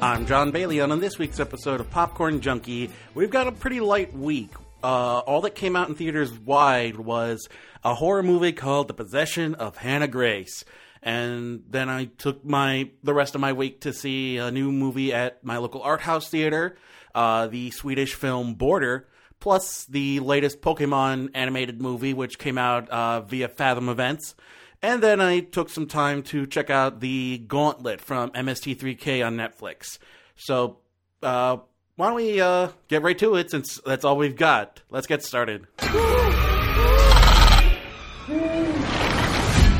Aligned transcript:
I'm 0.00 0.26
John 0.26 0.50
Bailey, 0.50 0.80
and 0.80 0.90
on 0.90 0.98
this 0.98 1.20
week's 1.20 1.38
episode 1.38 1.78
of 1.78 1.88
Popcorn 1.88 2.40
Junkie, 2.40 2.90
we've 3.14 3.30
got 3.30 3.46
a 3.46 3.52
pretty 3.52 3.78
light 3.78 4.12
week. 4.12 4.50
Uh, 4.82 5.20
all 5.20 5.42
that 5.42 5.54
came 5.54 5.76
out 5.76 5.88
in 5.88 5.94
theaters 5.94 6.32
wide 6.32 6.96
was 6.96 7.48
a 7.84 7.94
horror 7.94 8.24
movie 8.24 8.52
called 8.52 8.88
The 8.88 8.94
Possession 8.94 9.54
of 9.54 9.76
Hannah 9.76 10.08
Grace. 10.08 10.64
And 11.00 11.62
then 11.70 11.88
I 11.88 12.06
took 12.06 12.44
my 12.44 12.90
the 13.04 13.14
rest 13.14 13.36
of 13.36 13.40
my 13.40 13.52
week 13.52 13.82
to 13.82 13.92
see 13.92 14.38
a 14.38 14.50
new 14.50 14.72
movie 14.72 15.12
at 15.12 15.44
my 15.44 15.58
local 15.58 15.80
art 15.80 16.00
house 16.00 16.28
theater, 16.28 16.76
uh, 17.14 17.46
the 17.46 17.70
Swedish 17.70 18.14
film 18.14 18.54
Border, 18.54 19.06
plus 19.38 19.84
the 19.84 20.18
latest 20.18 20.60
Pokemon 20.60 21.30
animated 21.34 21.80
movie, 21.80 22.14
which 22.14 22.40
came 22.40 22.58
out 22.58 22.88
uh, 22.88 23.20
via 23.20 23.46
Fathom 23.46 23.88
Events. 23.88 24.34
And 24.82 25.02
then 25.02 25.20
I 25.20 25.40
took 25.40 25.68
some 25.70 25.86
time 25.86 26.22
to 26.24 26.46
check 26.46 26.70
out 26.70 27.00
the 27.00 27.38
Gauntlet 27.38 28.00
from 28.00 28.30
MST3K 28.30 29.26
on 29.26 29.36
Netflix. 29.36 29.98
So, 30.36 30.78
uh, 31.22 31.58
why 31.96 32.08
don't 32.08 32.16
we 32.16 32.40
uh, 32.40 32.68
get 32.88 33.02
right 33.02 33.18
to 33.18 33.36
it 33.36 33.50
since 33.50 33.80
that's 33.86 34.04
all 34.04 34.16
we've 34.16 34.36
got? 34.36 34.82
Let's 34.90 35.06
get 35.06 35.22
started. 35.22 35.66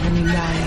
When 0.01 0.17
you 0.17 0.27
die, 0.27 0.67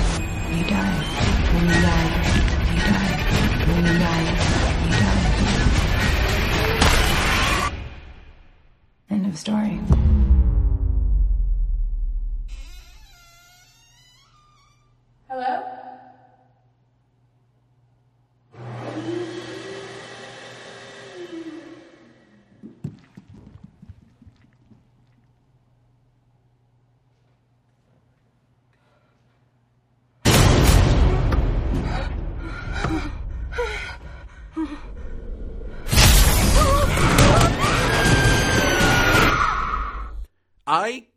I 40.70 41.07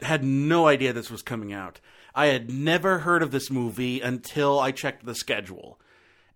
had 0.00 0.22
no 0.22 0.68
idea 0.68 0.92
this 0.92 1.10
was 1.10 1.22
coming 1.22 1.52
out. 1.52 1.80
I 2.14 2.26
had 2.26 2.48
never 2.48 3.00
heard 3.00 3.24
of 3.24 3.32
this 3.32 3.50
movie 3.50 4.00
until 4.00 4.60
I 4.60 4.70
checked 4.70 5.04
the 5.04 5.16
schedule. 5.16 5.80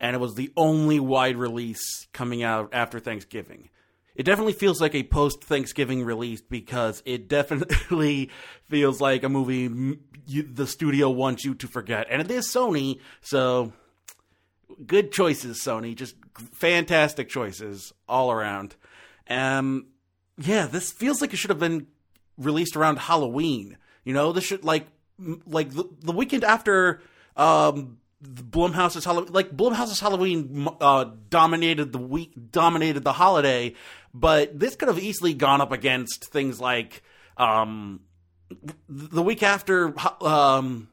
And 0.01 0.17
it 0.17 0.19
was 0.19 0.35
the 0.35 0.53
only 0.57 0.99
wide 0.99 1.37
release 1.37 2.09
coming 2.13 2.43
out 2.43 2.71
after 2.73 2.99
Thanksgiving. 2.99 3.71
It 4.17 4.25
definitely 4.25 4.55
feels 4.55 4.81
like 4.81 4.95
a 4.95 5.05
post 5.05 5.45
Thanksgiving 5.45 6.05
release 6.05 6.41
because 6.41 7.01
it 7.07 7.29
definitely 7.37 8.31
feels 8.69 9.01
like 9.01 9.23
a 9.23 9.29
movie 9.29 9.99
you, 10.27 10.43
the 10.43 10.67
studio 10.67 11.11
wants 11.11 11.45
you 11.45 11.55
to 11.55 11.69
forget. 11.69 12.09
And 12.11 12.21
it 12.21 12.31
is 12.31 12.49
Sony, 12.49 12.99
so 13.21 13.73
good 14.85 15.13
choices, 15.13 15.61
Sony. 15.61 15.95
Just 15.95 16.17
fantastic 16.53 17.29
choices 17.29 17.93
all 18.09 18.33
around. 18.33 18.75
Um, 19.31 19.87
yeah, 20.37 20.67
this 20.67 20.91
feels 20.91 21.21
like 21.21 21.33
it 21.33 21.37
should 21.37 21.51
have 21.51 21.61
been 21.61 21.87
released 22.37 22.77
around 22.77 22.99
Halloween. 22.99 23.77
You 24.05 24.13
know, 24.13 24.33
this 24.33 24.45
should 24.45 24.65
like 24.65 24.87
like 25.47 25.71
the, 25.71 25.85
the 26.01 26.13
weekend 26.13 26.45
after 26.45 27.01
um 27.37 27.99
Blumhouse's 28.23 29.05
Halloween. 29.05 29.33
Like 29.33 29.51
Blumhouse's 29.51 30.01
Halloween 30.01 30.69
uh, 30.81 31.07
dominated 31.29 31.93
the 31.93 31.99
week, 31.99 32.33
dominated 32.51 33.05
the 33.05 33.13
holiday, 33.13 33.75
but 34.13 34.59
this 34.59 34.77
could 34.77 34.89
have 34.89 34.99
easily 34.99 35.35
gone 35.35 35.61
up 35.61 35.73
against 35.73 36.27
things 36.27 36.61
like 36.61 37.03
um 37.37 38.01
the 38.89 39.23
week 39.23 39.43
after 39.43 39.95
um 40.25 40.89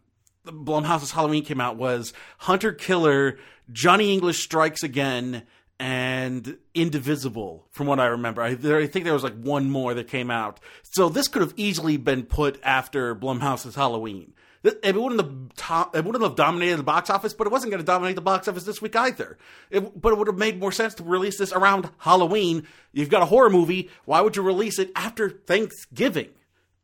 Blumhouse's 0.46 1.12
Halloween 1.12 1.44
came 1.44 1.62
out 1.62 1.78
was 1.78 2.14
Hunter 2.40 2.72
Killer, 2.74 3.38
Johnny 3.72 4.12
English 4.12 4.44
Strikes 4.44 4.84
Again, 4.84 5.44
and 5.82 6.60
Indivisible, 6.76 7.66
from 7.72 7.88
what 7.88 8.00
I 8.00 8.06
remember. 8.06 8.44
I, 8.44 8.54
there, 8.54 8.78
I 8.78 8.86
think 8.86 9.04
there 9.04 9.16
was 9.16 9.24
like 9.24 9.34
one 9.34 9.72
more 9.72 9.96
that 9.96 10.08
came 10.08 10.30
out. 10.30 10.60
So 10.84 11.10
this 11.10 11.28
could 11.28 11.42
have 11.42 11.56
easily 11.58 11.98
been 11.98 12.22
put 12.22 12.60
after 12.62 13.16
Blumhouse's 13.16 13.74
Halloween. 13.74 14.34
It, 14.64 14.96
wouldn't 14.96 15.20
have 15.20 15.56
top, 15.56 15.96
it 15.96 16.06
wouldn't 16.06 16.24
have 16.24 16.36
dominated 16.36 16.78
the 16.78 16.84
box 16.84 17.10
office, 17.10 17.34
but 17.34 17.48
it 17.48 17.50
wasn't 17.50 17.72
going 17.72 17.82
to 17.82 17.86
dominate 17.86 18.14
the 18.14 18.22
box 18.22 18.48
office 18.48 18.64
this 18.64 18.80
week 18.80 18.96
either. 18.96 19.40
It, 19.72 20.00
but 20.00 20.14
it 20.14 20.20
would 20.20 20.28
have 20.28 20.38
made 20.38 20.60
more 20.60 20.72
sense 20.72 20.94
to 20.96 21.04
release 21.04 21.40
this 21.40 21.52
around 21.52 21.90
Halloween. 21.98 22.68
You've 22.92 23.10
got 23.10 23.24
a 23.24 23.26
horror 23.26 23.50
movie. 23.50 23.90
Why 24.06 24.22
would 24.22 24.36
you 24.36 24.44
release 24.44 24.78
it 24.78 24.92
after 24.96 25.32
Thanksgiving? 25.32 26.30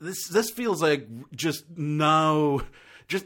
This 0.02 0.28
this 0.28 0.50
feels 0.50 0.81
like 0.81 1.08
just 1.35 1.66
no, 1.78 2.64
just 3.08 3.25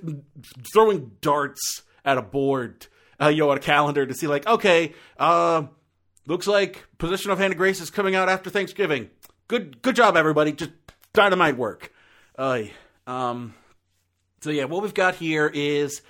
throwing 0.73 1.11
darts 1.21 1.83
at 2.03 2.17
a 2.17 2.21
board, 2.21 2.87
uh, 3.21 3.27
you 3.27 3.39
know, 3.39 3.51
at 3.51 3.57
a 3.57 3.61
calendar 3.61 4.05
to 4.05 4.13
see 4.13 4.27
like, 4.27 4.47
okay, 4.47 4.93
uh, 5.17 5.63
looks 6.27 6.47
like 6.47 6.85
Possession 6.97 7.31
of 7.31 7.37
Hannah 7.37 7.55
Grace 7.55 7.79
is 7.79 7.89
coming 7.89 8.15
out 8.15 8.29
after 8.29 8.49
Thanksgiving. 8.49 9.09
Good 9.47 9.81
good 9.81 9.95
job, 9.95 10.15
everybody. 10.15 10.53
Just 10.53 10.71
dynamite 11.13 11.57
work. 11.57 11.91
Uh, 12.37 12.63
um, 13.05 13.53
so 14.41 14.49
yeah, 14.49 14.65
what 14.65 14.81
we've 14.81 14.93
got 14.93 15.15
here 15.15 15.51
is 15.53 16.01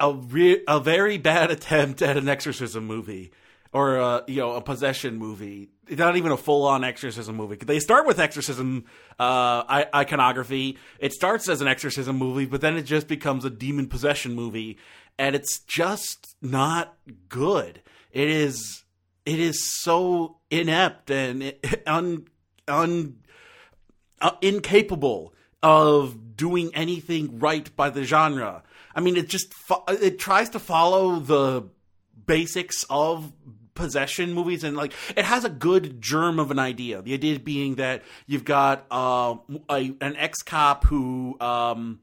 a 0.00 0.12
re- 0.12 0.64
a 0.66 0.80
very 0.80 1.18
bad 1.18 1.50
attempt 1.52 2.02
at 2.02 2.16
an 2.16 2.28
exorcism 2.28 2.86
movie 2.86 3.32
or 3.72 3.96
a, 3.96 4.24
you 4.26 4.36
know 4.36 4.52
a 4.52 4.60
possession 4.60 5.16
movie. 5.16 5.68
Not 5.90 6.16
even 6.16 6.32
a 6.32 6.36
full 6.36 6.66
on 6.66 6.84
exorcism 6.84 7.36
movie. 7.36 7.56
They 7.56 7.80
start 7.80 8.06
with 8.06 8.18
exorcism 8.18 8.84
uh, 9.18 9.84
iconography. 9.94 10.76
It 10.98 11.14
starts 11.14 11.48
as 11.48 11.62
an 11.62 11.68
exorcism 11.68 12.16
movie, 12.16 12.44
but 12.44 12.60
then 12.60 12.76
it 12.76 12.82
just 12.82 13.08
becomes 13.08 13.46
a 13.46 13.50
demon 13.50 13.88
possession 13.88 14.34
movie, 14.34 14.76
and 15.18 15.34
it's 15.34 15.58
just 15.60 16.36
not 16.40 16.96
good. 17.28 17.82
It 18.12 18.28
is 18.28 18.84
it 19.26 19.40
is 19.40 19.62
so 19.82 20.38
inept 20.50 21.10
and 21.10 21.54
un 21.86 22.26
un 22.66 23.18
uh, 24.20 24.30
incapable 24.40 25.34
of 25.62 26.36
doing 26.36 26.70
anything 26.74 27.38
right 27.38 27.74
by 27.76 27.90
the 27.90 28.04
genre. 28.04 28.62
I 28.94 29.00
mean, 29.00 29.16
it 29.16 29.28
just 29.28 29.52
fo- 29.52 29.84
it 29.88 30.18
tries 30.18 30.50
to 30.50 30.58
follow 30.58 31.18
the 31.20 31.68
basics 32.26 32.84
of 32.88 33.32
possession 33.74 34.32
movies 34.32 34.64
and 34.64 34.76
like 34.76 34.92
it 35.16 35.24
has 35.24 35.44
a 35.44 35.48
good 35.48 36.00
germ 36.00 36.38
of 36.38 36.50
an 36.50 36.58
idea. 36.58 37.00
The 37.00 37.14
idea 37.14 37.38
being 37.38 37.76
that 37.76 38.02
you've 38.26 38.44
got 38.44 38.86
uh, 38.90 39.36
a, 39.70 39.94
an 40.00 40.16
ex 40.16 40.42
cop 40.42 40.84
who 40.84 41.36
um, 41.40 42.00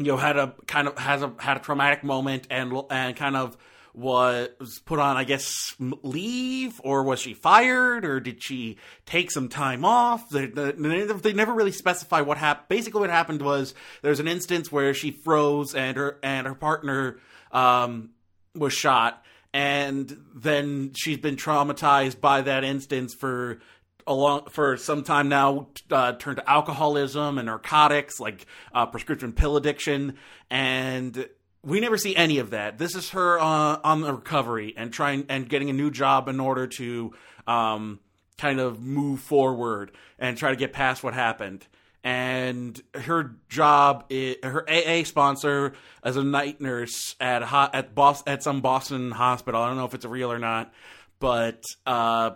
you 0.00 0.12
know 0.12 0.16
had 0.16 0.36
a 0.36 0.54
kind 0.66 0.88
of 0.88 0.98
has 0.98 1.22
a 1.22 1.32
had 1.38 1.56
a 1.56 1.60
traumatic 1.60 2.02
moment 2.02 2.46
and 2.50 2.72
and 2.90 3.16
kind 3.16 3.36
of 3.36 3.56
was 3.92 4.80
put 4.84 4.98
on, 4.98 5.16
I 5.16 5.24
guess, 5.24 5.74
leave, 5.78 6.80
or 6.84 7.02
was 7.02 7.20
she 7.20 7.34
fired, 7.34 8.04
or 8.04 8.20
did 8.20 8.42
she 8.42 8.78
take 9.04 9.30
some 9.30 9.48
time 9.48 9.84
off? 9.84 10.28
They, 10.30 10.46
they, 10.46 10.72
they 10.72 11.32
never 11.32 11.52
really 11.52 11.72
specify 11.72 12.20
what 12.20 12.38
happened. 12.38 12.68
Basically, 12.68 13.00
what 13.00 13.10
happened 13.10 13.42
was 13.42 13.74
there's 14.02 14.20
an 14.20 14.28
instance 14.28 14.70
where 14.70 14.94
she 14.94 15.10
froze 15.10 15.74
and 15.74 15.96
her 15.96 16.18
and 16.22 16.46
her 16.46 16.54
partner 16.54 17.18
um, 17.52 18.10
was 18.54 18.72
shot, 18.72 19.24
and 19.52 20.16
then 20.34 20.92
she's 20.96 21.18
been 21.18 21.36
traumatized 21.36 22.20
by 22.20 22.42
that 22.42 22.62
instance 22.62 23.12
for 23.12 23.60
a 24.10 24.12
long 24.12 24.44
for 24.50 24.76
some 24.76 25.04
time 25.04 25.28
now 25.28 25.68
uh, 25.90 26.12
turned 26.12 26.36
to 26.38 26.50
alcoholism 26.50 27.38
and 27.38 27.46
narcotics 27.46 28.18
like 28.20 28.44
uh, 28.74 28.84
prescription 28.84 29.32
pill 29.32 29.56
addiction 29.56 30.18
and 30.50 31.28
we 31.62 31.80
never 31.80 31.98
see 31.98 32.16
any 32.16 32.38
of 32.38 32.50
that. 32.50 32.78
This 32.78 32.94
is 32.94 33.10
her 33.10 33.38
uh, 33.38 33.78
on 33.84 34.00
the 34.00 34.14
recovery 34.14 34.74
and 34.76 34.92
trying 34.92 35.26
and 35.28 35.48
getting 35.48 35.70
a 35.70 35.74
new 35.74 35.90
job 35.90 36.28
in 36.28 36.40
order 36.40 36.66
to 36.66 37.12
um, 37.46 38.00
kind 38.38 38.60
of 38.60 38.80
move 38.80 39.20
forward 39.20 39.92
and 40.18 40.36
try 40.36 40.50
to 40.50 40.56
get 40.56 40.72
past 40.72 41.02
what 41.02 41.14
happened. 41.14 41.66
And 42.02 42.80
her 42.94 43.36
job, 43.50 44.06
is, 44.08 44.36
her 44.42 44.64
AA 44.68 45.04
sponsor, 45.04 45.74
as 46.02 46.16
a 46.16 46.24
night 46.24 46.58
nurse 46.58 47.14
at 47.20 47.42
at 47.42 47.90
at 48.26 48.42
some 48.42 48.62
Boston 48.62 49.10
hospital. 49.10 49.60
I 49.60 49.68
don't 49.68 49.76
know 49.76 49.84
if 49.84 49.92
it's 49.92 50.06
real 50.06 50.32
or 50.32 50.38
not, 50.38 50.72
but 51.18 51.62
uh, 51.84 52.30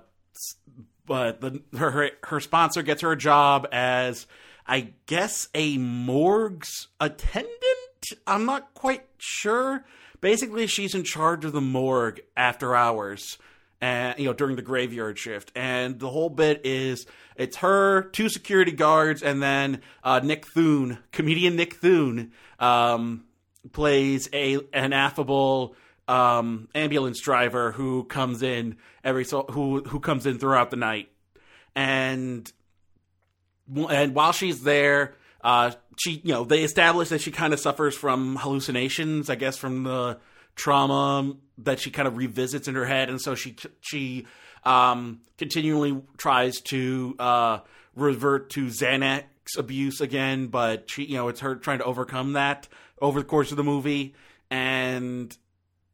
but 1.07 1.41
the 1.41 1.63
her, 1.77 2.11
her 2.25 2.41
sponsor 2.41 2.83
gets 2.83 3.03
her 3.03 3.13
a 3.13 3.17
job 3.17 3.67
as 3.73 4.27
I 4.67 4.93
guess 5.07 5.49
a 5.55 5.79
morgue's 5.79 6.89
attendant. 7.01 7.53
I'm 8.27 8.45
not 8.47 8.75
quite 8.75 9.07
sure. 9.19 9.85
Basically, 10.21 10.67
she's 10.67 10.95
in 10.95 11.05
charge 11.05 11.45
of 11.45 11.53
the 11.53 11.61
morgue 11.61 12.21
after 12.37 12.75
hours, 12.75 13.39
and 13.81 14.19
you 14.19 14.25
know 14.25 14.33
during 14.33 14.57
the 14.57 14.63
graveyard 14.63 15.19
shift. 15.19 15.53
And 15.55 15.99
the 15.99 16.09
whole 16.09 16.31
bit 16.31 16.63
is 16.65 17.07
it's 17.37 17.59
her, 17.59 18.03
two 18.03 18.29
security 18.29 18.73
guards, 18.73 19.23
and 19.23 19.43
then 19.43 19.81
uh, 20.03 20.21
Nick 20.23 20.47
Thune, 20.47 20.99
comedian 21.13 21.57
Nick 21.57 21.75
Thune, 21.75 22.33
um, 22.59 23.25
plays 23.73 24.29
a 24.33 24.61
an 24.73 24.93
affable 24.93 25.77
um, 26.09 26.69
ambulance 26.75 27.21
driver 27.21 27.73
who 27.73 28.05
comes 28.05 28.43
in 28.43 28.77
every 29.03 29.25
so 29.25 29.45
who 29.51 29.83
who 29.83 30.01
comes 30.01 30.27
in 30.27 30.39
throughout 30.39 30.71
the 30.71 30.77
night, 30.77 31.09
and 31.75 32.51
and 33.89 34.15
while 34.15 34.33
she's 34.33 34.63
there, 34.63 35.15
uh, 35.43 35.73
she 35.99 36.21
you 36.25 36.33
know 36.33 36.45
they 36.45 36.63
establish 36.63 37.09
that 37.09 37.21
she 37.21 37.31
kind 37.31 37.53
of 37.53 37.61
suffers 37.61 37.97
from 37.97 38.37
hallucinations, 38.37 39.31
I 39.31 39.35
guess 39.35 39.57
from 39.57 39.85
the 39.85 40.19
trauma 40.57 41.35
that 41.59 41.81
she 41.81 41.91
kind 41.91 42.07
of 42.07 42.17
revisits 42.17 42.69
in 42.69 42.75
her 42.75 42.85
head, 42.85 43.09
and 43.09 43.21
so 43.21 43.35
she 43.35 43.57
she 43.81 44.27
um, 44.65 45.21
continually 45.39 46.03
tries 46.17 46.61
to 46.63 47.17
uh, 47.19 47.59
revert 47.95 48.51
to 48.51 48.67
Xanax 48.67 49.25
abuse 49.57 50.01
again, 50.01 50.49
but 50.49 50.91
she 50.91 51.05
you 51.05 51.17
know 51.17 51.29
it's 51.29 51.41
her 51.41 51.57
trying 51.57 51.79
to 51.79 51.85
overcome 51.85 52.35
that 52.35 52.69
over 53.01 53.21
the 53.21 53.27
course 53.27 53.51
of 53.51 53.57
the 53.57 53.65
movie, 53.65 54.15
and 54.51 55.37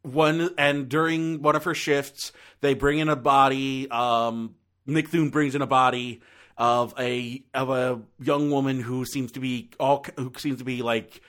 one 0.03 0.49
and 0.57 0.89
during 0.89 1.41
one 1.41 1.55
of 1.55 1.63
her 1.65 1.75
shifts, 1.75 2.31
they 2.61 2.73
bring 2.73 2.99
in 2.99 3.09
a 3.09 3.15
body. 3.15 3.89
Um, 3.89 4.55
Nick 4.85 5.09
Thune 5.09 5.29
brings 5.29 5.55
in 5.55 5.61
a 5.61 5.67
body 5.67 6.21
of 6.57 6.93
a 6.99 7.43
of 7.53 7.69
a 7.69 8.01
young 8.21 8.51
woman 8.51 8.79
who 8.79 9.05
seems 9.05 9.31
to 9.33 9.39
be 9.39 9.69
all 9.79 10.05
who 10.17 10.31
seems 10.37 10.59
to 10.59 10.63
be 10.63 10.81
like 10.81 11.21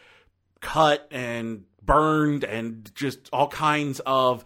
cut 0.61 1.07
and 1.11 1.65
burned 1.85 2.45
and 2.45 2.91
just 2.95 3.29
all 3.33 3.49
kinds 3.49 4.01
of 4.01 4.45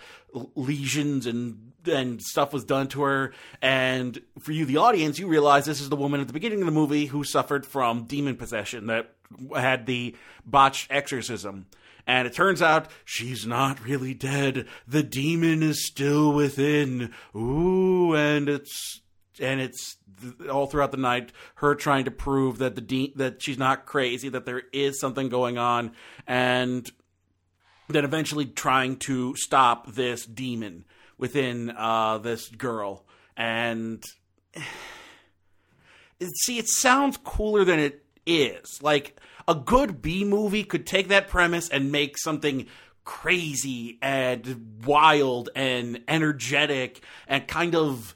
lesions 0.55 1.27
and 1.27 1.73
and 1.87 2.21
stuff 2.21 2.53
was 2.53 2.65
done 2.65 2.89
to 2.89 3.03
her 3.03 3.33
and 3.63 4.21
for 4.41 4.53
you 4.53 4.65
the 4.65 4.77
audience 4.77 5.19
you 5.19 5.29
realize 5.29 5.67
this 5.67 5.81
is 5.81 5.89
the 5.89 5.97
woman 5.97 6.21
at 6.21 6.27
the 6.27 6.33
beginning 6.33 6.61
of 6.61 6.67
the 6.67 6.73
movie 6.73 7.07
who 7.07 7.23
suffered 7.23 7.65
from 7.65 8.05
demon 8.05 8.35
possession 8.37 8.87
that 8.87 9.13
had 9.55 9.87
the 9.87 10.17
botched 10.45 10.89
exorcism 10.91 11.67
and 12.07 12.27
it 12.27 12.35
turns 12.35 12.63
out 12.63 12.89
she's 13.05 13.47
not 13.47 13.85
really 13.85 14.15
dead. 14.15 14.67
The 14.87 15.03
demon 15.03 15.63
is 15.63 15.87
still 15.87 16.33
within. 16.33 17.13
Ooh 17.35 18.15
and 18.15 18.49
it's 18.49 19.01
and 19.41 19.61
it's 19.61 19.97
all 20.51 20.67
throughout 20.67 20.93
the 20.93 20.97
night 20.97 21.33
her 21.57 21.75
trying 21.75 22.05
to 22.05 22.11
prove 22.11 22.59
that 22.59 22.75
the 22.75 22.81
de- 22.81 23.13
that 23.17 23.43
she's 23.43 23.59
not 23.59 23.85
crazy 23.85 24.29
that 24.31 24.47
there 24.47 24.63
is 24.73 24.99
something 24.99 25.29
going 25.29 25.59
on 25.59 25.93
and 26.27 26.91
then 27.89 28.05
eventually 28.05 28.47
trying 28.47 28.97
to 28.97 29.35
stop 29.37 29.93
this 29.93 30.27
demon 30.27 30.85
within 31.19 31.71
uh, 31.71 32.19
this 32.19 32.49
girl. 32.49 33.05
And 33.37 34.03
see 36.45 36.59
it 36.59 36.69
sounds 36.69 37.19
cooler 37.19 37.65
than 37.65 37.79
it 37.79 38.05
is. 38.27 38.83
Like 38.83 39.21
a 39.49 39.55
good 39.55 40.03
b 40.03 40.25
movie 40.25 40.65
could 40.65 40.87
take 40.87 41.09
that 41.09 41.29
premise 41.29 41.69
and 41.69 41.93
make 41.93 42.19
something 42.19 42.67
crazy 43.05 43.99
and 44.03 44.83
wild 44.85 45.49
and 45.55 46.03
energetic 46.09 47.01
and 47.29 47.47
kind 47.47 47.75
of 47.75 48.15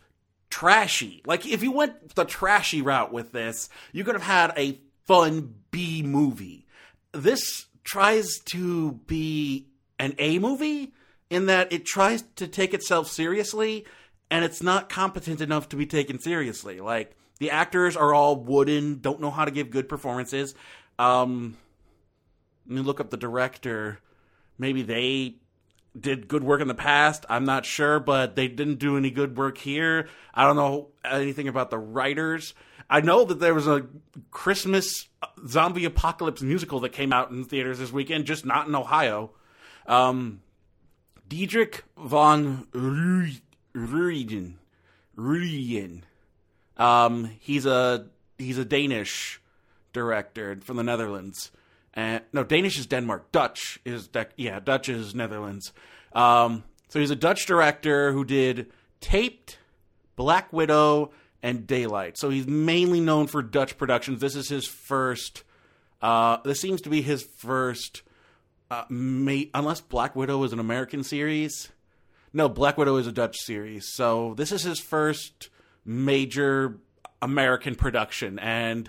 trashy. 0.51 1.23
Like 1.25 1.47
if 1.47 1.63
you 1.63 1.73
went 1.73 2.15
the 2.17 2.25
trashy 2.25 2.83
route 2.83 3.13
with 3.13 3.33
this, 3.33 3.69
you 3.93 4.05
could 4.05 4.15
have 4.15 4.25
had 4.25 4.53
a 4.59 4.81
fun 5.07 5.55
B 5.71 6.03
movie. 6.03 6.67
This 7.13 7.67
tries 7.85 8.39
to 8.51 8.93
be 9.07 9.69
an 9.99 10.15
A 10.19 10.39
movie 10.39 10.93
in 11.31 11.47
that 11.47 11.73
it 11.73 11.87
tries 11.87 12.23
to 12.37 12.49
take 12.49 12.75
itself 12.75 13.09
seriously 13.09 13.87
and 14.31 14.45
it's 14.45 14.63
not 14.63 14.89
competent 14.89 15.41
enough 15.41 15.69
to 15.71 15.77
be 15.77 15.87
taken 15.87 16.19
seriously. 16.21 16.81
Like 16.81 17.17
the 17.39 17.51
actors 17.51 17.97
are 17.97 18.13
all 18.13 18.37
wooden, 18.37 19.01
don't 19.01 19.21
know 19.21 19.31
how 19.31 19.45
to 19.45 19.51
give 19.51 19.71
good 19.71 19.89
performances. 19.89 20.55
Um 21.01 21.57
let 22.67 22.77
me 22.77 22.83
look 22.83 23.01
up 23.01 23.11
the 23.11 23.17
director. 23.17 23.99
Maybe 24.59 24.83
they 24.83 25.37
did 25.99 26.29
good 26.29 26.45
work 26.45 26.61
in 26.61 26.69
the 26.69 26.75
past. 26.75 27.25
I'm 27.29 27.45
not 27.45 27.65
sure, 27.65 27.99
but 27.99 28.37
they 28.37 28.47
didn't 28.49 28.79
do 28.79 28.97
any 28.97 29.11
good 29.11 29.37
work 29.37 29.59
here. 29.59 30.09
I 30.35 30.45
don't 30.45 30.57
know 30.57 30.89
anything 31.05 31.49
about 31.49 31.71
the 31.71 31.79
writers. 31.79 32.55
I 32.89 33.01
know 33.01 33.25
that 33.25 33.41
there 33.41 33.55
was 33.55 33.67
a 33.67 33.87
Christmas 34.31 35.09
zombie 35.47 35.85
apocalypse 35.85 36.43
musical 36.43 36.81
that 36.81 36.91
came 36.91 37.13
out 37.13 37.31
in 37.31 37.45
theaters 37.45 37.79
this 37.79 37.93
weekend, 37.93 38.27
just 38.27 38.45
not 38.45 38.69
in 38.69 38.75
Ohio. 38.75 39.31
Um, 39.87 40.43
Diederik 41.29 41.83
van 41.97 42.67
Rooijen. 43.75 44.55
Ruiden. 45.17 46.03
Um, 46.77 47.31
he's 47.41 47.67
a 47.67 48.07
he's 48.39 48.59
a 48.59 48.65
Danish 48.65 49.41
director 49.93 50.59
from 50.63 50.77
the 50.77 50.83
Netherlands. 50.83 51.51
And 51.95 52.23
no, 52.33 52.45
Danish 52.45 52.79
is 52.79 52.87
Denmark. 52.87 53.33
Dutch 53.33 53.81
is 53.85 54.09
De- 54.09 54.29
yeah, 54.37 54.61
Dutch 54.61 54.89
is 54.89 55.15
Netherlands. 55.15 55.73
Um, 56.13 56.65
so 56.89 57.01
he's 57.01 57.11
a 57.11 57.17
Dutch 57.17 57.47
director 57.47 58.13
who 58.13 58.25
did 58.25 58.71
Taped, 59.01 59.59
Black 60.17 60.53
Widow, 60.53 61.13
and 61.43 61.67
Daylight. 61.67 62.19
So 62.19 62.31
he's 62.31 62.47
mainly 62.47 63.01
known 63.01 63.27
for 63.27 63.43
Dutch 63.43 63.77
productions. 63.79 64.21
This 64.21 64.37
is 64.37 64.49
his 64.49 64.67
first. 64.67 65.43
Uh, 66.03 66.39
this 66.45 66.61
seems 66.61 66.81
to 66.83 66.91
be 66.91 67.03
his 67.03 67.23
first. 67.23 68.03
Uh, 68.71 68.85
may- 68.89 69.51
unless 69.53 69.81
Black 69.81 70.15
Widow 70.15 70.45
is 70.45 70.53
an 70.53 70.61
American 70.61 71.03
series. 71.03 71.71
No, 72.33 72.49
Black 72.49 72.79
Widow 72.79 72.97
is 72.97 73.09
a 73.09 73.13
Dutch 73.13 73.37
series. 73.39 73.89
So 73.93 74.35
this 74.37 74.53
is 74.53 74.63
his 74.63 74.79
first 74.79 75.49
major 75.85 76.79
American 77.21 77.75
production, 77.75 78.39
and 78.39 78.89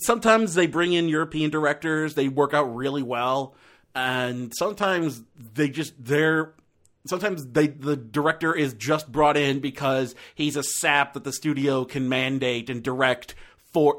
sometimes 0.00 0.54
they 0.54 0.66
bring 0.66 0.92
in 0.92 1.08
European 1.08 1.50
directors, 1.50 2.14
they 2.14 2.28
work 2.28 2.54
out 2.54 2.74
really 2.74 3.02
well, 3.02 3.54
and 3.94 4.52
sometimes 4.56 5.22
they 5.54 5.68
just 5.68 5.92
they're 6.02 6.54
sometimes 7.06 7.46
they 7.46 7.68
the 7.68 7.96
director 7.96 8.54
is 8.54 8.74
just 8.74 9.10
brought 9.10 9.36
in 9.36 9.60
because 9.60 10.14
he's 10.34 10.56
a 10.56 10.62
sap 10.62 11.14
that 11.14 11.24
the 11.24 11.32
studio 11.32 11.84
can 11.84 12.08
mandate 12.08 12.70
and 12.70 12.82
direct 12.82 13.34
for 13.72 13.98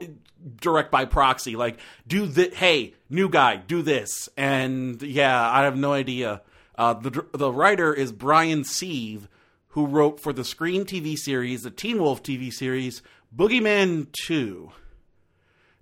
direct 0.59 0.91
by 0.91 1.05
proxy. 1.05 1.55
Like 1.55 1.79
do 2.07 2.25
the 2.25 2.51
hey 2.53 2.93
new 3.09 3.29
guy 3.29 3.57
do 3.57 3.81
this. 3.81 4.29
And 4.35 5.01
yeah 5.01 5.49
i 5.49 5.63
have 5.63 5.77
no 5.77 5.93
idea. 5.93 6.41
Uh, 6.77 6.93
the 6.93 7.25
the 7.31 7.53
writer 7.53 7.93
is 7.93 8.11
brian 8.11 8.65
sieve 8.65 9.29
who 9.69 9.85
wrote 9.85 10.19
for 10.19 10.33
the 10.33 10.43
scream 10.43 10.83
tv 10.83 11.18
series 11.18 11.63
the 11.63 11.71
teen 11.71 12.01
wolf 12.01 12.21
tv 12.21 12.51
series 12.51 13.01
boogeyman 13.33 14.07
2 14.25 14.73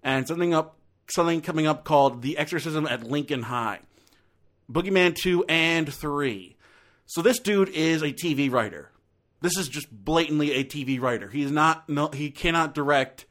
and 0.04 0.28
something 0.28 0.54
up 0.54 0.78
something 1.10 1.42
coming 1.42 1.68
up 1.68 1.84
called 1.84 2.22
The 2.22 2.38
Exorcism 2.38 2.86
at 2.88 3.04
Lincoln 3.04 3.44
High. 3.44 3.80
Boogeyman 4.72 5.16
2 5.16 5.46
and 5.50 5.92
3. 5.92 6.56
So 7.06 7.22
this 7.22 7.40
dude 7.40 7.70
is 7.70 8.02
a 8.02 8.14
TV 8.14 8.52
writer. 8.52 8.90
This 9.42 9.58
is 9.58 9.68
just 9.68 9.92
blatantly 9.92 10.54
a 10.54 10.64
TV 10.64 11.02
writer. 11.02 11.28
He's 11.28 11.52
not 11.52 11.90
no 11.90 12.08
he 12.08 12.32
cannot 12.32 12.74
direct 12.74 13.26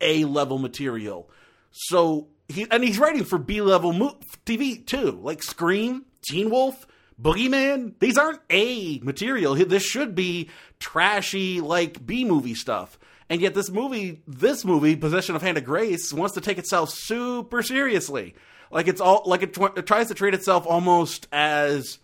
A 0.00 0.24
level 0.24 0.58
material. 0.58 1.28
So 1.72 2.28
he 2.48 2.66
and 2.70 2.84
he's 2.84 2.98
writing 2.98 3.24
for 3.24 3.38
B 3.38 3.60
level 3.60 3.92
mo- 3.92 4.18
TV 4.46 4.84
too, 4.86 5.18
like 5.22 5.42
Scream, 5.42 6.04
Teen 6.22 6.48
Wolf, 6.48 6.86
Boogeyman. 7.20 7.94
These 7.98 8.18
aren't 8.18 8.40
A 8.50 9.00
material. 9.00 9.54
This 9.56 9.82
should 9.82 10.14
be 10.14 10.48
trashy 10.78 11.60
like 11.60 12.06
B 12.06 12.24
movie 12.24 12.54
stuff. 12.54 12.96
And 13.30 13.40
yet, 13.40 13.54
this 13.54 13.70
movie, 13.70 14.22
this 14.26 14.64
movie, 14.64 14.96
Possession 14.96 15.36
of 15.36 15.42
Hannah 15.42 15.60
Grace, 15.60 16.12
wants 16.12 16.34
to 16.34 16.40
take 16.40 16.58
itself 16.58 16.90
super 16.90 17.62
seriously. 17.62 18.34
Like 18.70 18.88
it's 18.88 19.00
all 19.00 19.22
like 19.24 19.42
it, 19.42 19.56
it 19.76 19.86
tries 19.86 20.08
to 20.08 20.14
treat 20.14 20.34
itself 20.34 20.66
almost 20.66 21.28
as 21.32 21.98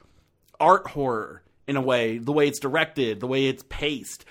art 0.59 0.89
horror 0.89 1.43
in 1.67 1.77
a 1.77 1.81
way, 1.81 2.19
the 2.19 2.33
way 2.33 2.49
it's 2.49 2.59
directed, 2.59 3.21
the 3.21 3.27
way 3.27 3.47
it's 3.47 3.65
paced. 3.69 4.25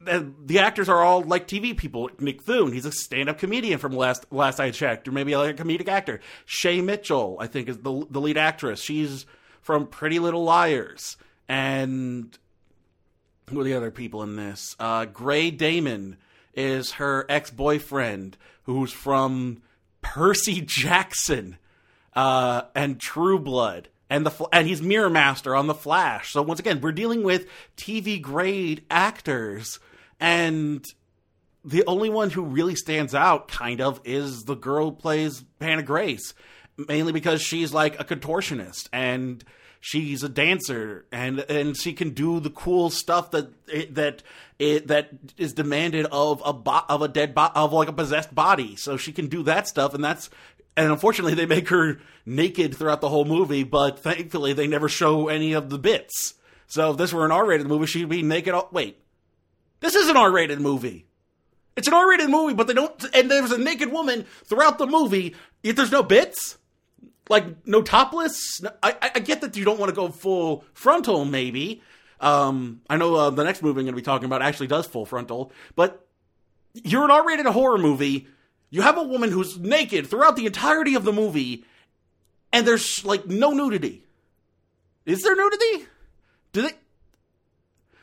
The, 0.00 0.32
the 0.44 0.58
actors 0.58 0.88
are 0.88 1.02
all 1.02 1.22
like 1.22 1.46
TV 1.46 1.76
people. 1.76 2.10
Nick 2.18 2.42
Thune, 2.42 2.72
he's 2.72 2.84
a 2.84 2.92
stand-up 2.92 3.38
comedian 3.38 3.78
from 3.78 3.92
last 3.92 4.26
last 4.32 4.58
I 4.58 4.70
checked, 4.70 5.06
or 5.06 5.12
maybe 5.12 5.36
like 5.36 5.58
a 5.58 5.62
comedic 5.62 5.88
actor. 5.88 6.20
Shay 6.46 6.80
Mitchell, 6.80 7.36
I 7.40 7.46
think, 7.46 7.68
is 7.68 7.78
the 7.78 8.06
the 8.10 8.20
lead 8.20 8.36
actress. 8.36 8.82
She's 8.82 9.26
from 9.60 9.86
Pretty 9.86 10.18
Little 10.18 10.42
Liars, 10.42 11.16
and 11.48 12.36
who 13.52 13.60
are 13.60 13.64
the 13.64 13.74
other 13.74 13.90
people 13.90 14.22
in 14.22 14.36
this? 14.36 14.74
Uh, 14.78 15.04
Grey 15.04 15.50
Damon 15.50 16.16
is 16.54 16.92
her 16.92 17.26
ex 17.28 17.50
boyfriend, 17.50 18.36
who's 18.64 18.92
from 18.92 19.62
Percy 20.00 20.62
Jackson 20.62 21.58
uh, 22.14 22.62
and 22.74 23.00
True 23.00 23.38
Blood. 23.38 23.88
And 24.10 24.26
the 24.26 24.46
and 24.52 24.66
he's 24.66 24.82
Mirror 24.82 25.10
Master 25.10 25.54
on 25.56 25.66
the 25.66 25.74
Flash. 25.74 26.32
So 26.32 26.42
once 26.42 26.60
again, 26.60 26.80
we're 26.80 26.92
dealing 26.92 27.22
with 27.22 27.46
TV 27.76 28.20
grade 28.20 28.84
actors, 28.90 29.78
and 30.20 30.84
the 31.64 31.84
only 31.86 32.10
one 32.10 32.28
who 32.28 32.42
really 32.42 32.74
stands 32.74 33.14
out, 33.14 33.48
kind 33.48 33.80
of, 33.80 34.00
is 34.04 34.44
the 34.44 34.54
girl 34.54 34.90
who 34.90 34.96
plays 34.96 35.44
Hannah 35.62 35.82
Grace, 35.82 36.34
mainly 36.76 37.12
because 37.12 37.40
she's 37.40 37.72
like 37.72 37.98
a 38.00 38.04
contortionist 38.04 38.88
and 38.92 39.42
she's 39.82 40.22
a 40.22 40.28
dancer 40.30 41.04
and 41.12 41.40
and 41.40 41.76
she 41.76 41.92
can 41.92 42.10
do 42.10 42.40
the 42.40 42.48
cool 42.50 42.88
stuff 42.88 43.32
that 43.32 43.50
that 43.94 44.22
that 44.58 45.10
is 45.36 45.52
demanded 45.52 46.06
of 46.12 46.40
a 46.46 46.52
bo- 46.52 46.84
of 46.88 47.02
a 47.02 47.08
dead 47.08 47.34
bo- 47.34 47.50
of 47.54 47.72
like 47.74 47.88
a 47.88 47.92
possessed 47.92 48.34
body. 48.34 48.76
So 48.76 48.96
she 48.96 49.12
can 49.12 49.26
do 49.26 49.42
that 49.42 49.66
stuff, 49.68 49.92
and 49.92 50.02
that's 50.02 50.30
and 50.76 50.90
unfortunately, 50.90 51.34
they 51.34 51.44
make 51.46 51.68
her 51.68 51.98
naked 52.24 52.74
throughout 52.74 53.00
the 53.02 53.08
whole 53.10 53.26
movie. 53.26 53.64
But 53.64 53.98
thankfully, 53.98 54.52
they 54.54 54.66
never 54.66 54.88
show 54.88 55.28
any 55.28 55.52
of 55.52 55.68
the 55.68 55.78
bits. 55.78 56.34
So 56.68 56.92
if 56.92 56.96
this 56.96 57.12
were 57.12 57.26
an 57.26 57.32
R-rated 57.32 57.66
movie, 57.66 57.84
she'd 57.86 58.08
be 58.08 58.22
naked. 58.22 58.54
All- 58.54 58.70
Wait, 58.72 58.96
this 59.80 59.94
is 59.94 60.08
an 60.08 60.16
R-rated 60.16 60.60
movie. 60.60 61.04
It's 61.76 61.88
an 61.88 61.94
R-rated 61.94 62.30
movie, 62.30 62.54
but 62.54 62.66
they 62.68 62.74
don't. 62.74 63.04
And 63.14 63.30
there's 63.30 63.50
a 63.50 63.58
naked 63.58 63.90
woman 63.90 64.24
throughout 64.44 64.78
the 64.78 64.86
movie. 64.86 65.34
Yet 65.62 65.76
there's 65.76 65.90
no 65.92 66.02
bits, 66.02 66.56
like 67.28 67.66
no 67.66 67.82
topless. 67.82 68.60
I, 68.82 68.96
I- 69.14 69.20
get 69.20 69.40
that 69.42 69.56
you 69.56 69.64
don't 69.64 69.78
want 69.78 69.90
to 69.90 69.96
go 69.96 70.08
full 70.08 70.64
frontal, 70.74 71.24
maybe. 71.24 71.82
Um, 72.20 72.82
I 72.88 72.96
know 72.96 73.14
uh, 73.16 73.30
the 73.30 73.42
next 73.44 73.62
movie 73.62 73.80
I'm 73.80 73.86
going 73.86 73.94
to 73.94 74.00
be 74.00 74.02
talking 74.02 74.26
about 74.26 74.42
actually 74.42 74.68
does 74.68 74.86
full 74.86 75.04
frontal, 75.06 75.50
but 75.74 76.06
you're 76.74 77.04
an 77.04 77.10
R-rated 77.10 77.46
horror 77.46 77.78
movie. 77.78 78.28
You 78.70 78.82
have 78.82 78.96
a 78.96 79.02
woman 79.02 79.30
who's 79.30 79.58
naked 79.58 80.06
throughout 80.06 80.36
the 80.36 80.46
entirety 80.46 80.94
of 80.94 81.04
the 81.04 81.12
movie, 81.12 81.64
and 82.52 82.66
there's 82.66 83.04
like 83.04 83.26
no 83.26 83.50
nudity. 83.50 84.04
Is 85.04 85.22
there 85.22 85.34
nudity? 85.34 85.86
Do 86.52 86.62
they? 86.62 86.70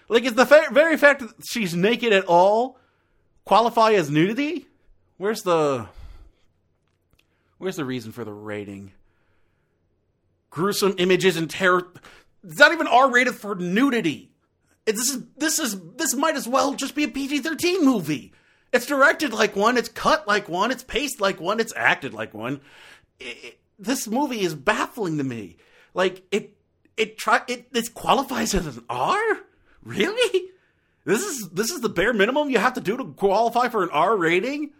Like, 0.09 0.23
is 0.25 0.33
the 0.33 0.45
fa- 0.45 0.67
very 0.71 0.97
fact 0.97 1.21
that 1.21 1.29
she's 1.49 1.73
naked 1.75 2.11
at 2.13 2.25
all 2.25 2.77
qualify 3.45 3.91
as 3.93 4.09
nudity? 4.11 4.67
Where's 5.17 5.43
the 5.43 5.87
Where's 7.57 7.75
the 7.77 7.85
reason 7.85 8.11
for 8.11 8.23
the 8.25 8.33
rating? 8.33 8.91
Gruesome 10.49 10.95
images 10.97 11.37
and 11.37 11.49
terror. 11.49 11.87
It's 12.43 12.57
not 12.59 12.71
even 12.71 12.87
R 12.87 13.09
rated 13.11 13.35
for 13.35 13.55
nudity. 13.55 14.31
It- 14.85 14.95
This 14.95 15.09
is 15.09 15.23
this 15.37 15.59
is 15.59 15.79
this 15.97 16.15
might 16.15 16.35
as 16.35 16.47
well 16.47 16.73
just 16.73 16.95
be 16.95 17.03
a 17.03 17.07
PG 17.07 17.39
thirteen 17.39 17.85
movie. 17.85 18.33
It's 18.71 18.85
directed 18.85 19.33
like 19.33 19.55
one. 19.55 19.77
It's 19.77 19.89
cut 19.89 20.27
like 20.27 20.47
one. 20.49 20.71
It's 20.71 20.83
paced 20.83 21.19
like 21.21 21.39
one. 21.39 21.59
It's 21.59 21.73
acted 21.75 22.13
like 22.13 22.33
one. 22.33 22.61
It- 23.19 23.37
it- 23.43 23.59
this 23.77 24.07
movie 24.07 24.41
is 24.41 24.55
baffling 24.55 25.17
to 25.17 25.23
me. 25.23 25.57
Like 25.93 26.23
it 26.31 26.55
it 26.97 27.17
try 27.17 27.41
it 27.47 27.67
it 27.73 27.93
qualifies 27.93 28.53
as 28.53 28.77
an 28.77 28.83
R. 28.89 29.21
Really? 29.83 30.49
This 31.05 31.21
is 31.21 31.49
this 31.51 31.71
is 31.71 31.81
the 31.81 31.89
bare 31.89 32.13
minimum 32.13 32.49
you 32.49 32.57
have 32.59 32.73
to 32.73 32.81
do 32.81 32.97
to 32.97 33.05
qualify 33.05 33.69
for 33.69 33.83
an 33.83 33.89
R 33.91 34.17
rating. 34.17 34.71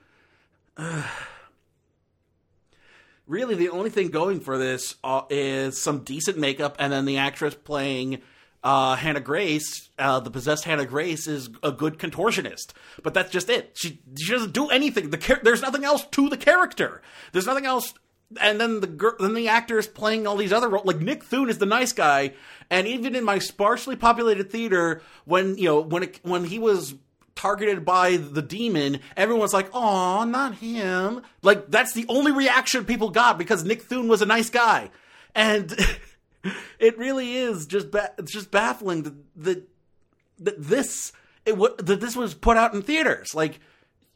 Really 3.29 3.55
the 3.55 3.69
only 3.69 3.89
thing 3.89 4.09
going 4.09 4.41
for 4.41 4.57
this 4.57 4.95
uh, 5.03 5.21
is 5.29 5.81
some 5.81 5.99
decent 6.03 6.37
makeup 6.37 6.75
and 6.79 6.91
then 6.91 7.05
the 7.05 7.17
actress 7.17 7.55
playing 7.55 8.21
uh, 8.61 8.95
Hannah 8.95 9.21
Grace, 9.21 9.89
uh, 9.97 10.19
the 10.19 10.31
possessed 10.31 10.65
Hannah 10.65 10.85
Grace, 10.85 11.27
is 11.27 11.49
a 11.63 11.71
good 11.71 11.97
contortionist. 11.97 12.73
But 13.01 13.13
that's 13.13 13.31
just 13.31 13.49
it. 13.49 13.71
She 13.75 14.01
she 14.17 14.33
doesn't 14.33 14.51
do 14.51 14.67
anything. 14.67 15.11
The 15.11 15.17
char- 15.17 15.39
there's 15.43 15.61
nothing 15.61 15.85
else 15.85 16.05
to 16.11 16.27
the 16.27 16.35
character. 16.35 17.01
There's 17.31 17.45
nothing 17.45 17.65
else. 17.65 17.93
And 18.39 18.59
then 18.59 18.81
the 18.81 18.87
girl, 18.87 19.13
then 19.19 19.33
the 19.33 19.47
actor 19.47 19.79
is 19.79 19.87
playing 19.87 20.27
all 20.27 20.35
these 20.35 20.53
other 20.53 20.67
roles. 20.67 20.85
Like 20.85 20.99
Nick 20.99 21.23
Thune 21.23 21.49
is 21.49 21.57
the 21.57 21.65
nice 21.65 21.93
guy, 21.93 22.33
and 22.69 22.85
even 22.85 23.15
in 23.15 23.23
my 23.23 23.39
sparsely 23.39 23.95
populated 23.95 24.51
theater, 24.51 25.01
when 25.23 25.57
you 25.57 25.65
know 25.65 25.79
when 25.79 26.03
it, 26.03 26.19
when 26.23 26.43
he 26.43 26.59
was 26.59 26.95
targeted 27.39 27.85
by 27.85 28.17
the 28.17 28.41
demon, 28.41 28.99
everyone's 29.15 29.53
like, 29.53 29.69
"Oh, 29.73 30.25
not 30.25 30.55
him!" 30.55 31.21
Like 31.41 31.71
that's 31.71 31.93
the 31.93 32.05
only 32.09 32.33
reaction 32.33 32.83
people 32.83 33.09
got 33.09 33.37
because 33.37 33.63
Nick 33.63 33.83
Thune 33.83 34.09
was 34.09 34.21
a 34.21 34.25
nice 34.25 34.49
guy, 34.49 34.91
and 35.33 35.73
it 36.79 36.97
really 36.97 37.37
is 37.37 37.65
just 37.65 37.91
ba- 37.91 38.11
it's 38.17 38.33
just 38.33 38.51
baffling 38.51 39.03
that 39.37 39.65
that, 40.39 40.61
this 40.61 41.13
it 41.45 41.51
w- 41.51 41.75
that 41.77 42.01
this 42.01 42.15
was 42.15 42.33
put 42.33 42.57
out 42.57 42.73
in 42.73 42.81
theaters. 42.81 43.33
Like 43.33 43.61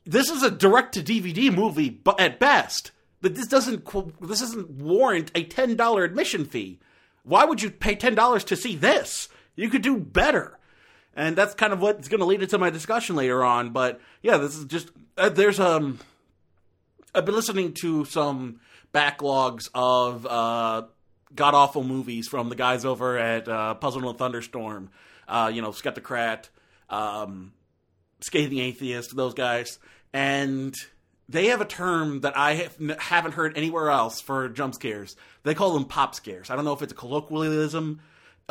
this 0.04 0.30
is 0.30 0.44
a 0.44 0.52
direct 0.52 0.94
to 0.96 1.02
DVD 1.02 1.54
movie, 1.54 1.90
but 1.90 2.20
at 2.20 2.40
best, 2.40 2.92
that 3.22 3.36
this 3.36 3.48
doesn't 3.48 3.86
this 4.20 4.42
doesn't 4.42 4.70
warrant 4.70 5.32
a 5.34 5.46
ten 5.46 5.78
dollar 5.78 6.04
admission 6.04 6.44
fee. 6.44 6.80
Why 7.24 7.46
would 7.46 7.62
you 7.62 7.72
pay 7.72 7.96
ten 7.96 8.16
dollars 8.16 8.44
to 8.46 8.58
see 8.58 8.76
this? 8.76 9.30
You 9.56 9.70
could 9.70 9.82
do 9.82 9.98
better, 9.98 10.60
and 11.16 11.36
that's 11.36 11.54
kind 11.54 11.74
of 11.74 11.82
what's 11.82 12.08
going 12.08 12.20
to 12.20 12.26
lead 12.26 12.42
into 12.42 12.58
my 12.58 12.70
discussion 12.70 13.16
later 13.16 13.44
on. 13.44 13.72
But 13.72 14.02
yeah, 14.22 14.38
this 14.38 14.56
is 14.56 14.66
just 14.66 14.90
uh, 15.18 15.30
there's 15.30 15.60
um 15.60 16.00
I've 17.14 17.26
been 17.26 17.36
listening 17.36 17.74
to 17.82 18.06
some 18.06 18.60
backlogs 18.94 19.70
of 19.74 20.26
uh, 20.26 20.84
god 21.36 21.54
awful 21.54 21.84
movies 21.84 22.28
from 22.28 22.50
the 22.50 22.56
guys 22.56 22.86
over 22.86 23.18
at 23.18 23.48
uh, 23.48 23.76
Puzzle 23.76 24.08
and 24.10 24.18
Thunderstorm. 24.18 24.90
Uh, 25.28 25.50
you 25.54 25.62
know, 25.62 25.70
Skeptocrat, 25.70 26.50
um, 26.90 27.54
Scathing 28.20 28.60
Atheist, 28.60 29.16
those 29.16 29.34
guys, 29.34 29.80
and 30.12 30.76
they 31.30 31.48
have 31.48 31.62
a 31.62 31.66
term 31.66 32.22
that 32.22 32.36
I 32.38 32.56
have, 32.56 32.78
haven't 33.00 33.32
heard 33.34 33.58
anywhere 33.58 33.90
else 33.90 34.20
for 34.20 34.50
jump 34.50 34.76
scares. 34.76 35.16
They 35.44 35.56
call 35.56 35.74
them 35.74 35.86
pop 35.86 36.14
scares. 36.14 36.50
I 36.50 36.56
don't 36.56 36.66
know 36.66 36.74
if 36.74 36.82
it's 36.82 36.92
a 36.92 36.96
colloquialism, 36.96 38.02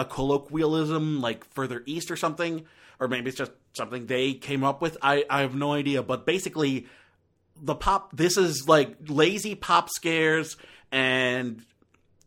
a 0.02 0.04
colloquialism 0.04 1.20
like 1.20 1.44
further 1.54 1.82
east 1.86 2.10
or 2.10 2.16
something, 2.16 2.64
or 3.00 3.08
maybe 3.08 3.28
it's 3.28 3.38
just 3.38 3.52
something 3.72 4.06
they 4.06 4.34
came 4.34 4.64
up 4.64 4.82
with. 4.82 4.98
I, 5.00 5.24
I 5.30 5.40
have 5.40 5.54
no 5.54 5.72
idea, 5.72 6.02
but 6.02 6.26
basically 6.26 6.86
the 7.60 7.74
pop 7.74 8.14
this 8.14 8.36
is 8.36 8.68
like 8.68 8.96
lazy 9.08 9.54
pop 9.54 9.88
scares 9.88 10.56
and 10.90 11.62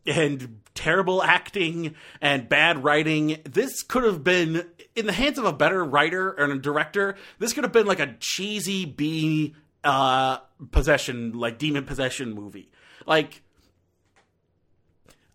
and 0.06 0.60
terrible 0.74 1.22
acting 1.22 1.94
and 2.20 2.48
bad 2.48 2.82
writing 2.82 3.38
this 3.44 3.82
could 3.82 4.04
have 4.04 4.22
been 4.22 4.64
in 4.94 5.06
the 5.06 5.12
hands 5.12 5.38
of 5.38 5.44
a 5.44 5.52
better 5.52 5.84
writer 5.84 6.30
and 6.30 6.52
a 6.52 6.58
director 6.58 7.16
this 7.38 7.52
could 7.52 7.64
have 7.64 7.72
been 7.72 7.86
like 7.86 8.00
a 8.00 8.14
cheesy 8.20 8.84
b 8.84 9.54
uh 9.84 10.38
possession 10.70 11.32
like 11.32 11.58
demon 11.58 11.84
possession 11.84 12.32
movie 12.32 12.70
like 13.04 13.42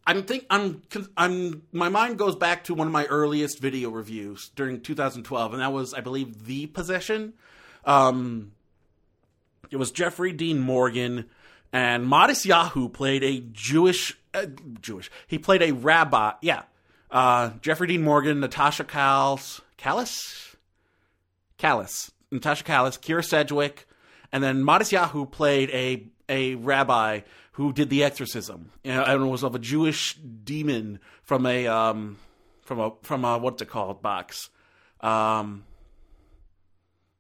I'm 0.06 0.24
think 0.24 0.46
I'm 0.50 0.82
I'm 1.16 1.64
my 1.72 1.90
mind 1.90 2.18
goes 2.18 2.36
back 2.36 2.64
to 2.66 2.74
one 2.74 2.88
of 2.88 2.94
my 2.94 3.06
earliest 3.06 3.60
video 3.60 3.90
reviews 3.90 4.50
during 4.56 4.82
2012 4.82 5.54
and 5.54 5.62
that 5.62 5.72
was 5.72 5.94
I 5.94 6.02
believe 6.02 6.46
The 6.46 6.68
Possession 6.68 7.34
um 7.86 8.52
it 9.72 9.78
was 9.78 9.92
Jeffrey 9.92 10.34
Dean 10.34 10.60
Morgan, 10.60 11.30
and 11.72 12.06
Matisyahu 12.06 12.92
played 12.92 13.24
a 13.24 13.40
Jewish, 13.54 14.18
uh, 14.34 14.46
Jewish. 14.82 15.10
He 15.28 15.40
played 15.40 15.64
a 15.64 15.72
rabbi. 15.72 16.34
Yeah, 16.42 16.64
uh, 17.10 17.52
Jeffrey 17.62 17.88
Dean 17.88 18.04
Morgan, 18.04 18.42
Natasha 18.42 18.84
Calis, 18.84 19.62
Calis, 19.78 20.56
Calis, 21.58 22.12
Natasha 22.32 22.66
Calis, 22.66 23.00
Kyra 23.00 23.24
Sedgwick, 23.24 23.88
and 24.34 24.44
then 24.44 24.64
Matisyahu 24.64 25.32
played 25.32 25.70
a 25.70 26.06
a 26.28 26.56
rabbi 26.56 27.22
who 27.54 27.74
did 27.74 27.90
the 27.90 28.04
exorcism, 28.04 28.72
and 28.84 29.24
it 29.24 29.26
was 29.26 29.44
of 29.44 29.56
a 29.56 29.60
Jewish 29.60 30.16
demon 30.16 31.00
from 31.24 31.46
a 31.46 31.68
um, 31.68 32.18
from 32.62 32.80
a 32.80 32.92
from 33.02 33.26
a 33.26 33.38
what's 33.38 33.62
it 33.62 33.70
called 33.70 34.02
box. 34.02 34.50
Um, 35.02 35.66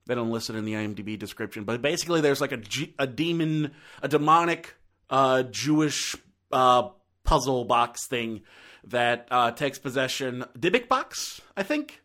they 0.06 0.16
don't 0.16 0.32
list 0.32 0.50
it 0.50 0.56
in 0.56 0.66
the 0.66 0.74
IMDb 0.74 1.18
description, 1.18 1.64
but 1.64 1.82
basically 1.82 2.22
there's 2.22 2.42
like 2.42 2.52
a 2.52 2.62
a 2.98 3.08
demon, 3.08 3.72
a 4.02 4.08
demonic 4.08 4.76
uh, 5.10 5.44
Jewish 5.44 6.16
uh, 6.52 6.90
puzzle 7.24 7.66
box 7.66 8.08
thing 8.08 8.42
that 8.86 9.28
uh, 9.32 9.52
takes 9.52 9.80
possession. 9.80 10.46
Dybbuk 10.58 10.88
box, 10.88 11.42
I 11.56 11.64
think. 11.64 12.01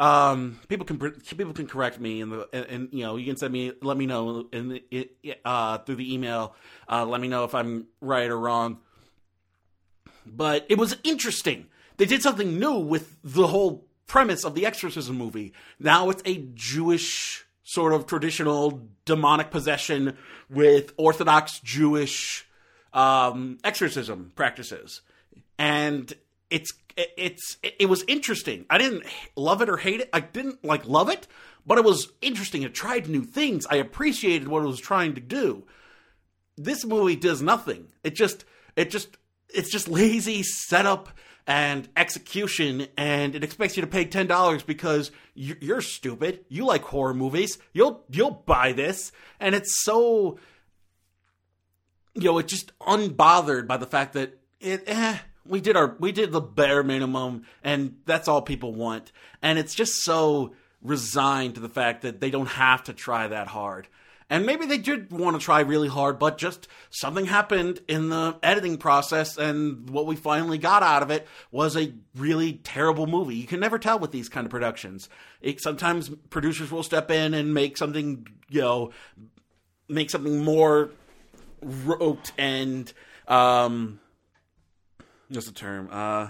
Um, 0.00 0.58
people 0.68 0.86
can 0.86 0.98
people 0.98 1.52
can 1.52 1.66
correct 1.66 2.00
me 2.00 2.22
and, 2.22 2.32
and 2.54 2.88
you 2.90 3.04
know 3.04 3.16
you 3.16 3.26
can 3.26 3.36
send 3.36 3.52
me 3.52 3.72
let 3.82 3.98
me 3.98 4.06
know 4.06 4.46
in 4.50 4.68
the, 4.70 5.06
uh, 5.44 5.76
through 5.78 5.96
the 5.96 6.14
email. 6.14 6.54
Uh, 6.90 7.04
let 7.04 7.20
me 7.20 7.28
know 7.28 7.44
if 7.44 7.54
I'm 7.54 7.86
right 8.00 8.30
or 8.30 8.38
wrong. 8.38 8.78
But 10.24 10.64
it 10.70 10.78
was 10.78 10.96
interesting. 11.04 11.66
They 11.98 12.06
did 12.06 12.22
something 12.22 12.58
new 12.58 12.78
with 12.78 13.18
the 13.22 13.48
whole 13.48 13.84
premise 14.06 14.42
of 14.42 14.54
the 14.54 14.64
exorcism 14.64 15.16
movie. 15.16 15.52
Now 15.78 16.08
it's 16.08 16.22
a 16.24 16.46
Jewish 16.54 17.44
sort 17.62 17.92
of 17.92 18.06
traditional 18.06 18.88
demonic 19.04 19.50
possession 19.50 20.16
with 20.48 20.94
Orthodox 20.96 21.60
Jewish 21.60 22.48
um, 22.94 23.58
exorcism 23.62 24.32
practices, 24.34 25.02
and 25.58 26.10
it's 26.50 26.70
it's 26.96 27.56
it 27.62 27.88
was 27.88 28.04
interesting. 28.08 28.66
I 28.68 28.78
didn't 28.78 29.04
love 29.36 29.62
it 29.62 29.68
or 29.68 29.76
hate 29.78 30.00
it. 30.00 30.10
I 30.12 30.20
didn't 30.20 30.64
like 30.64 30.86
love 30.86 31.08
it, 31.08 31.26
but 31.66 31.78
it 31.78 31.84
was 31.84 32.12
interesting. 32.20 32.62
It 32.62 32.74
tried 32.74 33.08
new 33.08 33.22
things. 33.22 33.66
I 33.70 33.76
appreciated 33.76 34.48
what 34.48 34.62
it 34.62 34.66
was 34.66 34.80
trying 34.80 35.14
to 35.14 35.20
do. 35.20 35.64
This 36.56 36.84
movie 36.84 37.16
does 37.16 37.40
nothing. 37.40 37.86
It 38.04 38.14
just 38.14 38.44
it 38.76 38.90
just 38.90 39.16
it's 39.48 39.70
just 39.70 39.88
lazy 39.88 40.42
setup 40.42 41.08
and 41.46 41.88
execution, 41.96 42.86
and 42.96 43.34
it 43.34 43.42
expects 43.42 43.76
you 43.76 43.80
to 43.80 43.86
pay 43.86 44.04
ten 44.04 44.26
dollars 44.26 44.62
because 44.62 45.10
you- 45.34 45.56
you're 45.60 45.80
stupid. 45.80 46.44
You 46.48 46.66
like 46.66 46.82
horror 46.82 47.14
movies. 47.14 47.58
You'll 47.72 48.04
you'll 48.10 48.42
buy 48.46 48.72
this, 48.72 49.10
and 49.38 49.54
it's 49.54 49.82
so 49.84 50.38
you 52.14 52.24
know 52.24 52.38
it's 52.38 52.52
just 52.52 52.76
unbothered 52.80 53.66
by 53.66 53.76
the 53.76 53.86
fact 53.86 54.12
that 54.14 54.38
it. 54.60 54.82
Eh, 54.86 55.18
we 55.46 55.60
did 55.60 55.76
our 55.76 55.96
we 55.98 56.12
did 56.12 56.32
the 56.32 56.40
bare 56.40 56.82
minimum, 56.82 57.44
and 57.62 57.96
that's 58.06 58.28
all 58.28 58.42
people 58.42 58.74
want, 58.74 59.12
and 59.42 59.58
it's 59.58 59.74
just 59.74 60.02
so 60.02 60.54
resigned 60.82 61.54
to 61.54 61.60
the 61.60 61.68
fact 61.68 62.02
that 62.02 62.20
they 62.20 62.30
don't 62.30 62.46
have 62.46 62.84
to 62.84 62.92
try 62.92 63.28
that 63.28 63.48
hard. 63.48 63.88
And 64.32 64.46
maybe 64.46 64.64
they 64.64 64.78
did 64.78 65.10
want 65.10 65.38
to 65.38 65.44
try 65.44 65.58
really 65.60 65.88
hard, 65.88 66.20
but 66.20 66.38
just 66.38 66.68
something 66.88 67.26
happened 67.26 67.80
in 67.88 68.10
the 68.10 68.38
editing 68.44 68.78
process, 68.78 69.36
and 69.36 69.90
what 69.90 70.06
we 70.06 70.14
finally 70.14 70.56
got 70.56 70.84
out 70.84 71.02
of 71.02 71.10
it 71.10 71.26
was 71.50 71.76
a 71.76 71.92
really 72.14 72.52
terrible 72.52 73.08
movie. 73.08 73.34
You 73.34 73.48
can 73.48 73.58
never 73.58 73.76
tell 73.76 73.98
with 73.98 74.12
these 74.12 74.28
kind 74.28 74.46
of 74.46 74.50
productions. 74.52 75.08
It, 75.40 75.60
sometimes 75.60 76.10
producers 76.30 76.70
will 76.70 76.84
step 76.84 77.10
in 77.10 77.34
and 77.34 77.52
make 77.52 77.76
something, 77.76 78.24
you 78.48 78.60
know, 78.60 78.92
make 79.88 80.10
something 80.10 80.44
more 80.44 80.90
rote 81.60 82.30
and 82.38 82.92
um, 83.26 83.98
what's 85.30 85.46
the 85.46 85.52
term? 85.52 85.88
Uh, 85.90 86.28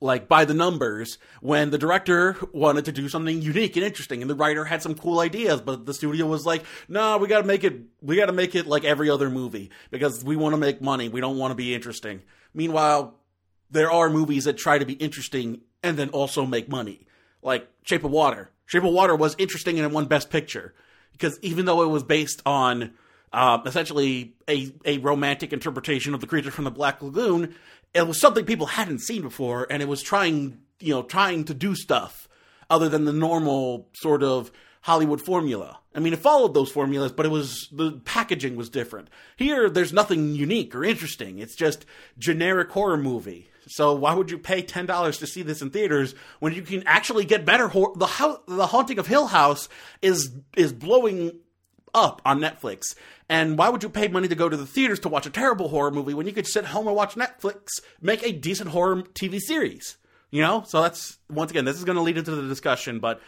like 0.00 0.28
by 0.28 0.44
the 0.44 0.54
numbers 0.54 1.18
when 1.40 1.70
the 1.70 1.78
director 1.78 2.36
wanted 2.52 2.84
to 2.84 2.92
do 2.92 3.08
something 3.08 3.40
unique 3.40 3.76
and 3.76 3.84
interesting 3.84 4.20
and 4.20 4.30
the 4.30 4.34
writer 4.34 4.64
had 4.64 4.82
some 4.82 4.94
cool 4.94 5.20
ideas 5.20 5.60
but 5.60 5.86
the 5.86 5.94
studio 5.94 6.26
was 6.26 6.44
like 6.44 6.62
no 6.88 7.16
we 7.16 7.26
got 7.26 7.40
to 7.40 7.46
make 7.46 7.64
it 7.64 7.80
we 8.02 8.16
got 8.16 8.26
to 8.26 8.32
make 8.32 8.54
it 8.54 8.66
like 8.66 8.84
every 8.84 9.08
other 9.08 9.30
movie 9.30 9.70
because 9.90 10.22
we 10.22 10.36
want 10.36 10.52
to 10.52 10.58
make 10.58 10.82
money 10.82 11.08
we 11.08 11.20
don't 11.20 11.38
want 11.38 11.50
to 11.50 11.54
be 11.54 11.74
interesting. 11.74 12.22
Meanwhile 12.52 13.14
there 13.70 13.90
are 13.90 14.10
movies 14.10 14.44
that 14.44 14.58
try 14.58 14.78
to 14.78 14.84
be 14.84 14.92
interesting 14.94 15.62
and 15.82 15.96
then 15.96 16.10
also 16.10 16.44
make 16.44 16.68
money. 16.68 17.06
Like 17.42 17.68
shape 17.82 18.04
of 18.04 18.10
water. 18.10 18.50
Shape 18.66 18.84
of 18.84 18.92
water 18.92 19.16
was 19.16 19.34
interesting 19.38 19.78
and 19.78 19.86
it 19.86 19.94
won 19.94 20.06
best 20.06 20.30
picture 20.30 20.74
because 21.12 21.38
even 21.40 21.64
though 21.64 21.82
it 21.82 21.88
was 21.88 22.02
based 22.02 22.42
on 22.44 22.92
uh, 23.34 23.58
essentially 23.66 24.34
a, 24.48 24.72
a 24.84 24.98
romantic 24.98 25.52
interpretation 25.52 26.14
of 26.14 26.20
the 26.20 26.26
creature 26.26 26.50
from 26.50 26.64
the 26.64 26.70
black 26.70 27.02
lagoon 27.02 27.54
it 27.94 28.06
was 28.08 28.20
something 28.20 28.44
people 28.44 28.66
hadn't 28.66 28.98
seen 28.98 29.22
before, 29.22 29.66
and 29.70 29.80
it 29.80 29.88
was 29.88 30.02
trying, 30.02 30.58
you 30.80 30.92
know, 30.92 31.02
trying 31.04 31.44
to 31.44 31.54
do 31.54 31.74
stuff 31.76 32.28
other 32.68 32.88
than 32.88 33.04
the 33.04 33.12
normal 33.12 33.88
sort 33.94 34.22
of 34.22 34.50
Hollywood 34.82 35.22
formula. 35.22 35.78
I 35.94 36.00
mean, 36.00 36.12
it 36.12 36.18
followed 36.18 36.54
those 36.54 36.72
formulas, 36.72 37.12
but 37.12 37.24
it 37.24 37.30
was 37.30 37.68
the 37.70 37.92
packaging 38.04 38.56
was 38.56 38.68
different. 38.68 39.08
Here, 39.36 39.70
there's 39.70 39.92
nothing 39.92 40.34
unique 40.34 40.74
or 40.74 40.84
interesting. 40.84 41.38
It's 41.38 41.54
just 41.54 41.86
generic 42.18 42.70
horror 42.70 42.96
movie. 42.96 43.48
So 43.66 43.94
why 43.94 44.12
would 44.12 44.30
you 44.30 44.38
pay 44.38 44.60
ten 44.60 44.84
dollars 44.86 45.18
to 45.18 45.26
see 45.26 45.42
this 45.42 45.62
in 45.62 45.70
theaters 45.70 46.14
when 46.40 46.52
you 46.52 46.62
can 46.62 46.82
actually 46.86 47.24
get 47.24 47.46
better? 47.46 47.68
Hor- 47.68 47.94
the 47.96 48.06
ho- 48.06 48.42
the 48.46 48.66
Haunting 48.66 48.98
of 48.98 49.06
Hill 49.06 49.28
House 49.28 49.68
is 50.02 50.32
is 50.56 50.72
blowing 50.72 51.38
up 51.94 52.20
on 52.24 52.40
Netflix. 52.40 52.94
And 53.28 53.56
why 53.56 53.68
would 53.68 53.82
you 53.82 53.88
pay 53.88 54.08
money 54.08 54.28
to 54.28 54.34
go 54.34 54.48
to 54.48 54.56
the 54.56 54.66
theaters 54.66 55.00
to 55.00 55.08
watch 55.08 55.26
a 55.26 55.30
terrible 55.30 55.68
horror 55.68 55.90
movie 55.90 56.14
when 56.14 56.26
you 56.26 56.32
could 56.32 56.46
sit 56.46 56.66
home 56.66 56.86
and 56.86 56.96
watch 56.96 57.14
Netflix, 57.14 57.80
make 58.00 58.22
a 58.22 58.32
decent 58.32 58.70
horror 58.70 59.02
TV 59.02 59.40
series? 59.40 59.96
You 60.30 60.42
know, 60.42 60.64
so 60.66 60.82
that's 60.82 61.18
once 61.30 61.50
again, 61.50 61.64
this 61.64 61.76
is 61.76 61.84
going 61.84 61.96
to 61.96 62.02
lead 62.02 62.18
into 62.18 62.34
the 62.34 62.48
discussion, 62.48 62.98
but 62.98 63.20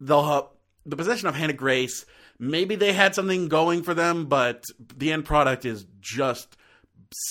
the 0.00 0.18
uh, 0.18 0.42
the 0.84 0.96
possession 0.96 1.28
of 1.28 1.36
Hannah 1.36 1.52
Grace, 1.52 2.04
maybe 2.38 2.74
they 2.74 2.92
had 2.92 3.14
something 3.14 3.48
going 3.48 3.82
for 3.82 3.94
them, 3.94 4.26
but 4.26 4.64
the 4.96 5.12
end 5.12 5.24
product 5.24 5.64
is 5.64 5.86
just 6.00 6.56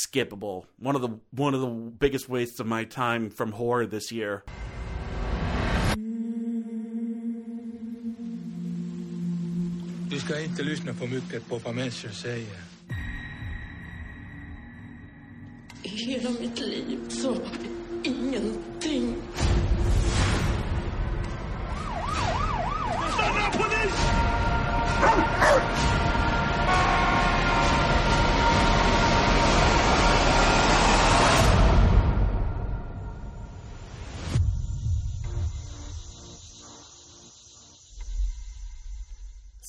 skippable. 0.02 0.66
One 0.80 0.96
of 0.96 1.02
the 1.02 1.20
one 1.32 1.54
of 1.54 1.62
the 1.62 1.68
biggest 1.68 2.30
wastes 2.30 2.60
of 2.60 2.68
my 2.68 2.86
time 2.86 3.30
from 3.30 3.52
horror 3.52 3.86
this 3.86 4.12
year. 4.12 4.44
Du 10.18 10.22
ska 10.22 10.42
inte 10.42 10.64
lyssna 10.64 10.94
för 10.94 11.08
mycket 11.08 11.50
på 11.50 11.58
vad 11.58 11.76
människor 11.76 12.10
säger. 12.10 12.58
I 15.84 15.90
hela 15.90 16.30
mitt 16.30 16.60
liv 16.60 17.00
så 17.10 17.34
har 17.34 17.42
ingenting. 18.04 19.16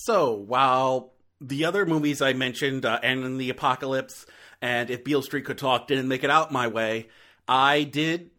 So 0.08 0.32
while 0.32 1.12
the 1.38 1.66
other 1.66 1.84
movies 1.84 2.22
I 2.22 2.32
mentioned, 2.32 2.86
uh, 2.86 2.98
Anna 3.02 3.26
and 3.26 3.38
the 3.38 3.50
Apocalypse 3.50 4.24
and 4.62 4.88
If 4.88 5.04
Beale 5.04 5.20
Street 5.20 5.44
Could 5.44 5.58
Talk, 5.58 5.86
didn't 5.86 6.08
make 6.08 6.24
it 6.24 6.30
out 6.30 6.50
my 6.50 6.66
way, 6.66 7.08
I 7.46 7.82
did. 7.82 8.30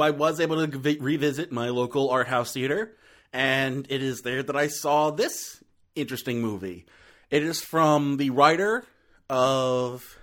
I 0.00 0.08
was 0.08 0.40
able 0.40 0.66
to 0.66 0.78
vi- 0.78 0.96
revisit 0.98 1.52
my 1.52 1.68
local 1.68 2.08
art 2.08 2.28
house 2.28 2.54
theater, 2.54 2.96
and 3.30 3.86
it 3.90 4.02
is 4.02 4.22
there 4.22 4.42
that 4.42 4.56
I 4.56 4.68
saw 4.68 5.10
this 5.10 5.62
interesting 5.94 6.40
movie. 6.40 6.86
It 7.30 7.42
is 7.42 7.60
from 7.60 8.16
the 8.16 8.30
writer 8.30 8.86
of 9.28 10.16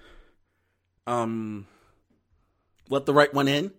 um, 1.06 1.68
Let 2.90 3.06
the 3.06 3.14
Right 3.14 3.32
One 3.32 3.48
In, 3.48 3.74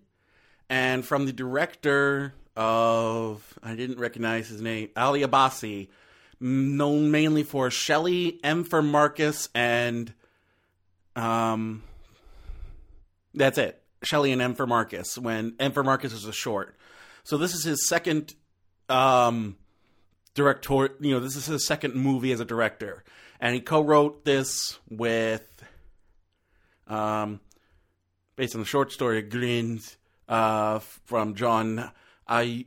and 0.69 1.05
from 1.05 1.25
the 1.25 1.33
director 1.33 2.33
of 2.55 3.59
I 3.61 3.75
didn't 3.75 3.99
recognize 3.99 4.47
his 4.47 4.61
name, 4.61 4.91
Ali 4.95 5.23
Abbasi, 5.23 5.89
known 6.39 7.11
mainly 7.11 7.43
for 7.43 7.69
Shelley, 7.71 8.39
M 8.43 8.63
for 8.63 8.81
Marcus, 8.81 9.49
and 9.55 10.13
um, 11.15 11.83
that's 13.33 13.57
it. 13.57 13.81
Shelley 14.03 14.31
and 14.31 14.41
M 14.41 14.53
for 14.53 14.67
Marcus. 14.67 15.17
When 15.17 15.55
M 15.59 15.71
for 15.71 15.83
Marcus 15.83 16.13
is 16.13 16.25
a 16.25 16.33
short, 16.33 16.75
so 17.23 17.37
this 17.37 17.53
is 17.53 17.63
his 17.63 17.87
second 17.87 18.35
um 18.89 19.57
director. 20.33 20.89
You 20.99 21.11
know, 21.11 21.19
this 21.19 21.35
is 21.35 21.45
his 21.45 21.65
second 21.65 21.95
movie 21.95 22.31
as 22.31 22.39
a 22.39 22.45
director, 22.45 23.03
and 23.39 23.55
he 23.55 23.61
co-wrote 23.61 24.25
this 24.25 24.79
with 24.89 25.47
um 26.87 27.39
based 28.35 28.55
on 28.55 28.61
the 28.61 28.67
short 28.67 28.91
story 28.91 29.21
Glint 29.23 29.97
uh, 30.29 30.79
from 30.79 31.35
John 31.35 31.91
I 32.27 32.65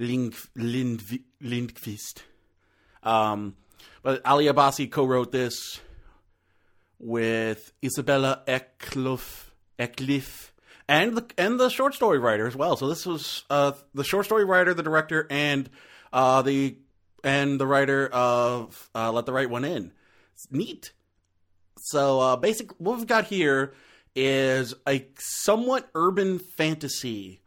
Ajvide 0.00 0.46
Lind, 0.56 1.02
Lind, 1.02 1.22
Lindqvist. 1.42 2.22
Um, 3.02 3.56
but 4.02 4.24
Ali 4.26 4.46
Abbasi 4.46 4.90
co-wrote 4.90 5.32
this 5.32 5.80
with 6.98 7.72
Isabella 7.82 8.42
Eklöf, 8.46 9.50
Eckliff, 9.78 10.50
and 10.88 11.16
the 11.16 11.26
and 11.38 11.58
the 11.58 11.68
short 11.68 11.94
story 11.94 12.18
writer 12.18 12.46
as 12.46 12.56
well. 12.56 12.76
So 12.76 12.88
this 12.88 13.06
was 13.06 13.44
uh, 13.48 13.72
the 13.94 14.04
short 14.04 14.26
story 14.26 14.44
writer, 14.44 14.74
the 14.74 14.82
director, 14.82 15.26
and 15.30 15.70
uh, 16.12 16.42
the 16.42 16.76
and 17.22 17.60
the 17.60 17.66
writer 17.66 18.08
of 18.08 18.90
uh, 18.94 19.12
Let 19.12 19.26
the 19.26 19.32
Right 19.32 19.48
One 19.48 19.64
In. 19.64 19.92
It's 20.34 20.50
neat. 20.50 20.92
So 21.78 22.20
uh, 22.20 22.36
basic, 22.36 22.72
what 22.78 22.98
we've 22.98 23.06
got 23.06 23.26
here 23.26 23.72
is 24.14 24.74
a 24.86 25.06
somewhat 25.18 25.88
urban 25.94 26.38
fantasy, 26.38 27.39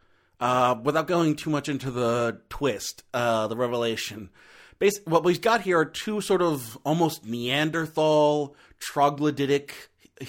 uh, 0.44 0.74
without 0.82 1.06
going 1.06 1.34
too 1.34 1.48
much 1.48 1.70
into 1.70 1.90
the 1.90 2.38
twist, 2.50 3.02
uh, 3.14 3.46
the 3.46 3.56
revelation. 3.56 4.28
Bas- 4.78 5.00
what 5.06 5.24
we've 5.24 5.40
got 5.40 5.62
here 5.62 5.78
are 5.78 5.86
two 5.86 6.20
sort 6.20 6.42
of 6.42 6.76
almost 6.84 7.24
Neanderthal, 7.24 8.54
troglodytic 8.78 9.70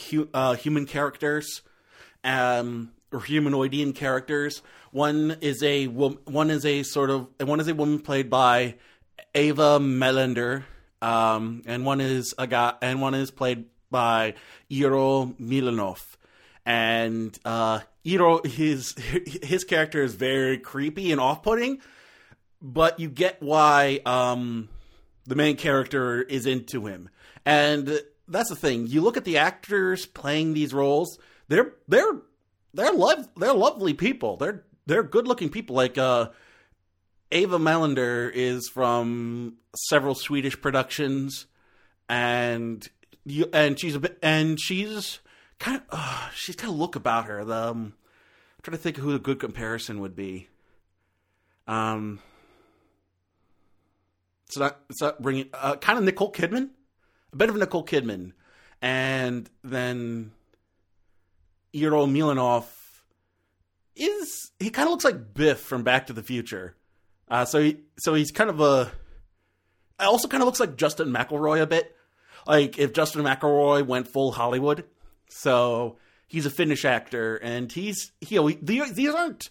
hu- 0.09 0.29
uh, 0.33 0.55
human 0.55 0.85
characters, 0.85 1.63
um, 2.23 2.93
or 3.11 3.19
humanoidian 3.19 3.93
characters. 3.93 4.61
One 4.91 5.35
is 5.41 5.61
a 5.61 5.87
wo- 5.87 6.19
one 6.23 6.49
is 6.49 6.65
a 6.65 6.83
sort 6.83 7.09
of 7.09 7.27
one 7.43 7.59
is 7.59 7.67
a 7.67 7.75
woman 7.75 7.99
played 7.99 8.29
by 8.29 8.75
Ava 9.33 9.79
Melander, 9.81 10.63
um, 11.01 11.61
and 11.65 11.85
one 11.85 11.99
is 11.99 12.33
a 12.37 12.47
guy, 12.47 12.75
and 12.81 13.01
one 13.01 13.15
is 13.15 13.31
played 13.31 13.65
by 13.91 14.35
Eero 14.71 15.35
Milonoff. 15.37 16.15
And 16.65 17.37
uh, 17.45 17.81
Eero, 18.03 18.45
his 18.45 18.95
his 19.43 19.63
character 19.63 20.01
is 20.01 20.15
very 20.15 20.57
creepy 20.57 21.11
and 21.11 21.21
off-putting, 21.21 21.79
but 22.61 22.99
you 22.99 23.09
get 23.09 23.41
why 23.41 23.99
um, 24.05 24.69
the 25.25 25.35
main 25.35 25.57
character 25.57 26.21
is 26.23 26.45
into 26.45 26.87
him. 26.87 27.09
And 27.45 28.01
that's 28.27 28.49
the 28.49 28.55
thing. 28.55 28.87
You 28.87 29.01
look 29.01 29.17
at 29.17 29.25
the 29.25 29.37
actors 29.37 30.05
playing 30.05 30.53
these 30.53 30.73
roles; 30.73 31.19
they're 31.47 31.73
they're 31.87 32.21
they're 32.73 32.93
love 32.93 33.29
they're 33.37 33.53
lovely 33.53 33.93
people. 33.93 34.37
They're 34.37 34.63
they're 34.87 35.03
good 35.03 35.27
looking 35.27 35.49
people. 35.49 35.75
Like 35.75 35.97
uh, 35.97 36.29
Ava 37.31 37.59
Melander 37.59 38.31
is 38.33 38.69
from 38.69 39.57
several 39.87 40.15
Swedish 40.15 40.59
productions, 40.59 41.45
and 42.09 42.87
you 43.25 43.49
and 43.53 43.79
she's 43.79 43.95
a 43.95 43.99
bit 43.99 44.17
and 44.23 44.59
she's 44.59 45.19
kind 45.65 45.77
of 45.77 45.83
uh, 45.89 46.29
she's 46.35 46.55
got 46.55 46.69
a 46.69 46.71
look 46.71 46.95
about 46.95 47.25
her. 47.25 47.43
The 47.43 47.55
um, 47.55 47.93
I'm 47.97 48.61
trying 48.61 48.77
to 48.77 48.83
think 48.83 48.97
of 48.97 49.03
who 49.03 49.15
a 49.15 49.19
good 49.19 49.39
comparison 49.39 49.99
would 49.99 50.15
be. 50.15 50.47
Um, 51.67 52.19
it's 54.45 54.57
not 54.57 54.79
it's 54.89 55.01
not 55.01 55.21
bringing 55.21 55.49
uh, 55.53 55.75
kind 55.77 55.97
of 55.97 56.05
Nicole 56.05 56.31
Kidman, 56.31 56.69
a 57.33 57.35
bit 57.35 57.49
of 57.49 57.55
Nicole 57.55 57.85
Kidman, 57.85 58.33
and 58.79 59.49
then 59.63 60.31
Eero 61.73 62.07
Milonoff 62.07 62.65
is 63.95 64.51
he 64.59 64.69
kind 64.69 64.87
of 64.87 64.91
looks 64.91 65.05
like 65.05 65.33
Biff 65.33 65.59
from 65.59 65.81
Back 65.83 66.07
to 66.07 66.13
the 66.13 66.23
Future. 66.23 66.75
Uh, 67.27 67.45
so 67.45 67.59
he 67.59 67.79
so 67.97 68.13
he's 68.13 68.29
kind 68.29 68.51
of 68.51 68.61
a 68.61 68.91
also 69.99 70.27
kind 70.27 70.43
of 70.43 70.45
looks 70.45 70.59
like 70.59 70.75
Justin 70.77 71.09
McElroy 71.09 71.59
a 71.59 71.65
bit. 71.65 71.95
Like 72.45 72.77
if 72.77 72.93
Justin 72.93 73.23
McElroy 73.23 73.83
went 73.83 74.07
full 74.07 74.31
Hollywood. 74.31 74.85
So 75.29 75.97
he's 76.27 76.45
a 76.45 76.49
Finnish 76.51 76.85
actor, 76.85 77.35
and 77.37 77.71
he's 77.71 78.11
you 78.21 78.41
know 78.41 78.49
these, 78.49 78.93
these 78.93 79.13
aren't 79.13 79.49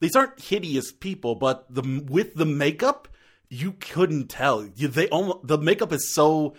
these 0.00 0.16
aren't 0.16 0.40
hideous 0.40 0.92
people, 0.92 1.34
but 1.34 1.66
the 1.72 2.04
with 2.08 2.34
the 2.34 2.46
makeup 2.46 3.08
you 3.48 3.72
couldn't 3.72 4.28
tell. 4.28 4.66
You, 4.76 4.88
they 4.88 5.08
almost 5.08 5.46
the 5.46 5.58
makeup 5.58 5.92
is 5.92 6.14
so 6.14 6.54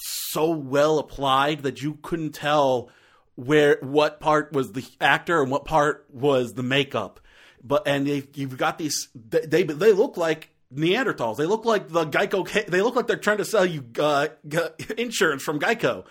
so 0.00 0.50
well 0.50 0.98
applied 0.98 1.62
that 1.62 1.82
you 1.82 1.98
couldn't 2.02 2.32
tell 2.32 2.90
where 3.34 3.78
what 3.80 4.20
part 4.20 4.52
was 4.52 4.72
the 4.72 4.84
actor 5.00 5.42
and 5.42 5.50
what 5.50 5.64
part 5.64 6.06
was 6.12 6.52
the 6.52 6.62
makeup. 6.62 7.20
But 7.62 7.86
and 7.86 8.06
they, 8.06 8.24
you've 8.34 8.56
got 8.56 8.78
these 8.78 9.08
they 9.14 9.40
they, 9.46 9.62
they 9.62 9.92
look 9.92 10.16
like 10.16 10.50
Neanderthals. 10.74 11.36
They 11.36 11.46
look 11.46 11.64
like 11.64 11.88
the 11.88 12.04
Geico. 12.04 12.66
They 12.66 12.82
look 12.82 12.94
like 12.94 13.06
they're 13.06 13.16
trying 13.16 13.38
to 13.38 13.44
sell 13.44 13.64
you 13.64 13.84
uh, 13.98 14.28
insurance 14.98 15.42
from 15.42 15.58
Geico. 15.58 16.04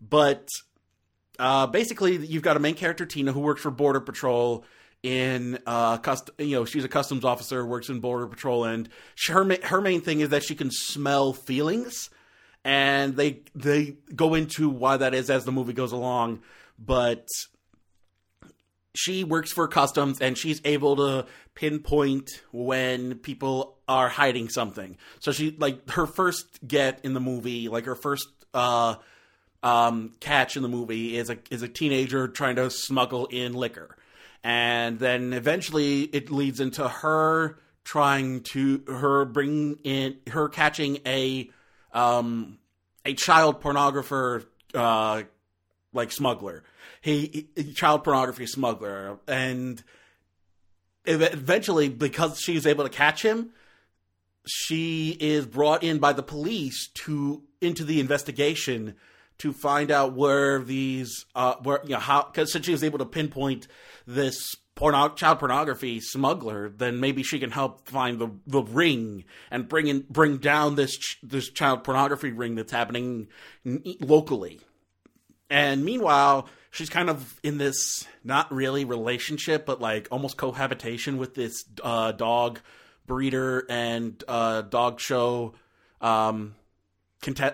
But 0.00 0.48
uh, 1.38 1.66
basically, 1.66 2.16
you've 2.16 2.42
got 2.42 2.56
a 2.56 2.60
main 2.60 2.74
character 2.74 3.06
Tina 3.06 3.32
who 3.32 3.40
works 3.40 3.62
for 3.62 3.70
Border 3.70 4.00
Patrol 4.00 4.64
in 5.04 5.56
uh 5.64 5.96
cust- 5.98 6.30
you 6.38 6.56
know 6.56 6.64
she's 6.64 6.82
a 6.82 6.88
customs 6.88 7.24
officer 7.24 7.64
works 7.64 7.88
in 7.88 8.00
border 8.00 8.26
patrol 8.26 8.64
and 8.64 8.88
she, 9.14 9.30
her 9.30 9.44
ma- 9.44 9.54
her 9.62 9.80
main 9.80 10.00
thing 10.00 10.18
is 10.18 10.30
that 10.30 10.42
she 10.42 10.56
can 10.56 10.72
smell 10.72 11.32
feelings 11.32 12.10
and 12.64 13.14
they 13.14 13.42
they 13.54 13.96
go 14.16 14.34
into 14.34 14.68
why 14.68 14.96
that 14.96 15.14
is 15.14 15.30
as 15.30 15.44
the 15.44 15.52
movie 15.52 15.72
goes 15.72 15.92
along 15.92 16.40
but 16.80 17.28
she 18.98 19.22
works 19.22 19.52
for 19.52 19.68
customs 19.68 20.20
and 20.20 20.36
she's 20.36 20.60
able 20.64 20.96
to 20.96 21.26
pinpoint 21.54 22.42
when 22.50 23.14
people 23.14 23.78
are 23.86 24.08
hiding 24.08 24.48
something. 24.48 24.96
So 25.20 25.30
she 25.30 25.54
like 25.56 25.88
her 25.90 26.06
first 26.06 26.66
get 26.66 27.04
in 27.04 27.14
the 27.14 27.20
movie 27.20 27.68
like 27.68 27.84
her 27.84 27.94
first 27.94 28.26
uh 28.52 28.96
um 29.62 30.12
catch 30.20 30.56
in 30.56 30.62
the 30.62 30.68
movie 30.68 31.16
is 31.16 31.30
a 31.30 31.38
is 31.50 31.62
a 31.62 31.68
teenager 31.68 32.28
trying 32.28 32.56
to 32.56 32.70
smuggle 32.70 33.26
in 33.26 33.54
liquor. 33.54 33.96
And 34.44 34.98
then 34.98 35.32
eventually 35.32 36.02
it 36.02 36.30
leads 36.30 36.60
into 36.60 36.86
her 36.86 37.58
trying 37.84 38.42
to 38.42 38.82
her 38.86 39.24
bring 39.24 39.78
in 39.84 40.18
her 40.30 40.48
catching 40.48 40.98
a 41.06 41.50
um 41.92 42.58
a 43.04 43.14
child 43.14 43.60
pornographer 43.60 44.44
uh 44.74 45.22
like 45.92 46.12
smuggler. 46.12 46.62
He, 47.00 47.48
he 47.56 47.72
child 47.72 48.04
pornography 48.04 48.46
smuggler. 48.46 49.18
And 49.26 49.82
eventually 51.06 51.88
because 51.88 52.38
she's 52.38 52.66
able 52.66 52.84
to 52.84 52.90
catch 52.90 53.24
him 53.24 53.50
she 54.48 55.16
is 55.20 55.46
brought 55.46 55.82
in 55.82 55.98
by 55.98 56.12
the 56.12 56.22
police 56.22 56.88
to 56.94 57.42
into 57.60 57.84
the 57.84 58.00
investigation 58.00 58.94
to 59.38 59.52
find 59.52 59.90
out 59.90 60.14
where 60.14 60.60
these 60.60 61.26
uh 61.34 61.54
where 61.62 61.80
you 61.84 61.90
know 61.90 61.98
how 61.98 62.22
because 62.22 62.52
since 62.52 62.66
she 62.66 62.72
was 62.72 62.84
able 62.84 62.98
to 62.98 63.04
pinpoint 63.04 63.68
this 64.06 64.56
porno- 64.74 65.10
child 65.10 65.38
pornography 65.38 66.00
smuggler 66.00 66.68
then 66.68 67.00
maybe 67.00 67.22
she 67.22 67.38
can 67.38 67.50
help 67.50 67.88
find 67.88 68.18
the 68.18 68.30
the 68.46 68.62
ring 68.62 69.24
and 69.50 69.68
bring 69.68 69.86
in 69.86 70.04
bring 70.08 70.38
down 70.38 70.74
this 70.74 70.96
ch- 70.96 71.18
this 71.22 71.50
child 71.50 71.84
pornography 71.84 72.32
ring 72.32 72.54
that's 72.54 72.72
happening 72.72 73.28
locally. 74.00 74.60
And 75.50 75.84
meanwhile 75.84 76.48
she's 76.70 76.90
kind 76.90 77.08
of 77.10 77.40
in 77.42 77.58
this 77.58 78.06
not 78.22 78.52
really 78.52 78.84
relationship 78.84 79.66
but 79.66 79.80
like 79.80 80.08
almost 80.10 80.36
cohabitation 80.36 81.16
with 81.16 81.34
this 81.34 81.64
uh 81.82 82.12
dog 82.12 82.60
breeder 83.06 83.64
and 83.68 84.22
uh 84.28 84.62
dog 84.62 85.00
show 85.00 85.54
um 86.00 86.54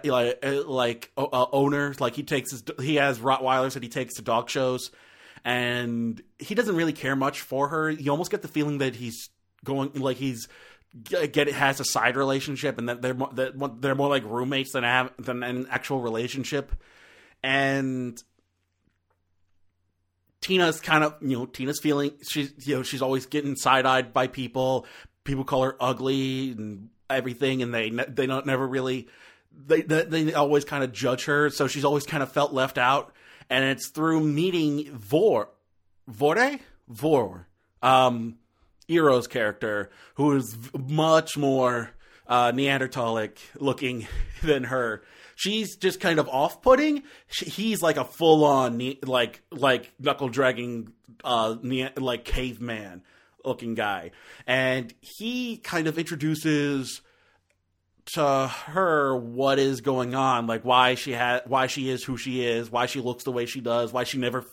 like 0.05 0.39
uh, 0.45 0.63
like 0.67 1.11
uh, 1.17 1.47
owners 1.53 2.01
like 2.01 2.15
he 2.15 2.23
takes 2.23 2.51
his 2.51 2.63
he 2.81 2.97
has 2.97 3.19
rottweilers 3.19 3.75
that 3.75 3.83
he 3.83 3.89
takes 3.89 4.15
to 4.15 4.23
dog 4.23 4.51
shows 4.51 4.91
and 5.45 6.23
he 6.39 6.55
doesn't 6.55 6.77
really 6.77 6.93
care 6.93 7.17
much 7.17 7.41
for 7.41 7.69
her 7.69 7.91
you 7.91 8.11
almost 8.11 8.31
get 8.31 8.43
the 8.43 8.49
feeling 8.49 8.79
that 8.79 8.95
he's 8.95 9.31
going 9.65 9.91
like 9.95 10.17
he's 10.17 10.49
get 11.33 11.49
has 11.49 11.81
a 11.81 11.85
side 11.85 12.17
relationship 12.17 12.79
and 12.79 12.89
that 12.89 13.03
they're 13.03 13.15
more, 13.15 13.31
that 13.33 13.55
they're 13.81 13.95
more 13.95 14.09
like 14.09 14.25
roommates 14.25 14.73
than 14.73 14.85
have 14.85 15.11
than 15.19 15.43
an 15.43 15.67
actual 15.71 16.01
relationship 16.01 16.73
and 17.43 18.23
Tina's 20.45 20.79
kind 20.79 21.03
of 21.03 21.15
you 21.23 21.39
know 21.39 21.47
Tina's 21.47 21.81
feeling 21.81 22.13
she's 22.29 22.53
you 22.67 22.77
know 22.77 22.83
she's 22.83 23.01
always 23.01 23.25
getting 23.25 23.57
side 23.57 23.87
eyed 23.87 24.13
by 24.13 24.27
people. 24.27 24.85
People 25.25 25.43
call 25.43 25.63
her 25.63 25.75
ugly 25.81 26.51
and 26.53 26.91
everything, 27.09 27.63
and 27.63 27.73
they 27.73 27.89
they 27.89 28.27
don't 28.27 28.45
never 28.45 28.67
really 28.67 29.09
they 29.67 29.83
they, 29.83 30.05
they 30.05 30.35
always 30.35 30.65
kind 30.65 30.85
of 30.85 30.93
judge 30.93 31.25
her. 31.27 31.51
So 31.51 31.67
she's 31.67 31.85
always 31.85 32.05
kind 32.05 32.23
of 32.23 32.33
felt 32.33 32.53
left 32.53 32.79
out. 32.79 33.13
And 33.51 33.65
it's 33.65 33.91
through 33.91 34.21
meeting 34.21 34.91
Vor 34.93 35.51
Vore 36.09 36.59
Vor 36.89 37.49
um 37.83 38.37
Eero's 38.89 39.27
character, 39.27 39.91
who 40.15 40.33
is 40.37 40.57
much 40.77 41.37
more 41.37 41.91
uh, 42.27 42.53
Neanderthalic 42.53 43.39
looking 43.59 44.07
than 44.43 44.65
her. 44.65 45.03
She's 45.37 45.77
just 45.77 46.01
kind 46.01 46.19
of 46.19 46.29
off 46.29 46.63
putting. 46.63 47.03
He's 47.29 47.83
like 47.83 47.97
a 47.97 48.05
full 48.05 48.45
on 48.45 48.77
ne- 48.77 48.99
like 49.05 49.43
like 49.51 49.93
knuckle 49.99 50.29
dragging 50.29 50.93
uh 51.25 51.57
ne- 51.63 51.93
like 51.97 52.25
caveman 52.25 53.03
looking 53.45 53.75
guy, 53.75 54.13
and 54.47 54.95
he 55.01 55.57
kind 55.59 55.87
of 55.87 55.99
introduces 55.99 57.01
to 58.07 58.47
her 58.67 59.17
what 59.17 59.59
is 59.59 59.81
going 59.81 60.15
on, 60.15 60.47
like 60.47 60.63
why 60.63 60.95
she 60.95 61.13
had, 61.13 61.43
why 61.47 61.67
she 61.67 61.89
is 61.89 62.05
who 62.05 62.17
she 62.17 62.45
is, 62.45 62.71
why 62.71 62.87
she 62.87 63.01
looks 63.01 63.25
the 63.25 63.33
way 63.33 63.47
she 63.47 63.61
does, 63.61 63.93
why 63.93 64.05
she 64.05 64.19
never, 64.19 64.45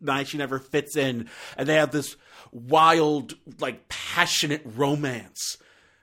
why 0.00 0.24
she 0.24 0.38
never 0.38 0.58
fits 0.58 0.96
in, 0.96 1.28
and 1.56 1.68
they 1.68 1.76
have 1.76 1.92
this 1.92 2.16
wild, 2.52 3.34
like 3.60 3.88
passionate 3.88 4.62
romance. 4.64 5.58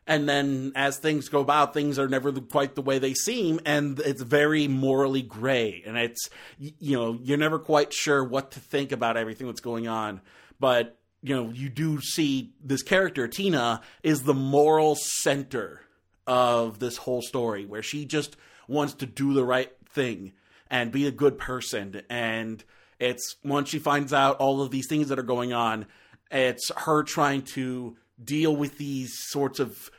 And 0.10 0.30
then 0.30 0.72
as 0.74 0.98
things 0.98 1.28
go 1.28 1.42
about, 1.42 1.74
things 1.74 2.00
are 2.00 2.08
never 2.08 2.32
quite 2.32 2.76
the 2.76 2.82
way 2.82 2.98
they 2.98 3.14
seem, 3.14 3.60
and 3.66 4.00
it's 4.00 4.22
very 4.22 4.70
morally 4.70 5.22
gray. 5.22 5.84
And 5.86 5.98
it's, 5.98 6.30
you 6.58 6.98
know, 6.98 7.20
you're 7.22 7.38
never 7.38 7.60
quite 7.60 7.92
sure 7.92 8.24
what 8.24 8.52
to 8.52 8.62
think 8.62 8.94
about 8.94 9.18
everything 9.18 9.48
that's 9.48 9.60
going 9.60 9.90
on. 9.90 10.22
But, 10.62 10.98
you 11.22 11.36
know, 11.36 11.50
you 11.50 11.68
do 11.68 12.00
see 12.00 12.54
this 12.64 12.84
character, 12.84 13.28
Tina, 13.28 13.82
is 14.02 14.24
the 14.24 14.34
moral 14.34 14.96
center 14.96 15.82
of 16.28 16.80
this 16.80 16.98
whole 16.98 17.22
story 17.22 17.66
where 17.66 17.84
she 17.84 18.06
just 18.06 18.38
wants 18.68 18.94
to 18.96 19.06
do 19.06 19.34
the 19.34 19.46
right 19.46 19.72
thing 19.90 20.34
and 20.70 20.92
be 20.92 21.08
a 21.08 21.12
good 21.12 21.38
person. 21.38 22.02
And 22.10 22.64
it's 23.00 23.38
once 23.44 23.70
she 23.70 23.80
finds 23.80 24.14
out 24.14 24.38
all 24.38 24.62
of 24.62 24.70
these 24.70 24.88
things 24.88 25.10
that 25.10 25.18
are 25.18 25.24
going 25.24 25.54
on 25.54 25.88
it's 26.32 26.72
her 26.76 27.04
trying 27.04 27.42
to 27.42 27.96
deal 28.22 28.56
with 28.56 28.78
these 28.78 29.14
sorts 29.30 29.60
of 29.60 29.90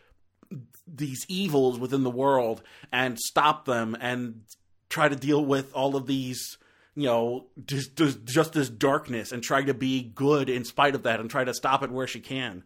these 0.86 1.24
evils 1.28 1.78
within 1.78 2.02
the 2.02 2.10
world 2.10 2.62
and 2.92 3.18
stop 3.18 3.64
them 3.64 3.96
and 4.00 4.42
try 4.88 5.08
to 5.08 5.16
deal 5.16 5.44
with 5.44 5.72
all 5.74 5.96
of 5.96 6.06
these 6.06 6.56
you 6.94 7.04
know 7.04 7.46
just, 7.64 7.94
just, 7.96 8.52
this 8.52 8.68
darkness 8.68 9.32
and 9.32 9.42
try 9.42 9.62
to 9.62 9.74
be 9.74 10.02
good 10.02 10.48
in 10.48 10.64
spite 10.64 10.94
of 10.94 11.04
that 11.04 11.20
and 11.20 11.30
try 11.30 11.44
to 11.44 11.54
stop 11.54 11.82
it 11.82 11.90
where 11.90 12.06
she 12.06 12.20
can. 12.20 12.64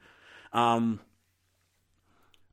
Um 0.53 1.01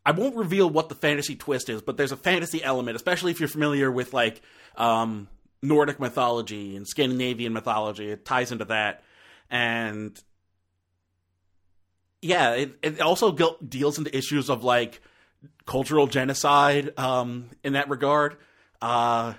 I 0.05 0.12
won't 0.12 0.35
reveal 0.35 0.69
what 0.69 0.89
the 0.89 0.95
fantasy 0.95 1.35
twist 1.35 1.69
is, 1.69 1.81
but 1.81 1.97
there's 1.97 2.12
a 2.12 2.17
fantasy 2.17 2.63
element, 2.63 2.95
especially 2.95 3.31
if 3.31 3.39
you're 3.39 3.49
familiar 3.49 3.91
with 3.91 4.13
like 4.13 4.41
um, 4.77 5.27
Nordic 5.62 5.99
mythology 5.99 6.75
and 6.75 6.88
Scandinavian 6.88 7.53
mythology. 7.53 8.09
It 8.09 8.25
ties 8.25 8.51
into 8.51 8.65
that, 8.65 9.03
and 9.49 10.19
yeah, 12.21 12.53
it, 12.53 12.77
it 12.81 13.01
also 13.01 13.31
deals 13.31 13.97
into 13.97 14.15
issues 14.15 14.49
of 14.49 14.63
like 14.63 15.01
cultural 15.65 16.07
genocide 16.07 16.97
um, 16.97 17.49
in 17.63 17.73
that 17.73 17.89
regard. 17.89 18.38
Uh, 18.81 19.33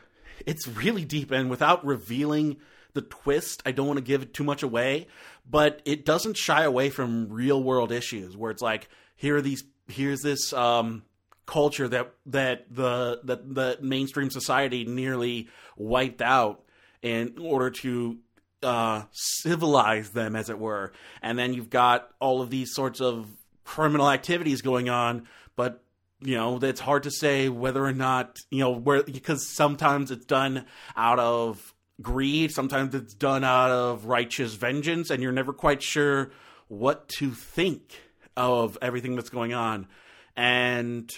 it's 0.47 0.69
really 0.69 1.05
deep, 1.05 1.31
and 1.31 1.51
without 1.51 1.85
revealing 1.85 2.57
the 2.93 3.03
twist, 3.03 3.63
I 3.65 3.73
don't 3.73 3.87
want 3.87 3.99
to 3.99 4.05
give 4.05 4.23
it 4.23 4.35
too 4.35 4.45
much 4.45 4.63
away, 4.63 5.07
but 5.49 5.81
it 5.85 6.05
doesn't 6.05 6.37
shy 6.37 6.65
away 6.65 6.91
from 6.91 7.29
real 7.29 7.63
world 7.63 7.93
issues 7.93 8.37
where 8.37 8.51
it's 8.51 8.63
like 8.63 8.89
here 9.17 9.37
are 9.37 9.43
these 9.43 9.65
here's 9.91 10.21
this 10.21 10.53
um, 10.53 11.03
culture 11.47 11.89
that 11.89 12.13
that 12.27 12.67
the 12.71 13.21
that 13.25 13.55
the 13.55 13.79
mainstream 13.81 14.31
society 14.31 14.85
nearly 14.85 15.49
wiped 15.77 16.23
out 16.23 16.63
in 17.03 17.37
order 17.41 17.71
to 17.71 18.19
uh, 18.63 19.03
civilize 19.13 20.11
them, 20.11 20.37
as 20.37 20.51
it 20.51 20.59
were. 20.59 20.93
And 21.23 21.39
then 21.39 21.55
you've 21.55 21.71
got 21.71 22.11
all 22.21 22.41
of 22.43 22.51
these 22.51 22.73
sorts 22.75 23.01
of 23.01 23.27
criminal 23.65 24.11
activities 24.11 24.63
going 24.63 24.89
on, 24.89 25.27
but 25.57 25.83
you 26.21 26.37
know 26.37 26.59
it's 26.63 26.81
hard 26.81 27.05
to 27.05 27.11
say 27.11 27.49
whether 27.49 27.85
or 27.85 27.93
not 27.93 28.37
you 28.51 28.61
know 28.61 28.71
where 28.71 29.03
because 29.03 29.49
sometimes 29.49 30.11
it's 30.11 30.27
done 30.27 30.67
out 30.97 31.19
of 31.19 31.75
greed, 32.01 32.53
sometimes 32.53 32.95
it's 32.95 33.15
done 33.15 33.45
out 33.45 33.71
of 33.71 34.07
righteous 34.07 34.55
vengeance, 34.55 35.11
and 35.11 35.23
you're 35.23 35.33
never 35.33 35.53
quite 35.53 35.83
sure 35.83 36.31
what 36.69 37.09
to 37.09 37.33
think 37.33 38.01
of 38.37 38.79
everything 38.81 39.17
that's 39.17 39.31
going 39.31 39.53
on. 39.53 39.87
And 40.37 41.11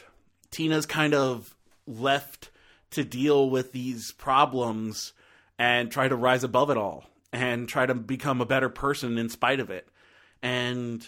Tina's 0.51 0.87
kind 0.87 1.15
of 1.15 1.55
left 1.87 2.51
to 2.91 3.05
deal 3.05 3.49
with 3.49 3.73
these 3.73 4.13
problems 4.13 5.13
and 5.59 5.91
try 5.91 6.09
to 6.09 6.17
rise 6.17 6.45
above 6.45 6.71
it 6.71 6.77
all 6.77 7.05
and 7.33 7.69
try 7.69 7.87
to 7.87 7.95
become 7.95 8.41
a 8.41 8.47
better 8.47 8.69
person 8.69 9.19
in 9.19 9.29
spite 9.29 9.61
of 9.61 9.71
it. 9.71 9.89
And 10.43 11.07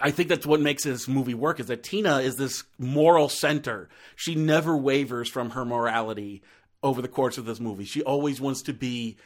I 0.00 0.10
think 0.10 0.28
that's 0.28 0.46
what 0.46 0.60
makes 0.60 0.84
this 0.84 1.08
movie 1.08 1.34
work 1.34 1.60
is 1.60 1.66
that 1.66 1.82
Tina 1.82 2.18
is 2.18 2.36
this 2.36 2.64
moral 2.78 3.28
center. 3.28 3.88
She 4.16 4.34
never 4.34 4.76
wavers 4.76 5.28
from 5.28 5.50
her 5.50 5.64
morality 5.64 6.42
over 6.82 7.00
the 7.00 7.08
course 7.08 7.38
of 7.38 7.44
this 7.44 7.60
movie. 7.60 7.84
She 7.84 8.02
always 8.02 8.40
wants 8.40 8.62
to 8.62 8.72
be 8.72 9.16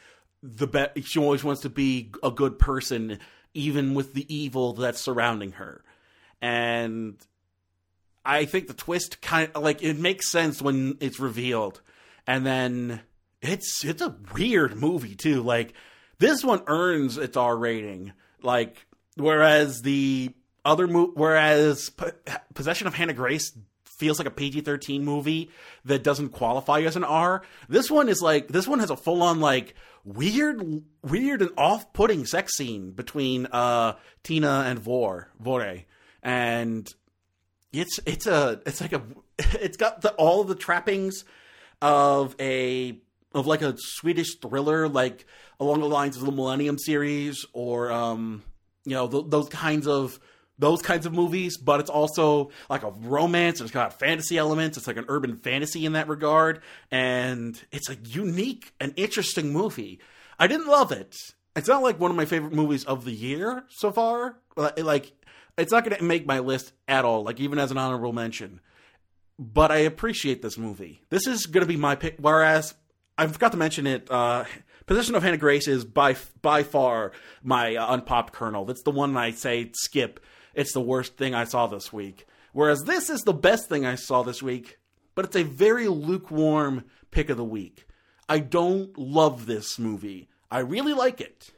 the 0.43 0.67
be- 0.67 1.01
she 1.01 1.19
always 1.19 1.43
wants 1.43 1.61
to 1.61 1.69
be 1.69 2.11
a 2.21 2.31
good 2.31 2.59
person 2.59 3.19
even 3.53 3.93
with 3.93 4.13
the 4.13 4.33
evil 4.33 4.73
that's 4.73 5.01
surrounding 5.01 5.53
her. 5.53 5.83
And 6.41 7.17
I 8.25 8.45
think 8.45 8.67
the 8.67 8.73
twist 8.73 9.21
kind 9.21 9.51
of 9.55 9.63
like 9.63 9.81
it 9.83 9.97
makes 9.97 10.29
sense 10.29 10.61
when 10.61 10.97
it's 10.99 11.19
revealed. 11.19 11.81
And 12.25 12.45
then 12.45 13.01
it's 13.41 13.83
it's 13.85 14.01
a 14.01 14.15
weird 14.35 14.75
movie 14.75 15.15
too. 15.15 15.41
Like 15.41 15.73
this 16.19 16.43
one 16.43 16.63
earns 16.67 17.17
its 17.17 17.37
R 17.37 17.55
rating. 17.55 18.13
Like 18.41 18.85
whereas 19.15 19.81
the 19.81 20.33
other 20.65 20.87
mo- 20.87 21.11
whereas 21.13 21.89
P- 21.91 22.05
Possession 22.53 22.87
of 22.87 22.93
Hannah 22.93 23.13
Grace 23.13 23.57
feels 23.97 24.19
like 24.19 24.27
a 24.27 24.31
PG-13 24.31 25.01
movie 25.01 25.49
that 25.85 26.03
doesn't 26.03 26.29
qualify 26.29 26.81
as 26.81 26.95
an 26.95 27.03
R. 27.03 27.43
This 27.67 27.89
one 27.89 28.09
is 28.09 28.21
like 28.21 28.47
this 28.47 28.67
one 28.67 28.79
has 28.79 28.89
a 28.89 28.97
full-on 28.97 29.39
like 29.39 29.75
weird 30.03 30.83
weird 31.03 31.41
and 31.41 31.51
off-putting 31.57 32.25
sex 32.25 32.55
scene 32.55 32.91
between 32.91 33.47
uh 33.47 33.93
Tina 34.23 34.65
and 34.67 34.79
Vor, 34.79 35.29
Vore. 35.39 35.83
And 36.23 36.87
it's 37.73 37.99
it's 38.05 38.27
a 38.27 38.61
it's 38.65 38.81
like 38.81 38.93
a 38.93 39.01
it's 39.39 39.77
got 39.77 40.01
the, 40.01 40.11
all 40.13 40.43
the 40.43 40.55
trappings 40.55 41.25
of 41.81 42.35
a 42.39 42.99
of 43.33 43.47
like 43.47 43.61
a 43.61 43.75
Swedish 43.77 44.35
thriller, 44.35 44.87
like 44.87 45.25
along 45.59 45.79
the 45.79 45.87
lines 45.87 46.17
of 46.17 46.25
the 46.25 46.31
Millennium 46.31 46.77
series, 46.77 47.45
or 47.53 47.91
um, 47.91 48.43
you 48.85 48.93
know 48.93 49.07
th- 49.07 49.25
those 49.27 49.49
kinds 49.49 49.87
of 49.87 50.19
those 50.59 50.81
kinds 50.81 51.05
of 51.05 51.13
movies. 51.13 51.57
But 51.57 51.79
it's 51.79 51.89
also 51.89 52.51
like 52.69 52.83
a 52.83 52.91
romance. 52.91 53.61
It's 53.61 53.71
got 53.71 53.99
fantasy 53.99 54.37
elements. 54.37 54.77
It's 54.77 54.87
like 54.87 54.97
an 54.97 55.05
urban 55.07 55.37
fantasy 55.37 55.85
in 55.85 55.93
that 55.93 56.07
regard, 56.07 56.61
and 56.91 57.59
it's 57.71 57.89
a 57.89 57.95
unique 57.95 58.73
and 58.79 58.93
interesting 58.95 59.51
movie. 59.51 59.99
I 60.39 60.47
didn't 60.47 60.67
love 60.67 60.91
it. 60.91 61.15
It's 61.55 61.67
not 61.67 61.81
like 61.81 61.99
one 61.99 62.11
of 62.11 62.17
my 62.17 62.25
favorite 62.25 62.53
movies 62.53 62.83
of 62.83 63.03
the 63.03 63.11
year 63.11 63.63
so 63.69 63.91
far. 63.91 64.37
Like 64.55 65.13
it's 65.57 65.71
not 65.71 65.83
going 65.83 65.97
to 65.97 66.03
make 66.03 66.27
my 66.27 66.39
list 66.39 66.73
at 66.87 67.03
all. 67.03 67.23
Like 67.23 67.39
even 67.39 67.57
as 67.57 67.71
an 67.71 67.77
honorable 67.77 68.13
mention 68.13 68.59
but 69.39 69.71
I 69.71 69.77
appreciate 69.77 70.41
this 70.41 70.57
movie. 70.57 71.01
This 71.09 71.27
is 71.27 71.45
going 71.45 71.61
to 71.61 71.67
be 71.67 71.77
my 71.77 71.95
pick. 71.95 72.15
Whereas 72.19 72.73
I 73.17 73.27
forgot 73.27 73.51
to 73.51 73.57
mention 73.57 73.87
it. 73.87 74.09
Uh, 74.09 74.45
Possession 74.85 75.15
of 75.15 75.23
Hannah 75.23 75.37
Grace 75.37 75.67
is 75.67 75.83
by 75.83 76.15
by 76.41 76.63
far 76.63 77.11
my 77.43 77.75
uh, 77.75 77.93
unpopped 77.93 78.33
kernel. 78.33 78.63
That's 78.65 78.83
the 78.83 78.91
one 78.91 79.17
I 79.17 79.31
say 79.31 79.71
skip. 79.73 80.21
It's 80.57 80.73
the 80.73 80.81
worst 80.81 81.15
thing 81.15 81.35
I 81.35 81.43
saw 81.43 81.67
this 81.67 81.93
week. 81.93 82.25
Whereas 82.51 82.81
this 82.83 83.11
is 83.11 83.21
the 83.21 83.33
best 83.33 83.69
thing 83.69 83.85
I 83.85 83.93
saw 83.93 84.23
this 84.23 84.41
week, 84.41 84.79
but 85.13 85.23
it's 85.23 85.35
a 85.35 85.43
very 85.43 85.87
lukewarm 85.87 86.83
pick 87.11 87.29
of 87.29 87.37
the 87.37 87.43
week. 87.45 87.85
I 88.27 88.39
don't 88.39 88.97
love 88.97 89.45
this 89.45 89.77
movie. 89.77 90.29
I 90.49 90.59
really 90.59 90.93
like 90.93 91.21
it. 91.21 91.51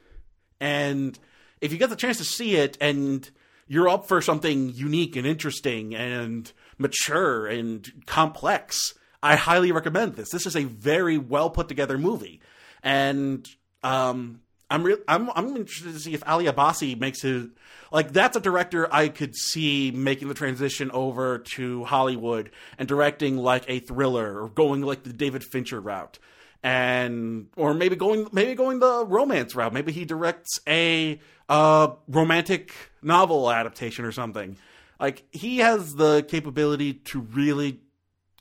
And 0.60 1.18
if 1.62 1.72
you 1.72 1.78
get 1.78 1.88
the 1.88 1.96
chance 1.96 2.18
to 2.18 2.24
see 2.24 2.56
it 2.56 2.76
and 2.78 3.28
you're 3.66 3.88
up 3.88 4.06
for 4.06 4.20
something 4.20 4.74
unique 4.74 5.16
and 5.16 5.26
interesting 5.26 5.94
and 5.94 6.52
mature 6.76 7.46
and 7.46 7.90
complex, 8.04 8.92
I 9.22 9.36
highly 9.36 9.72
recommend 9.72 10.16
this. 10.16 10.28
This 10.30 10.44
is 10.44 10.56
a 10.56 10.64
very 10.64 11.16
well 11.16 11.48
put 11.48 11.68
together 11.68 11.96
movie, 11.96 12.42
and 12.82 13.48
um, 13.82 14.40
I'm 14.70 14.84
re- 14.84 15.02
I'm 15.08 15.30
I'm 15.34 15.56
interested 15.56 15.92
to 15.92 15.98
see 15.98 16.14
if 16.14 16.22
Ali 16.26 16.46
Abbasi 16.46 16.98
makes 16.98 17.24
it 17.24 17.50
like 17.90 18.12
that's 18.12 18.36
a 18.36 18.40
director 18.40 18.92
I 18.92 19.08
could 19.08 19.34
see 19.34 19.90
making 19.90 20.28
the 20.28 20.34
transition 20.34 20.90
over 20.92 21.38
to 21.56 21.84
Hollywood 21.84 22.50
and 22.78 22.86
directing 22.86 23.36
like 23.36 23.64
a 23.68 23.80
thriller 23.80 24.42
or 24.42 24.48
going 24.48 24.82
like 24.82 25.02
the 25.02 25.12
David 25.12 25.42
Fincher 25.44 25.80
route 25.80 26.18
and 26.62 27.48
or 27.56 27.74
maybe 27.74 27.96
going 27.96 28.28
maybe 28.32 28.54
going 28.54 28.78
the 28.78 29.04
romance 29.06 29.54
route. 29.54 29.72
Maybe 29.72 29.92
he 29.92 30.04
directs 30.04 30.60
a 30.68 31.20
uh, 31.48 31.88
romantic 32.08 32.72
novel 33.02 33.50
adaptation 33.50 34.04
or 34.04 34.12
something. 34.12 34.56
Like 34.98 35.24
he 35.32 35.58
has 35.58 35.94
the 35.94 36.22
capability 36.28 36.94
to 36.94 37.20
really 37.20 37.80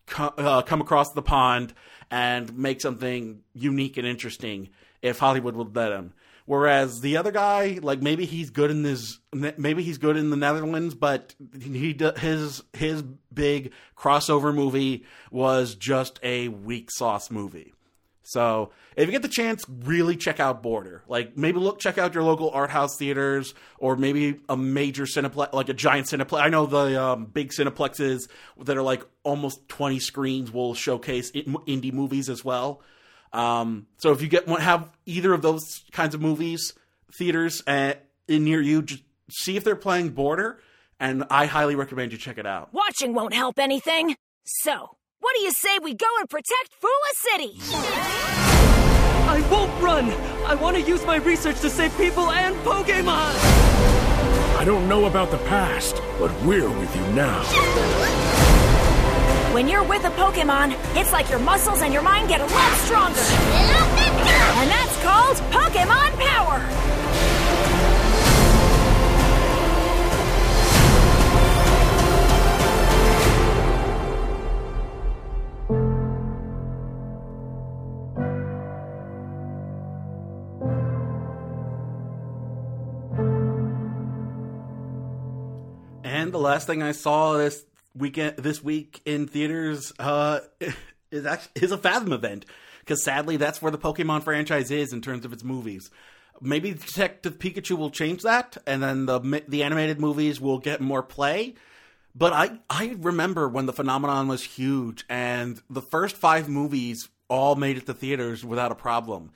co- 0.06 0.34
uh, 0.38 0.62
come 0.62 0.82
across 0.82 1.12
the 1.14 1.22
pond 1.22 1.74
and 2.12 2.56
make 2.58 2.82
something 2.82 3.42
unique 3.54 3.98
and 3.98 4.06
interesting 4.06 4.70
if 5.02 5.20
Hollywood 5.20 5.56
would 5.56 5.76
let 5.76 5.92
him. 5.92 6.14
Whereas 6.50 7.02
the 7.02 7.18
other 7.18 7.32
guy, 7.32 7.78
like 7.80 8.02
maybe 8.02 8.26
he's 8.26 8.50
good 8.50 8.72
in 8.72 8.82
this, 8.82 9.20
maybe 9.32 9.84
he's 9.84 10.00
good 10.00 10.18
in 10.18 10.32
the 10.32 10.36
Netherlands, 10.36 10.96
but 10.96 11.36
he 11.62 11.96
his 12.18 12.64
his 12.74 13.04
big 13.32 13.72
crossover 13.96 14.52
movie 14.52 15.06
was 15.30 15.76
just 15.76 16.20
a 16.24 16.48
weak 16.48 16.90
sauce 16.90 17.30
movie. 17.30 17.76
So 18.24 18.72
if 18.96 19.06
you 19.06 19.12
get 19.12 19.22
the 19.22 19.28
chance, 19.28 19.64
really 19.70 20.16
check 20.16 20.40
out 20.40 20.64
Border. 20.64 21.04
Like 21.08 21.38
maybe 21.38 21.60
look, 21.60 21.78
check 21.78 22.00
out 22.00 22.16
your 22.16 22.24
local 22.24 22.50
art 22.50 22.72
house 22.72 22.98
theaters, 22.98 23.54
or 23.78 23.96
maybe 23.96 24.40
a 24.50 24.58
major 24.58 25.04
cineplex, 25.04 25.54
like 25.54 25.70
a 25.70 25.76
giant 25.76 26.08
cineplex. 26.08 26.42
I 26.42 26.50
know 26.50 26.66
the 26.66 27.00
um, 27.00 27.26
big 27.28 27.52
cineplexes 27.52 28.28
that 28.64 28.76
are 28.76 28.82
like 28.82 29.04
almost 29.22 29.70
twenty 29.70 30.00
screens 30.00 30.52
will 30.52 30.74
showcase 30.74 31.32
indie 31.32 31.94
movies 31.94 32.28
as 32.28 32.44
well. 32.44 32.82
Um, 33.32 33.88
so 33.98 34.12
if 34.12 34.22
you 34.22 34.28
get 34.28 34.48
have 34.48 34.90
either 35.06 35.34
of 35.34 35.42
those 35.42 35.84
kinds 35.92 36.16
of 36.16 36.22
movies 36.22 36.74
theaters 37.14 37.62
at, 37.68 38.06
in 38.28 38.44
near 38.44 38.62
you, 38.62 38.82
just 38.82 39.04
see 39.32 39.58
if 39.58 39.64
they're 39.64 39.76
playing 39.76 40.10
Border, 40.10 40.60
and 41.00 41.24
I 41.30 41.46
highly 41.46 41.76
recommend 41.76 42.12
you 42.12 42.18
check 42.18 42.38
it 42.38 42.46
out. 42.46 42.74
Watching 42.74 43.14
won't 43.14 43.34
help 43.34 43.60
anything. 43.60 44.16
So, 44.46 44.98
what 45.20 45.36
do 45.36 45.42
you 45.42 45.52
say 45.52 45.80
we 45.80 45.94
go 45.94 46.08
and 46.20 46.30
protect 46.30 46.74
Fula 46.80 46.92
City? 47.16 47.54
I 49.30 49.48
won't 49.52 49.82
run! 49.82 50.10
I 50.46 50.56
want 50.56 50.76
to 50.78 50.82
use 50.82 51.06
my 51.06 51.18
research 51.18 51.60
to 51.62 51.70
save 51.70 51.96
people 51.98 52.32
and 52.32 52.56
Pokemon! 52.58 53.36
I 54.58 54.64
don't 54.66 54.90
know 54.90 55.06
about 55.06 55.32
the 55.32 55.38
past, 55.40 56.02
but 56.20 56.34
we're 56.42 56.70
with 56.70 56.96
you 56.96 57.08
now. 57.14 58.29
When 59.54 59.68
you're 59.68 59.84
with 59.84 60.06
a 60.06 60.10
Pokemon, 60.12 60.76
it's 60.96 61.12
like 61.12 61.28
your 61.30 61.40
muscles 61.40 61.82
and 61.82 61.92
your 61.92 62.04
mind 62.04 62.30
get 62.30 62.40
a 62.40 62.46
lot 62.46 62.78
stronger. 62.86 63.20
And 64.60 64.70
that's 64.70 64.96
called 65.02 65.38
Pokemon 65.52 66.18
Power! 66.20 66.60
And 86.04 86.32
the 86.32 86.38
last 86.38 86.68
thing 86.68 86.84
I 86.84 86.92
saw 86.92 87.38
this 87.38 87.66
weekend, 87.96 88.38
this 88.38 88.64
week 88.64 89.02
in 89.06 89.28
theaters, 89.28 89.94
uh, 90.00 90.40
is 91.12 91.26
actually 91.26 91.62
is 91.62 91.72
a 91.72 91.78
Fathom 91.78 92.14
event 92.14 92.46
because 92.80 93.04
sadly 93.04 93.38
that's 93.38 93.62
where 93.62 93.72
the 93.72 93.78
Pokemon 93.78 94.24
franchise 94.24 94.72
is 94.72 94.94
in 94.94 95.02
terms 95.02 95.26
of 95.26 95.34
its 95.34 95.44
movies. 95.44 95.90
Maybe 96.42 96.72
Detective 96.72 97.38
Pikachu 97.38 97.78
will 97.78 97.90
change 97.90 98.24
that, 98.24 98.58
and 98.66 98.82
then 98.82 99.06
the 99.06 99.44
the 99.48 99.64
animated 99.64 100.00
movies 100.00 100.40
will 100.40 100.58
get 100.58 100.82
more 100.82 101.04
play. 101.04 101.56
But 102.16 102.34
I 102.34 102.60
I 102.70 102.96
remember 102.98 103.48
when 103.48 103.66
the 103.66 103.74
phenomenon 103.74 104.28
was 104.28 104.44
huge, 104.44 105.06
and 105.10 105.62
the 105.70 105.82
first 105.82 106.18
five 106.18 106.50
movies 106.50 107.10
all 107.28 107.56
made 107.56 107.78
it 107.78 107.86
to 107.86 107.94
theaters 107.94 108.44
without 108.44 108.72
a 108.72 108.76
problem. 108.76 109.32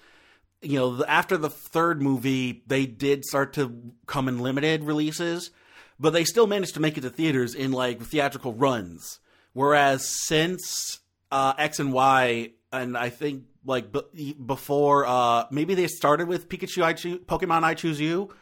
You 0.61 0.79
know, 0.79 1.05
after 1.05 1.37
the 1.37 1.49
third 1.49 2.01
movie, 2.01 2.63
they 2.65 2.85
did 2.85 3.25
start 3.25 3.53
to 3.53 3.93
come 4.07 4.27
in 4.27 4.39
limited 4.39 4.83
releases 4.83 5.51
but 5.99 6.11
they 6.11 6.23
still 6.23 6.47
managed 6.47 6.73
to 6.75 6.79
make 6.79 6.97
it 6.97 7.01
to 7.01 7.09
theaters 7.09 7.55
in 7.55 7.71
like 7.71 8.01
theatrical 8.01 8.53
runs. 8.53 9.19
Whereas 9.53 10.07
since 10.25 10.99
uh, 11.31 11.53
X 11.57 11.79
and 11.79 11.93
Y, 11.93 12.51
and 12.71 12.97
I 12.97 13.09
think 13.09 13.43
like 13.65 13.91
b- 13.91 14.33
before, 14.33 15.05
uh, 15.05 15.45
maybe 15.51 15.75
they 15.75 15.87
started 15.87 16.27
with 16.27 16.49
Pikachu, 16.49 16.83
I 16.83 16.93
choose 16.93 17.19
Pokemon, 17.19 17.63
I 17.63 17.73
choose 17.73 17.99
you. 17.99 18.33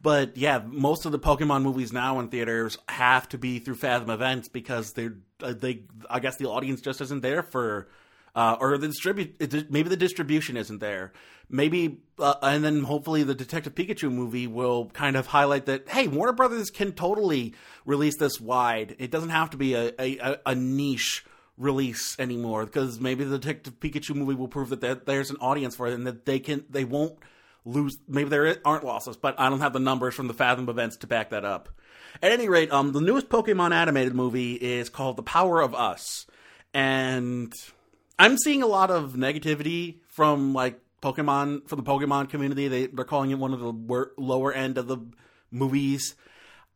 But 0.00 0.36
yeah, 0.36 0.60
most 0.64 1.06
of 1.06 1.12
the 1.12 1.18
Pokemon 1.18 1.62
movies 1.62 1.92
now 1.92 2.20
in 2.20 2.28
theaters 2.28 2.78
have 2.88 3.28
to 3.30 3.38
be 3.38 3.58
through 3.58 3.76
Fathom 3.76 4.10
events 4.10 4.48
because 4.48 4.92
they're 4.92 5.16
uh, 5.42 5.54
they. 5.54 5.82
I 6.08 6.20
guess 6.20 6.36
the 6.36 6.48
audience 6.48 6.80
just 6.80 7.00
isn't 7.00 7.22
there 7.22 7.42
for 7.42 7.88
uh, 8.38 8.56
or 8.60 8.78
the 8.78 8.86
distribute 8.86 9.30
maybe 9.70 9.88
the 9.88 9.96
distribution 9.96 10.56
isn't 10.56 10.78
there. 10.78 11.12
Maybe 11.50 12.02
uh, 12.18 12.34
and 12.42 12.62
then 12.62 12.84
hopefully 12.84 13.22
the 13.24 13.34
Detective 13.34 13.74
Pikachu 13.74 14.12
movie 14.12 14.46
will 14.46 14.90
kind 14.90 15.16
of 15.16 15.26
highlight 15.26 15.66
that 15.66 15.88
hey, 15.88 16.06
Warner 16.06 16.32
Brothers 16.34 16.70
can 16.70 16.92
totally 16.92 17.54
release 17.84 18.16
this 18.18 18.40
wide. 18.40 18.94
It 18.98 19.10
doesn't 19.10 19.30
have 19.30 19.50
to 19.50 19.56
be 19.56 19.74
a 19.74 19.92
a, 19.98 20.36
a 20.46 20.54
niche 20.54 21.24
release 21.56 22.14
anymore 22.20 22.64
because 22.66 23.00
maybe 23.00 23.24
the 23.24 23.38
Detective 23.38 23.80
Pikachu 23.80 24.14
movie 24.14 24.34
will 24.36 24.46
prove 24.46 24.68
that 24.68 24.80
there- 24.80 24.94
there's 24.94 25.30
an 25.30 25.38
audience 25.40 25.74
for 25.74 25.88
it 25.88 25.94
and 25.94 26.06
that 26.06 26.24
they 26.24 26.38
can 26.38 26.64
they 26.70 26.84
won't 26.84 27.18
lose. 27.64 27.98
Maybe 28.06 28.28
there 28.30 28.56
aren't 28.64 28.84
losses, 28.84 29.16
but 29.16 29.34
I 29.40 29.48
don't 29.48 29.60
have 29.60 29.72
the 29.72 29.80
numbers 29.80 30.14
from 30.14 30.28
the 30.28 30.34
Fathom 30.34 30.68
events 30.68 30.96
to 30.98 31.06
back 31.08 31.30
that 31.30 31.44
up. 31.44 31.68
At 32.22 32.30
any 32.30 32.48
rate, 32.48 32.70
um, 32.72 32.92
the 32.92 33.00
newest 33.00 33.28
Pokemon 33.28 33.72
animated 33.72 34.14
movie 34.14 34.54
is 34.54 34.88
called 34.88 35.16
The 35.16 35.22
Power 35.24 35.60
of 35.60 35.74
Us, 35.74 36.26
and 36.72 37.52
I'm 38.18 38.36
seeing 38.38 38.62
a 38.62 38.66
lot 38.66 38.90
of 38.90 39.12
negativity 39.12 39.96
from 40.08 40.52
like 40.52 40.80
Pokemon 41.02 41.68
from 41.68 41.82
the 41.82 41.90
Pokemon 41.90 42.28
community. 42.30 42.68
They 42.68 42.86
they're 42.86 43.04
calling 43.04 43.30
it 43.30 43.38
one 43.38 43.52
of 43.52 43.60
the 43.60 43.70
wor- 43.70 44.12
lower 44.16 44.52
end 44.52 44.78
of 44.78 44.88
the 44.88 44.98
movies. 45.50 46.14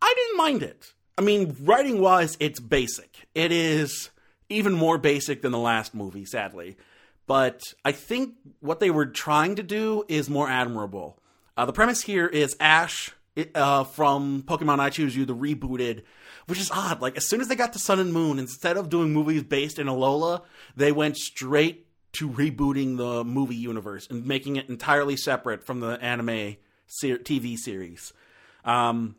I 0.01 0.13
didn't 0.17 0.37
mind 0.37 0.63
it. 0.63 0.93
I 1.19 1.23
mean, 1.23 1.57
writing 1.61 2.01
wise, 2.01 2.37
it's 2.41 2.61
basic. 2.61 3.27
It 3.35 3.53
is 3.53 4.11
even 4.49 4.73
more 4.73 4.99
basic 4.99 5.43
than 5.43 5.53
the 5.53 5.59
last 5.59 5.95
movie, 5.95 6.25
sadly. 6.25 6.77
But 7.27 7.63
I 7.85 7.93
think 7.93 8.35
what 8.61 8.81
they 8.81 8.91
were 8.91 9.07
trying 9.07 9.57
to 9.57 9.63
do 9.63 10.05
is 10.09 10.29
more 10.29 10.49
admirable. 10.49 11.19
Uh, 11.57 11.67
the 11.67 11.73
premise 11.73 12.03
here 12.03 12.27
is 12.27 12.57
Ash 12.61 13.13
uh, 13.55 13.85
from 13.85 14.43
Pokemon 14.43 14.81
I 14.81 14.91
Choose 14.91 15.17
You, 15.17 15.25
the 15.25 15.37
rebooted, 15.37 16.03
which 16.47 16.61
is 16.61 16.71
odd. 16.71 17.01
Like, 17.01 17.17
as 17.17 17.29
soon 17.29 17.41
as 17.41 17.49
they 17.49 17.55
got 17.55 17.73
to 17.73 17.79
Sun 17.79 18.01
and 18.01 18.13
Moon, 18.13 18.39
instead 18.39 18.77
of 18.77 18.89
doing 18.89 19.13
movies 19.13 19.43
based 19.43 19.79
in 19.79 19.87
Alola, 19.87 20.43
they 20.77 20.93
went 20.93 21.17
straight 21.17 21.87
to 22.15 22.29
rebooting 22.29 22.99
the 22.99 23.25
movie 23.25 23.57
universe 23.57 24.07
and 24.11 24.27
making 24.27 24.57
it 24.57 24.69
entirely 24.69 25.17
separate 25.17 25.65
from 25.65 25.81
the 25.81 26.03
anime 26.03 26.57
ser- 26.87 27.19
TV 27.19 27.57
series. 27.57 28.13
Um, 28.65 29.17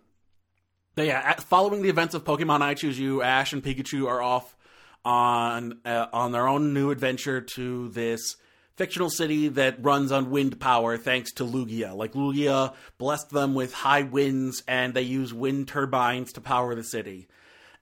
but 0.95 1.07
yeah, 1.07 1.33
following 1.33 1.81
the 1.81 1.89
events 1.89 2.13
of 2.13 2.23
Pokemon 2.23 2.61
I 2.61 2.75
Choose 2.75 2.99
You, 2.99 3.21
Ash 3.21 3.51
and 3.51 3.63
Pikachu 3.63 4.07
are 4.07 4.21
off 4.21 4.55
on 5.03 5.79
uh, 5.85 6.07
on 6.13 6.31
their 6.31 6.47
own 6.47 6.73
new 6.73 6.91
adventure 6.91 7.41
to 7.41 7.89
this 7.89 8.37
fictional 8.75 9.09
city 9.09 9.47
that 9.49 9.83
runs 9.83 10.11
on 10.11 10.31
wind 10.31 10.59
power 10.59 10.97
thanks 10.97 11.31
to 11.33 11.43
Lugia. 11.43 11.95
Like 11.95 12.13
Lugia 12.13 12.73
blessed 12.97 13.29
them 13.29 13.53
with 13.53 13.73
high 13.73 14.03
winds 14.03 14.63
and 14.67 14.93
they 14.93 15.03
use 15.03 15.33
wind 15.33 15.67
turbines 15.67 16.33
to 16.33 16.41
power 16.41 16.73
the 16.75 16.83
city. 16.83 17.27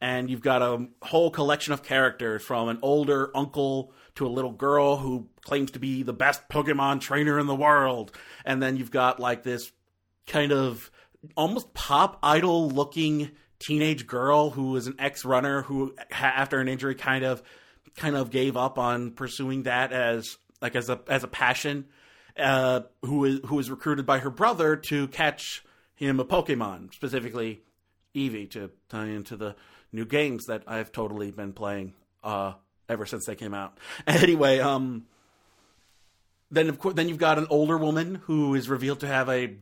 And 0.01 0.29
you've 0.29 0.41
got 0.41 0.61
a 0.63 0.87
whole 1.03 1.29
collection 1.29 1.73
of 1.73 1.83
characters 1.83 2.43
from 2.43 2.69
an 2.69 2.79
older 2.81 3.31
uncle 3.35 3.93
to 4.15 4.25
a 4.25 4.29
little 4.29 4.51
girl 4.51 4.97
who 4.97 5.27
claims 5.41 5.71
to 5.71 5.79
be 5.79 6.03
the 6.03 6.13
best 6.13 6.49
Pokemon 6.49 7.01
trainer 7.01 7.39
in 7.39 7.45
the 7.45 7.55
world. 7.55 8.11
And 8.43 8.61
then 8.61 8.77
you've 8.77 8.91
got 8.91 9.19
like 9.19 9.43
this 9.43 9.71
kind 10.25 10.51
of 10.51 10.89
almost 11.37 11.73
pop 11.73 12.17
idol 12.23 12.69
looking 12.69 13.31
teenage 13.59 14.07
girl 14.07 14.49
who 14.49 14.75
is 14.75 14.87
an 14.87 14.95
ex 14.97 15.23
runner 15.23 15.61
who 15.61 15.93
after 16.09 16.59
an 16.59 16.67
injury 16.67 16.95
kind 16.95 17.23
of 17.23 17.43
kind 17.95 18.15
of 18.15 18.31
gave 18.31 18.57
up 18.57 18.79
on 18.79 19.11
pursuing 19.11 19.63
that 19.63 19.91
as 19.91 20.37
like 20.61 20.75
as 20.75 20.89
a 20.89 20.99
as 21.07 21.23
a 21.23 21.27
passion 21.27 21.85
uh 22.37 22.81
who 23.03 23.25
is 23.25 23.39
who 23.45 23.55
was 23.55 23.69
recruited 23.69 24.05
by 24.05 24.19
her 24.19 24.29
brother 24.29 24.75
to 24.75 25.07
catch 25.09 25.63
him 25.95 26.19
a 26.19 26.25
pokemon 26.25 26.93
specifically 26.93 27.61
Eevee 28.15 28.49
to 28.51 28.71
tie 28.89 29.07
into 29.07 29.35
the 29.35 29.55
new 29.91 30.05
games 30.05 30.45
that 30.45 30.63
I've 30.67 30.91
totally 30.91 31.31
been 31.31 31.53
playing 31.53 31.93
uh 32.23 32.53
ever 32.87 33.05
since 33.05 33.25
they 33.25 33.35
came 33.35 33.53
out. 33.53 33.77
Anyway 34.07 34.59
um 34.59 35.05
then 36.51 36.67
of 36.67 36.77
course, 36.77 36.95
then 36.95 37.07
you've 37.07 37.17
got 37.17 37.37
an 37.37 37.47
older 37.49 37.77
woman 37.77 38.15
who 38.25 38.53
is 38.55 38.67
revealed 38.67 38.99
to 38.99 39.07
have 39.07 39.29
a 39.29 39.55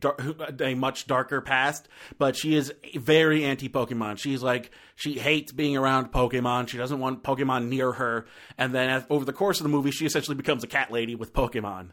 a 0.60 0.74
much 0.74 1.06
darker 1.06 1.40
past, 1.40 1.88
but 2.18 2.36
she 2.36 2.56
is 2.56 2.72
very 2.96 3.44
anti 3.44 3.68
Pokemon. 3.68 4.18
She's 4.18 4.42
like 4.42 4.72
she 4.96 5.18
hates 5.18 5.52
being 5.52 5.76
around 5.76 6.12
Pokemon. 6.12 6.68
She 6.68 6.76
doesn't 6.76 6.98
want 6.98 7.22
Pokemon 7.22 7.68
near 7.68 7.92
her. 7.92 8.26
And 8.58 8.74
then 8.74 8.90
as, 8.90 9.04
over 9.08 9.24
the 9.24 9.32
course 9.32 9.60
of 9.60 9.62
the 9.62 9.70
movie, 9.70 9.92
she 9.92 10.04
essentially 10.04 10.36
becomes 10.36 10.64
a 10.64 10.66
cat 10.66 10.90
lady 10.90 11.14
with 11.14 11.32
Pokemon. 11.32 11.90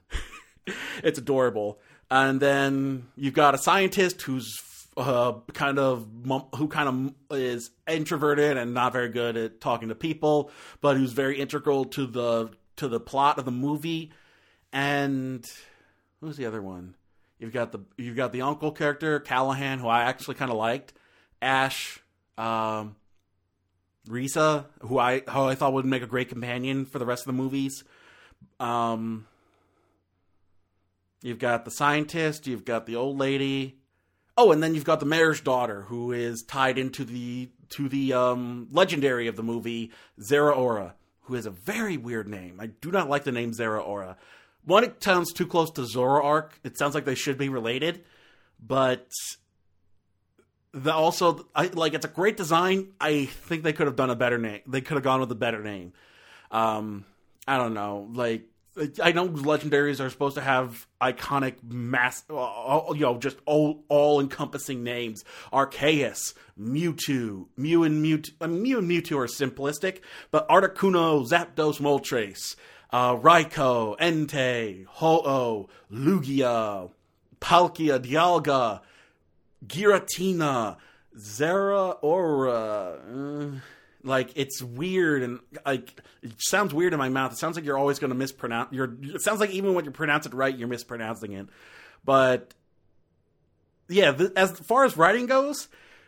it's 1.03 1.19
adorable. 1.19 1.79
And 2.09 2.39
then 2.39 3.07
you've 3.15 3.33
got 3.33 3.53
a 3.53 3.57
scientist 3.57 4.21
who's 4.23 4.57
uh, 4.97 5.33
kind 5.53 5.77
of 5.77 6.07
who 6.55 6.67
kind 6.67 7.13
of 7.29 7.37
is 7.37 7.69
introverted 7.87 8.57
and 8.57 8.73
not 8.73 8.93
very 8.93 9.09
good 9.09 9.37
at 9.37 9.61
talking 9.61 9.89
to 9.89 9.95
people, 9.95 10.49
but 10.81 10.97
who's 10.97 11.11
very 11.11 11.39
integral 11.39 11.85
to 11.85 12.07
the 12.07 12.49
to 12.77 12.87
the 12.87 12.99
plot 12.99 13.37
of 13.37 13.45
the 13.45 13.51
movie 13.51 14.11
and 14.71 15.45
who's 16.19 16.37
the 16.37 16.45
other 16.45 16.61
one? 16.61 16.95
You've 17.39 17.53
got 17.53 17.71
the 17.71 17.79
you've 17.97 18.15
got 18.15 18.31
the 18.31 18.41
uncle 18.41 18.71
character 18.71 19.19
Callahan, 19.19 19.79
who 19.79 19.87
I 19.87 20.03
actually 20.03 20.35
kind 20.35 20.51
of 20.51 20.57
liked. 20.57 20.93
Ash, 21.41 21.99
um, 22.37 22.95
Risa, 24.07 24.65
who 24.81 24.97
I 24.97 25.19
who 25.19 25.41
I 25.43 25.55
thought 25.55 25.73
would 25.73 25.85
make 25.85 26.01
a 26.01 26.07
great 26.07 26.29
companion 26.29 26.85
for 26.85 26.97
the 26.99 27.05
rest 27.05 27.21
of 27.21 27.27
the 27.27 27.41
movies. 27.41 27.83
Um, 28.59 29.27
you've 31.21 31.39
got 31.39 31.65
the 31.65 31.71
scientist. 31.71 32.47
You've 32.47 32.65
got 32.65 32.85
the 32.85 32.95
old 32.95 33.17
lady. 33.19 33.77
Oh, 34.35 34.51
and 34.51 34.61
then 34.61 34.75
you've 34.75 34.85
got 34.85 34.99
the 34.99 35.05
mayor's 35.05 35.41
daughter, 35.41 35.83
who 35.83 36.11
is 36.11 36.43
tied 36.43 36.77
into 36.77 37.03
the 37.03 37.49
to 37.69 37.89
the 37.89 38.13
um, 38.13 38.67
legendary 38.71 39.27
of 39.27 39.35
the 39.35 39.43
movie 39.43 39.91
Zeraora, 40.19 40.93
who 41.21 41.35
has 41.35 41.45
a 41.45 41.51
very 41.51 41.97
weird 41.97 42.27
name. 42.27 42.59
I 42.59 42.67
do 42.67 42.91
not 42.91 43.09
like 43.09 43.25
the 43.25 43.31
name 43.31 43.51
Zeraora. 43.51 44.15
One, 44.67 44.83
it 44.83 45.01
sounds 45.01 45.31
too 45.31 45.47
close 45.47 45.71
to 45.71 45.81
Zoroark. 45.83 46.49
It 46.61 46.77
sounds 46.77 46.93
like 46.93 47.05
they 47.05 47.15
should 47.15 47.37
be 47.37 47.47
related, 47.47 48.03
but 48.59 49.07
the 50.73 50.93
also 50.93 51.47
I 51.55 51.67
like 51.67 51.93
it's 51.93 52.03
a 52.03 52.09
great 52.09 52.35
design. 52.35 52.89
I 52.99 53.25
think 53.25 53.63
they 53.63 53.71
could 53.71 53.87
have 53.87 53.95
done 53.95 54.09
a 54.09 54.15
better 54.15 54.37
name. 54.37 54.59
They 54.67 54.81
could 54.81 54.95
have 54.95 55.05
gone 55.05 55.21
with 55.21 55.31
a 55.31 55.35
better 55.35 55.63
name. 55.63 55.93
Um, 56.51 57.05
I 57.47 57.55
don't 57.55 57.73
know. 57.73 58.09
Like 58.11 58.43
I 59.01 59.13
know 59.13 59.29
legendaries 59.29 60.03
are 60.03 60.09
supposed 60.09 60.35
to 60.35 60.41
have 60.41 60.85
iconic 61.01 61.63
mass, 61.63 62.25
uh, 62.29 62.81
you 62.93 62.99
know, 62.99 63.17
just 63.17 63.37
all 63.45 63.85
all 63.87 64.19
encompassing 64.19 64.83
names. 64.83 65.23
Arceus, 65.53 66.33
Mewtwo, 66.59 67.45
Mew 67.55 67.83
and 67.83 68.05
Mewtwo. 68.05 68.49
Mean, 68.49 68.61
Mew 68.61 68.79
and 68.79 68.91
Mewtwo 68.91 69.17
are 69.17 69.27
simplistic, 69.27 70.01
but 70.29 70.47
Articuno, 70.49 71.25
Zapdos, 71.25 71.79
Moltres, 71.79 72.57
uh, 72.91 73.15
Raikou, 73.15 73.97
Entei, 73.99 74.85
Ho-Oh, 74.85 75.69
Lugia, 75.91 76.89
Palkia, 77.39 77.99
Dialga, 77.99 78.81
Giratina, 79.65 80.77
Zeraora. 81.17 82.99
Uh, 83.55 83.59
like 84.03 84.31
it's 84.35 84.61
weird 84.61 85.23
and 85.23 85.39
like 85.65 86.01
it 86.21 86.33
sounds 86.37 86.73
weird 86.73 86.93
in 86.93 86.99
my 86.99 87.09
mouth. 87.09 87.33
It 87.33 87.37
sounds 87.37 87.55
like 87.55 87.65
you're 87.65 87.77
always 87.77 87.99
going 87.99 88.09
to 88.09 88.15
mispronounce. 88.15 88.71
You're. 88.71 88.95
It 89.01 89.21
sounds 89.21 89.39
like 89.39 89.49
even 89.51 89.73
when 89.73 89.85
you 89.85 89.91
pronounce 89.91 90.25
it 90.25 90.33
right, 90.33 90.55
you're 90.55 90.67
mispronouncing 90.67 91.33
it. 91.33 91.47
But 92.05 92.53
yeah, 93.89 94.11
th- 94.11 94.31
as 94.35 94.51
far 94.51 94.85
as 94.85 94.95
writing 94.97 95.25
goes, 95.25 95.67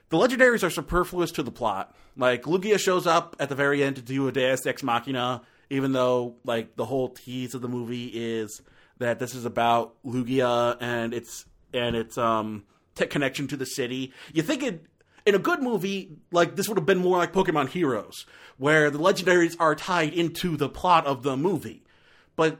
the 0.09 0.17
legendaries 0.17 0.63
are 0.63 0.69
superfluous 0.69 1.31
to 1.33 1.43
the 1.43 1.51
plot. 1.51 1.95
Like 2.15 2.43
Lugia 2.43 2.79
shows 2.79 3.05
up 3.05 3.35
at 3.39 3.49
the 3.49 3.55
very 3.55 3.83
end 3.83 3.97
to 3.97 4.01
do 4.01 4.27
a 4.27 4.31
Deus 4.31 4.65
Ex 4.65 4.81
Machina, 4.83 5.41
even 5.69 5.91
though 5.93 6.35
like 6.43 6.75
the 6.75 6.85
whole 6.85 7.09
tease 7.09 7.53
of 7.55 7.61
the 7.61 7.67
movie 7.67 8.07
is 8.07 8.61
that 8.97 9.19
this 9.19 9.33
is 9.33 9.45
about 9.45 9.95
Lugia 10.03 10.77
and 10.79 11.13
its 11.13 11.45
and 11.73 11.95
its 11.95 12.17
um 12.17 12.63
connection 12.95 13.47
to 13.47 13.57
the 13.57 13.65
city. 13.65 14.13
You 14.33 14.41
think 14.41 14.63
it 14.63 14.85
in 15.25 15.35
a 15.35 15.39
good 15.39 15.61
movie 15.61 16.17
like 16.31 16.55
this 16.55 16.67
would 16.67 16.77
have 16.77 16.85
been 16.85 16.97
more 16.97 17.17
like 17.17 17.33
Pokemon 17.33 17.69
Heroes, 17.69 18.25
where 18.57 18.89
the 18.89 18.99
legendaries 18.99 19.55
are 19.59 19.75
tied 19.75 20.13
into 20.13 20.57
the 20.57 20.69
plot 20.69 21.05
of 21.05 21.23
the 21.23 21.37
movie. 21.37 21.83
But 22.35 22.59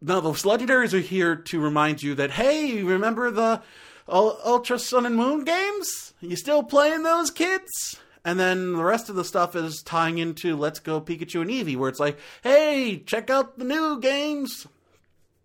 no, 0.00 0.20
those 0.20 0.42
legendaries 0.42 0.94
are 0.94 1.00
here 1.00 1.36
to 1.36 1.60
remind 1.60 2.02
you 2.02 2.14
that 2.16 2.32
hey, 2.32 2.82
remember 2.82 3.30
the 3.30 3.62
Ul- 4.08 4.40
Ultra 4.44 4.78
Sun 4.78 5.06
and 5.06 5.16
Moon 5.16 5.44
games? 5.44 6.14
You 6.20 6.36
still 6.36 6.62
playing 6.62 7.02
those 7.02 7.30
kids? 7.30 7.98
And 8.24 8.38
then 8.38 8.74
the 8.74 8.84
rest 8.84 9.08
of 9.08 9.16
the 9.16 9.24
stuff 9.24 9.56
is 9.56 9.82
tying 9.82 10.18
into 10.18 10.56
Let's 10.56 10.78
Go 10.78 11.00
Pikachu 11.00 11.40
and 11.40 11.50
Eevee, 11.50 11.76
where 11.76 11.88
it's 11.88 12.00
like, 12.00 12.18
hey, 12.42 13.02
check 13.06 13.30
out 13.30 13.58
the 13.58 13.64
new 13.64 13.98
games. 13.98 14.66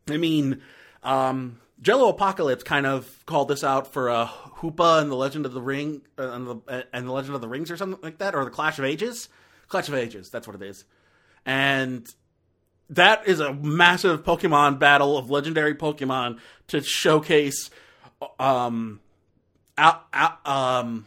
I 0.09 0.17
mean, 0.17 0.61
um, 1.03 1.59
Jello 1.81 2.09
Apocalypse 2.09 2.63
kind 2.63 2.85
of 2.85 3.25
called 3.25 3.47
this 3.47 3.63
out 3.63 3.93
for 3.93 4.09
uh, 4.09 4.27
Hoopa 4.27 5.01
and 5.01 5.09
the 5.09 5.15
Legend 5.15 5.45
of 5.45 5.53
the 5.53 5.61
Ring 5.61 6.01
uh, 6.19 6.31
and, 6.31 6.47
the, 6.47 6.87
and 6.91 7.07
the 7.07 7.11
Legend 7.11 7.35
of 7.35 7.41
the 7.41 7.47
Rings 7.47 7.71
or 7.71 7.77
something 7.77 7.99
like 8.01 8.17
that, 8.17 8.35
or 8.35 8.43
the 8.43 8.51
Clash 8.51 8.77
of 8.77 8.85
Ages. 8.85 9.29
Clash 9.67 9.87
of 9.87 9.95
Ages, 9.95 10.29
that's 10.29 10.47
what 10.47 10.55
it 10.55 10.61
is. 10.61 10.83
And 11.45 12.07
that 12.89 13.27
is 13.27 13.39
a 13.39 13.53
massive 13.53 14.23
Pokemon 14.23 14.79
battle 14.79 15.17
of 15.17 15.29
legendary 15.29 15.75
Pokemon 15.75 16.39
to 16.67 16.81
showcase, 16.81 17.69
um, 18.39 18.99
Al, 19.77 20.03
Al, 20.13 20.37
um, 20.45 21.05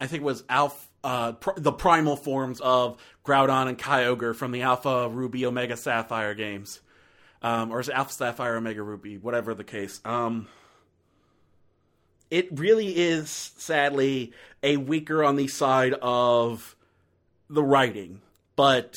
I 0.00 0.06
think 0.06 0.22
it 0.22 0.26
was 0.26 0.44
Alpha, 0.48 0.86
uh, 1.04 1.32
pr- 1.32 1.58
the 1.58 1.72
primal 1.72 2.16
forms 2.16 2.60
of 2.60 3.00
Groudon 3.24 3.68
and 3.68 3.78
Kyogre 3.78 4.34
from 4.34 4.52
the 4.52 4.62
Alpha 4.62 5.08
Ruby 5.08 5.44
Omega 5.46 5.76
Sapphire 5.76 6.34
games, 6.34 6.80
um, 7.42 7.70
or 7.70 7.80
is 7.80 7.88
Alpha 7.88 8.12
Sapphire 8.12 8.56
Omega 8.56 8.82
Ruby, 8.82 9.18
whatever 9.18 9.54
the 9.54 9.64
case. 9.64 10.00
Um, 10.04 10.48
it 12.30 12.48
really 12.58 12.96
is 12.96 13.30
sadly 13.30 14.32
a 14.62 14.76
weaker 14.76 15.24
on 15.24 15.36
the 15.36 15.48
side 15.48 15.94
of 16.02 16.76
the 17.48 17.62
writing, 17.62 18.20
but 18.56 18.94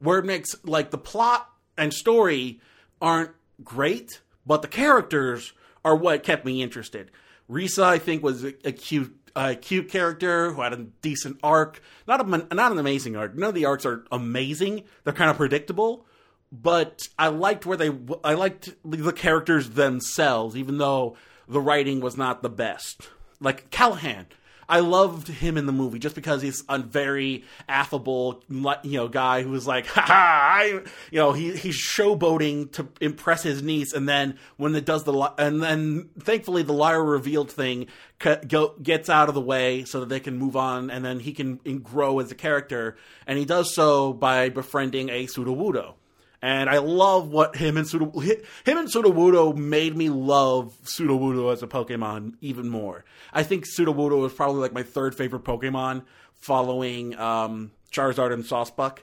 it 0.00 0.24
makes 0.24 0.54
like 0.64 0.90
the 0.90 0.98
plot 0.98 1.48
and 1.76 1.92
story 1.92 2.60
aren't 3.00 3.32
great, 3.64 4.20
but 4.46 4.62
the 4.62 4.68
characters 4.68 5.52
are 5.84 5.96
what 5.96 6.22
kept 6.22 6.44
me 6.44 6.62
interested. 6.62 7.10
Risa, 7.50 7.82
I 7.82 7.98
think, 7.98 8.22
was 8.22 8.44
a, 8.44 8.54
a 8.64 8.72
cute, 8.72 9.25
a 9.36 9.54
cute 9.54 9.90
character 9.90 10.50
who 10.50 10.62
had 10.62 10.72
a 10.72 10.86
decent 11.02 11.38
arc. 11.42 11.82
Not 12.08 12.26
a 12.26 12.54
not 12.54 12.72
an 12.72 12.78
amazing 12.78 13.14
arc. 13.16 13.36
None 13.36 13.50
of 13.50 13.54
the 13.54 13.66
arcs 13.66 13.84
are 13.84 14.04
amazing. 14.10 14.84
They're 15.04 15.12
kind 15.12 15.30
of 15.30 15.36
predictable, 15.36 16.06
but 16.50 17.02
I 17.18 17.28
liked 17.28 17.66
where 17.66 17.76
they. 17.76 17.90
I 18.24 18.34
liked 18.34 18.74
the 18.84 19.12
characters 19.12 19.70
themselves, 19.70 20.56
even 20.56 20.78
though 20.78 21.16
the 21.46 21.60
writing 21.60 22.00
was 22.00 22.16
not 22.16 22.42
the 22.42 22.48
best. 22.48 23.10
Like 23.38 23.70
Callahan, 23.70 24.26
I 24.68 24.80
loved 24.80 25.28
him 25.28 25.56
in 25.56 25.66
the 25.66 25.72
movie 25.72 25.98
just 25.98 26.14
because 26.14 26.42
he's 26.42 26.64
a 26.68 26.78
very 26.78 27.44
affable, 27.68 28.42
you 28.48 28.74
know, 28.84 29.08
guy 29.08 29.42
who 29.42 29.50
was 29.50 29.66
like, 29.66 29.86
"Ha 29.96 30.00
ha!" 30.00 30.56
I, 30.56 30.64
you 31.10 31.18
know, 31.18 31.32
he 31.32 31.56
he's 31.56 31.76
showboating 31.76 32.72
to 32.72 32.88
impress 33.00 33.42
his 33.42 33.62
niece, 33.62 33.92
and 33.92 34.08
then 34.08 34.38
when 34.56 34.74
it 34.74 34.84
does 34.84 35.04
the, 35.04 35.12
and 35.38 35.62
then 35.62 36.10
thankfully 36.18 36.62
the 36.62 36.72
liar 36.72 37.02
revealed 37.02 37.50
thing 37.50 37.86
gets 38.18 39.10
out 39.10 39.28
of 39.28 39.34
the 39.34 39.40
way 39.40 39.84
so 39.84 40.00
that 40.00 40.08
they 40.08 40.20
can 40.20 40.38
move 40.38 40.56
on, 40.56 40.90
and 40.90 41.04
then 41.04 41.20
he 41.20 41.32
can 41.32 41.56
grow 41.78 42.18
as 42.18 42.30
a 42.30 42.34
character, 42.34 42.96
and 43.26 43.38
he 43.38 43.44
does 43.44 43.74
so 43.74 44.12
by 44.12 44.48
befriending 44.48 45.08
a 45.10 45.26
Sudowoodo. 45.26 45.94
And 46.42 46.68
I 46.68 46.78
love 46.78 47.28
what 47.28 47.56
him 47.56 47.76
and 47.76 47.88
him 47.88 48.78
and 48.78 48.88
Sudowoodo 48.92 49.56
made 49.56 49.96
me 49.96 50.10
love 50.10 50.76
Sudowoodo 50.84 51.52
as 51.52 51.62
a 51.62 51.66
Pokemon 51.66 52.34
even 52.40 52.68
more. 52.68 53.04
I 53.32 53.42
think 53.42 53.64
Sudowoodo 53.66 54.26
is 54.26 54.32
probably 54.32 54.60
like 54.60 54.72
my 54.72 54.82
third 54.82 55.14
favorite 55.14 55.44
Pokemon, 55.44 56.04
following 56.34 57.18
um, 57.18 57.72
Charizard 57.90 58.32
and 58.32 58.44
Sawsbuck. 58.44 58.98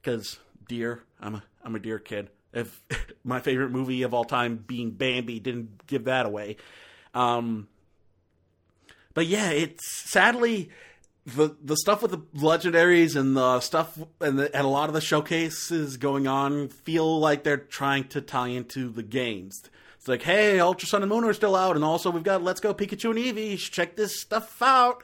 Because 0.00 0.38
deer, 0.68 1.02
I'm 1.20 1.36
a 1.36 1.42
I'm 1.64 1.74
a 1.74 1.80
deer 1.80 1.98
kid. 1.98 2.30
If 2.52 2.80
my 3.24 3.40
favorite 3.40 3.70
movie 3.70 4.02
of 4.02 4.14
all 4.14 4.24
time 4.24 4.56
being 4.66 4.92
Bambi 4.92 5.40
didn't 5.40 5.86
give 5.86 6.04
that 6.04 6.26
away, 6.26 6.56
um, 7.12 7.68
but 9.14 9.26
yeah, 9.26 9.50
it's 9.50 10.10
sadly 10.10 10.70
the 11.36 11.56
the 11.62 11.76
stuff 11.76 12.02
with 12.02 12.10
the 12.10 12.18
legendaries 12.38 13.14
and 13.16 13.36
the 13.36 13.60
stuff 13.60 13.98
and, 14.20 14.38
the, 14.38 14.54
and 14.56 14.64
a 14.64 14.70
lot 14.70 14.88
of 14.88 14.94
the 14.94 15.00
showcases 15.00 15.96
going 15.96 16.26
on 16.26 16.68
feel 16.68 17.18
like 17.18 17.44
they're 17.44 17.56
trying 17.56 18.04
to 18.08 18.20
tie 18.20 18.48
into 18.48 18.88
the 18.88 19.02
games. 19.02 19.62
It's 19.96 20.08
like, 20.08 20.22
hey, 20.22 20.60
Ultra 20.60 20.88
Sun 20.88 21.02
and 21.02 21.10
Moon 21.10 21.24
are 21.24 21.34
still 21.34 21.56
out, 21.56 21.76
and 21.76 21.84
also 21.84 22.10
we've 22.10 22.22
got 22.22 22.42
Let's 22.42 22.60
Go 22.60 22.72
Pikachu 22.72 23.10
and 23.10 23.18
Eevee. 23.18 23.58
Check 23.58 23.96
this 23.96 24.20
stuff 24.20 24.62
out. 24.62 25.02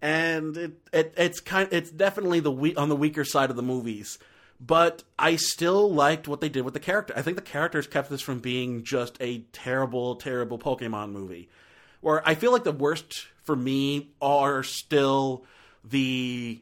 And 0.00 0.56
it, 0.56 0.72
it 0.92 1.14
it's 1.16 1.40
kind 1.40 1.68
it's 1.70 1.90
definitely 1.90 2.40
the 2.40 2.50
we, 2.50 2.74
on 2.74 2.88
the 2.88 2.96
weaker 2.96 3.24
side 3.24 3.50
of 3.50 3.56
the 3.56 3.62
movies, 3.62 4.18
but 4.60 5.04
I 5.18 5.36
still 5.36 5.92
liked 5.92 6.26
what 6.26 6.40
they 6.40 6.48
did 6.48 6.62
with 6.62 6.74
the 6.74 6.80
character. 6.80 7.14
I 7.16 7.22
think 7.22 7.36
the 7.36 7.42
characters 7.42 7.86
kept 7.86 8.10
this 8.10 8.20
from 8.20 8.40
being 8.40 8.82
just 8.82 9.16
a 9.20 9.44
terrible, 9.52 10.16
terrible 10.16 10.58
Pokemon 10.58 11.12
movie. 11.12 11.48
Where 12.02 12.26
I 12.28 12.34
feel 12.34 12.52
like 12.52 12.64
the 12.64 12.72
worst 12.72 13.26
for 13.44 13.56
me 13.56 14.10
are 14.20 14.62
still 14.62 15.44
the 15.82 16.60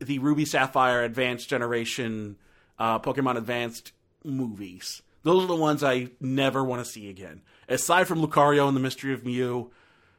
the 0.00 0.18
Ruby 0.20 0.44
Sapphire 0.44 1.02
Advanced 1.02 1.48
Generation 1.48 2.36
uh, 2.78 2.98
Pokemon 2.98 3.36
Advanced 3.36 3.92
movies. 4.24 5.02
Those 5.22 5.44
are 5.44 5.48
the 5.48 5.56
ones 5.56 5.82
I 5.82 6.10
never 6.20 6.62
want 6.62 6.84
to 6.84 6.90
see 6.90 7.10
again. 7.10 7.42
Aside 7.68 8.06
from 8.06 8.20
Lucario 8.20 8.68
and 8.68 8.76
the 8.76 8.80
Mystery 8.80 9.12
of 9.12 9.24
Mew, 9.24 9.72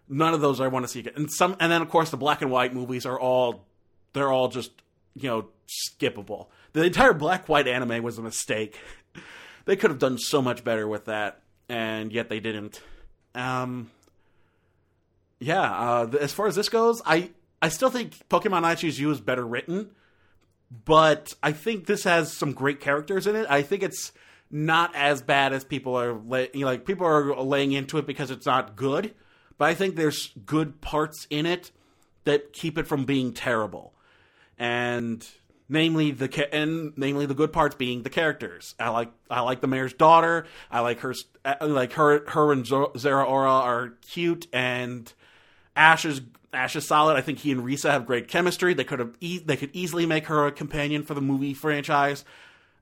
none 0.10 0.34
of 0.34 0.42
those 0.42 0.60
I 0.60 0.68
want 0.68 0.84
to 0.84 0.90
see 0.90 1.00
again. 1.00 1.14
And 1.16 1.32
some, 1.32 1.56
and 1.62 1.72
then 1.72 1.82
of 1.82 1.90
course 1.90 2.10
the 2.10 2.18
black 2.18 2.42
and 2.42 2.52
white 2.52 2.74
movies 2.74 3.06
are 3.06 3.20
all 3.20 3.66
they're 4.14 4.32
all 4.32 4.50
just 4.50 4.72
you 5.16 5.30
know 5.30 5.48
skippable. 5.68 6.48
The 6.74 6.84
entire 6.84 7.14
black 7.14 7.48
white 7.48 7.68
anime 7.68 8.04
was 8.04 8.18
a 8.18 8.22
mistake. 8.22 8.78
they 9.66 9.76
could 9.76 9.92
have 9.92 10.00
done 10.00 10.18
so 10.18 10.42
much 10.42 10.64
better 10.64 10.88
with 10.88 11.06
that, 11.06 11.42
and 11.70 12.12
yet 12.12 12.30
they 12.30 12.40
didn't. 12.40 12.82
Um, 13.34 13.92
yeah, 15.40 15.62
uh, 15.62 16.08
as 16.20 16.34
far 16.34 16.48
as 16.48 16.56
this 16.56 16.70
goes, 16.70 17.02
I 17.06 17.32
I 17.62 17.70
still 17.70 17.90
think 17.90 18.28
Pokemon 18.30 18.64
I 18.64 18.76
Choose 18.76 19.00
You 19.00 19.12
is 19.12 19.22
better 19.22 19.46
written, 19.46 19.92
but 20.86 21.34
I 21.42 21.52
think 21.52 21.86
this 21.86 22.04
has 22.04 22.32
some 22.34 22.54
great 22.54 22.80
characters 22.80 23.28
in 23.28 23.36
it. 23.36 23.48
I 23.50 23.62
think 23.62 23.84
it's 23.84 24.12
not 24.50 24.96
as 24.96 25.22
bad 25.22 25.54
as 25.54 25.64
people 25.64 25.96
are 25.96 26.20
you 26.54 26.62
know, 26.62 26.68
like 26.68 26.86
people 26.86 27.06
are 27.06 27.36
laying 27.42 27.72
into 27.72 27.98
it 27.98 28.06
because 28.08 28.32
it's 28.32 28.46
not 28.46 28.76
good. 28.76 29.14
But 29.58 29.70
I 29.70 29.74
think 29.74 29.96
there's 29.96 30.32
good 30.46 30.82
parts 30.82 31.26
in 31.30 31.46
it 31.46 31.72
that 32.26 32.54
keep 32.54 32.78
it 32.78 32.88
from 32.88 33.06
being 33.06 33.34
terrible, 33.34 33.94
and 34.58 35.28
namely 35.70 36.12
the 36.12 36.54
and 36.54 36.94
namely 36.96 37.26
the 37.26 37.34
good 37.34 37.52
parts 37.52 37.76
being 37.76 38.04
the 38.04 38.10
characters. 38.10 38.76
I 38.80 38.90
like 38.90 39.12
I 39.30 39.42
like 39.42 39.62
the 39.62 39.68
mayor's 39.68 39.94
daughter. 39.94 40.46
I 40.70 40.82
like 40.82 41.00
her 41.00 41.16
like 41.62 41.94
her 41.94 42.28
her 42.30 42.52
and 42.52 42.66
Zeraora 42.66 43.62
are 43.62 43.94
cute 44.02 44.48
and 44.54 45.12
Ash 45.78 46.06
is 46.06 46.22
Ash 46.52 46.76
is 46.76 46.88
solid. 46.88 47.16
I 47.16 47.22
think 47.22 47.40
he 47.40 47.52
and 47.52 47.64
Risa 47.64 47.92
have 47.92 48.06
great 48.06 48.28
chemistry. 48.28 48.74
They 48.74 48.84
could 48.84 49.00
have 49.00 49.16
e- 49.22 49.40
they 49.40 49.56
could 49.56 49.70
easily 49.74 50.06
make 50.06 50.26
her 50.26 50.48
a 50.48 50.52
companion 50.52 51.04
for 51.04 51.14
the 51.14 51.22
movie 51.22 51.54
franchise. 51.54 52.26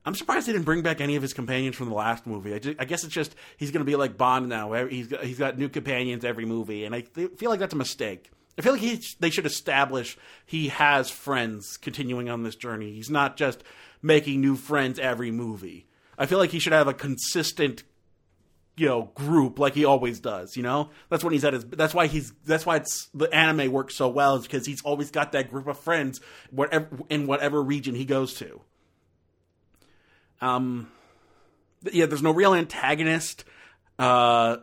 I'm 0.04 0.14
surprised 0.14 0.46
they 0.46 0.52
didn't 0.52 0.64
bring 0.64 0.82
back 0.82 1.00
any 1.00 1.16
of 1.16 1.22
his 1.22 1.32
companions 1.32 1.74
from 1.74 1.88
the 1.88 1.94
last 1.94 2.28
movie. 2.28 2.54
I, 2.54 2.60
just, 2.60 2.80
I 2.80 2.84
guess 2.84 3.02
it's 3.02 3.12
just 3.12 3.34
he's 3.56 3.72
going 3.72 3.84
to 3.84 3.90
be 3.90 3.96
like 3.96 4.16
Bond 4.16 4.48
now. 4.48 4.72
He's 4.86 5.08
got, 5.08 5.24
he's 5.24 5.38
got 5.38 5.58
new 5.58 5.68
companions 5.68 6.24
every 6.24 6.44
movie, 6.44 6.84
and 6.84 6.94
I 6.94 7.00
th- 7.00 7.32
feel 7.36 7.50
like 7.50 7.58
that's 7.58 7.74
a 7.74 7.76
mistake. 7.76 8.30
I 8.56 8.62
feel 8.62 8.72
like 8.72 8.80
he, 8.80 9.02
they 9.18 9.30
should 9.30 9.46
establish 9.46 10.16
he 10.46 10.68
has 10.68 11.10
friends 11.10 11.76
continuing 11.76 12.30
on 12.30 12.44
this 12.44 12.54
journey. 12.54 12.92
He's 12.92 13.10
not 13.10 13.36
just 13.36 13.64
making 14.00 14.40
new 14.40 14.54
friends 14.54 14.98
every 14.98 15.32
movie. 15.32 15.86
I 16.16 16.26
feel 16.26 16.38
like 16.38 16.50
he 16.50 16.60
should 16.60 16.72
have 16.72 16.88
a 16.88 16.94
consistent 16.94 17.82
you 18.76 18.86
know 18.86 19.10
group 19.14 19.58
like 19.58 19.74
he 19.74 19.84
always 19.84 20.20
does 20.20 20.56
you 20.56 20.62
know? 20.62 20.90
That's 21.08 21.24
when 21.24 21.32
he's 21.32 21.44
at 21.44 21.52
his 21.52 21.64
that's 21.64 21.94
why 21.94 22.06
he's 22.06 22.32
that's 22.44 22.66
why 22.66 22.76
it's 22.76 23.08
the 23.14 23.32
anime 23.34 23.72
works 23.72 23.96
so 23.96 24.08
well 24.08 24.36
is 24.36 24.42
because 24.42 24.66
he's 24.66 24.82
always 24.82 25.10
got 25.10 25.32
that 25.32 25.50
group 25.50 25.66
of 25.66 25.78
friends 25.78 26.20
whatever 26.50 26.88
in 27.08 27.26
whatever 27.26 27.62
region 27.62 27.94
he 27.94 28.04
goes 28.04 28.34
to. 28.34 28.60
Um 30.40 30.90
yeah 31.92 32.06
there's 32.06 32.22
no 32.22 32.32
real 32.32 32.54
antagonist 32.54 33.44
uh 33.98 34.58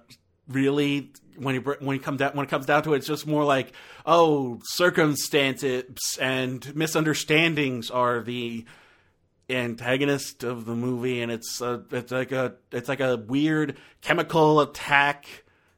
really 0.48 1.12
when 1.38 1.56
he 1.56 1.62
when 1.62 1.98
he 1.98 2.00
comes 2.00 2.20
down 2.20 2.34
when 2.34 2.46
it 2.46 2.50
comes 2.50 2.66
down 2.66 2.84
to 2.84 2.94
it 2.94 2.98
it's 2.98 3.08
just 3.08 3.26
more 3.26 3.44
like 3.44 3.72
oh 4.06 4.60
circumstances 4.64 6.18
and 6.20 6.76
misunderstandings 6.76 7.90
are 7.90 8.22
the 8.22 8.66
antagonist 9.50 10.44
of 10.44 10.66
the 10.66 10.76
movie, 10.76 11.22
and 11.22 11.32
it's 11.32 11.62
a, 11.62 11.84
it's 11.92 12.12
like 12.12 12.32
a 12.32 12.56
it's 12.72 12.90
like 12.90 13.00
a 13.00 13.18
weird 13.18 13.78
chemical 14.02 14.62
attack 14.62 15.28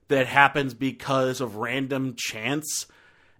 that 0.07 0.28
happens 0.28 0.74
because 0.74 1.41
of 1.41 1.55
random 1.55 2.16
chance, 2.18 2.86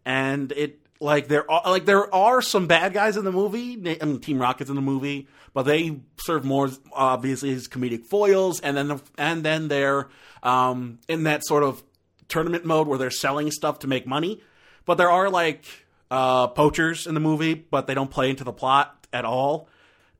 and 0.05 0.51
it 0.53 0.80
like 0.99 1.28
there 1.28 1.49
are 1.49 1.69
like 1.69 1.86
there 1.86 2.13
are 2.13 2.41
some 2.41 2.67
bad 2.67 2.93
guys 2.93 3.17
in 3.17 3.26
the 3.26 3.32
movie. 3.32 3.73
I 4.01 4.05
mean, 4.05 4.19
Team 4.19 4.39
Rocket's 4.39 4.69
in 4.69 4.76
the 4.76 4.82
movie, 4.82 5.28
but 5.53 5.63
they 5.63 5.99
serve 6.17 6.43
more 6.43 6.69
obviously 6.93 7.53
as 7.53 7.67
comedic 7.67 8.05
foils, 8.05 8.59
and 8.59 8.76
then 8.76 8.99
and 9.17 9.43
then 9.43 9.67
they're 9.67 10.09
um, 10.43 10.99
in 11.07 11.23
that 11.23 11.45
sort 11.45 11.63
of 11.63 11.84
tournament 12.28 12.65
mode 12.65 12.88
where 12.88 12.97
they're 12.97 13.11
selling 13.11 13.51
stuff 13.51 13.80
to 13.80 13.88
make 13.88 14.07
money. 14.07 14.41
But 14.86 14.95
there 14.95 15.11
are 15.11 15.30
like 15.30 15.65
uh, 16.09 16.47
poachers 16.47 17.07
in 17.07 17.13
the 17.13 17.19
movie, 17.19 17.53
but 17.53 17.88
they 17.88 17.93
don't 17.93 18.09
play 18.09 18.30
into 18.30 18.43
the 18.43 18.53
plot 18.53 19.07
at 19.13 19.26
all 19.26 19.69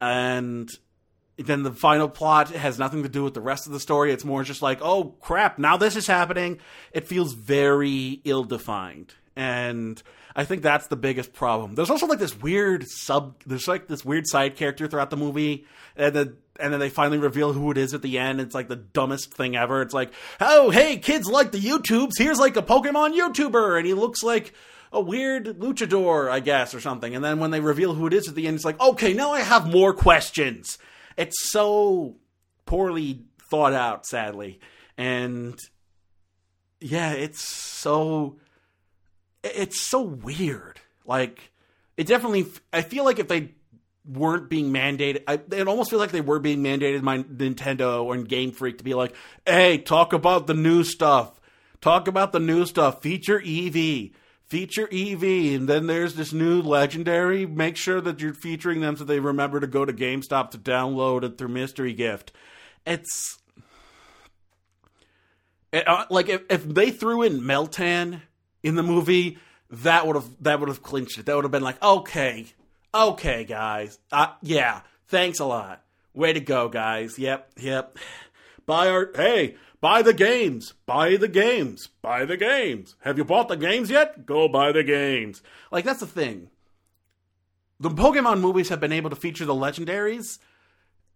and 0.06 0.70
then 1.38 1.64
the 1.64 1.72
final 1.72 2.08
plot 2.08 2.50
has 2.52 2.78
nothing 2.78 3.04
to 3.04 3.10
do 3.10 3.24
with 3.24 3.34
the 3.34 3.42
rest 3.42 3.66
of 3.66 3.74
the 3.74 3.80
story. 3.80 4.12
It's 4.12 4.24
more 4.24 4.44
just 4.44 4.62
like, 4.62 4.80
oh 4.82 5.16
crap, 5.20 5.58
now 5.58 5.78
this 5.78 5.96
is 5.96 6.06
happening. 6.06 6.60
It 6.94 7.08
feels 7.08 7.34
very 7.34 8.22
ill 8.24 8.44
defined. 8.44 9.16
And 9.36 10.02
I 10.36 10.46
think 10.46 10.62
that's 10.62 10.88
the 10.88 10.96
biggest 10.96 11.34
problem. 11.34 11.74
There's 11.74 11.90
also 11.90 12.06
like 12.06 12.20
this 12.20 12.40
weird 12.40 12.86
sub 12.88 13.42
there's 13.46 13.68
like 13.68 13.88
this 13.88 14.06
weird 14.06 14.28
side 14.28 14.56
character 14.56 14.88
throughout 14.88 15.10
the 15.10 15.18
movie 15.18 15.66
and 15.98 16.16
then 16.16 16.38
and 16.58 16.72
then 16.72 16.80
they 16.80 16.90
finally 16.90 17.18
reveal 17.18 17.52
who 17.52 17.72
it 17.72 17.78
is 17.78 17.94
at 17.96 18.04
the 18.04 18.20
end. 18.20 18.40
It's 18.40 18.56
like 18.56 18.70
the 18.70 18.76
dumbest 18.76 19.34
thing 19.34 19.58
ever. 19.58 19.82
It's 19.82 19.94
like, 19.94 20.14
oh 20.40 20.70
hey, 20.70 20.98
kids 20.98 21.28
like 21.28 21.52
the 21.52 21.60
YouTubes, 21.60 22.14
here's 22.18 22.40
like 22.40 22.56
a 22.58 22.62
Pokemon 22.62 23.18
YouTuber, 23.18 23.78
and 23.78 23.88
he 23.88 23.96
looks 23.96 24.22
like 24.22 24.54
a 24.96 25.02
weird 25.02 25.46
luchador, 25.60 26.32
I 26.32 26.40
guess, 26.40 26.74
or 26.74 26.80
something. 26.80 27.14
And 27.14 27.24
then 27.24 27.40
when 27.40 27.52
they 27.52 27.60
reveal 27.60 27.94
who 27.94 28.08
it 28.08 28.14
is 28.14 28.30
at 28.30 28.36
the 28.36 28.48
end, 28.48 28.56
it's 28.56 28.66
like, 28.66 28.80
okay, 28.80 29.14
now 29.14 29.34
I 29.34 29.42
have 29.42 29.70
more 29.70 29.94
questions. 29.94 30.78
It's 31.18 31.52
so 31.52 32.16
poorly 32.66 33.26
thought 33.50 33.74
out, 33.74 34.06
sadly. 34.06 34.60
And 34.98 35.60
yeah, 36.80 37.12
it's 37.12 37.46
so 37.46 38.38
it's 39.44 39.82
so 39.82 40.02
weird. 40.02 40.80
Like 41.06 41.52
it 41.98 42.08
definitely. 42.08 42.46
I 42.72 42.82
feel 42.82 43.04
like 43.04 43.20
if 43.20 43.28
they 43.28 43.52
weren't 44.08 44.50
being 44.50 44.72
mandated, 44.72 45.24
I, 45.28 45.42
it 45.52 45.68
almost 45.68 45.90
feels 45.90 46.00
like 46.00 46.12
they 46.12 46.22
were 46.22 46.40
being 46.40 46.64
mandated 46.64 47.04
by 47.04 47.24
Nintendo 47.24 48.04
or 48.04 48.16
Game 48.18 48.52
Freak 48.52 48.78
to 48.78 48.84
be 48.86 48.94
like, 48.94 49.14
"Hey, 49.46 49.78
talk 49.78 50.14
about 50.14 50.48
the 50.48 50.54
new 50.54 50.86
stuff. 50.86 51.40
Talk 51.82 52.08
about 52.08 52.32
the 52.32 52.40
new 52.40 52.66
stuff. 52.66 53.02
Feature 53.02 53.42
Eevee." 53.42 54.14
Feature 54.48 54.88
Eevee, 54.88 55.56
and 55.56 55.68
then 55.68 55.88
there's 55.88 56.14
this 56.14 56.32
new 56.32 56.62
legendary. 56.62 57.48
Make 57.48 57.78
sure 57.78 58.00
that 58.00 58.20
you're 58.20 58.34
featuring 58.34 58.82
them 58.82 58.96
so 58.96 59.04
they 59.04 59.20
remember 59.20 59.60
to 59.60 59.68
go 59.68 59.86
to 59.86 59.92
GameStop 59.92 60.52
to 60.52 60.58
download 60.60 61.24
it 61.24 61.38
through 61.38 61.48
Mystery 61.48 61.94
Gift. 61.94 62.32
It's 62.86 63.40
it, 65.76 65.88
uh, 65.88 66.06
like 66.10 66.30
if, 66.30 66.44
if 66.50 66.64
they 66.64 66.92
threw 66.92 67.24
in 67.24 67.42
Meltan 67.42 68.22
in 68.64 68.76
the 68.76 68.84
movie, 68.84 69.40
that 69.70 70.08
would 70.08 70.16
have 70.16 70.30
that 70.42 70.60
would 70.60 70.70
have 70.70 70.82
clinched 70.82 71.18
it. 71.18 71.26
That 71.26 71.36
would 71.36 71.44
have 71.44 71.52
been 71.52 71.64
like, 71.64 71.84
okay, 71.84 72.46
okay, 72.94 73.44
guys, 73.44 74.00
uh, 74.12 74.28
yeah, 74.42 74.82
thanks 75.08 75.40
a 75.40 75.46
lot, 75.46 75.84
way 76.14 76.34
to 76.34 76.40
go, 76.40 76.70
guys. 76.70 77.20
Yep, 77.20 77.52
yep. 77.58 77.98
Buy 78.66 78.90
our 78.90 79.12
hey, 79.16 79.56
buy 79.86 80.02
the 80.02 80.14
games, 80.16 80.74
buy 80.88 81.16
the 81.16 81.28
games, 81.28 81.90
buy 82.02 82.26
the 82.26 82.38
games. 82.38 82.96
Have 83.02 83.20
you 83.20 83.24
bought 83.24 83.50
the 83.50 83.56
games 83.56 83.92
yet? 83.92 84.26
Go 84.26 84.48
buy 84.48 84.72
the 84.72 84.82
games. 84.82 85.44
Like 85.72 85.86
that's 85.86 86.00
the 86.00 86.08
thing. 86.08 86.50
The 87.80 87.92
Pokemon 87.92 88.40
movies 88.40 88.70
have 88.70 88.80
been 88.80 88.92
able 88.92 89.12
to 89.12 89.16
feature 89.16 89.46
the 89.46 89.54
legendaries 89.54 90.40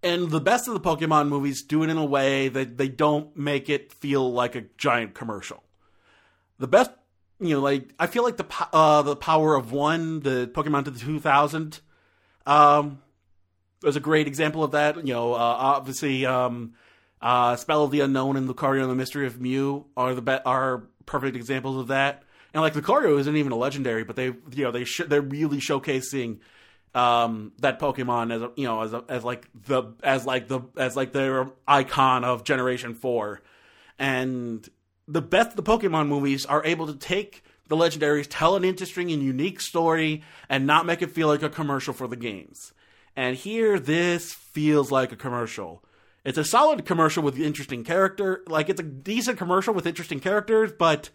and 0.03 0.30
the 0.30 0.39
best 0.39 0.67
of 0.67 0.76
the 0.76 0.80
Pokemon 0.80 1.30
movies 1.30 1.63
do 1.63 1.82
it 1.82 1.89
in 1.89 1.97
a 1.97 2.05
way 2.05 2.47
that 2.47 2.78
they 2.78 2.89
don't 2.89 3.36
make 3.36 3.70
it 3.72 3.91
feel 3.91 4.32
like 4.32 4.53
a 4.53 4.65
giant 4.78 5.15
commercial. 5.15 5.63
The 6.59 6.67
best, 6.67 6.91
you 7.39 7.55
know, 7.55 7.61
like 7.61 7.89
I 7.97 8.05
feel 8.05 8.22
like 8.22 8.38
the 8.38 8.45
uh, 8.72 9.01
the 9.01 9.15
Power 9.15 9.55
of 9.55 9.72
One, 9.72 10.20
the 10.20 10.47
Pokemon 10.53 10.86
to 10.86 10.91
the 10.91 10.99
2000, 10.99 11.80
um, 12.45 13.01
was 13.82 13.95
a 13.95 13.99
great 13.99 14.28
example 14.28 14.63
of 14.63 14.74
that. 14.74 14.95
You 14.97 15.13
know, 15.15 15.34
uh, 15.34 15.38
obviously, 15.38 16.28
um, 16.28 16.76
uh, 17.22 17.55
Spell 17.55 17.84
of 17.84 17.91
the 17.91 18.01
Unknown 18.01 18.38
and 18.38 18.49
Lucario 18.49 18.82
and 18.82 18.89
the 18.89 18.95
Mystery 18.95 19.28
of 19.28 19.39
Mew 19.39 19.86
are 19.97 20.13
the 20.13 20.22
be- 20.22 20.43
are 20.45 20.84
perfect 21.05 21.36
examples 21.36 21.78
of 21.78 21.88
that. 21.88 22.24
And 22.53 22.61
like 22.61 22.74
Lucario 22.74 23.20
isn't 23.20 23.36
even 23.36 23.51
a 23.51 23.57
legendary, 23.57 24.03
but 24.03 24.15
they 24.15 24.26
you 24.26 24.63
know 24.63 24.72
they 24.72 24.86
sh- 24.86 25.01
they're 25.07 25.22
really 25.22 25.57
showcasing 25.57 26.39
um, 26.95 27.51
that 27.59 27.80
Pokemon 27.80 28.34
as 28.34 28.41
a, 28.41 28.51
you 28.55 28.65
know 28.65 28.82
as 28.82 28.93
a, 28.93 29.03
as 29.09 29.24
like 29.24 29.47
the 29.53 29.84
as 30.03 30.26
like 30.26 30.47
the 30.47 30.61
as 30.78 30.95
like 30.95 31.11
their 31.13 31.47
icon 31.67 32.24
of 32.24 32.43
Generation 32.43 32.95
Four, 32.95 33.41
and 33.97 34.67
the 35.07 35.22
best 35.22 35.55
the 35.55 35.63
Pokemon 35.63 36.07
movies 36.07 36.45
are 36.45 36.65
able 36.65 36.88
to 36.88 36.95
take 36.95 37.43
the 37.67 37.76
legendaries, 37.78 38.28
tell 38.30 38.55
an 38.55 38.63
interesting 38.63 39.11
and 39.11 39.22
unique 39.22 39.61
story, 39.61 40.24
and 40.49 40.65
not 40.65 40.86
make 40.86 41.01
it 41.01 41.11
feel 41.11 41.28
like 41.28 41.43
a 41.43 41.49
commercial 41.49 41.93
for 41.93 42.07
the 42.07 42.15
games. 42.15 42.74
And 43.15 43.36
here, 43.36 43.80
this 43.80 44.34
feels 44.34 44.91
like 44.91 45.11
a 45.11 45.15
commercial. 45.15 45.84
It's 46.26 46.38
a 46.38 46.43
solid 46.43 46.86
commercial 46.86 47.24
with 47.24 47.39
interesting 47.39 47.84
character. 47.84 48.43
Like 48.47 48.70
it's 48.70 48.80
a 48.80 48.84
decent 48.84 49.38
commercial 49.38 49.74
with 49.74 49.88
interesting 49.88 50.20
characters, 50.20 50.72
but 50.78 51.09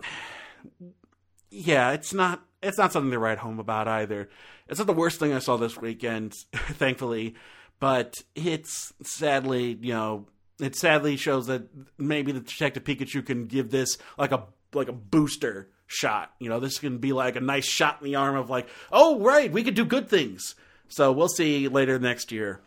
yeah, 1.50 1.92
it's 1.92 2.12
not 2.12 2.42
it's 2.62 2.78
not 2.78 2.92
something 2.92 3.10
to 3.10 3.18
write 3.18 3.38
home 3.38 3.58
about 3.58 3.88
either. 3.88 4.28
It's 4.68 4.78
not 4.78 4.86
the 4.86 4.94
worst 4.94 5.18
thing 5.18 5.32
I 5.32 5.38
saw 5.38 5.56
this 5.56 5.76
weekend, 5.76 6.32
thankfully, 6.54 7.34
but 7.80 8.14
it's 8.34 8.92
sadly, 9.02 9.78
you 9.80 9.92
know, 9.92 10.26
it 10.58 10.76
sadly 10.76 11.16
shows 11.16 11.46
that 11.48 11.68
maybe 11.98 12.32
the 12.32 12.40
Detective 12.40 12.84
Pikachu 12.84 13.24
can 13.24 13.46
give 13.46 13.70
this 13.70 13.98
like 14.16 14.32
a 14.32 14.44
like 14.72 14.88
a 14.88 14.92
booster 14.92 15.68
shot. 15.86 16.32
You 16.38 16.48
know, 16.48 16.60
this 16.60 16.78
can 16.78 16.98
be 16.98 17.12
like 17.12 17.36
a 17.36 17.40
nice 17.40 17.66
shot 17.66 17.98
in 18.00 18.06
the 18.06 18.16
arm 18.16 18.36
of 18.36 18.50
like, 18.50 18.68
oh 18.90 19.20
right, 19.20 19.52
we 19.52 19.62
could 19.62 19.74
do 19.74 19.84
good 19.84 20.08
things. 20.08 20.54
So 20.88 21.12
we'll 21.12 21.28
see 21.28 21.68
later 21.68 21.98
next 21.98 22.32
year. 22.32 22.60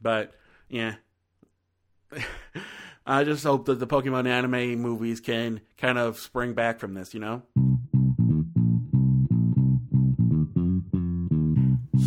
But 0.00 0.32
yeah. 0.68 0.94
I 3.06 3.24
just 3.24 3.44
hope 3.44 3.64
that 3.66 3.78
the 3.78 3.86
Pokemon 3.86 4.28
anime 4.28 4.80
movies 4.80 5.20
can 5.20 5.60
kind 5.78 5.96
of 5.98 6.18
spring 6.18 6.52
back 6.52 6.78
from 6.78 6.94
this, 6.94 7.14
you 7.14 7.20
know? 7.20 7.42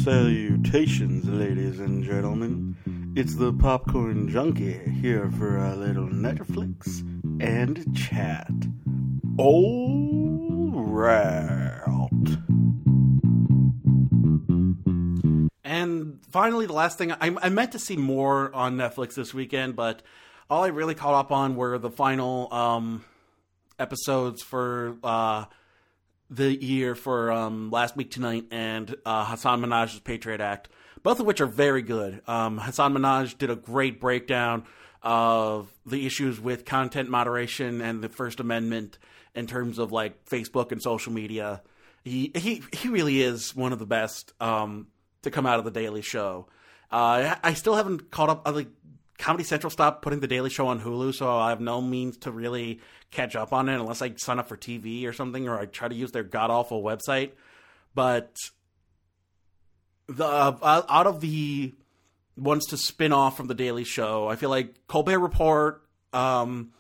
Salutations, 0.04 1.28
ladies 1.28 1.80
and 1.80 2.04
gentlemen. 2.04 2.76
It's 3.16 3.36
the 3.36 3.52
Popcorn 3.52 4.30
Junkie 4.30 4.80
here 5.02 5.30
for 5.32 5.58
a 5.58 5.76
little 5.76 6.08
Netflix 6.08 7.02
and 7.42 7.96
chat. 7.96 8.52
All 9.38 10.21
finally, 16.32 16.66
the 16.66 16.74
last 16.74 16.98
thing 16.98 17.12
I, 17.12 17.36
I 17.42 17.50
meant 17.50 17.74
to 17.74 17.80
see 17.80 17.98
more 17.98 18.54
on 18.54 18.78
Netflix 18.78 19.16
this 19.16 19.34
weekend, 19.34 19.76
but 19.76 20.02
all 20.50 20.64
I 20.64 20.68
really 20.68 20.96
caught 20.96 21.14
up 21.14 21.32
on 21.32 21.56
were 21.56 21.78
the 21.78 21.90
final 21.90 22.54
um, 22.54 23.06
episodes 23.80 24.42
for 24.42 24.98
uh, 25.04 25.46
the 26.30 26.56
year 26.64 26.96
for 26.96 27.32
um, 27.32 27.70
Last 27.72 27.96
Week 27.96 28.10
Tonight 28.10 28.46
and 28.52 28.96
uh, 29.06 29.26
Hasan 29.26 29.62
Minhaj's 29.62 30.00
Patriot 30.00 30.42
Act, 30.42 30.70
both 31.04 31.20
of 31.20 31.26
which 31.26 31.42
are 31.42 31.48
very 31.48 31.82
good. 31.82 32.22
Um, 32.28 32.58
Hasan 32.58 32.94
Minhaj 32.94 33.38
did 33.38 33.50
a 33.50 33.56
great 33.56 34.00
breakdown 34.00 34.64
of 35.04 35.72
the 35.86 36.06
issues 36.06 36.40
with 36.40 36.64
content 36.64 37.10
moderation 37.10 37.82
and 37.82 38.04
the 38.04 38.10
First 38.10 38.40
Amendment 38.40 38.98
in 39.34 39.48
terms 39.48 39.80
of 39.80 39.92
like 39.92 40.26
Facebook 40.26 40.72
and 40.72 40.82
social 40.82 41.12
media. 41.12 41.62
He 42.04 42.32
he 42.36 42.64
he 42.74 42.90
really 42.90 43.22
is 43.22 43.56
one 43.56 43.74
of 43.74 43.80
the 43.80 43.86
best 43.86 44.34
um, 44.40 44.88
to 45.24 45.32
come 45.32 45.46
out 45.46 45.60
of 45.60 45.66
the 45.66 45.72
Daily 45.72 46.02
Show. 46.02 46.48
Uh, 46.92 47.36
I 47.44 47.54
still 47.54 47.76
haven't 47.76 48.12
caught 48.12 48.30
up. 48.30 48.48
Like 48.48 48.68
Comedy 49.18 49.44
Central 49.44 49.70
stopped 49.70 50.02
putting 50.02 50.20
the 50.20 50.28
Daily 50.28 50.50
Show 50.50 50.68
on 50.68 50.82
Hulu, 50.82 51.14
so 51.14 51.30
I 51.30 51.50
have 51.50 51.62
no 51.62 51.82
means 51.82 52.18
to 52.18 52.32
really 52.32 52.82
catch 53.12 53.36
up 53.36 53.54
on 53.54 53.70
it 53.70 53.76
unless 53.76 54.02
I 54.02 54.14
sign 54.18 54.40
up 54.40 54.50
for 54.50 54.58
TV 54.58 55.06
or 55.06 55.14
something, 55.14 55.48
or 55.48 55.60
I 55.60 55.66
try 55.66 55.88
to 55.88 55.96
use 55.96 56.12
their 56.12 56.24
god 56.24 56.50
awful 56.50 56.84
website. 56.84 57.32
But 57.94 58.36
the 60.08 60.26
uh, 60.26 60.84
out 60.90 61.08
of 61.08 61.22
the 61.22 61.74
ones 62.36 62.66
to 62.68 62.78
spin 62.78 63.14
off 63.14 63.38
from 63.38 63.48
the 63.48 63.54
Daily 63.54 63.84
Show, 63.84 64.28
I 64.28 64.36
feel 64.36 64.50
like 64.50 64.88
Colbert 64.88 65.20
Report 65.20 65.82
um, 66.14 66.72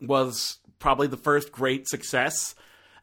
was 0.00 0.58
probably 0.78 1.06
the 1.06 1.16
first 1.16 1.52
great 1.52 1.88
success, 1.88 2.54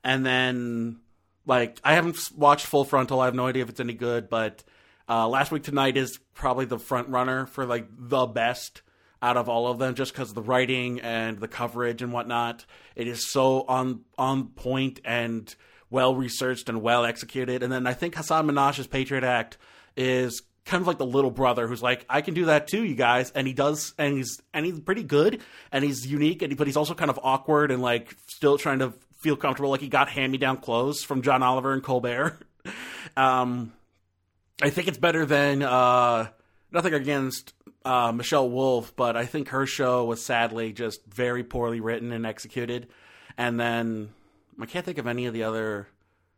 and 0.03 0.25
then 0.25 0.99
like 1.45 1.79
I 1.83 1.93
haven't 1.93 2.17
watched 2.35 2.65
Full 2.65 2.85
Frontal. 2.85 3.19
I 3.19 3.25
have 3.25 3.35
no 3.35 3.47
idea 3.47 3.63
if 3.63 3.69
it's 3.69 3.79
any 3.79 3.93
good, 3.93 4.29
but 4.29 4.63
uh, 5.07 5.27
Last 5.27 5.51
Week 5.51 5.63
Tonight 5.63 5.97
is 5.97 6.19
probably 6.33 6.65
the 6.65 6.79
front 6.79 7.09
runner 7.09 7.45
for 7.45 7.65
like 7.65 7.87
the 7.97 8.25
best 8.25 8.81
out 9.21 9.37
of 9.37 9.49
all 9.49 9.67
of 9.67 9.79
them, 9.79 9.95
just 9.95 10.13
because 10.13 10.33
the 10.33 10.41
writing 10.41 10.99
and 11.01 11.39
the 11.39 11.47
coverage 11.47 12.01
and 12.01 12.11
whatnot. 12.11 12.65
It 12.95 13.07
is 13.07 13.31
so 13.31 13.65
on 13.67 14.01
on 14.17 14.49
point 14.49 15.01
and 15.05 15.53
well 15.89 16.15
researched 16.15 16.69
and 16.69 16.81
well 16.81 17.05
executed. 17.05 17.63
And 17.63 17.71
then 17.71 17.87
I 17.87 17.93
think 17.93 18.15
Hasan 18.15 18.47
Minhaj's 18.47 18.87
Patriot 18.87 19.23
Act 19.23 19.57
is 19.95 20.41
kind 20.65 20.81
of 20.81 20.87
like 20.87 20.97
the 20.97 21.05
little 21.05 21.31
brother 21.31 21.67
who's 21.67 21.83
like, 21.83 22.05
I 22.09 22.21
can 22.21 22.33
do 22.33 22.45
that 22.45 22.67
too, 22.67 22.83
you 22.83 22.95
guys. 22.95 23.31
And 23.31 23.47
he 23.47 23.53
does, 23.53 23.93
and 23.97 24.17
he's 24.17 24.41
and 24.53 24.65
he's 24.65 24.79
pretty 24.79 25.03
good, 25.03 25.41
and 25.71 25.83
he's 25.83 26.05
unique, 26.05 26.41
and 26.41 26.51
he, 26.51 26.55
but 26.55 26.67
he's 26.67 26.77
also 26.77 26.93
kind 26.93 27.11
of 27.11 27.19
awkward 27.23 27.71
and 27.71 27.81
like 27.81 28.15
still 28.27 28.57
trying 28.57 28.79
to 28.79 28.93
feel 29.25 29.35
comfortable. 29.35 29.71
Like 29.71 29.81
he 29.81 29.87
got 29.87 30.07
hand 30.07 30.31
me 30.31 30.37
down 30.37 30.57
clothes 30.57 31.03
from 31.03 31.23
John 31.23 31.41
Oliver 31.41 31.73
and 31.73 31.81
Colbert. 31.81 32.37
um, 33.17 33.73
I 34.61 34.69
think 34.69 34.87
it's 34.87 34.99
better 34.99 35.25
than 35.25 35.63
uh, 35.63 36.27
nothing 36.71 36.93
against 36.93 37.55
uh, 37.83 38.11
Michelle 38.11 38.47
Wolf, 38.47 38.95
but 38.95 39.17
I 39.17 39.25
think 39.25 39.49
her 39.49 39.65
show 39.65 40.05
was 40.05 40.23
sadly 40.23 40.73
just 40.73 41.03
very 41.07 41.43
poorly 41.43 41.79
written 41.79 42.11
and 42.11 42.23
executed. 42.23 42.87
And 43.35 43.59
then 43.59 44.09
I 44.61 44.67
can't 44.67 44.85
think 44.85 44.99
of 44.99 45.07
any 45.07 45.25
of 45.25 45.33
the 45.33 45.41
other 45.41 45.87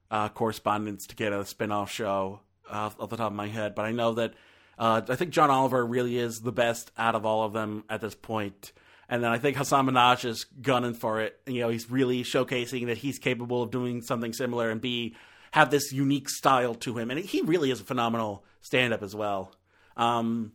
uh, 0.09 0.29
correspondents 0.29 1.07
to 1.07 1.15
get 1.17 1.33
a 1.33 1.45
spin-off 1.45 1.91
show 1.91 2.39
uh, 2.69 2.89
off 2.97 3.09
the 3.09 3.17
top 3.17 3.31
of 3.31 3.33
my 3.33 3.47
head, 3.49 3.75
but 3.75 3.83
I 3.83 3.91
know 3.91 4.13
that 4.13 4.33
uh, 4.79 5.01
I 5.09 5.15
think 5.15 5.31
John 5.31 5.49
Oliver 5.49 5.85
really 5.85 6.17
is 6.17 6.39
the 6.39 6.53
best 6.53 6.89
out 6.97 7.15
of 7.15 7.25
all 7.25 7.43
of 7.43 7.51
them 7.51 7.83
at 7.89 7.99
this 7.99 8.15
point. 8.15 8.71
And 9.09 9.23
then 9.23 9.31
I 9.31 9.37
think 9.37 9.57
Hasan 9.57 9.87
Minhaj 9.87 10.25
is 10.25 10.43
gunning 10.61 10.93
for 10.93 11.21
it. 11.21 11.39
You 11.45 11.61
know, 11.61 11.69
he's 11.69 11.89
really 11.89 12.23
showcasing 12.23 12.87
that 12.87 12.97
he's 12.97 13.19
capable 13.19 13.63
of 13.63 13.71
doing 13.71 14.01
something 14.01 14.33
similar 14.33 14.69
and 14.69 14.81
be 14.81 15.15
have 15.51 15.69
this 15.71 15.91
unique 15.91 16.29
style 16.29 16.75
to 16.75 16.97
him, 16.97 17.09
and 17.09 17.19
he 17.19 17.41
really 17.41 17.71
is 17.71 17.79
a 17.79 17.83
phenomenal 17.83 18.43
stand-up 18.61 19.01
as 19.01 19.15
well. 19.15 19.55
Um, 19.95 20.51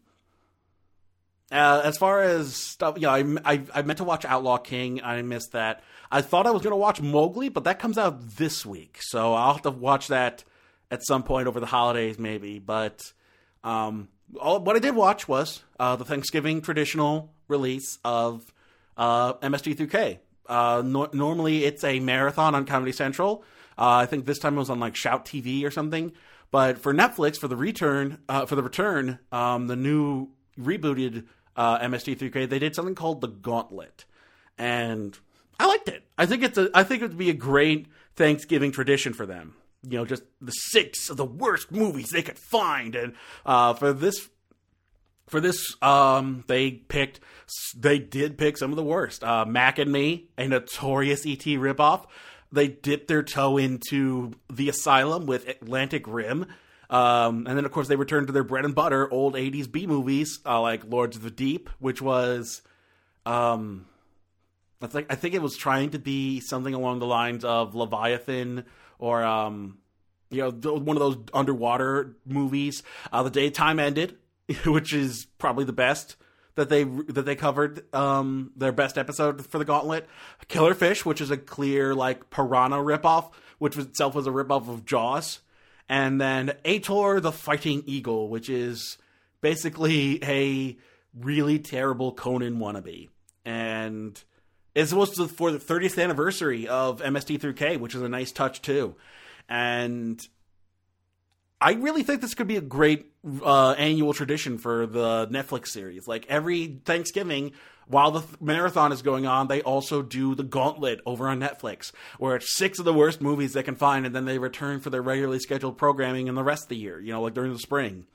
uh, 1.50 1.82
as 1.84 1.98
far 1.98 2.22
as 2.22 2.54
stuff, 2.54 2.96
you 2.96 3.02
know, 3.02 3.10
I, 3.10 3.24
I, 3.44 3.62
I 3.74 3.82
meant 3.82 3.98
to 3.98 4.04
watch 4.04 4.24
Outlaw 4.24 4.58
King. 4.58 5.02
I 5.02 5.20
missed 5.22 5.52
that. 5.52 5.82
I 6.10 6.20
thought 6.20 6.46
I 6.46 6.50
was 6.50 6.62
going 6.62 6.72
to 6.72 6.76
watch 6.76 7.00
Mowgli, 7.00 7.48
but 7.48 7.64
that 7.64 7.78
comes 7.78 7.98
out 7.98 8.36
this 8.36 8.66
week, 8.66 8.98
so 9.00 9.32
I'll 9.34 9.54
have 9.54 9.62
to 9.62 9.70
watch 9.70 10.08
that 10.08 10.44
at 10.90 11.04
some 11.04 11.22
point 11.22 11.48
over 11.48 11.58
the 11.58 11.66
holidays, 11.66 12.18
maybe. 12.18 12.58
But 12.58 13.00
um, 13.64 14.08
all, 14.40 14.60
what 14.60 14.76
I 14.76 14.78
did 14.78 14.94
watch 14.94 15.28
was 15.28 15.62
uh, 15.78 15.96
the 15.96 16.04
Thanksgiving 16.04 16.60
traditional 16.60 17.32
release 17.48 17.98
of 18.04 18.52
uh, 18.96 19.34
MST3K. 19.34 20.18
Uh, 20.46 20.82
no- 20.84 21.10
normally, 21.12 21.64
it's 21.64 21.84
a 21.84 22.00
marathon 22.00 22.54
on 22.54 22.64
Comedy 22.66 22.92
Central 22.92 23.44
Uh, 23.78 24.02
I 24.02 24.06
think 24.06 24.26
this 24.26 24.38
time 24.38 24.56
it 24.56 24.58
was 24.58 24.70
on 24.70 24.80
like 24.80 24.96
Shout 24.96 25.24
TV 25.24 25.64
or 25.64 25.70
something. 25.70 26.12
But 26.50 26.78
for 26.78 26.92
Netflix, 26.92 27.38
for 27.38 27.48
the 27.48 27.56
return, 27.56 28.18
uh, 28.28 28.44
for 28.44 28.56
the 28.56 28.62
return, 28.62 29.18
um, 29.32 29.68
the 29.68 29.76
new 29.76 30.28
rebooted 30.60 31.24
uh, 31.56 31.78
MST3K, 31.78 32.48
they 32.48 32.58
did 32.58 32.74
something 32.74 32.94
called 32.94 33.22
the 33.22 33.28
Gauntlet, 33.28 34.04
and 34.58 35.18
I 35.58 35.66
liked 35.66 35.88
it. 35.88 36.04
I 36.18 36.26
think 36.26 36.42
it's 36.42 36.58
a, 36.58 36.68
I 36.74 36.82
think 36.82 37.02
it 37.02 37.08
would 37.08 37.18
be 37.18 37.30
a 37.30 37.34
great 37.34 37.86
Thanksgiving 38.16 38.70
tradition 38.70 39.14
for 39.14 39.24
them. 39.24 39.54
You 39.88 39.98
know, 39.98 40.04
just 40.04 40.22
the 40.40 40.52
six 40.52 41.10
of 41.10 41.16
the 41.16 41.24
worst 41.24 41.72
movies 41.72 42.10
they 42.10 42.22
could 42.22 42.38
find, 42.38 42.94
and 42.94 43.14
uh, 43.44 43.74
for 43.74 43.92
this 43.92 44.28
for 45.32 45.40
this, 45.40 45.74
um, 45.80 46.44
they 46.46 46.70
picked, 46.70 47.18
they 47.74 47.98
did 47.98 48.36
pick 48.36 48.58
some 48.58 48.70
of 48.70 48.76
the 48.76 48.84
worst. 48.84 49.24
Uh, 49.24 49.46
Mac 49.46 49.78
and 49.78 49.90
Me, 49.90 50.28
a 50.36 50.46
notorious 50.46 51.24
ET 51.24 51.38
ripoff. 51.38 52.04
They 52.52 52.68
dipped 52.68 53.08
their 53.08 53.22
toe 53.22 53.56
into 53.56 54.32
The 54.52 54.68
Asylum 54.68 55.24
with 55.24 55.48
Atlantic 55.48 56.06
Rim. 56.06 56.46
Um, 56.90 57.46
and 57.46 57.56
then, 57.56 57.64
of 57.64 57.72
course, 57.72 57.88
they 57.88 57.96
returned 57.96 58.26
to 58.26 58.32
their 58.34 58.44
bread 58.44 58.66
and 58.66 58.74
butter, 58.74 59.10
old 59.10 59.34
80s 59.34 59.72
B 59.72 59.86
movies, 59.86 60.38
uh, 60.44 60.60
like 60.60 60.84
Lords 60.84 61.16
of 61.16 61.22
the 61.22 61.30
Deep, 61.30 61.70
which 61.78 62.02
was, 62.02 62.60
um, 63.24 63.86
I 64.82 64.86
think, 64.86 65.06
I 65.08 65.14
think 65.14 65.34
it 65.34 65.40
was 65.40 65.56
trying 65.56 65.90
to 65.90 65.98
be 65.98 66.40
something 66.40 66.74
along 66.74 66.98
the 66.98 67.06
lines 67.06 67.42
of 67.42 67.74
Leviathan 67.74 68.64
or, 69.02 69.24
um, 69.24 69.78
you 70.30 70.38
know, 70.38 70.50
one 70.50 70.96
of 70.96 71.00
those 71.00 71.18
underwater 71.34 72.16
movies. 72.24 72.84
Uh, 73.12 73.24
the 73.24 73.30
Daytime 73.30 73.80
Ended, 73.80 74.16
which 74.64 74.94
is 74.94 75.26
probably 75.38 75.64
the 75.64 75.72
best 75.72 76.14
that 76.54 76.68
they 76.68 76.84
that 76.84 77.24
they 77.24 77.34
covered 77.34 77.92
um, 77.92 78.52
their 78.56 78.70
best 78.70 78.96
episode 78.96 79.44
for 79.44 79.58
the 79.58 79.64
Gauntlet. 79.64 80.08
Killer 80.46 80.74
Fish, 80.74 81.04
which 81.04 81.20
is 81.20 81.32
a 81.32 81.36
clear 81.36 81.96
like 81.96 82.30
piranha 82.30 82.76
ripoff, 82.76 83.32
which 83.58 83.76
itself 83.76 84.14
was 84.14 84.28
a 84.28 84.30
ripoff 84.30 84.68
of 84.68 84.84
Jaws, 84.84 85.40
and 85.88 86.20
then 86.20 86.52
Ator 86.64 87.20
the 87.20 87.32
Fighting 87.32 87.82
Eagle, 87.86 88.28
which 88.28 88.48
is 88.48 88.98
basically 89.40 90.22
a 90.22 90.76
really 91.18 91.58
terrible 91.58 92.12
Conan 92.12 92.58
wannabe, 92.58 93.08
and 93.44 94.22
it's 94.74 94.90
supposed 94.90 95.16
to 95.16 95.28
for 95.28 95.50
the 95.50 95.58
30th 95.58 96.02
anniversary 96.02 96.68
of 96.68 97.00
MST3K, 97.02 97.78
which 97.78 97.94
is 97.94 98.02
a 98.02 98.08
nice 98.08 98.32
touch 98.32 98.62
too, 98.62 98.96
and 99.48 100.20
I 101.62 101.74
really 101.74 102.02
think 102.02 102.20
this 102.20 102.34
could 102.34 102.48
be 102.48 102.56
a 102.56 102.62
great 102.62 103.12
uh, 103.44 103.72
annual 103.72 104.12
tradition 104.12 104.58
for 104.58 104.84
the 104.84 105.28
Netflix 105.28 105.68
series. 105.68 106.08
Like 106.08 106.26
every 106.28 106.80
Thanksgiving, 106.84 107.52
while 107.86 108.10
the 108.10 108.20
th- 108.20 108.40
marathon 108.40 108.90
is 108.90 109.00
going 109.00 109.26
on, 109.26 109.46
they 109.46 109.62
also 109.62 110.02
do 110.02 110.34
the 110.34 110.42
Gauntlet 110.42 111.00
over 111.06 111.28
on 111.28 111.38
Netflix, 111.38 111.92
where 112.18 112.34
it's 112.34 112.52
six 112.52 112.80
of 112.80 112.84
the 112.84 112.92
worst 112.92 113.20
movies 113.20 113.52
they 113.52 113.62
can 113.62 113.76
find, 113.76 114.04
and 114.04 114.14
then 114.14 114.24
they 114.24 114.38
return 114.38 114.80
for 114.80 114.90
their 114.90 115.02
regularly 115.02 115.38
scheduled 115.38 115.78
programming 115.78 116.26
in 116.26 116.34
the 116.34 116.42
rest 116.42 116.64
of 116.64 116.68
the 116.70 116.76
year. 116.76 116.98
You 117.00 117.12
know, 117.12 117.22
like 117.22 117.34
during 117.34 117.52
the 117.52 117.60
spring. 117.60 118.06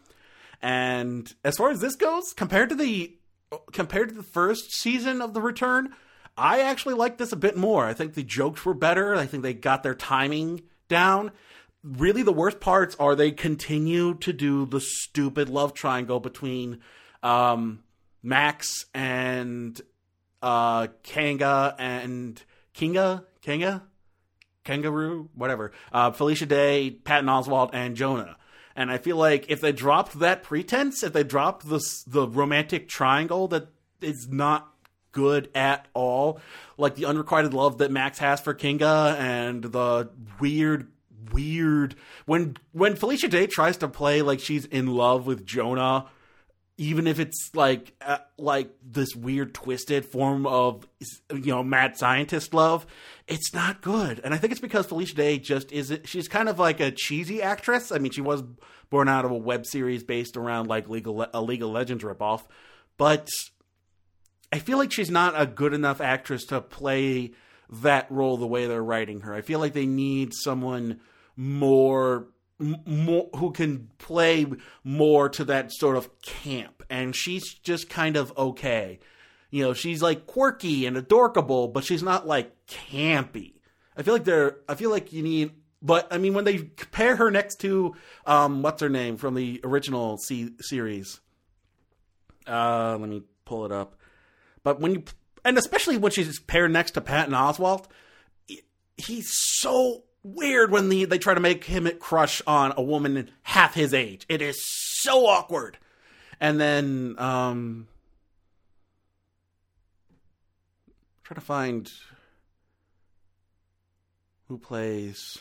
And 0.62 1.34
as 1.46 1.56
far 1.56 1.70
as 1.70 1.80
this 1.80 1.96
goes, 1.96 2.34
compared 2.34 2.68
to 2.70 2.76
the 2.76 3.16
compared 3.72 4.10
to 4.10 4.16
the 4.16 4.24
first 4.24 4.74
season 4.74 5.22
of 5.22 5.34
the 5.34 5.42
return, 5.42 5.96
I 6.38 6.62
actually 6.62 6.94
like 6.94 7.18
this 7.18 7.32
a 7.32 7.38
bit 7.38 7.58
more. 7.58 7.86
I 7.86 7.94
think 7.94 8.14
the 8.14 8.24
jokes 8.24 8.64
were 8.64 8.74
better. 8.74 9.16
I 9.16 9.26
think 9.26 9.44
they 9.44 9.54
got 9.54 9.84
their 9.84 9.96
timing 9.96 10.64
down 10.88 11.32
really 11.84 12.24
the 12.24 12.34
worst 12.34 12.60
parts 12.60 12.96
are 13.00 13.16
they 13.16 13.32
continue 13.32 14.16
to 14.16 14.34
do 14.34 14.66
the 14.66 14.82
stupid 14.82 15.50
love 15.50 15.74
triangle 15.74 16.20
between 16.20 16.80
um, 17.24 17.84
Max 18.22 18.86
and 18.94 19.80
uh, 20.42 20.88
Kanga 21.04 21.76
and 21.80 22.42
Kinga, 22.74 23.24
Kanga, 23.42 23.84
Kangaroo, 24.64 25.30
whatever. 25.34 25.72
Uh, 25.92 26.12
Felicia 26.12 26.46
Day, 26.46 26.92
Patton 26.92 27.28
Oswalt, 27.28 27.70
and 27.74 27.96
Jonah. 27.96 28.38
And 28.76 28.92
I 28.92 28.98
feel 28.98 29.18
like 29.18 29.50
if 29.50 29.62
they 29.62 29.72
dropped 29.72 30.20
that 30.20 30.44
pretense, 30.44 31.02
if 31.02 31.14
they 31.14 31.24
dropped 31.24 31.68
the 31.68 31.82
the 32.06 32.28
romantic 32.28 32.88
triangle 32.88 33.48
that 33.48 33.70
is 34.02 34.28
not 34.30 34.72
good 35.18 35.50
at 35.56 35.88
all, 35.96 36.40
like 36.78 36.94
the 36.94 37.06
unrequited 37.06 37.52
love 37.52 37.80
that 37.80 37.90
Max 37.90 38.20
has 38.20 38.40
for 38.40 38.54
Kinga 38.54 39.18
and 39.18 39.64
the 39.64 40.12
weird 40.40 40.92
weird 41.32 41.96
when 42.28 42.56
when 42.72 42.96
Felicia 42.96 43.28
Day 43.28 43.48
tries 43.48 43.78
to 43.78 43.88
play 43.88 44.22
like 44.22 44.40
she's 44.40 44.66
in 44.66 44.86
love 44.86 45.26
with 45.26 45.44
Jonah 45.44 46.06
even 46.78 47.08
if 47.08 47.20
it's 47.20 47.50
like 47.56 47.96
uh, 48.00 48.20
like 48.38 48.70
this 48.86 49.16
weird 49.16 49.56
twisted 49.56 50.06
form 50.06 50.46
of 50.46 50.88
you 51.34 51.48
know 51.48 51.64
mad 51.64 51.98
scientist 51.98 52.54
love 52.54 52.86
it's 53.28 53.54
not 53.56 53.82
good. 53.82 54.22
And 54.24 54.36
i 54.36 54.38
think 54.38 54.52
it's 54.52 54.62
because 54.62 54.86
felicia 54.86 55.16
day 55.16 55.40
just 55.40 55.72
isn't 55.72 56.08
she's 56.08 56.28
kind 56.28 56.48
of 56.48 56.60
like 56.60 56.80
a 56.80 56.92
cheesy 56.92 57.42
actress. 57.42 57.92
I 57.92 57.98
mean 57.98 58.12
she 58.12 58.22
was 58.22 58.44
born 58.92 59.10
out 59.10 59.26
of 59.26 59.32
a 59.32 59.38
web 59.38 59.66
series 59.66 60.04
based 60.04 60.38
around 60.38 60.68
like 60.68 60.88
legal 60.88 61.26
a 61.34 61.42
league 61.42 61.64
of 61.64 61.70
legends 61.70 62.04
ripoff 62.04 62.44
but 62.98 63.28
i 64.52 64.60
feel 64.60 64.78
like 64.78 64.92
she's 64.92 65.12
not 65.12 65.40
a 65.40 65.46
good 65.46 65.74
enough 65.74 66.02
actress 66.02 66.46
to 66.46 66.62
play 66.62 67.32
that 67.70 68.10
role 68.10 68.38
the 68.38 68.48
way 68.48 68.68
they're 68.68 68.84
writing 68.84 69.22
her. 69.22 69.34
I 69.34 69.42
feel 69.42 69.60
like 69.60 69.74
they 69.74 69.86
need 69.86 70.34
someone 70.34 71.00
more 71.36 72.28
more 72.60 73.30
who 73.36 73.52
can 73.52 73.88
play 74.00 74.48
more 74.84 75.30
to 75.30 75.46
that 75.46 75.72
sort 75.72 75.96
of 75.96 76.22
camp. 76.22 76.84
And 76.90 77.16
she's 77.16 77.54
just 77.54 77.90
kind 77.90 78.18
of 78.18 78.36
okay. 78.38 79.00
You 79.52 79.64
know 79.64 79.74
she's 79.74 80.02
like 80.02 80.26
quirky 80.28 80.86
and 80.86 80.98
adorable 80.98 81.68
but 81.68 81.84
she's 81.84 82.04
not 82.04 82.28
like 82.28 82.52
campy. 82.68 83.54
I 83.96 84.04
feel 84.04 84.14
like 84.14 84.26
they're 84.26 84.58
i 84.68 84.76
feel 84.76 84.90
like 84.90 85.14
you 85.14 85.24
need 85.24 85.52
but 85.82 86.08
i 86.12 86.18
mean 86.18 86.34
when 86.34 86.46
they 86.46 86.58
compare 86.58 87.16
her 87.16 87.32
next 87.32 87.62
to 87.62 87.96
um 88.26 88.62
what's 88.62 88.82
her 88.82 88.90
name 88.90 89.18
from 89.18 89.36
the 89.36 89.62
original 89.64 90.18
C- 90.18 90.52
series. 90.60 91.20
Uh 92.48 92.98
let 93.00 93.10
me 93.10 93.24
pull 93.46 93.66
it 93.66 93.72
up 93.72 93.98
but 94.68 94.82
when 94.82 94.92
you 94.94 95.04
and 95.46 95.58
especially 95.58 95.96
when 95.96 96.12
she's 96.12 96.42
paired 96.42 96.72
next 96.72 96.92
to 96.92 97.00
patton 97.00 97.34
oswalt 97.34 97.86
he's 98.98 99.30
so 99.32 100.04
weird 100.24 100.72
when 100.72 100.90
the, 100.90 101.06
they 101.06 101.18
try 101.18 101.34
to 101.34 101.40
make 101.40 101.64
him 101.64 101.90
crush 102.00 102.42
on 102.46 102.74
a 102.76 102.82
woman 102.82 103.32
half 103.44 103.74
his 103.74 103.94
age. 103.94 104.26
It 104.28 104.42
is 104.42 104.58
so 105.02 105.26
awkward. 105.26 105.78
And 106.40 106.60
then, 106.60 107.16
um, 107.18 107.88
try 111.24 111.36
to 111.36 111.42
find 111.42 111.92
who 114.48 114.58
plays. 114.58 115.40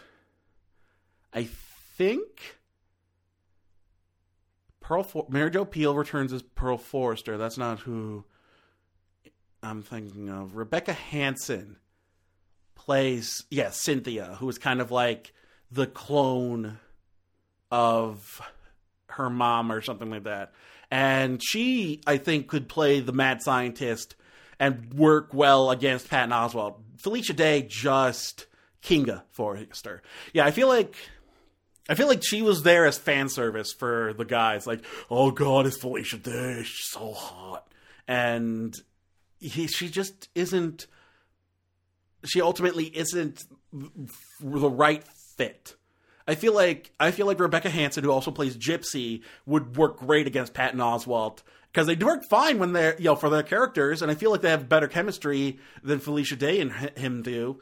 I 1.32 1.48
think 1.96 2.56
Pearl 4.80 5.02
For- 5.02 5.26
Mary 5.28 5.50
Jo 5.50 5.64
Pehl 5.64 5.94
returns 5.94 6.32
as 6.32 6.42
Pearl 6.42 6.78
Forrester. 6.78 7.36
That's 7.36 7.58
not 7.58 7.80
who 7.80 8.24
I'm 9.66 9.82
thinking 9.82 10.28
of. 10.28 10.56
Rebecca 10.56 10.92
Hanson 10.92 11.76
plays 12.74 13.44
yeah 13.50 13.70
Cynthia, 13.70 14.36
who 14.38 14.48
is 14.48 14.58
kind 14.58 14.80
of 14.80 14.90
like 14.90 15.32
the 15.70 15.86
clone 15.86 16.78
of 17.70 18.40
her 19.08 19.28
mom 19.28 19.72
or 19.72 19.82
something 19.82 20.10
like 20.10 20.24
that. 20.24 20.52
And 20.90 21.42
she, 21.42 22.00
I 22.06 22.18
think, 22.18 22.46
could 22.46 22.68
play 22.68 23.00
the 23.00 23.12
mad 23.12 23.42
scientist 23.42 24.14
and 24.60 24.94
work 24.94 25.34
well 25.34 25.70
against 25.70 26.08
Patton 26.08 26.30
Oswalt. 26.30 26.76
Felicia 26.98 27.32
Day 27.32 27.62
just 27.62 28.46
Kinga 28.82 29.22
Forrester. 29.32 30.02
Yeah, 30.32 30.46
I 30.46 30.52
feel 30.52 30.68
like 30.68 30.94
I 31.88 31.94
feel 31.94 32.06
like 32.06 32.22
she 32.24 32.40
was 32.40 32.62
there 32.62 32.86
as 32.86 32.98
fan 32.98 33.28
service 33.28 33.72
for 33.72 34.14
the 34.16 34.24
guys. 34.24 34.66
Like, 34.66 34.84
oh 35.10 35.32
god, 35.32 35.66
it's 35.66 35.76
Felicia 35.76 36.18
Day. 36.18 36.62
She's 36.62 36.88
so 36.90 37.12
hot, 37.12 37.66
and 38.06 38.74
he, 39.40 39.66
she 39.66 39.88
just 39.88 40.28
isn't 40.34 40.86
she 42.24 42.40
ultimately 42.40 42.84
isn't 42.84 43.44
the 43.72 44.70
right 44.70 45.04
fit. 45.36 45.76
I 46.28 46.34
feel 46.34 46.54
like 46.54 46.92
I 46.98 47.10
feel 47.12 47.26
like 47.26 47.38
Rebecca 47.38 47.70
Hanson, 47.70 48.02
who 48.02 48.10
also 48.10 48.30
plays 48.30 48.56
Gypsy, 48.56 49.22
would 49.44 49.76
work 49.76 49.98
great 49.98 50.26
against 50.26 50.54
Patton 50.54 50.80
Oswalt 50.80 51.42
because 51.72 51.86
they 51.86 51.94
work 51.94 52.24
fine 52.28 52.58
when 52.58 52.72
they're 52.72 52.96
you 52.98 53.04
know 53.04 53.16
for 53.16 53.30
their 53.30 53.44
characters, 53.44 54.02
and 54.02 54.10
I 54.10 54.14
feel 54.14 54.30
like 54.30 54.40
they 54.40 54.50
have 54.50 54.68
better 54.68 54.88
chemistry 54.88 55.58
than 55.82 56.00
Felicia 56.00 56.36
Day 56.36 56.60
and 56.60 56.72
him 56.96 57.22
do. 57.22 57.60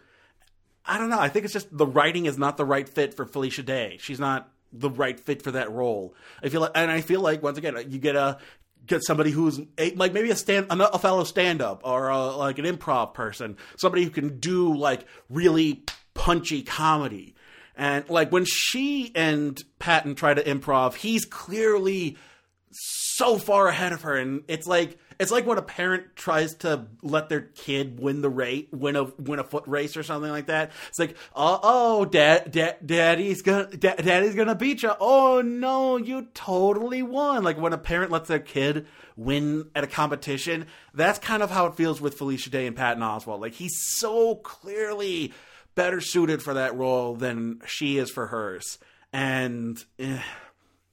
I 0.86 0.98
don't 0.98 1.10
know. 1.10 1.18
I 1.18 1.28
think 1.28 1.44
it's 1.44 1.54
just 1.54 1.76
the 1.76 1.86
writing 1.86 2.26
is 2.26 2.38
not 2.38 2.56
the 2.56 2.64
right 2.64 2.88
fit 2.88 3.14
for 3.14 3.26
Felicia 3.26 3.62
Day. 3.62 3.98
She's 4.00 4.20
not 4.20 4.50
the 4.72 4.90
right 4.90 5.18
fit 5.18 5.42
for 5.42 5.50
that 5.52 5.70
role. 5.70 6.14
I 6.42 6.48
feel 6.48 6.62
like, 6.62 6.72
and 6.74 6.90
I 6.90 7.00
feel 7.00 7.20
like 7.20 7.42
once 7.42 7.58
again, 7.58 7.76
you 7.88 7.98
get 7.98 8.16
a 8.16 8.38
get 8.87 9.05
somebody 9.05 9.30
who's 9.30 9.61
a, 9.78 9.95
like 9.95 10.12
maybe 10.12 10.30
a 10.30 10.37
stand 10.37 10.66
a 10.70 10.99
fellow 10.99 11.24
stand 11.24 11.62
up 11.62 11.82
or 11.85 12.09
a, 12.09 12.37
like 12.37 12.59
an 12.59 12.64
improv 12.64 13.14
person, 13.14 13.57
somebody 13.76 14.05
who 14.05 14.11
can 14.11 14.39
do 14.39 14.76
like 14.76 15.07
really 15.28 15.85
punchy 16.14 16.62
comedy. 16.62 17.35
And 17.76 18.09
like 18.09 18.30
when 18.30 18.45
she 18.45 19.11
and 19.14 19.62
Patton 19.78 20.14
try 20.14 20.35
to 20.35 20.43
improv, 20.43 20.95
he's 20.95 21.24
clearly 21.24 22.16
so 23.16 23.38
far 23.38 23.68
ahead 23.68 23.92
of 23.92 24.02
her, 24.02 24.16
and 24.16 24.42
it's 24.48 24.66
like 24.66 24.98
it's 25.20 25.30
like 25.30 25.46
when 25.46 25.58
a 25.58 25.62
parent 25.62 26.16
tries 26.16 26.54
to 26.56 26.86
let 27.02 27.28
their 27.28 27.42
kid 27.42 28.00
win 28.00 28.22
the 28.22 28.28
race, 28.28 28.66
win 28.72 28.96
a 28.96 29.04
win 29.04 29.38
a 29.38 29.44
foot 29.44 29.64
race 29.66 29.96
or 29.96 30.02
something 30.02 30.30
like 30.30 30.46
that. 30.46 30.72
It's 30.88 30.98
like, 30.98 31.16
oh, 31.34 31.60
oh, 31.62 32.04
dad, 32.04 32.50
dad, 32.50 32.78
daddy's 32.84 33.42
gonna, 33.42 33.68
da- 33.68 33.96
daddy's 33.96 34.34
gonna 34.34 34.54
beat 34.54 34.82
you. 34.82 34.92
Oh 34.98 35.42
no, 35.42 35.96
you 35.96 36.28
totally 36.34 37.02
won. 37.02 37.44
Like 37.44 37.58
when 37.58 37.72
a 37.72 37.78
parent 37.78 38.10
lets 38.10 38.28
their 38.28 38.40
kid 38.40 38.86
win 39.16 39.70
at 39.74 39.84
a 39.84 39.88
competition. 39.88 40.66
That's 40.92 41.18
kind 41.18 41.42
of 41.42 41.50
how 41.50 41.66
it 41.66 41.76
feels 41.76 42.00
with 42.00 42.18
Felicia 42.18 42.50
Day 42.50 42.66
and 42.66 42.74
Patton 42.74 43.02
Oswalt. 43.02 43.40
Like 43.40 43.54
he's 43.54 43.76
so 43.98 44.36
clearly 44.36 45.32
better 45.76 46.00
suited 46.00 46.42
for 46.42 46.54
that 46.54 46.76
role 46.76 47.14
than 47.14 47.60
she 47.66 47.98
is 47.98 48.10
for 48.10 48.26
hers, 48.26 48.78
and. 49.12 49.84
Eh, 49.98 50.20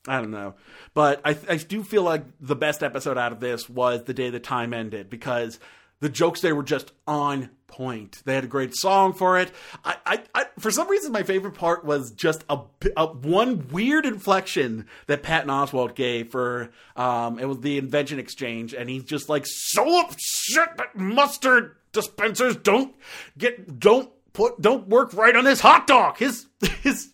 I 0.07 0.19
don't 0.19 0.31
know. 0.31 0.55
But 0.93 1.21
I, 1.23 1.37
I 1.47 1.57
do 1.57 1.83
feel 1.83 2.03
like 2.03 2.23
the 2.39 2.55
best 2.55 2.81
episode 2.81 3.17
out 3.17 3.31
of 3.31 3.39
this 3.39 3.69
was 3.69 4.03
the 4.03 4.13
day 4.13 4.29
the 4.29 4.39
time 4.39 4.73
ended 4.73 5.09
because 5.09 5.59
the 5.99 6.09
jokes 6.09 6.41
there 6.41 6.55
were 6.55 6.63
just 6.63 6.91
on 7.07 7.51
point. 7.67 8.21
They 8.25 8.35
had 8.35 8.43
a 8.43 8.47
great 8.47 8.75
song 8.75 9.13
for 9.13 9.39
it. 9.39 9.51
I, 9.85 9.95
I, 10.05 10.23
I 10.33 10.45
for 10.59 10.71
some 10.71 10.89
reason, 10.89 11.11
my 11.11 11.23
favorite 11.23 11.53
part 11.53 11.85
was 11.85 12.11
just 12.11 12.43
a, 12.49 12.59
a 12.97 13.07
one 13.07 13.67
weird 13.69 14.05
inflection 14.05 14.87
that 15.07 15.23
Patton 15.23 15.49
Oswalt 15.49 15.95
gave 15.95 16.31
for 16.31 16.71
um, 16.95 17.39
it 17.39 17.45
was 17.45 17.59
the 17.61 17.77
invention 17.77 18.19
exchange, 18.19 18.73
and 18.73 18.89
he's 18.89 19.03
just 19.03 19.29
like 19.29 19.45
so 19.45 20.01
upset 20.01 20.77
that 20.77 20.95
mustard 20.95 21.75
dispensers 21.93 22.55
don't 22.55 22.95
get 23.37 23.79
don't 23.79 24.09
put 24.33 24.59
don't 24.59 24.87
work 24.87 25.13
right 25.13 25.35
on 25.35 25.45
his 25.45 25.61
hot 25.61 25.87
dog. 25.87 26.17
His 26.17 26.47
his 26.81 27.11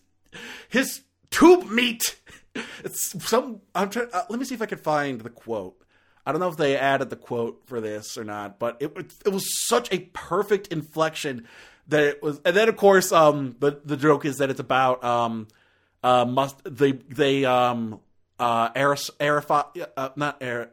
his 0.68 1.02
tube 1.30 1.70
meat 1.70 2.16
it's 2.84 3.28
some. 3.28 3.60
I'm 3.74 3.90
trying. 3.90 4.08
Uh, 4.12 4.22
let 4.28 4.38
me 4.38 4.44
see 4.44 4.54
if 4.54 4.62
I 4.62 4.66
can 4.66 4.78
find 4.78 5.20
the 5.20 5.30
quote. 5.30 5.80
I 6.26 6.32
don't 6.32 6.40
know 6.40 6.48
if 6.48 6.56
they 6.56 6.76
added 6.76 7.10
the 7.10 7.16
quote 7.16 7.62
for 7.66 7.80
this 7.80 8.18
or 8.18 8.24
not, 8.24 8.58
but 8.58 8.76
it 8.80 8.92
it 9.24 9.32
was 9.32 9.66
such 9.66 9.92
a 9.92 10.00
perfect 10.12 10.68
inflection 10.68 11.46
that 11.88 12.02
it 12.02 12.22
was. 12.22 12.40
And 12.44 12.54
then 12.54 12.68
of 12.68 12.76
course, 12.76 13.12
um, 13.12 13.56
the 13.60 13.80
the 13.84 13.96
joke 13.96 14.24
is 14.24 14.36
that 14.38 14.50
it's 14.50 14.60
about 14.60 15.02
um, 15.02 15.48
uh, 16.02 16.24
must 16.24 16.60
they 16.64 16.92
they 16.92 17.44
um 17.44 18.00
uh 18.38 18.70
aeros, 18.72 19.10
aerify, 19.18 19.64
uh 19.96 20.10
not 20.16 20.38
air 20.42 20.70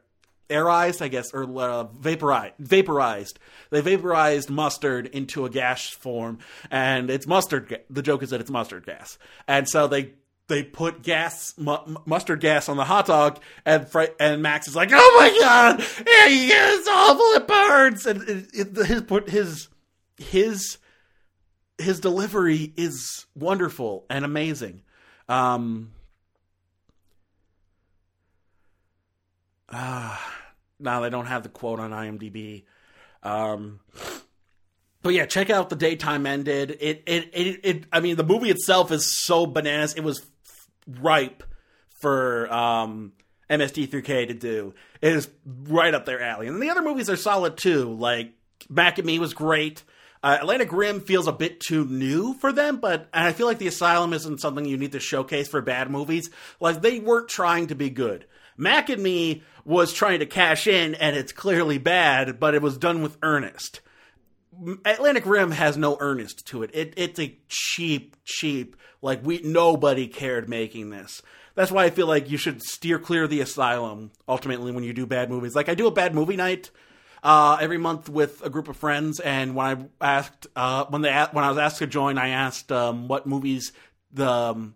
airized, 0.49 1.01
I 1.01 1.07
guess, 1.07 1.33
or 1.33 1.43
uh, 1.43 1.83
vaporized. 1.85 2.53
Vaporized. 2.59 3.39
They 3.69 3.81
vaporized 3.81 4.49
mustard 4.49 5.07
into 5.07 5.45
a 5.45 5.49
gas 5.49 5.89
form, 5.89 6.39
and 6.69 7.09
it's 7.09 7.27
mustard. 7.27 7.69
Ga- 7.69 7.83
the 7.89 8.01
joke 8.01 8.23
is 8.23 8.29
that 8.29 8.41
it's 8.41 8.51
mustard 8.51 8.85
gas, 8.85 9.17
and 9.47 9.67
so 9.67 9.87
they 9.87 10.13
they 10.47 10.63
put 10.63 11.01
gas 11.01 11.53
mu- 11.57 11.97
mustard 12.05 12.39
gas 12.39 12.69
on 12.69 12.77
the 12.77 12.85
hot 12.85 13.07
dog 13.07 13.39
and 13.65 13.87
and 14.19 14.41
Max 14.41 14.67
is 14.67 14.75
like 14.75 14.89
oh 14.91 15.15
my 15.19 15.39
god 15.39 15.79
it's 15.79 16.87
awful 16.87 17.25
it 17.33 17.47
burns 17.47 18.05
and 18.05 18.21
it, 18.29 18.47
it, 18.53 19.27
his 19.27 19.31
his 19.31 19.67
his 20.17 20.77
his 21.77 21.99
delivery 21.99 22.73
is 22.77 23.25
wonderful 23.35 24.05
and 24.09 24.23
amazing 24.23 24.81
um 25.27 25.91
ah 29.71 30.33
now 30.79 30.99
they 31.01 31.09
don't 31.09 31.25
have 31.25 31.43
the 31.43 31.49
quote 31.49 31.79
on 31.79 31.91
IMDb 31.91 32.63
um 33.23 33.79
but 35.01 35.13
yeah, 35.13 35.27
check 35.27 35.51
out 35.51 35.69
the 35.69 35.75
daytime 35.75 36.25
ended. 36.25 36.77
It, 36.79 37.03
it 37.05 37.29
it 37.31 37.59
it 37.63 37.83
I 37.91 37.99
mean 37.99 38.15
the 38.15 38.23
movie 38.23 38.49
itself 38.49 38.91
is 38.91 39.05
so 39.15 39.45
bananas. 39.45 39.93
It 39.93 40.03
was 40.03 40.25
ripe 40.87 41.43
for 41.89 42.51
um, 42.53 43.13
MST3K 43.49 44.27
to 44.27 44.33
do. 44.33 44.73
It 45.01 45.13
is 45.13 45.29
right 45.45 45.93
up 45.93 46.05
their 46.05 46.21
alley. 46.21 46.47
And 46.47 46.61
the 46.61 46.69
other 46.69 46.81
movies 46.81 47.09
are 47.09 47.15
solid 47.15 47.57
too. 47.57 47.93
Like 47.93 48.33
Back 48.69 48.99
at 48.99 49.05
Me 49.05 49.19
was 49.19 49.33
great. 49.33 49.83
Uh, 50.23 50.37
Atlantic 50.41 50.71
Rim 50.71 51.01
feels 51.01 51.27
a 51.27 51.31
bit 51.31 51.59
too 51.59 51.85
new 51.85 52.33
for 52.33 52.51
them, 52.51 52.77
but 52.77 53.07
I 53.13 53.31
feel 53.31 53.45
like 53.45 53.59
The 53.59 53.67
Asylum 53.67 54.11
isn't 54.11 54.41
something 54.41 54.65
you 54.65 54.77
need 54.77 54.93
to 54.93 54.99
showcase 54.99 55.47
for 55.47 55.61
bad 55.61 55.91
movies. 55.91 56.31
Like 56.59 56.81
they 56.81 56.99
weren't 56.99 57.29
trying 57.29 57.67
to 57.67 57.75
be 57.75 57.91
good. 57.91 58.25
Mac 58.57 58.89
and 58.89 59.03
Me 59.03 59.43
was 59.65 59.93
trying 59.93 60.19
to 60.19 60.25
cash 60.25 60.65
in, 60.65 60.95
and 60.95 61.15
it's 61.15 61.31
clearly 61.31 61.77
bad, 61.77 62.39
but 62.39 62.55
it 62.55 62.61
was 62.61 62.77
done 62.77 63.03
with 63.03 63.17
earnest. 63.21 63.81
Atlantic 64.85 65.25
Rim 65.25 65.51
has 65.51 65.77
no 65.77 65.97
earnest 65.99 66.47
to 66.47 66.63
it. 66.63 66.71
it. 66.73 66.93
It's 66.97 67.19
a 67.19 67.37
cheap, 67.47 68.15
cheap. 68.23 68.75
Like 69.01 69.21
we 69.23 69.41
nobody 69.43 70.07
cared 70.07 70.49
making 70.49 70.89
this. 70.89 71.21
That's 71.55 71.71
why 71.71 71.85
I 71.85 71.89
feel 71.89 72.07
like 72.07 72.29
you 72.29 72.37
should 72.37 72.61
steer 72.61 72.99
clear 72.99 73.23
of 73.23 73.29
the 73.29 73.41
asylum. 73.41 74.11
Ultimately, 74.27 74.71
when 74.71 74.83
you 74.83 74.93
do 74.93 75.05
bad 75.05 75.29
movies, 75.29 75.55
like 75.55 75.69
I 75.69 75.75
do 75.75 75.87
a 75.87 75.91
bad 75.91 76.13
movie 76.13 76.35
night 76.35 76.69
uh, 77.23 77.57
every 77.59 77.77
month 77.77 78.09
with 78.09 78.43
a 78.43 78.49
group 78.49 78.67
of 78.67 78.77
friends, 78.77 79.19
and 79.19 79.55
when 79.55 79.89
I 80.01 80.15
asked 80.17 80.47
uh, 80.55 80.85
when 80.85 81.01
they 81.01 81.11
when 81.31 81.43
I 81.43 81.49
was 81.49 81.57
asked 81.57 81.77
to 81.79 81.87
join, 81.87 82.17
I 82.17 82.29
asked 82.29 82.71
um, 82.71 83.07
what 83.07 83.25
movies 83.25 83.71
the 84.11 84.29
um, 84.29 84.75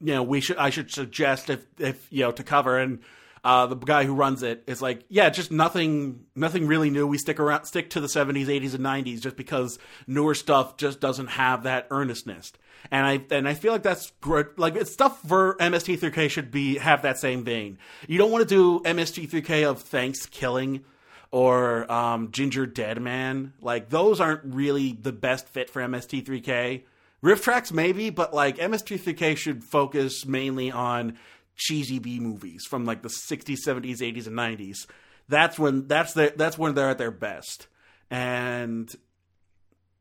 you 0.00 0.14
know 0.14 0.22
we 0.22 0.40
should 0.40 0.56
I 0.56 0.70
should 0.70 0.90
suggest 0.90 1.50
if 1.50 1.64
if 1.78 2.06
you 2.10 2.22
know 2.22 2.32
to 2.32 2.42
cover 2.42 2.78
and 2.78 3.00
uh, 3.44 3.66
the 3.66 3.74
guy 3.74 4.04
who 4.04 4.14
runs 4.14 4.42
it 4.42 4.62
is 4.68 4.80
like, 4.80 5.04
yeah, 5.08 5.28
just 5.28 5.50
nothing, 5.50 6.26
nothing 6.36 6.68
really 6.68 6.90
new. 6.90 7.08
We 7.08 7.18
stick 7.18 7.40
around, 7.40 7.64
stick 7.64 7.90
to 7.90 8.00
the 8.00 8.06
'70s, 8.06 8.46
'80s, 8.46 8.74
and 8.74 8.84
'90s, 8.84 9.20
just 9.20 9.36
because 9.36 9.78
newer 10.06 10.34
stuff 10.34 10.76
just 10.76 11.00
doesn't 11.00 11.26
have 11.28 11.64
that 11.64 11.88
earnestness. 11.90 12.52
And 12.90 13.06
I 13.06 13.24
and 13.34 13.48
I 13.48 13.54
feel 13.54 13.72
like 13.72 13.82
that's 13.82 14.10
great. 14.20 14.58
Like 14.58 14.76
it's 14.76 14.92
stuff 14.92 15.20
for 15.22 15.56
MST3K 15.56 16.28
should 16.30 16.50
be 16.50 16.78
have 16.78 17.02
that 17.02 17.18
same 17.18 17.44
vein. 17.44 17.78
You 18.08 18.18
don't 18.18 18.30
want 18.30 18.46
to 18.48 18.54
do 18.54 18.80
MST3K 18.80 19.68
of 19.68 19.80
Thanks 19.82 20.26
Killing 20.26 20.84
or 21.30 21.90
um, 21.90 22.30
Ginger 22.30 22.66
Dead 22.66 23.00
Man. 23.00 23.54
Like 23.60 23.88
those 23.88 24.20
aren't 24.20 24.42
really 24.44 24.92
the 24.92 25.12
best 25.12 25.48
fit 25.48 25.70
for 25.70 25.80
MST3K. 25.80 26.82
RiffTrax 27.22 27.72
maybe, 27.72 28.10
but 28.10 28.34
like 28.34 28.58
MST3K 28.58 29.36
should 29.36 29.62
focus 29.62 30.26
mainly 30.26 30.70
on 30.70 31.18
cheesy 31.56 31.98
B 31.98 32.18
movies 32.20 32.64
from 32.68 32.84
like 32.84 33.02
the 33.02 33.08
60s, 33.08 33.58
70s, 33.66 33.98
80s, 33.98 34.26
and 34.26 34.36
90s. 34.36 34.86
That's 35.28 35.58
when 35.58 35.86
that's 35.86 36.12
the 36.14 36.32
that's 36.36 36.58
when 36.58 36.74
they're 36.74 36.90
at 36.90 36.98
their 36.98 37.10
best. 37.10 37.68
And 38.10 38.92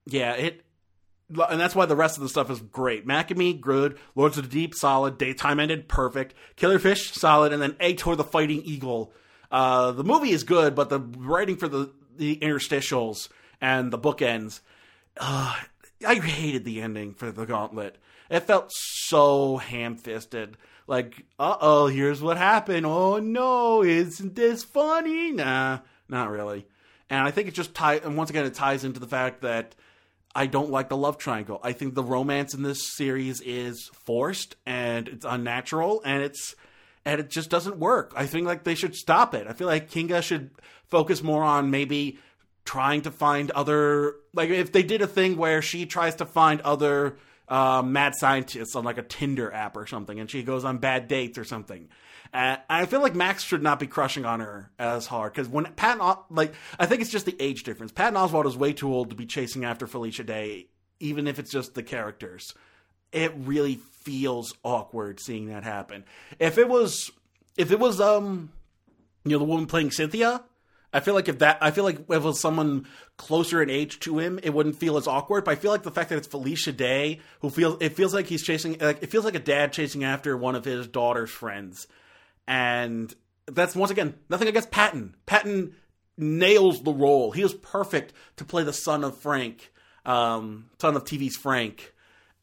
yeah, 0.06 0.34
it 0.34 0.64
and 1.50 1.60
that's 1.60 1.76
why 1.76 1.86
the 1.86 1.96
rest 1.96 2.18
of 2.18 2.24
the 2.24 2.30
stuff 2.30 2.50
is 2.50 2.60
great. 2.60 3.06
Me, 3.06 3.54
good. 3.54 3.98
Lords 4.16 4.38
of 4.38 4.50
the 4.50 4.50
Deep, 4.50 4.76
solid. 4.76 5.18
Daytime 5.18 5.60
Ended, 5.60 5.88
perfect. 5.88 6.34
Killer 6.56 6.80
Fish, 6.80 7.12
solid. 7.14 7.54
And 7.54 7.62
then 7.62 7.76
Ator 7.80 8.16
the 8.16 8.24
Fighting 8.24 8.62
Eagle. 8.64 9.14
Uh, 9.52 9.92
the 9.92 10.04
movie 10.04 10.32
is 10.32 10.44
good, 10.44 10.76
but 10.76 10.90
the 10.90 11.00
writing 11.00 11.58
for 11.58 11.68
the, 11.68 11.92
the 12.18 12.38
interstitials 12.38 13.30
and 13.60 13.92
the 13.92 14.00
bookends, 14.00 14.62
uh, 15.18 15.56
I 16.08 16.16
hated 16.16 16.64
the 16.66 16.82
ending 16.82 17.14
for 17.14 17.32
the 17.32 17.46
Gauntlet. 17.46 17.98
It 18.30 18.42
felt 18.42 18.72
so 18.72 19.58
ham 19.58 19.98
fisted. 19.98 20.58
Like, 20.88 21.26
uh 21.38 21.58
oh, 21.60 21.88
here's 21.88 22.22
what 22.22 22.38
happened. 22.38 22.86
Oh 22.86 23.20
no, 23.20 23.84
isn't 23.84 24.36
this 24.36 24.64
funny? 24.64 25.32
Nah, 25.32 25.80
not 26.10 26.30
really. 26.30 26.66
And 27.10 27.28
I 27.28 27.32
think 27.32 27.50
it 27.50 27.54
just 27.54 27.76
ties, 27.76 28.02
and 28.04 28.18
once 28.18 28.30
again, 28.30 28.46
it 28.46 28.54
ties 28.54 28.84
into 28.86 29.00
the 29.00 29.08
fact 29.08 29.42
that 29.42 29.76
I 30.34 30.46
don't 30.46 30.70
like 30.70 30.90
the 30.90 30.98
love 30.98 31.18
triangle. 31.18 31.60
I 31.64 31.74
think 31.74 31.94
the 31.94 32.04
romance 32.04 32.54
in 32.54 32.64
this 32.64 32.96
series 32.96 33.42
is 33.42 33.90
forced 34.06 34.56
and 34.66 35.08
it's 35.08 35.26
unnatural 35.26 36.02
and 36.06 36.24
it's 36.24 36.56
and 37.04 37.20
it 37.20 37.30
just 37.30 37.50
doesn't 37.50 37.78
work. 37.78 38.14
I 38.16 38.26
think 38.28 38.48
like 38.48 38.64
they 38.64 38.76
should 38.76 38.96
stop 38.96 39.34
it. 39.34 39.48
I 39.48 39.54
feel 39.54 39.68
like 39.68 39.90
Kinga 39.90 40.22
should 40.22 40.52
focus 40.88 41.24
more 41.24 41.44
on 41.44 41.72
maybe 41.72 42.20
trying 42.64 43.02
to 43.02 43.12
find 43.12 43.52
other 43.52 44.16
like 44.34 44.50
if 44.50 44.72
they 44.72 44.84
did 44.84 45.02
a 45.02 45.08
thing 45.08 45.36
where 45.36 45.62
she 45.62 45.86
tries 45.86 46.16
to 46.16 46.26
find 46.26 46.62
other 46.62 47.18
uh, 47.48 47.82
mad 47.82 48.16
scientists 48.16 48.76
on 48.76 48.86
like 48.86 48.98
a 48.98 49.04
Tinder 49.04 49.52
app 49.52 49.76
or 49.76 49.86
something, 49.86 50.20
and 50.20 50.30
she 50.30 50.44
goes 50.44 50.64
on 50.64 50.78
bad 50.78 51.08
dates 51.08 51.38
or 51.38 51.44
something. 51.44 51.90
And 52.34 52.60
I 52.70 52.86
feel 52.86 53.02
like 53.02 53.16
Max 53.16 53.44
should 53.44 53.62
not 53.62 53.80
be 53.80 53.88
crushing 53.88 54.26
on 54.26 54.40
her 54.40 54.72
as 54.80 55.06
hard 55.06 55.34
because 55.34 55.50
when 55.50 55.66
Patton, 55.66 56.16
like, 56.30 56.54
I 56.80 56.86
think 56.86 57.02
it's 57.02 57.12
just 57.12 57.26
the 57.26 57.36
age 57.40 57.64
difference. 57.64 57.92
Patton 57.92 58.18
Oswalt 58.18 58.48
is 58.48 58.56
way 58.56 58.72
too 58.72 58.94
old 58.94 59.10
to 59.10 59.16
be 59.16 59.26
chasing 59.26 59.66
after 59.66 59.86
Felicia 59.86 60.24
Day, 60.24 60.68
even 61.00 61.28
if 61.28 61.40
it's 61.40 61.52
just 61.52 61.76
the 61.76 61.84
characters. 61.84 62.54
It 63.12 63.34
really 63.36 63.76
feels 63.76 64.54
awkward 64.64 65.20
seeing 65.20 65.48
that 65.48 65.64
happen. 65.64 66.06
If 66.40 66.58
it 66.58 66.70
was, 66.70 67.12
if 67.58 67.72
it 67.72 67.80
was, 67.80 68.00
um, 68.00 68.54
you 69.26 69.32
know, 69.32 69.40
the 69.40 69.46
woman 69.46 69.66
playing 69.66 69.92
Cynthia, 69.92 70.42
I 70.94 71.00
feel 71.00 71.14
like 71.14 71.30
if 71.30 71.40
that, 71.40 71.58
I 71.62 71.72
feel 71.72 71.84
like 71.84 72.00
if 72.00 72.10
it 72.10 72.22
was 72.22 72.40
someone 72.40 72.88
closer 73.18 73.62
in 73.62 73.70
age 73.70 74.00
to 74.02 74.20
him, 74.20 74.40
it 74.44 74.54
wouldn't 74.54 74.76
feel 74.76 74.98
as 74.98 75.08
awkward. 75.08 75.46
But 75.46 75.52
I 75.52 75.56
feel 75.56 75.72
like 75.72 75.84
the 75.84 75.92
fact 75.92 76.10
that 76.10 76.18
it's 76.18 76.28
Felicia 76.28 76.72
Day, 76.72 77.20
who 77.42 77.50
feels, 77.50 77.78
it 77.82 77.96
feels 77.96 78.14
like 78.14 78.28
he's 78.28 78.44
chasing, 78.44 78.78
like 78.80 79.02
it 79.02 79.12
feels 79.12 79.26
like 79.26 79.36
a 79.36 79.40
dad 79.40 79.72
chasing 79.74 80.04
after 80.04 80.36
one 80.36 80.56
of 80.56 80.66
his 80.66 80.88
daughter's 80.88 81.30
friends, 81.30 81.88
and 82.48 83.14
that's 83.48 83.76
once 83.76 83.92
again 83.92 84.16
nothing 84.30 84.48
against 84.48 84.72
Patton. 84.72 85.16
Patton 85.26 85.76
nails 86.18 86.84
the 86.84 86.94
role. 86.94 87.32
He 87.32 87.42
is 87.42 87.54
perfect 87.54 88.14
to 88.38 88.46
play 88.46 88.64
the 88.64 88.74
son 88.74 89.04
of 89.04 89.18
Frank, 89.18 89.72
um, 90.06 90.70
son 90.80 90.96
of 90.96 91.04
TV's 91.04 91.36
Frank. 91.36 91.94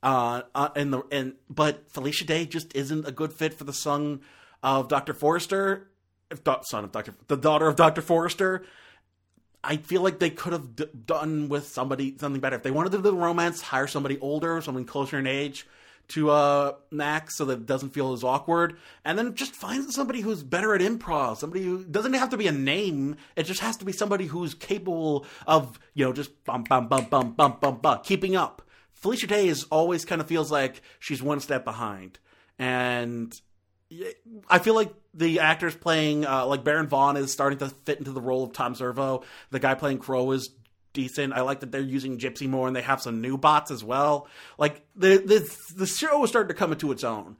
Uh, 0.00 0.42
uh, 0.54 0.68
and 0.76 0.92
the 0.92 1.02
and 1.10 1.34
but 1.50 1.90
Felicia 1.90 2.24
Day 2.24 2.46
just 2.46 2.74
isn't 2.76 3.06
a 3.06 3.12
good 3.12 3.32
fit 3.32 3.54
for 3.54 3.64
the 3.64 3.72
son 3.72 4.20
of 4.62 4.88
Dr. 4.88 5.12
Forrester 5.12 5.88
son 6.62 6.84
of 6.84 6.92
Doctor, 6.92 7.14
the 7.28 7.36
daughter 7.36 7.68
of 7.68 7.76
Doctor 7.76 8.02
Forrester. 8.02 8.64
I 9.62 9.76
feel 9.76 10.02
like 10.02 10.18
they 10.18 10.30
could 10.30 10.52
have 10.52 10.76
d- 10.76 10.86
done 11.06 11.48
with 11.48 11.68
somebody 11.68 12.16
something 12.18 12.40
better. 12.40 12.56
If 12.56 12.62
they 12.62 12.70
wanted 12.70 12.92
to 12.92 12.98
do 12.98 13.02
the 13.02 13.14
romance, 13.14 13.60
hire 13.60 13.86
somebody 13.86 14.18
older, 14.20 14.60
someone 14.60 14.84
closer 14.84 15.18
in 15.18 15.26
age 15.26 15.66
to 16.08 16.30
uh, 16.30 16.72
Max, 16.90 17.36
so 17.36 17.44
that 17.46 17.60
it 17.60 17.66
doesn't 17.66 17.90
feel 17.90 18.12
as 18.12 18.24
awkward. 18.24 18.78
And 19.04 19.18
then 19.18 19.34
just 19.34 19.54
find 19.54 19.90
somebody 19.92 20.20
who's 20.20 20.42
better 20.42 20.74
at 20.74 20.80
improv. 20.80 21.36
Somebody 21.36 21.64
who 21.64 21.84
doesn't 21.84 22.14
have 22.14 22.30
to 22.30 22.36
be 22.36 22.46
a 22.46 22.52
name. 22.52 23.16
It 23.36 23.44
just 23.44 23.60
has 23.60 23.76
to 23.78 23.84
be 23.84 23.92
somebody 23.92 24.26
who's 24.26 24.54
capable 24.54 25.26
of 25.46 25.78
you 25.94 26.04
know 26.04 26.12
just 26.12 26.44
bum 26.44 26.64
bum 26.64 26.88
bum 26.88 27.06
bum 27.10 27.32
bum 27.32 27.58
bum 27.60 27.78
bum 27.78 28.00
keeping 28.02 28.36
up. 28.36 28.62
Felicia 28.92 29.26
Day 29.26 29.46
is 29.46 29.64
always 29.64 30.04
kind 30.04 30.20
of 30.20 30.26
feels 30.26 30.50
like 30.50 30.82
she's 30.98 31.22
one 31.22 31.40
step 31.40 31.64
behind, 31.64 32.18
and 32.58 33.32
I 34.48 34.58
feel 34.58 34.74
like 34.74 34.92
the 35.14 35.40
actors 35.40 35.74
playing 35.74 36.26
uh, 36.26 36.46
like 36.46 36.64
Baron 36.64 36.86
Vaughn 36.86 37.16
is 37.16 37.32
starting 37.32 37.58
to 37.60 37.68
fit 37.68 37.98
into 37.98 38.12
the 38.12 38.20
role 38.20 38.44
of 38.44 38.52
Tom 38.52 38.74
Servo. 38.74 39.24
The 39.50 39.58
guy 39.58 39.74
playing 39.74 39.98
Crow 39.98 40.30
is 40.32 40.50
decent. 40.98 41.32
I 41.32 41.42
like 41.42 41.60
that 41.60 41.70
they're 41.70 41.80
using 41.80 42.18
Gypsy 42.18 42.48
more 42.48 42.66
and 42.66 42.74
they 42.74 42.82
have 42.82 43.00
some 43.00 43.20
new 43.20 43.38
bots 43.38 43.70
as 43.70 43.84
well. 43.84 44.26
Like 44.58 44.84
the 44.96 45.18
the 45.18 45.56
the 45.76 45.86
show 45.86 46.24
is 46.24 46.30
starting 46.30 46.48
to 46.48 46.58
come 46.58 46.72
into 46.72 46.90
its 46.90 47.04
own. 47.04 47.36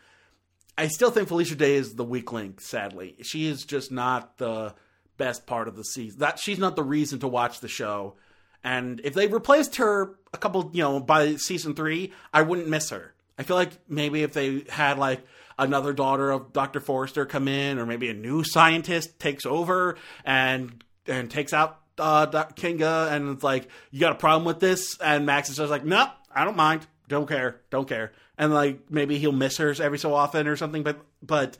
I 0.77 0.87
still 0.87 1.11
think 1.11 1.27
Felicia 1.27 1.57
Day 1.57 1.75
is 1.75 1.97
the 1.97 2.05
weak 2.05 2.33
link. 2.33 2.61
Sadly, 2.61 3.17
she 3.23 3.49
is 3.49 3.65
just 3.65 3.91
not 3.91 4.39
the 4.39 4.77
best 5.17 5.45
part 5.45 5.67
of 5.67 5.75
the 5.75 5.83
season. 5.83 6.21
That 6.21 6.39
she's 6.39 6.61
not 6.61 6.77
the 6.77 6.85
reason 6.85 7.19
to 7.19 7.27
watch 7.27 7.59
the 7.59 7.67
show. 7.67 8.15
And 8.63 9.01
if 9.03 9.13
they 9.15 9.27
replaced 9.27 9.75
her 9.77 10.15
a 10.33 10.39
couple, 10.39 10.71
you 10.73 10.83
know, 10.83 11.01
by 11.01 11.35
season 11.35 11.75
three, 11.75 12.13
I 12.33 12.43
wouldn't 12.43 12.69
miss 12.69 12.91
her. 12.91 13.13
I 13.37 13.43
feel 13.43 13.57
like 13.57 13.73
maybe 13.89 14.23
if 14.23 14.35
they 14.35 14.67
had 14.69 14.99
like 14.99 15.23
another 15.59 15.93
daughter 15.93 16.31
of 16.31 16.53
Dr. 16.53 16.79
Forrester 16.79 17.27
come 17.27 17.49
in, 17.49 17.81
or 17.81 17.87
maybe 17.87 18.09
a 18.09 18.15
new 18.15 18.45
scientist 18.45 19.19
takes 19.19 19.45
over 19.45 19.97
and 20.25 20.85
and 21.09 21.29
takes 21.29 21.53
out 21.53 21.81
uh. 21.99 22.27
Kinga, 22.27 23.13
and 23.13 23.35
it's 23.35 23.43
like, 23.43 23.69
you 23.91 24.01
got 24.01 24.13
a 24.13 24.17
problem 24.17 24.45
with 24.45 24.61
this? 24.61 24.99
And 24.99 25.27
Max 25.27 25.51
is 25.51 25.57
just 25.57 25.71
like, 25.71 25.85
no, 25.85 26.09
I 26.35 26.45
don't 26.45 26.57
mind, 26.57 26.87
don't 27.09 27.29
care, 27.29 27.61
don't 27.71 27.89
care. 27.89 28.13
And 28.37 28.55
like 28.55 28.91
maybe 28.91 29.19
he'll 29.19 29.33
miss 29.33 29.57
her 29.57 29.75
every 29.81 29.99
so 29.99 30.15
often 30.15 30.47
or 30.47 30.57
something, 30.57 30.83
but 30.83 31.01
but 31.23 31.57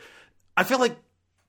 I 0.57 0.65
feel 0.65 0.79
like 0.79 0.97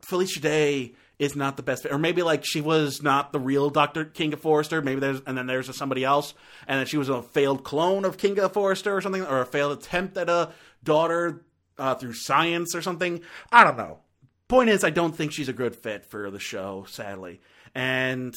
Felicia 0.01 0.39
Day 0.39 0.95
is 1.19 1.35
not 1.35 1.57
the 1.57 1.63
best 1.63 1.83
fit. 1.83 1.91
Or 1.91 1.97
maybe 1.97 2.23
like 2.23 2.45
she 2.45 2.61
was 2.61 3.03
not 3.03 3.31
the 3.31 3.39
real 3.39 3.69
Dr. 3.69 4.05
Kinga 4.05 4.39
Forrester. 4.39 4.81
Maybe 4.81 5.01
there's 5.01 5.21
and 5.27 5.37
then 5.37 5.45
there's 5.45 5.75
somebody 5.77 6.03
else, 6.03 6.33
and 6.67 6.79
then 6.79 6.87
she 6.87 6.97
was 6.97 7.09
a 7.09 7.21
failed 7.21 7.63
clone 7.63 8.05
of 8.05 8.17
Kinga 8.17 8.51
Forrester 8.51 8.95
or 8.95 9.01
something, 9.01 9.23
or 9.23 9.41
a 9.41 9.45
failed 9.45 9.77
attempt 9.77 10.17
at 10.17 10.29
a 10.29 10.51
daughter 10.83 11.43
uh, 11.77 11.95
through 11.95 12.13
science 12.13 12.73
or 12.73 12.81
something. 12.81 13.21
I 13.51 13.63
don't 13.63 13.77
know. 13.77 13.99
Point 14.47 14.69
is, 14.69 14.83
I 14.83 14.89
don't 14.89 15.15
think 15.15 15.31
she's 15.31 15.49
a 15.49 15.53
good 15.53 15.75
fit 15.75 16.05
for 16.05 16.31
the 16.31 16.39
show, 16.39 16.85
sadly, 16.89 17.39
and 17.75 18.33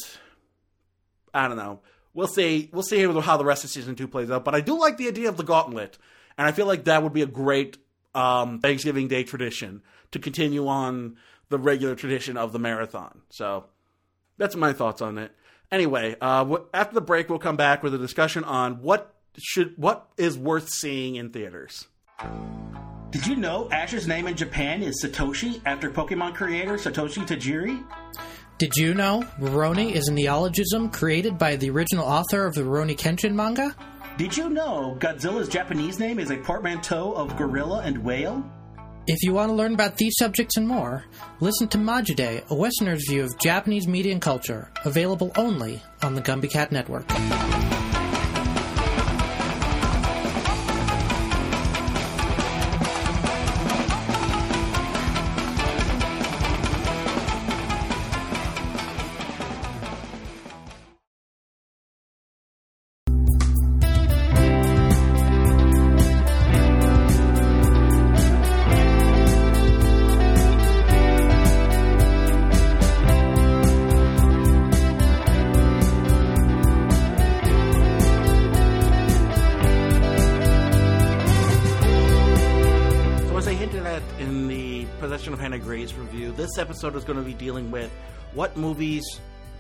I 1.35 1.49
don't 1.49 1.57
know. 1.57 1.81
We'll 2.15 2.29
see. 2.29 2.69
We'll 2.73 2.83
see 2.83 3.03
how 3.03 3.37
the 3.37 3.45
rest 3.45 3.65
of 3.65 3.71
season 3.71 3.95
two 3.95 4.09
plays 4.09 4.31
out. 4.31 4.45
But 4.45 4.55
I 4.55 4.61
do 4.61 4.79
like 4.79 4.99
the 4.99 5.09
idea 5.09 5.29
of 5.29 5.37
the 5.37 5.45
gauntlet, 5.45 5.99
and 6.37 6.47
I 6.47 6.53
feel 6.53 6.67
like 6.67 6.85
that 6.85 7.03
would 7.03 7.13
be 7.13 7.23
a 7.23 7.27
great 7.27 7.79
um, 8.15 8.61
Thanksgiving 8.61 9.09
Day 9.09 9.25
tradition 9.25 9.83
to 10.11 10.19
continue 10.19 10.69
on 10.69 11.17
the 11.49 11.59
regular 11.59 11.95
tradition 11.95 12.37
of 12.37 12.53
the 12.53 12.59
marathon. 12.59 13.23
So 13.31 13.65
that's 14.39 14.57
my 14.57 14.73
thoughts 14.73 15.01
on 15.01 15.19
it. 15.19 15.33
Anyway, 15.71 16.17
uh, 16.21 16.59
after 16.75 16.95
the 16.95 17.01
break, 17.01 17.31
we'll 17.31 17.39
come 17.39 17.57
back 17.57 17.83
with 17.83 17.95
a 17.95 17.99
discussion 17.99 18.45
on 18.45 18.83
what 18.83 19.15
should 19.39 19.77
what 19.79 20.09
is 20.19 20.37
worth 20.37 20.69
seeing 20.69 21.17
in 21.17 21.31
theaters. 21.31 21.87
Did 23.11 23.27
you 23.27 23.37
know 23.37 23.69
Ash's 23.71 24.07
name 24.07 24.27
in 24.27 24.37
Japan 24.37 24.83
is 24.83 25.03
Satoshi 25.03 25.61
after 25.67 25.91
Pokemon 25.91 26.35
creator 26.35 26.75
Satoshi 26.75 27.27
Tajiri? 27.27 27.83
Did 28.63 28.77
you 28.77 28.95
know 28.95 29.25
Rurouni 29.41 29.91
is 29.91 30.07
a 30.07 30.13
neologism 30.13 30.89
created 30.89 31.37
by 31.37 31.57
the 31.57 31.69
original 31.69 32.05
author 32.05 32.47
of 32.47 32.55
the 32.55 32.61
Rurouni 32.61 32.97
Kenshin 32.97 33.35
manga? 33.35 33.75
Did 34.17 34.37
you 34.37 34.51
know 34.51 34.97
Godzilla's 35.01 35.49
Japanese 35.49 35.99
name 35.99 36.21
is 36.21 36.31
a 36.31 36.37
portmanteau 36.37 37.11
of 37.11 37.37
gorilla 37.37 37.83
and 37.85 38.05
whale? 38.05 38.49
If 39.09 39.21
you 39.25 39.35
want 39.35 39.51
to 39.51 39.57
learn 39.57 39.75
about 39.75 39.97
these 39.97 40.15
subjects 40.17 40.57
and 40.57 40.69
more, 40.69 41.05
listen 41.41 41.67
to 41.71 41.79
Majide, 41.79 42.49
a 42.49 42.55
Westerner's 42.55 43.05
view 43.09 43.25
of 43.25 43.37
Japanese 43.41 43.89
media 43.89 44.13
and 44.13 44.23
culture, 44.23 44.71
available 44.85 45.33
only 45.35 45.83
on 46.01 46.15
the 46.15 46.23
Gumby 46.23 46.49
Cat 46.49 46.71
Network. 46.71 47.11
Episode 86.63 86.95
is 86.95 87.03
going 87.03 87.19
to 87.19 87.25
be 87.25 87.35
dealing 87.35 87.73
with 87.73 87.91
what 88.35 88.57
movies 88.57 89.05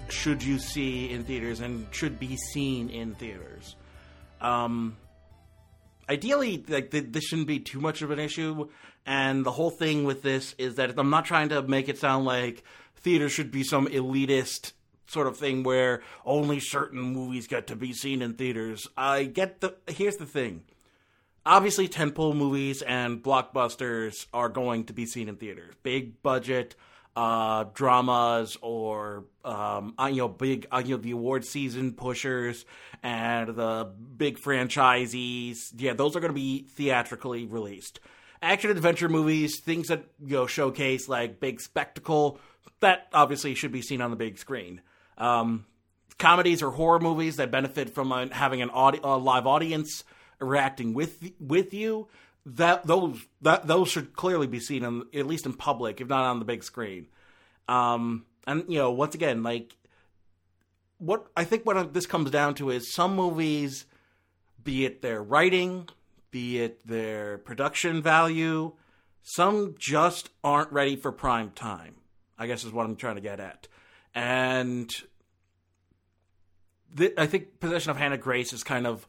should 0.08 0.42
you 0.42 0.58
see 0.58 1.10
in 1.10 1.24
theaters 1.24 1.58
and 1.60 1.86
should 1.90 2.20
be 2.20 2.36
seen 2.36 2.88
in 2.90 3.14
theaters. 3.16 3.74
Um, 4.40 4.96
ideally, 6.08 6.64
like 6.68 6.92
th- 6.92 7.06
this 7.08 7.24
shouldn't 7.24 7.48
be 7.48 7.58
too 7.58 7.80
much 7.80 8.02
of 8.02 8.12
an 8.12 8.20
issue. 8.20 8.68
And 9.04 9.44
the 9.44 9.50
whole 9.50 9.70
thing 9.70 10.04
with 10.04 10.22
this 10.22 10.54
is 10.58 10.76
that 10.76 10.96
I'm 10.96 11.10
not 11.10 11.24
trying 11.24 11.48
to 11.48 11.60
make 11.62 11.88
it 11.88 11.98
sound 11.98 12.24
like 12.24 12.62
theater 12.96 13.28
should 13.28 13.50
be 13.50 13.64
some 13.64 13.88
elitist 13.88 14.72
sort 15.06 15.26
of 15.26 15.36
thing 15.36 15.64
where 15.64 16.02
only 16.24 16.60
certain 16.60 17.00
movies 17.00 17.48
get 17.48 17.66
to 17.66 17.76
be 17.76 17.92
seen 17.92 18.22
in 18.22 18.34
theaters. 18.34 18.86
I 18.96 19.24
get 19.24 19.60
the. 19.60 19.74
Here's 19.88 20.16
the 20.16 20.26
thing 20.26 20.62
obviously 21.44 21.88
tentpole 21.88 22.36
movies 22.36 22.82
and 22.82 23.22
blockbusters 23.22 24.26
are 24.32 24.48
going 24.48 24.84
to 24.84 24.92
be 24.92 25.06
seen 25.06 25.28
in 25.28 25.36
theaters. 25.36 25.74
Big 25.82 26.22
budget 26.22 26.76
uh, 27.14 27.64
dramas 27.74 28.56
or 28.62 29.24
um, 29.44 29.94
uh, 29.98 30.06
you 30.06 30.18
know 30.18 30.28
big 30.28 30.66
uh, 30.72 30.82
you 30.84 30.96
know 30.96 31.02
the 31.02 31.10
award 31.10 31.44
season 31.44 31.92
pushers 31.92 32.64
and 33.02 33.54
the 33.54 33.90
big 34.16 34.38
franchisees. 34.38 35.72
Yeah, 35.76 35.94
those 35.94 36.16
are 36.16 36.20
going 36.20 36.30
to 36.30 36.34
be 36.34 36.66
theatrically 36.70 37.46
released. 37.46 38.00
Action 38.40 38.70
adventure 38.70 39.08
movies, 39.08 39.60
things 39.60 39.88
that 39.88 40.04
you 40.24 40.36
know 40.36 40.46
showcase 40.46 41.08
like 41.08 41.40
big 41.40 41.60
spectacle, 41.60 42.38
that 42.80 43.08
obviously 43.12 43.54
should 43.54 43.72
be 43.72 43.82
seen 43.82 44.00
on 44.00 44.10
the 44.10 44.16
big 44.16 44.38
screen. 44.38 44.80
Um, 45.18 45.66
comedies 46.18 46.62
or 46.62 46.70
horror 46.70 47.00
movies 47.00 47.36
that 47.36 47.50
benefit 47.50 47.90
from 47.90 48.12
uh, 48.12 48.26
having 48.30 48.62
an 48.62 48.70
audi- 48.70 49.00
a 49.02 49.16
live 49.16 49.46
audience 49.46 50.04
reacting 50.40 50.94
with 50.94 51.32
with 51.38 51.72
you 51.74 52.08
that 52.44 52.86
those 52.86 53.20
that 53.40 53.66
those 53.66 53.88
should 53.88 54.14
clearly 54.14 54.46
be 54.46 54.60
seen 54.60 54.84
in, 54.84 55.04
at 55.14 55.26
least 55.26 55.46
in 55.46 55.52
public 55.52 56.00
if 56.00 56.08
not 56.08 56.24
on 56.24 56.38
the 56.38 56.44
big 56.44 56.64
screen 56.64 57.06
um 57.68 58.24
and 58.46 58.64
you 58.68 58.78
know 58.78 58.90
once 58.90 59.14
again 59.14 59.42
like 59.42 59.76
what 60.98 61.26
i 61.36 61.44
think 61.44 61.64
what 61.64 61.94
this 61.94 62.06
comes 62.06 62.30
down 62.30 62.54
to 62.54 62.70
is 62.70 62.92
some 62.92 63.14
movies 63.14 63.86
be 64.62 64.84
it 64.84 65.02
their 65.02 65.22
writing 65.22 65.88
be 66.30 66.58
it 66.58 66.84
their 66.86 67.38
production 67.38 68.02
value 68.02 68.72
some 69.22 69.74
just 69.78 70.30
aren't 70.42 70.72
ready 70.72 70.96
for 70.96 71.12
prime 71.12 71.50
time 71.50 71.94
i 72.38 72.46
guess 72.46 72.64
is 72.64 72.72
what 72.72 72.84
i'm 72.84 72.96
trying 72.96 73.14
to 73.14 73.20
get 73.20 73.38
at 73.38 73.68
and 74.16 74.90
th- 76.96 77.14
i 77.16 77.26
think 77.26 77.60
possession 77.60 77.92
of 77.92 77.96
hannah 77.96 78.18
grace 78.18 78.52
is 78.52 78.64
kind 78.64 78.86
of 78.86 79.06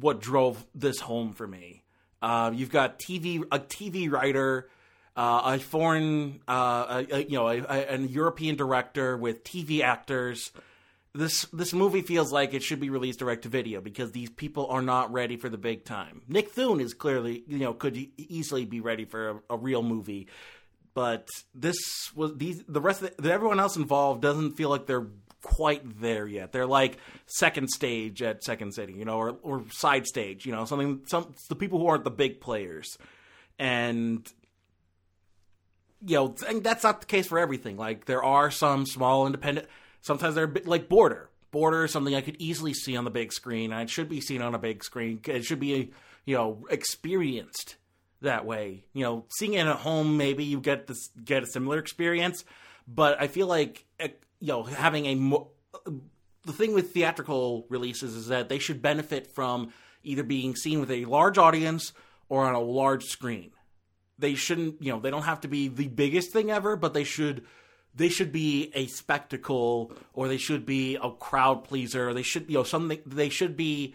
what 0.00 0.20
drove 0.20 0.66
this 0.74 1.00
home 1.00 1.32
for 1.32 1.46
me. 1.46 1.82
Uh, 2.22 2.50
you've 2.54 2.70
got 2.70 2.98
TV, 2.98 3.42
a 3.52 3.58
TV 3.58 4.10
writer, 4.10 4.68
uh, 5.16 5.42
a 5.44 5.58
foreign, 5.58 6.40
uh, 6.48 7.04
a, 7.10 7.16
a, 7.16 7.22
you 7.24 7.36
know, 7.38 7.48
a, 7.48 7.62
an 7.62 8.08
European 8.08 8.56
director 8.56 9.16
with 9.16 9.44
TV 9.44 9.82
actors. 9.82 10.52
This 11.14 11.46
this 11.46 11.72
movie 11.72 12.02
feels 12.02 12.30
like 12.30 12.52
it 12.52 12.62
should 12.62 12.80
be 12.80 12.90
released 12.90 13.20
direct 13.20 13.42
to 13.44 13.48
video 13.48 13.80
because 13.80 14.12
these 14.12 14.28
people 14.28 14.66
are 14.66 14.82
not 14.82 15.12
ready 15.12 15.38
for 15.38 15.48
the 15.48 15.56
big 15.56 15.84
time. 15.84 16.20
Nick 16.28 16.50
Thune 16.50 16.80
is 16.80 16.92
clearly, 16.92 17.42
you 17.46 17.58
know, 17.58 17.72
could 17.72 17.96
easily 18.18 18.66
be 18.66 18.80
ready 18.80 19.06
for 19.06 19.42
a 19.48 19.56
real 19.56 19.82
movie, 19.82 20.26
but 20.92 21.26
this 21.54 21.76
was 22.14 22.36
these 22.36 22.62
the 22.68 22.82
rest 22.82 23.00
of 23.00 23.16
the, 23.16 23.32
everyone 23.32 23.60
else 23.60 23.76
involved 23.76 24.20
doesn't 24.20 24.52
feel 24.52 24.68
like 24.68 24.84
they're 24.84 25.06
quite 25.46 26.00
there 26.00 26.26
yet. 26.26 26.50
They're 26.50 26.66
like 26.66 26.98
second 27.26 27.70
stage 27.70 28.20
at 28.20 28.42
Second 28.42 28.72
City, 28.72 28.94
you 28.94 29.04
know, 29.04 29.16
or 29.16 29.36
or 29.42 29.64
side 29.70 30.06
stage, 30.06 30.44
you 30.44 30.50
know, 30.50 30.64
something 30.64 31.02
some 31.06 31.32
the 31.48 31.54
people 31.54 31.78
who 31.78 31.86
aren't 31.86 32.02
the 32.02 32.10
big 32.10 32.40
players. 32.40 32.98
And 33.60 34.26
you 36.04 36.16
know, 36.16 36.34
that's 36.60 36.82
not 36.82 37.00
the 37.00 37.06
case 37.06 37.28
for 37.28 37.38
everything. 37.38 37.76
Like 37.76 38.06
there 38.06 38.24
are 38.24 38.50
some 38.50 38.86
small 38.86 39.24
independent. 39.26 39.68
Sometimes 40.00 40.34
they're 40.34 40.48
bit 40.48 40.66
like 40.66 40.88
Border. 40.88 41.30
Border 41.52 41.84
is 41.84 41.92
something 41.92 42.14
I 42.14 42.22
could 42.22 42.36
easily 42.40 42.74
see 42.74 42.96
on 42.96 43.04
the 43.04 43.10
big 43.10 43.32
screen. 43.32 43.72
It 43.72 43.88
should 43.88 44.08
be 44.08 44.20
seen 44.20 44.42
on 44.42 44.54
a 44.54 44.58
big 44.58 44.82
screen. 44.82 45.20
It 45.26 45.44
should 45.44 45.60
be, 45.60 45.92
you 46.24 46.36
know, 46.36 46.66
experienced 46.70 47.76
that 48.20 48.44
way. 48.44 48.84
You 48.92 49.04
know, 49.04 49.24
seeing 49.38 49.54
it 49.54 49.66
at 49.66 49.76
home, 49.76 50.16
maybe 50.16 50.42
you 50.42 50.60
get 50.60 50.88
this 50.88 51.08
get 51.24 51.44
a 51.44 51.46
similar 51.46 51.78
experience. 51.78 52.44
But 52.88 53.20
I 53.20 53.28
feel 53.28 53.46
like, 53.46 53.84
eh, 53.98 54.08
you 54.40 54.48
know, 54.48 54.62
having 54.62 55.06
a 55.06 55.14
the 56.46 56.52
thing 56.52 56.74
with 56.74 56.92
theatrical 56.92 57.66
releases 57.68 58.14
is 58.14 58.28
that 58.28 58.48
they 58.48 58.58
should 58.58 58.80
benefit 58.80 59.32
from 59.34 59.72
either 60.04 60.22
being 60.22 60.54
seen 60.54 60.80
with 60.80 60.90
a 60.90 61.04
large 61.04 61.38
audience 61.38 61.92
or 62.28 62.44
on 62.44 62.54
a 62.54 62.60
large 62.60 63.04
screen. 63.04 63.50
They 64.18 64.34
shouldn't, 64.34 64.80
you 64.80 64.92
know, 64.92 65.00
they 65.00 65.10
don't 65.10 65.22
have 65.22 65.40
to 65.42 65.48
be 65.48 65.68
the 65.68 65.88
biggest 65.88 66.30
thing 66.30 66.50
ever, 66.50 66.76
but 66.76 66.94
they 66.94 67.04
should 67.04 67.44
they 67.94 68.08
should 68.08 68.30
be 68.30 68.70
a 68.74 68.86
spectacle 68.86 69.92
or 70.12 70.28
they 70.28 70.36
should 70.36 70.64
be 70.64 70.96
a 70.96 71.10
crowd 71.10 71.64
pleaser. 71.64 72.12
They 72.14 72.22
should, 72.22 72.48
you 72.48 72.58
know, 72.58 72.62
something 72.62 73.00
they 73.04 73.28
should 73.28 73.56
be 73.56 73.94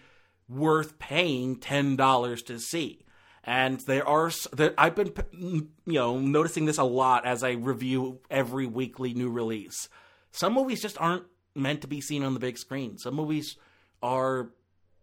worth 0.49 0.99
paying 0.99 1.57
$10 1.57 2.45
to 2.47 2.59
see. 2.59 3.05
And 3.43 3.79
there 3.81 4.07
are 4.07 4.31
there, 4.53 4.73
I've 4.77 4.95
been 4.95 5.13
you 5.33 5.93
know 5.93 6.19
noticing 6.19 6.65
this 6.65 6.77
a 6.77 6.83
lot 6.83 7.25
as 7.25 7.43
I 7.43 7.51
review 7.51 8.19
every 8.29 8.67
weekly 8.67 9.15
new 9.15 9.29
release. 9.29 9.89
Some 10.31 10.53
movies 10.53 10.81
just 10.81 10.99
aren't 10.99 11.25
meant 11.55 11.81
to 11.81 11.87
be 11.87 12.01
seen 12.01 12.23
on 12.23 12.33
the 12.33 12.39
big 12.39 12.57
screen. 12.57 12.97
Some 12.97 13.15
movies 13.15 13.57
are 14.01 14.51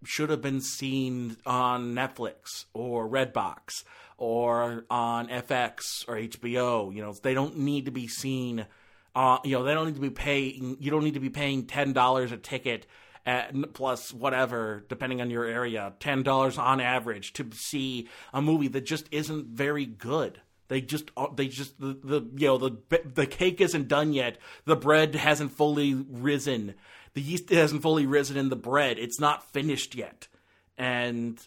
should 0.05 0.31
have 0.31 0.41
been 0.41 0.61
seen 0.61 1.37
on 1.45 1.93
Netflix 1.95 2.67
or 2.73 3.09
Redbox 3.09 3.85
or 4.17 4.85
on 4.91 5.29
FX 5.29 6.09
or 6.09 6.17
HBO. 6.17 6.95
You 6.95 7.03
know, 7.03 7.13
they 7.13 7.35
don't 7.35 7.59
need 7.59 7.87
to 7.87 7.91
be 7.91 8.09
seen. 8.09 8.67
Uh, 9.15 9.39
you 9.45 9.53
know, 9.53 9.65
they 9.65 9.75
don't 9.75 9.87
need 9.87 9.97
to 9.97 10.01
be 10.01 10.11
paying. 10.11 10.77
You 10.81 10.91
don't 10.91 11.05
need 11.05 11.15
to 11.15 11.21
be 11.21 11.31
paying 11.31 11.67
ten 11.67 11.93
dollars 11.93 12.33
a 12.33 12.37
ticket 12.37 12.87
at, 13.27 13.75
plus 13.75 14.13
whatever, 14.13 14.85
depending 14.89 15.21
on 15.21 15.31
your 15.31 15.45
area, 15.45 15.93
ten 16.01 16.23
dollars 16.23 16.59
on 16.59 16.81
average 16.81 17.33
to 17.35 17.49
see 17.53 18.09
a 18.33 18.41
movie 18.41 18.69
that 18.69 18.83
just 18.83 19.09
isn't 19.11 19.47
very 19.49 19.87
good. 19.87 20.41
They 20.69 20.81
just 20.81 21.11
uh, 21.17 21.29
they 21.35 21.49
just 21.49 21.81
the, 21.81 21.99
the 22.03 22.27
you 22.37 22.47
know 22.47 22.59
the 22.59 23.03
the 23.05 23.27
cake 23.27 23.61
isn't 23.61 23.89
done 23.89 24.13
yet. 24.13 24.39
The 24.65 24.77
bread 24.77 25.15
hasn't 25.15 25.53
fully 25.53 25.95
risen. 25.95 26.75
The 27.15 27.23
yeast 27.23 27.51
hasn't 27.51 27.83
fully 27.83 28.07
risen 28.07 28.37
in 28.37 28.51
the 28.51 28.57
bread. 28.57 28.99
It's 28.99 29.19
not 29.19 29.51
finished 29.51 29.95
yet. 29.95 30.29
And 30.77 31.41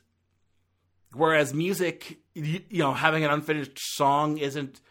whereas 1.13 1.53
music, 1.53 2.19
you, 2.33 2.61
you 2.69 2.79
know, 2.79 2.93
having 2.93 3.23
an 3.23 3.31
unfinished 3.31 3.77
song 3.79 4.37
isn't 4.37 4.81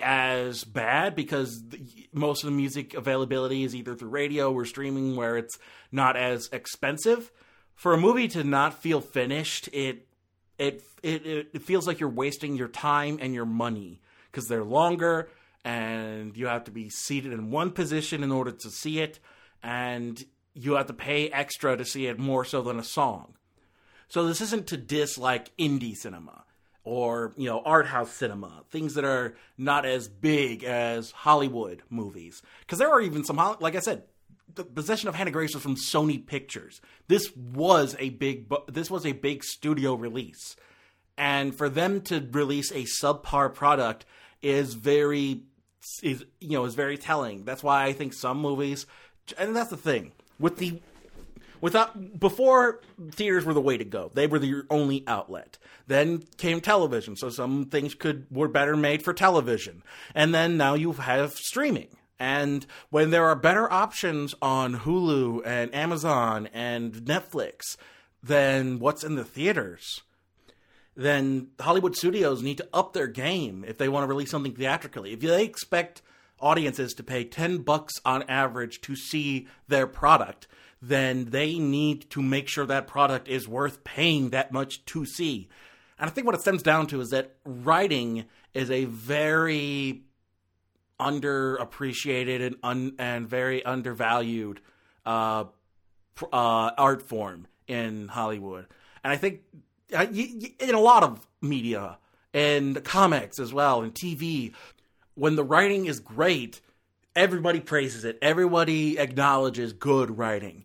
as 0.00 0.64
bad 0.64 1.14
because 1.14 1.68
the, 1.68 1.80
most 2.12 2.42
of 2.42 2.50
the 2.50 2.56
music 2.56 2.92
availability 2.92 3.62
is 3.62 3.74
either 3.74 3.94
through 3.94 4.10
radio 4.10 4.52
or 4.52 4.64
streaming 4.64 5.16
where 5.16 5.36
it's 5.36 5.58
not 5.90 6.16
as 6.16 6.48
expensive. 6.52 7.30
For 7.74 7.94
a 7.94 7.98
movie 7.98 8.28
to 8.28 8.44
not 8.44 8.74
feel 8.74 9.00
finished, 9.00 9.68
it 9.72 10.06
it 10.58 10.82
it, 11.02 11.50
it 11.52 11.62
feels 11.62 11.86
like 11.86 12.00
you're 12.00 12.08
wasting 12.08 12.56
your 12.56 12.68
time 12.68 13.18
and 13.20 13.34
your 13.34 13.46
money 13.46 14.00
because 14.30 14.48
they're 14.48 14.64
longer 14.64 15.28
and 15.64 16.36
you 16.36 16.46
have 16.46 16.64
to 16.64 16.70
be 16.70 16.88
seated 16.88 17.32
in 17.32 17.50
one 17.50 17.70
position 17.70 18.22
in 18.22 18.30
order 18.30 18.52
to 18.52 18.70
see 18.70 19.00
it 19.00 19.18
and 19.62 20.24
you 20.54 20.74
have 20.74 20.86
to 20.86 20.94
pay 20.94 21.28
extra 21.28 21.76
to 21.76 21.84
see 21.84 22.06
it 22.06 22.18
more 22.18 22.44
so 22.44 22.62
than 22.62 22.78
a 22.78 22.84
song. 22.84 23.34
So 24.08 24.26
this 24.26 24.40
isn't 24.40 24.68
to 24.68 24.76
dislike 24.76 25.54
indie 25.58 25.96
cinema 25.96 26.44
or 26.84 27.32
you 27.36 27.48
know 27.48 27.60
art 27.64 27.86
house 27.86 28.12
cinema, 28.12 28.62
things 28.70 28.94
that 28.94 29.04
are 29.04 29.34
not 29.58 29.84
as 29.84 30.08
big 30.08 30.64
as 30.64 31.10
Hollywood 31.10 31.82
movies. 31.90 32.42
Because 32.60 32.78
there 32.78 32.90
are 32.90 33.00
even 33.00 33.24
some, 33.24 33.36
like 33.60 33.74
I 33.74 33.80
said, 33.80 34.04
the 34.54 34.64
possession 34.64 35.08
of 35.08 35.14
Hannah 35.14 35.30
Grace 35.30 35.54
was 35.54 35.62
from 35.62 35.76
Sony 35.76 36.24
Pictures. 36.24 36.80
This 37.08 37.34
was 37.36 37.96
a 37.98 38.10
big, 38.10 38.52
this 38.68 38.90
was 38.90 39.04
a 39.04 39.12
big 39.12 39.44
studio 39.44 39.94
release, 39.94 40.56
and 41.18 41.54
for 41.54 41.68
them 41.68 42.00
to 42.02 42.26
release 42.30 42.70
a 42.70 42.84
subpar 42.84 43.52
product 43.54 44.06
is 44.42 44.74
very, 44.74 45.42
is 46.02 46.24
you 46.40 46.52
know 46.52 46.64
is 46.64 46.74
very 46.74 46.98
telling. 46.98 47.44
That's 47.44 47.62
why 47.62 47.84
I 47.84 47.92
think 47.92 48.14
some 48.14 48.38
movies, 48.38 48.86
and 49.38 49.54
that's 49.54 49.70
the 49.70 49.76
thing 49.76 50.12
with 50.38 50.58
the 50.58 50.80
without 51.60 52.18
before 52.18 52.80
theaters 53.10 53.44
were 53.44 53.54
the 53.54 53.60
way 53.60 53.76
to 53.76 53.84
go 53.84 54.10
they 54.14 54.26
were 54.26 54.38
the 54.38 54.62
only 54.70 55.02
outlet 55.06 55.58
then 55.86 56.22
came 56.36 56.60
television 56.60 57.16
so 57.16 57.30
some 57.30 57.64
things 57.64 57.94
could 57.94 58.26
were 58.30 58.48
better 58.48 58.76
made 58.76 59.02
for 59.02 59.12
television 59.12 59.82
and 60.14 60.34
then 60.34 60.56
now 60.56 60.74
you 60.74 60.92
have 60.92 61.32
streaming 61.32 61.88
and 62.18 62.66
when 62.90 63.10
there 63.10 63.26
are 63.26 63.36
better 63.36 63.70
options 63.72 64.34
on 64.40 64.80
hulu 64.80 65.42
and 65.44 65.74
amazon 65.74 66.48
and 66.52 66.94
netflix 66.94 67.76
than 68.22 68.78
what's 68.78 69.04
in 69.04 69.14
the 69.14 69.24
theaters 69.24 70.02
then 70.94 71.48
hollywood 71.60 71.96
studios 71.96 72.42
need 72.42 72.58
to 72.58 72.68
up 72.72 72.92
their 72.92 73.06
game 73.06 73.64
if 73.66 73.78
they 73.78 73.88
want 73.88 74.02
to 74.02 74.08
release 74.08 74.30
something 74.30 74.54
theatrically 74.54 75.12
if 75.12 75.20
they 75.20 75.44
expect 75.44 76.02
audiences 76.40 76.92
to 76.92 77.02
pay 77.02 77.24
10 77.24 77.58
bucks 77.58 77.94
on 78.04 78.22
average 78.24 78.80
to 78.80 78.94
see 78.94 79.46
their 79.68 79.86
product 79.86 80.46
then 80.82 81.26
they 81.26 81.58
need 81.58 82.08
to 82.10 82.22
make 82.22 82.48
sure 82.48 82.66
that 82.66 82.86
product 82.86 83.28
is 83.28 83.48
worth 83.48 83.84
paying 83.84 84.30
that 84.30 84.52
much 84.52 84.84
to 84.86 85.04
see. 85.04 85.48
And 85.98 86.08
I 86.08 86.12
think 86.12 86.26
what 86.26 86.34
it 86.34 86.40
stems 86.42 86.62
down 86.62 86.86
to 86.88 87.00
is 87.00 87.10
that 87.10 87.36
writing 87.44 88.26
is 88.54 88.70
a 88.70 88.84
very 88.84 90.02
underappreciated 91.00 92.44
and 92.44 92.56
un- 92.62 92.94
and 92.98 93.28
very 93.28 93.64
undervalued 93.64 94.60
uh, 95.04 95.44
uh, 96.32 96.70
art 96.78 97.02
form 97.02 97.46
in 97.66 98.08
Hollywood. 98.08 98.66
And 99.04 99.12
I 99.12 99.16
think 99.16 99.40
uh, 99.94 100.06
in 100.10 100.74
a 100.74 100.80
lot 100.80 101.02
of 101.02 101.26
media 101.40 101.98
and 102.34 102.82
comics 102.84 103.38
as 103.38 103.52
well 103.52 103.82
and 103.82 103.94
TV, 103.94 104.52
when 105.14 105.36
the 105.36 105.44
writing 105.44 105.86
is 105.86 106.00
great, 106.00 106.60
everybody 107.14 107.60
praises 107.60 108.04
it. 108.04 108.18
Everybody 108.20 108.98
acknowledges 108.98 109.72
good 109.72 110.18
writing 110.18 110.64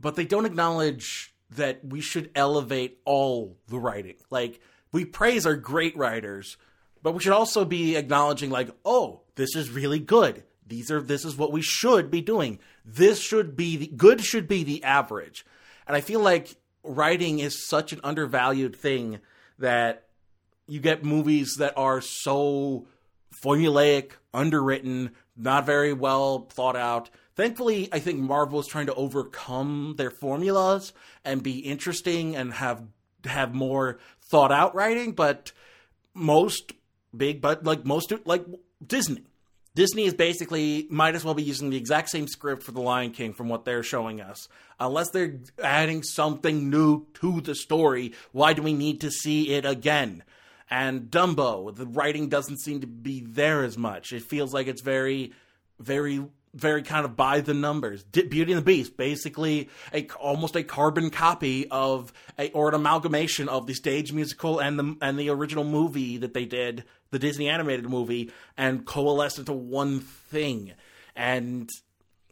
but 0.00 0.16
they 0.16 0.24
don't 0.24 0.46
acknowledge 0.46 1.34
that 1.50 1.84
we 1.84 2.00
should 2.00 2.30
elevate 2.34 2.98
all 3.04 3.56
the 3.68 3.78
writing. 3.78 4.16
Like 4.30 4.60
we 4.92 5.04
praise 5.04 5.46
our 5.46 5.56
great 5.56 5.96
writers, 5.96 6.56
but 7.02 7.12
we 7.12 7.20
should 7.20 7.32
also 7.32 7.64
be 7.64 7.96
acknowledging 7.96 8.50
like, 8.50 8.70
oh, 8.84 9.20
this 9.36 9.54
is 9.54 9.70
really 9.70 9.98
good. 9.98 10.44
These 10.66 10.90
are 10.90 11.00
this 11.00 11.24
is 11.24 11.36
what 11.36 11.52
we 11.52 11.62
should 11.62 12.10
be 12.10 12.20
doing. 12.20 12.58
This 12.84 13.20
should 13.20 13.56
be 13.56 13.76
the 13.76 13.86
good 13.86 14.20
should 14.20 14.48
be 14.48 14.64
the 14.64 14.82
average. 14.82 15.46
And 15.86 15.96
I 15.96 16.00
feel 16.00 16.20
like 16.20 16.56
writing 16.82 17.38
is 17.38 17.68
such 17.68 17.92
an 17.92 18.00
undervalued 18.02 18.74
thing 18.74 19.20
that 19.58 20.08
you 20.66 20.80
get 20.80 21.04
movies 21.04 21.56
that 21.58 21.74
are 21.76 22.00
so 22.00 22.88
formulaic, 23.44 24.12
underwritten, 24.34 25.12
not 25.36 25.66
very 25.66 25.92
well 25.92 26.48
thought 26.50 26.76
out 26.76 27.10
Thankfully, 27.36 27.90
I 27.92 27.98
think 27.98 28.18
Marvel 28.18 28.60
is 28.60 28.66
trying 28.66 28.86
to 28.86 28.94
overcome 28.94 29.94
their 29.98 30.10
formulas 30.10 30.94
and 31.22 31.42
be 31.42 31.58
interesting 31.58 32.34
and 32.34 32.54
have 32.54 32.82
have 33.26 33.54
more 33.54 33.98
thought 34.22 34.50
out 34.50 34.74
writing. 34.74 35.12
But 35.12 35.52
most 36.14 36.72
big, 37.16 37.40
but 37.40 37.64
like 37.64 37.84
most 37.84 38.12
like 38.24 38.44
Disney, 38.84 39.24
Disney 39.76 40.04
is 40.04 40.14
basically 40.14 40.86
might 40.88 41.14
as 41.14 41.24
well 41.24 41.34
be 41.34 41.42
using 41.42 41.68
the 41.68 41.76
exact 41.76 42.08
same 42.08 42.26
script 42.26 42.62
for 42.62 42.72
The 42.72 42.80
Lion 42.80 43.10
King 43.10 43.34
from 43.34 43.50
what 43.50 43.66
they're 43.66 43.82
showing 43.82 44.22
us. 44.22 44.48
Unless 44.80 45.10
they're 45.10 45.38
adding 45.62 46.02
something 46.02 46.70
new 46.70 47.06
to 47.20 47.42
the 47.42 47.54
story, 47.54 48.14
why 48.32 48.54
do 48.54 48.62
we 48.62 48.72
need 48.72 49.02
to 49.02 49.10
see 49.10 49.50
it 49.54 49.66
again? 49.66 50.24
And 50.70 51.10
Dumbo, 51.10 51.74
the 51.76 51.86
writing 51.86 52.28
doesn't 52.28 52.60
seem 52.60 52.80
to 52.80 52.86
be 52.86 53.20
there 53.20 53.64
as 53.64 53.76
much. 53.76 54.12
It 54.12 54.22
feels 54.22 54.54
like 54.54 54.66
it's 54.66 54.82
very, 54.82 55.32
very 55.78 56.24
very 56.56 56.82
kind 56.82 57.04
of 57.04 57.16
by 57.16 57.42
the 57.42 57.52
numbers. 57.52 58.02
Beauty 58.02 58.52
and 58.52 58.58
the 58.58 58.64
Beast, 58.64 58.96
basically 58.96 59.68
a 59.92 60.08
almost 60.18 60.56
a 60.56 60.62
carbon 60.62 61.10
copy 61.10 61.68
of 61.70 62.12
a 62.38 62.50
or 62.52 62.68
an 62.68 62.74
amalgamation 62.74 63.48
of 63.48 63.66
the 63.66 63.74
stage 63.74 64.10
musical 64.12 64.58
and 64.58 64.78
the 64.78 64.96
and 65.02 65.18
the 65.18 65.28
original 65.28 65.64
movie 65.64 66.16
that 66.16 66.32
they 66.32 66.46
did, 66.46 66.84
the 67.10 67.18
Disney 67.18 67.48
animated 67.48 67.88
movie, 67.88 68.32
and 68.56 68.84
coalesced 68.84 69.38
into 69.38 69.52
one 69.52 70.00
thing. 70.00 70.72
And 71.14 71.70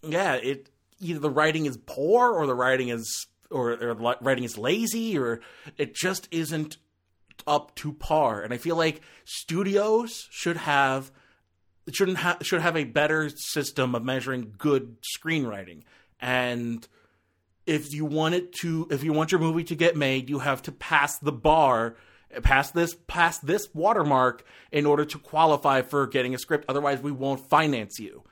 yeah, 0.02 0.34
it 0.34 0.70
either 1.00 1.20
the 1.20 1.30
writing 1.30 1.66
is 1.66 1.78
poor 1.86 2.32
or 2.32 2.46
the 2.46 2.54
writing 2.54 2.88
is 2.88 3.26
or, 3.50 3.72
or 3.72 3.94
the 3.94 4.16
writing 4.20 4.44
is 4.44 4.58
lazy 4.58 5.18
or 5.18 5.40
it 5.76 5.94
just 5.94 6.28
isn't 6.30 6.76
up 7.46 7.74
to 7.76 7.92
par. 7.92 8.42
And 8.42 8.52
I 8.52 8.58
feel 8.58 8.76
like 8.76 9.02
studios 9.24 10.28
should 10.30 10.56
have 10.56 11.10
shouldn't 11.92 12.18
ha- 12.18 12.38
should 12.42 12.62
have 12.62 12.76
a 12.76 12.84
better 12.84 13.28
system 13.28 13.94
of 13.94 14.04
measuring 14.04 14.54
good 14.56 14.96
screenwriting. 15.02 15.82
And 16.20 16.86
if 17.66 17.92
you 17.92 18.04
want 18.04 18.34
it 18.34 18.52
to, 18.60 18.86
if 18.90 19.04
you 19.04 19.12
want 19.12 19.32
your 19.32 19.40
movie 19.40 19.64
to 19.64 19.74
get 19.74 19.96
made, 19.96 20.30
you 20.30 20.38
have 20.38 20.62
to 20.62 20.72
pass 20.72 21.18
the 21.18 21.32
bar 21.32 21.96
past 22.42 22.74
this 22.74 22.96
past 23.06 23.46
this 23.46 23.68
watermark 23.74 24.44
in 24.72 24.86
order 24.86 25.04
to 25.04 25.18
qualify 25.18 25.82
for 25.82 26.06
getting 26.06 26.34
a 26.34 26.38
script. 26.38 26.64
Otherwise, 26.68 27.00
we 27.00 27.12
won't 27.12 27.48
finance 27.48 27.98
you. 27.98 28.24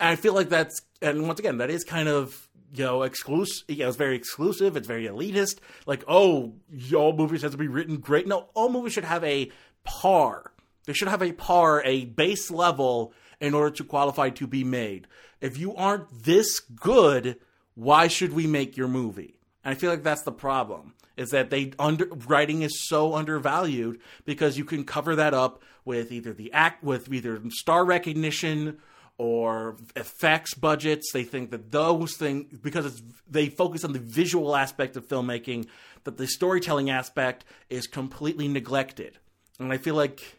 And 0.00 0.10
I 0.10 0.16
feel 0.16 0.34
like 0.34 0.48
that's 0.48 0.80
and 1.00 1.26
once 1.26 1.38
again 1.38 1.58
that 1.58 1.70
is 1.70 1.84
kind 1.84 2.08
of 2.08 2.48
you 2.74 2.84
know 2.84 3.02
exclusive. 3.02 3.64
You 3.68 3.78
know, 3.78 3.88
it's 3.88 3.96
very 3.96 4.16
exclusive. 4.16 4.76
It's 4.76 4.86
very 4.86 5.06
elitist. 5.06 5.58
Like 5.86 6.04
oh, 6.08 6.54
all 6.94 7.12
movies 7.12 7.42
have 7.42 7.52
to 7.52 7.58
be 7.58 7.68
written 7.68 7.98
great. 7.98 8.26
No, 8.26 8.48
all 8.54 8.68
movies 8.68 8.92
should 8.92 9.04
have 9.04 9.24
a 9.24 9.50
par. 9.84 10.52
They 10.86 10.92
should 10.92 11.08
have 11.08 11.22
a 11.22 11.32
par, 11.32 11.82
a 11.84 12.04
base 12.04 12.50
level 12.50 13.14
in 13.40 13.54
order 13.54 13.74
to 13.76 13.84
qualify 13.84 14.30
to 14.30 14.46
be 14.46 14.64
made. 14.64 15.06
If 15.40 15.58
you 15.58 15.74
aren't 15.74 16.24
this 16.24 16.60
good, 16.60 17.38
why 17.74 18.08
should 18.08 18.32
we 18.32 18.46
make 18.46 18.76
your 18.76 18.88
movie? 18.88 19.40
And 19.64 19.72
I 19.72 19.74
feel 19.74 19.90
like 19.90 20.02
that's 20.02 20.22
the 20.22 20.32
problem 20.32 20.94
is 21.16 21.30
that 21.30 21.50
they 21.50 21.72
under 21.78 22.06
writing 22.26 22.62
is 22.62 22.86
so 22.88 23.14
undervalued 23.14 24.00
because 24.24 24.58
you 24.58 24.64
can 24.64 24.84
cover 24.84 25.16
that 25.16 25.34
up 25.34 25.62
with 25.84 26.10
either 26.10 26.32
the 26.32 26.52
act 26.52 26.82
with 26.82 27.12
either 27.12 27.40
star 27.50 27.84
recognition 27.84 28.78
or 29.16 29.76
effects 29.94 30.54
budgets. 30.54 31.12
They 31.12 31.24
think 31.24 31.50
that 31.50 31.70
those 31.70 32.16
things 32.16 32.58
because 32.58 32.86
it's 32.86 33.02
they 33.28 33.48
focus 33.48 33.84
on 33.84 33.92
the 33.92 33.98
visual 33.98 34.56
aspect 34.56 34.96
of 34.96 35.06
filmmaking, 35.06 35.66
that 36.04 36.16
the 36.16 36.26
storytelling 36.26 36.90
aspect 36.90 37.44
is 37.70 37.86
completely 37.86 38.48
neglected. 38.48 39.18
And 39.58 39.72
I 39.72 39.78
feel 39.78 39.94
like 39.94 40.38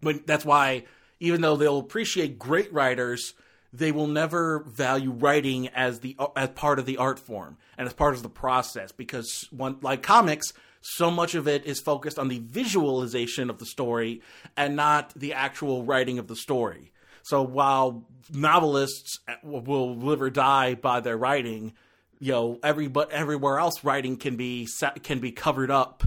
when 0.00 0.22
that's 0.26 0.44
why 0.44 0.84
even 1.20 1.42
though 1.42 1.56
they'll 1.56 1.78
appreciate 1.78 2.38
great 2.38 2.72
writers, 2.72 3.34
they 3.72 3.92
will 3.92 4.06
never 4.06 4.60
value 4.60 5.10
writing 5.10 5.68
as 5.68 6.00
the 6.00 6.16
as 6.36 6.48
part 6.50 6.78
of 6.78 6.86
the 6.86 6.96
art 6.96 7.18
form 7.18 7.56
and 7.78 7.86
as 7.86 7.92
part 7.94 8.14
of 8.14 8.22
the 8.22 8.28
process 8.28 8.92
because 8.92 9.46
one 9.50 9.78
like 9.80 10.02
comics 10.02 10.52
so 10.82 11.10
much 11.10 11.34
of 11.34 11.46
it 11.46 11.66
is 11.66 11.80
focused 11.80 12.18
on 12.18 12.28
the 12.28 12.38
visualization 12.38 13.50
of 13.50 13.58
the 13.58 13.66
story 13.66 14.22
and 14.56 14.76
not 14.76 15.12
the 15.14 15.34
actual 15.34 15.84
writing 15.84 16.18
of 16.18 16.26
the 16.26 16.36
story. 16.36 16.90
So 17.22 17.42
while 17.42 18.06
novelists 18.32 19.18
will 19.42 19.94
live 19.94 20.22
or 20.22 20.30
die 20.30 20.74
by 20.74 21.00
their 21.00 21.18
writing 21.18 21.74
you 22.20 22.32
know 22.32 22.58
every 22.62 22.86
but 22.86 23.10
everywhere 23.10 23.58
else 23.58 23.82
writing 23.82 24.16
can 24.16 24.36
be 24.36 24.68
can 25.02 25.18
be 25.18 25.32
covered 25.32 25.70
up 25.70 26.04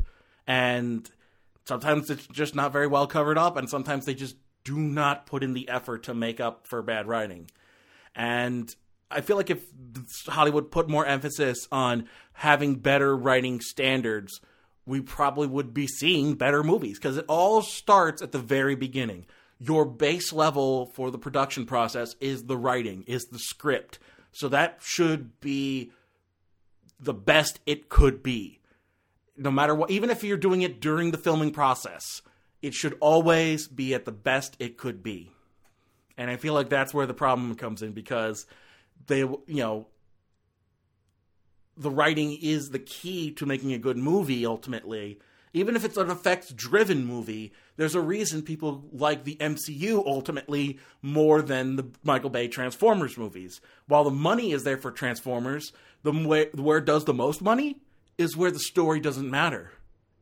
and 0.47 1.09
sometimes 1.66 2.09
it's 2.09 2.28
just 2.28 2.55
not 2.55 2.72
very 2.72 2.88
well 2.88 3.07
covered 3.07 3.38
up 3.38 3.57
and 3.57 3.70
sometimes 3.70 4.05
they 4.05 4.14
just 4.14 4.36
do 4.64 4.78
not 4.78 5.26
put 5.26 5.43
in 5.43 5.53
the 5.53 5.70
effort 5.70 6.03
to 6.03 6.14
make 6.14 6.39
up 6.39 6.68
for 6.68 6.82
bad 6.82 7.07
writing. 7.07 7.49
And 8.16 8.74
I 9.09 9.22
feel 9.22 9.38
like 9.38 9.49
if 9.49 9.64
Hollywood 10.28 10.72
put 10.72 10.89
more 10.89 11.05
emphasis 11.05 11.68
on 11.72 12.07
having 12.34 12.76
better 12.76 13.16
writing 13.16 13.61
standards, 13.61 14.39
we 14.86 15.01
probably 15.01 15.47
would 15.47 15.74
be 15.74 15.88
seeing 15.88 16.36
better 16.36 16.64
movies 16.64 16.97
because 16.97 17.18
it 17.18 17.26
all 17.28 17.61
starts 17.61 18.22
at 18.22 18.32
the 18.32 18.39
very 18.39 18.76
beginning. 18.76 19.26
Your 19.59 19.86
base 19.86 20.34
level 20.34 20.88
for 20.88 21.11
the 21.11 21.18
production 21.18 21.66
process 21.66 22.16
is 22.20 22.43
the 22.43 22.57
writing, 22.57 23.03
is 23.07 23.26
the 23.26 23.39
script. 23.39 23.99
So 24.32 24.49
that 24.49 24.80
should 24.82 25.39
be 25.39 25.91
the 26.99 27.14
best 27.14 27.59
it 27.66 27.89
could 27.89 28.24
be. 28.24 28.59
No 29.38 29.51
matter 29.51 29.74
what, 29.74 29.89
even 29.89 30.09
if 30.09 30.24
you're 30.24 30.38
doing 30.38 30.61
it 30.61 30.82
during 30.82 31.11
the 31.11 31.18
filming 31.18 31.51
process, 31.51 32.22
it 32.64 32.74
should 32.74 32.97
always 33.01 33.68
be 33.68 33.93
at 33.93 34.05
the 34.05 34.11
best 34.11 34.55
it 34.57 34.78
could 34.78 35.03
be. 35.03 35.30
And 36.18 36.32
I 36.32 36.38
feel 36.38 36.53
like 36.53 36.70
that's 36.70 36.93
where 36.93 37.05
the 37.05 37.14
problem 37.14 37.53
comes 37.55 37.82
in 37.82 37.91
because 37.91 38.47
they, 39.05 39.20
you 39.20 39.43
know, 39.47 39.88
the 41.76 41.91
writing 41.91 42.38
is 42.41 42.70
the 42.70 42.80
key 42.80 43.32
to 43.32 43.45
making 43.45 43.74
a 43.74 43.78
good 43.78 43.97
movie 43.97 44.45
ultimately. 44.45 45.20
Even 45.53 45.76
if 45.76 45.84
it's 45.84 45.97
an 45.97 46.09
effects 46.09 46.51
driven 46.53 47.05
movie, 47.05 47.51
there's 47.76 47.95
a 47.95 48.01
reason 48.01 48.41
people 48.41 48.86
like 48.93 49.24
the 49.24 49.36
MCU 49.36 50.03
ultimately 50.05 50.80
more 51.01 51.41
than 51.41 51.76
the 51.76 51.88
Michael 52.03 52.30
Bay 52.30 52.47
Transformers 52.47 53.18
movies. 53.18 53.59
While 53.88 54.05
the 54.05 54.11
money 54.11 54.53
is 54.53 54.64
there 54.64 54.78
for 54.78 54.91
Transformers, 54.91 55.74
the 56.03 56.14
where, 56.14 56.47
where 56.53 56.82
does 56.82 57.05
the 57.05 57.14
most 57.14 57.41
money 57.41 57.78
is 58.18 58.38
where 58.38 58.51
the 58.51 58.59
story 58.59 59.01
doesn't 59.01 59.30
matter. 59.30 59.72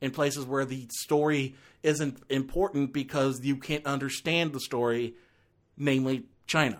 In 0.01 0.09
places 0.09 0.45
where 0.45 0.65
the 0.65 0.87
story 0.91 1.55
isn't 1.83 2.21
important 2.29 2.93
because 2.93 3.41
you 3.43 3.57
can't 3.57 3.85
understand 3.85 4.53
the 4.53 4.59
story, 4.59 5.15
namely 5.77 6.25
China. 6.47 6.79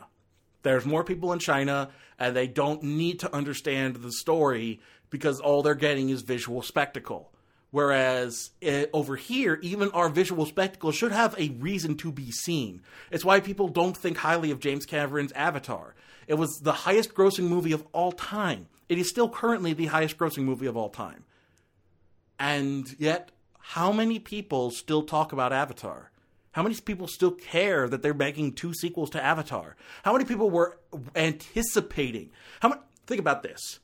There's 0.63 0.85
more 0.85 1.03
people 1.03 1.33
in 1.33 1.39
China, 1.39 1.89
and 2.19 2.35
they 2.35 2.47
don't 2.47 2.83
need 2.83 3.19
to 3.21 3.35
understand 3.35 3.97
the 3.97 4.11
story 4.11 4.79
because 5.09 5.39
all 5.39 5.63
they're 5.63 5.75
getting 5.75 6.09
is 6.09 6.21
visual 6.21 6.61
spectacle. 6.61 7.31
Whereas 7.71 8.51
it, 8.59 8.67
eh, 8.67 8.85
over 8.91 9.15
here, 9.15 9.57
even 9.61 9.89
our 9.91 10.09
visual 10.09 10.45
spectacle 10.45 10.91
should 10.91 11.13
have 11.13 11.35
a 11.37 11.49
reason 11.49 11.95
to 11.97 12.11
be 12.11 12.29
seen. 12.29 12.81
It's 13.11 13.23
why 13.23 13.39
people 13.39 13.69
don't 13.69 13.95
think 13.95 14.17
highly 14.17 14.51
of 14.51 14.59
James 14.59 14.85
Cameron's 14.85 15.31
Avatar. 15.31 15.95
It 16.27 16.33
was 16.35 16.59
the 16.59 16.73
highest 16.73 17.13
grossing 17.13 17.47
movie 17.47 17.71
of 17.71 17.85
all 17.93 18.11
time. 18.11 18.67
It 18.89 18.97
is 18.97 19.09
still 19.09 19.29
currently 19.29 19.73
the 19.73 19.85
highest 19.85 20.17
grossing 20.17 20.43
movie 20.43 20.65
of 20.65 20.75
all 20.75 20.89
time. 20.89 21.23
And 22.37 22.93
yet, 22.99 23.31
how 23.61 23.91
many 23.91 24.19
people 24.19 24.71
still 24.71 25.03
talk 25.03 25.31
about 25.31 25.53
Avatar? 25.53 26.11
How 26.51 26.63
many 26.63 26.75
people 26.75 27.07
still 27.07 27.31
care 27.31 27.87
that 27.87 28.01
they're 28.01 28.13
making 28.13 28.53
two 28.53 28.73
sequels 28.73 29.09
to 29.11 29.23
Avatar? 29.23 29.77
How 30.03 30.11
many 30.11 30.25
people 30.25 30.49
were 30.49 30.77
anticipating? 31.15 32.31
How 32.59 32.69
many, 32.69 32.81
think 33.07 33.19
about 33.19 33.43
this. 33.43 33.79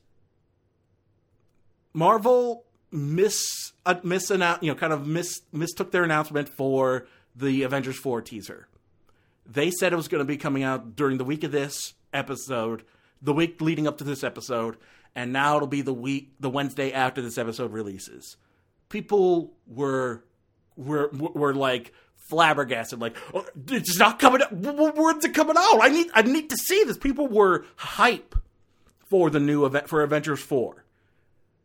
Marvel 1.94 2.64
miss 2.90 3.72
uh, 3.86 3.96
miss 4.02 4.30
you 4.30 4.38
know 4.38 4.74
kind 4.74 4.92
of 4.92 5.06
miss 5.06 5.40
mistook 5.52 5.92
their 5.92 6.04
announcement 6.04 6.48
for 6.48 7.06
the 7.34 7.62
Avengers 7.62 7.98
4 7.98 8.20
teaser. 8.22 8.68
They 9.46 9.70
said 9.70 9.92
it 9.92 9.96
was 9.96 10.08
going 10.08 10.20
to 10.20 10.26
be 10.26 10.36
coming 10.36 10.62
out 10.62 10.96
during 10.96 11.16
the 11.16 11.24
week 11.24 11.44
of 11.44 11.52
this 11.52 11.94
episode, 12.12 12.84
the 13.22 13.32
week 13.32 13.60
leading 13.62 13.86
up 13.86 13.96
to 13.98 14.04
this 14.04 14.22
episode, 14.22 14.76
and 15.14 15.32
now 15.32 15.56
it'll 15.56 15.68
be 15.68 15.80
the 15.80 15.94
week 15.94 16.32
the 16.38 16.50
Wednesday 16.50 16.92
after 16.92 17.22
this 17.22 17.38
episode 17.38 17.72
releases 17.72 18.36
people 18.88 19.52
were 19.66 20.24
were 20.76 21.08
were 21.12 21.54
like 21.54 21.92
flabbergasted, 22.28 23.00
like 23.00 23.16
oh, 23.34 23.44
it's 23.68 23.98
not 23.98 24.18
coming 24.18 24.42
out. 24.42 24.52
When's 24.52 25.24
it 25.24 25.34
coming 25.34 25.56
out? 25.56 25.78
I 25.80 25.88
need 25.88 26.06
I 26.14 26.22
need 26.22 26.50
to 26.50 26.56
see 26.56 26.84
this. 26.84 26.98
People 26.98 27.26
were 27.26 27.64
hype 27.76 28.34
for 29.06 29.30
the 29.30 29.40
new 29.40 29.64
event 29.64 29.88
for 29.88 30.02
Avengers 30.02 30.40
Four. 30.40 30.84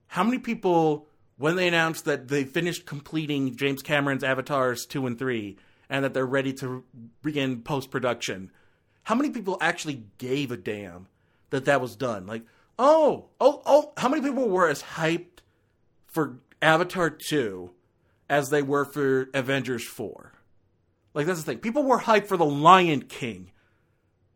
How 0.08 0.24
many 0.24 0.40
people 0.40 1.08
when 1.38 1.56
they 1.56 1.68
announced 1.68 2.06
that 2.06 2.28
they 2.28 2.44
finished 2.44 2.86
completing 2.86 3.56
James 3.56 3.82
Cameron's 3.82 4.24
Avatars 4.24 4.86
two 4.86 5.06
and 5.06 5.18
three 5.18 5.58
and 5.90 6.06
that 6.06 6.14
they're 6.14 6.26
ready 6.26 6.54
to 6.54 6.84
begin 7.22 7.62
post 7.62 7.92
production? 7.92 8.52
How 9.04 9.16
many 9.16 9.32
people 9.32 9.58
actually 9.60 10.06
gave 10.18 10.52
a 10.52 10.58
damn 10.58 11.08
that 11.50 11.66
that 11.66 11.82
was 11.82 11.96
done? 11.96 12.26
Like, 12.26 12.44
oh, 12.80 13.26
oh, 13.42 13.62
oh! 13.66 13.94
How 13.98 14.08
many 14.08 14.22
people 14.22 14.48
were 14.48 14.70
as 14.70 14.82
hyped 14.82 15.42
for 16.08 16.38
Avatar 16.64 17.10
2 17.10 17.70
as 18.30 18.50
they 18.50 18.62
were 18.62 18.86
for 18.86 19.30
Avengers 19.34 19.84
4. 19.84 20.32
Like, 21.14 21.28
that's 21.28 21.40
the 21.40 21.46
thing. 21.46 21.60
People 21.60 21.84
were 21.84 22.00
hyped 22.00 22.28
for 22.28 22.38
the 22.38 22.46
Lion 22.46 23.04
King 23.04 23.52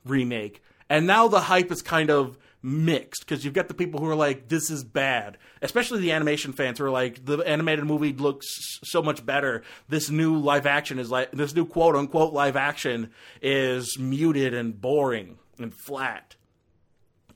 remake, 0.05 0.61
and 0.89 1.07
now 1.07 1.27
the 1.27 1.39
hype 1.39 1.71
is 1.71 1.81
kind 1.81 2.11
of 2.11 2.37
mixed 2.61 3.25
because 3.25 3.45
you've 3.45 3.53
got 3.53 3.67
the 3.67 3.73
people 3.73 3.99
who 3.99 4.07
are 4.07 4.15
like, 4.15 4.49
this 4.49 4.69
is 4.69 4.83
bad. 4.83 5.37
Especially 5.61 5.99
the 5.99 6.11
animation 6.11 6.53
fans 6.53 6.79
who 6.79 6.85
are 6.85 6.91
like, 6.91 7.23
the 7.23 7.37
animated 7.39 7.85
movie 7.85 8.13
looks 8.13 8.45
so 8.83 9.01
much 9.01 9.25
better. 9.25 9.63
This 9.87 10.09
new 10.09 10.37
live 10.37 10.65
action 10.65 10.99
is 10.99 11.09
like, 11.09 11.31
this 11.31 11.55
new 11.55 11.65
quote 11.65 11.95
unquote 11.95 12.33
live 12.33 12.55
action 12.55 13.11
is 13.41 13.97
muted 13.99 14.53
and 14.53 14.79
boring 14.79 15.37
and 15.59 15.73
flat. 15.73 16.35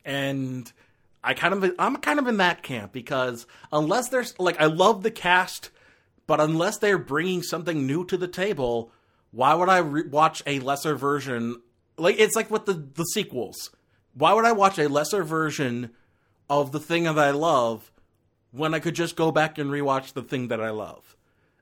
And 0.03 0.71
I 1.23 1.33
kind 1.33 1.53
of 1.53 1.71
I'm 1.77 1.97
kind 1.97 2.19
of 2.19 2.27
in 2.27 2.37
that 2.37 2.63
camp 2.63 2.91
because 2.91 3.45
unless 3.71 4.09
there's 4.09 4.37
like 4.39 4.59
I 4.59 4.65
love 4.65 5.03
the 5.03 5.11
cast, 5.11 5.69
but 6.27 6.39
unless 6.39 6.77
they're 6.77 6.97
bringing 6.97 7.43
something 7.43 7.85
new 7.85 8.05
to 8.05 8.17
the 8.17 8.27
table, 8.27 8.91
why 9.31 9.53
would 9.53 9.69
I 9.69 9.77
re- 9.79 10.07
watch 10.07 10.41
a 10.45 10.59
lesser 10.59 10.95
version? 10.95 11.61
Like 11.97 12.19
it's 12.19 12.35
like 12.35 12.49
with 12.49 12.65
the 12.65 12.73
the 12.73 13.03
sequels. 13.03 13.69
Why 14.13 14.33
would 14.33 14.45
I 14.45 14.51
watch 14.51 14.77
a 14.77 14.89
lesser 14.89 15.23
version 15.23 15.91
of 16.49 16.71
the 16.71 16.79
thing 16.79 17.03
that 17.03 17.17
I 17.17 17.31
love 17.31 17.91
when 18.51 18.73
I 18.73 18.79
could 18.79 18.95
just 18.95 19.15
go 19.15 19.31
back 19.31 19.57
and 19.57 19.69
rewatch 19.69 20.13
the 20.13 20.23
thing 20.23 20.49
that 20.49 20.61
I 20.61 20.71
love? 20.71 21.15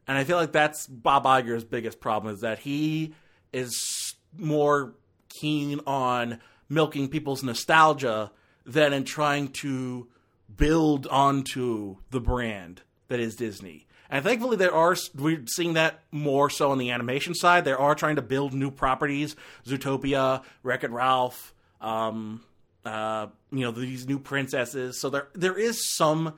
And 0.07 0.17
I 0.17 0.23
feel 0.23 0.37
like 0.37 0.53
that's 0.53 0.87
Bob 0.87 1.25
Iger's 1.25 1.63
biggest 1.63 1.99
problem 1.99 2.33
is 2.33 2.41
that 2.41 2.59
he 2.59 3.13
is 3.53 4.15
more 4.35 4.95
keen 5.27 5.81
on 5.85 6.39
milking 6.67 7.09
people's 7.09 7.43
nostalgia 7.43 8.31
than 8.65 8.93
in 8.93 9.03
trying 9.03 9.49
to 9.61 10.07
build 10.55 11.07
onto 11.07 11.97
the 12.11 12.19
brand 12.19 12.81
that 13.07 13.19
is 13.19 13.35
Disney. 13.35 13.87
And 14.09 14.23
thankfully, 14.23 14.57
there 14.57 14.73
are 14.73 14.95
we're 15.15 15.43
seeing 15.45 15.73
that 15.73 16.01
more 16.11 16.49
so 16.49 16.71
on 16.71 16.79
the 16.79 16.89
animation 16.89 17.35
side. 17.35 17.63
They 17.63 17.73
are 17.73 17.93
trying 17.93 18.15
to 18.15 18.23
build 18.23 18.53
new 18.53 18.71
properties: 18.71 19.35
Zootopia, 19.67 20.43
Wreck 20.63 20.83
It 20.83 20.89
Ralph, 20.89 21.53
um, 21.79 22.41
uh, 22.83 23.27
you 23.51 23.59
know, 23.59 23.71
these 23.71 24.07
new 24.07 24.17
princesses. 24.17 24.99
So 24.99 25.11
there 25.11 25.27
there 25.33 25.57
is 25.57 25.95
some 25.95 26.33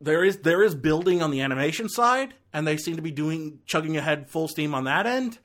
there 0.00 0.24
is 0.24 0.38
there 0.38 0.62
is 0.62 0.74
building 0.74 1.22
on 1.22 1.30
the 1.30 1.42
animation 1.42 1.90
side, 1.90 2.34
and 2.54 2.66
they 2.66 2.78
seem 2.78 2.96
to 2.96 3.02
be 3.02 3.10
doing 3.10 3.58
chugging 3.66 3.96
ahead 3.96 4.30
full 4.30 4.48
steam 4.48 4.74
on 4.74 4.84
that 4.84 5.06
end. 5.06 5.38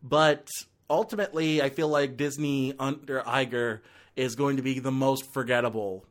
But 0.00 0.48
ultimately, 0.88 1.60
I 1.60 1.70
feel 1.70 1.88
like 1.88 2.16
Disney 2.16 2.74
under 2.78 3.20
Iger 3.22 3.80
is 4.16 4.36
going 4.36 4.56
to 4.56 4.62
be 4.62 4.78
the 4.78 4.92
most 4.92 5.32
forgettable 5.32 6.04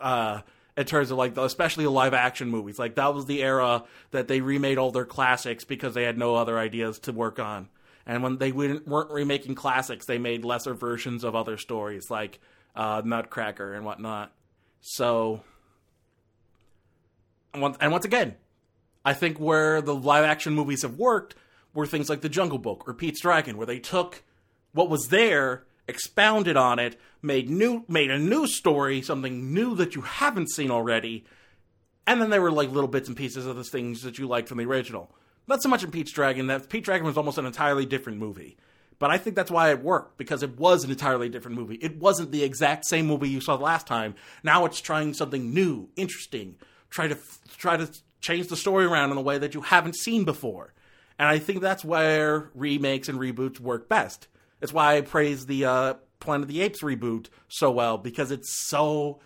uh, 0.00 0.40
in 0.76 0.84
terms 0.84 1.10
of 1.10 1.18
like 1.18 1.34
the, 1.34 1.44
especially 1.44 1.86
live 1.86 2.14
action 2.14 2.50
movies. 2.50 2.78
Like 2.78 2.96
that 2.96 3.14
was 3.14 3.26
the 3.26 3.42
era 3.42 3.84
that 4.10 4.28
they 4.28 4.40
remade 4.40 4.78
all 4.78 4.90
their 4.90 5.04
classics 5.04 5.64
because 5.64 5.94
they 5.94 6.04
had 6.04 6.18
no 6.18 6.34
other 6.34 6.58
ideas 6.58 6.98
to 7.00 7.12
work 7.12 7.38
on. 7.38 7.68
And 8.06 8.22
when 8.22 8.36
they 8.36 8.52
weren't 8.52 9.10
remaking 9.10 9.54
classics, 9.54 10.04
they 10.04 10.18
made 10.18 10.44
lesser 10.44 10.74
versions 10.74 11.24
of 11.24 11.34
other 11.34 11.56
stories 11.56 12.10
like 12.10 12.38
uh, 12.76 13.00
Nutcracker 13.04 13.72
and 13.72 13.84
whatnot. 13.84 14.32
So, 14.82 15.42
and 17.54 17.92
once 17.92 18.04
again, 18.04 18.34
I 19.04 19.14
think 19.14 19.38
where 19.38 19.80
the 19.80 19.94
live 19.94 20.24
action 20.24 20.54
movies 20.54 20.82
have 20.82 20.96
worked 20.96 21.34
were 21.72 21.86
things 21.86 22.10
like 22.10 22.20
The 22.20 22.28
Jungle 22.28 22.58
Book 22.58 22.84
or 22.86 22.94
Pete's 22.94 23.20
Dragon, 23.20 23.56
where 23.56 23.66
they 23.66 23.78
took 23.78 24.22
what 24.72 24.90
was 24.90 25.08
there, 25.08 25.64
expounded 25.88 26.56
on 26.56 26.78
it, 26.78 26.98
made 27.22 27.50
new 27.50 27.84
made 27.88 28.10
a 28.10 28.18
new 28.18 28.46
story, 28.46 29.02
something 29.02 29.52
new 29.52 29.74
that 29.76 29.94
you 29.94 30.02
haven't 30.02 30.50
seen 30.50 30.70
already, 30.70 31.24
and 32.06 32.20
then 32.20 32.30
there 32.30 32.42
were 32.42 32.52
like 32.52 32.70
little 32.70 32.88
bits 32.88 33.08
and 33.08 33.16
pieces 33.16 33.46
of 33.46 33.56
the 33.56 33.64
things 33.64 34.02
that 34.02 34.18
you 34.18 34.26
liked 34.26 34.48
from 34.48 34.58
the 34.58 34.64
original. 34.64 35.14
Not 35.46 35.62
so 35.62 35.68
much 35.68 35.84
in 35.84 35.90
Pete's 35.90 36.12
Dragon. 36.12 36.46
That 36.46 36.68
Pete's 36.68 36.84
Dragon 36.84 37.06
was 37.06 37.16
almost 37.16 37.38
an 37.38 37.46
entirely 37.46 37.86
different 37.86 38.18
movie. 38.18 38.56
But 38.98 39.10
I 39.10 39.18
think 39.18 39.36
that's 39.36 39.50
why 39.50 39.70
it 39.70 39.82
worked 39.82 40.18
because 40.18 40.42
it 40.42 40.58
was 40.58 40.84
an 40.84 40.90
entirely 40.90 41.28
different 41.28 41.56
movie. 41.56 41.74
It 41.76 41.98
wasn't 41.98 42.30
the 42.30 42.44
exact 42.44 42.86
same 42.86 43.06
movie 43.06 43.28
you 43.28 43.40
saw 43.40 43.54
last 43.56 43.86
time. 43.86 44.14
Now 44.42 44.64
it's 44.64 44.80
trying 44.80 45.14
something 45.14 45.52
new, 45.52 45.88
interesting. 45.96 46.56
Try 46.90 47.08
to 47.08 47.18
try 47.56 47.76
to 47.76 47.90
change 48.20 48.48
the 48.48 48.56
story 48.56 48.84
around 48.84 49.10
in 49.10 49.18
a 49.18 49.22
way 49.22 49.36
that 49.38 49.54
you 49.54 49.62
haven't 49.62 49.96
seen 49.96 50.24
before. 50.24 50.72
And 51.18 51.28
I 51.28 51.38
think 51.38 51.60
that's 51.60 51.84
where 51.84 52.50
remakes 52.54 53.08
and 53.08 53.18
reboots 53.18 53.60
work 53.60 53.88
best. 53.88 54.28
That's 54.64 54.72
why 54.72 54.96
I 54.96 55.02
praise 55.02 55.44
the 55.44 55.66
uh, 55.66 55.94
Planet 56.20 56.44
of 56.44 56.48
the 56.48 56.62
Apes 56.62 56.80
reboot 56.80 57.26
so 57.48 57.70
well 57.70 57.98
because 57.98 58.30
it's 58.30 58.66
so 58.66 59.20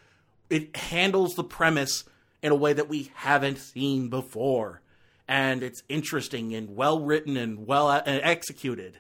it 0.51 0.77
handles 0.77 1.37
the 1.37 1.45
premise 1.45 2.03
in 2.43 2.51
a 2.51 2.57
way 2.57 2.73
that 2.73 2.89
we 2.89 3.13
haven't 3.15 3.59
seen 3.59 4.09
before, 4.09 4.83
and 5.29 5.63
it's 5.63 5.85
interesting 5.89 6.57
and 6.57 6.75
well 6.75 6.99
written 6.99 7.37
and 7.37 7.69
well 7.69 7.87
uh, 7.87 8.03
executed. 8.05 8.99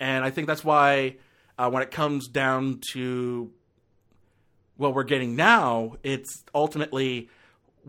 And 0.00 0.24
I 0.24 0.30
think 0.30 0.48
that's 0.48 0.64
why 0.64 1.18
uh, 1.56 1.70
when 1.70 1.84
it 1.84 1.92
comes 1.92 2.26
down 2.26 2.80
to 2.94 3.52
what 4.76 4.96
we're 4.96 5.04
getting 5.04 5.36
now, 5.36 5.94
it's 6.02 6.42
ultimately 6.52 7.28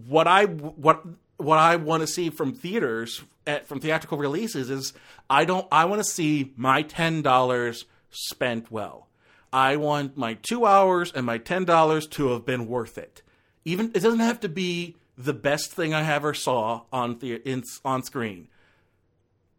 what 0.06 0.28
I 0.28 0.45
what 0.45 1.04
what 1.38 1.58
I 1.58 1.78
want 1.78 2.02
to 2.02 2.08
see 2.08 2.30
from 2.30 2.54
theaters 2.54 3.24
at, 3.45 3.68
from 3.68 3.80
theatrical 3.80 4.18
releases 4.18 4.70
is 4.70 4.94
I 5.30 5.45
don't 5.45 5.68
I 5.72 5.86
want 5.86 5.99
to 5.99 6.10
see 6.10 6.53
my 6.56 6.82
ten 6.82 7.22
dollars 7.22 7.86
spent 8.10 8.72
well. 8.72 9.07
I 9.52 9.76
want 9.76 10.18
my 10.18 10.36
two 10.36 10.65
hours 10.65 11.11
and 11.14 11.26
my 11.26 11.38
ten 11.38 11.65
dollars 11.65 12.07
to 12.07 12.30
have 12.30 12.45
been 12.45 12.68
worth 12.68 12.98
it. 12.98 13.22
Even 13.65 13.91
it 13.94 13.99
doesn't 14.02 14.20
have 14.20 14.40
to 14.41 14.49
be 14.49 14.95
the 15.18 15.34
best 15.34 15.72
thing 15.72 15.94
I 15.94 16.10
ever 16.11 16.34
saw 16.34 16.84
on 16.91 17.20
the 17.20 17.36
in, 17.36 17.64
on 17.86 18.03
screen. 18.03 18.48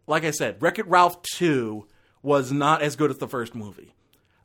Like 0.07 0.25
I 0.25 0.33
said, 0.33 0.61
Wreck 0.61 0.79
It 0.79 0.87
Ralph 0.89 1.23
two 1.23 1.87
was 2.23 2.51
not 2.53 2.83
as 2.83 2.97
good 2.97 3.11
as 3.11 3.19
the 3.19 3.29
first 3.29 3.55
movie. 3.55 3.95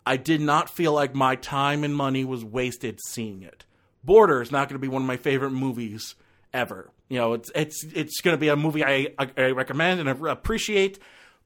I 0.06 0.18
did 0.18 0.42
not 0.42 0.70
feel 0.70 0.94
like 0.94 1.14
my 1.14 1.36
time 1.36 1.84
and 1.84 1.96
money 1.96 2.26
was 2.26 2.44
wasted 2.44 3.00
seeing 3.08 3.44
it. 3.44 3.66
Border 4.04 4.42
is 4.42 4.52
not 4.52 4.70
going 4.70 4.76
to 4.76 4.80
be 4.80 4.88
one 4.88 5.02
of 5.02 5.08
my 5.08 5.18
favorite 5.18 5.52
movies 5.52 6.16
ever. 6.54 6.92
You 7.10 7.18
know, 7.18 7.34
it's 7.34 7.52
it's 7.56 7.84
it's 7.84 8.22
going 8.22 8.36
to 8.36 8.40
be 8.40 8.50
a 8.50 8.56
movie 8.56 8.86
I, 8.86 9.08
I, 9.18 9.50
recommend 9.50 10.00
and 10.00 10.08
I 10.08 10.32
appreciate, 10.32 11.00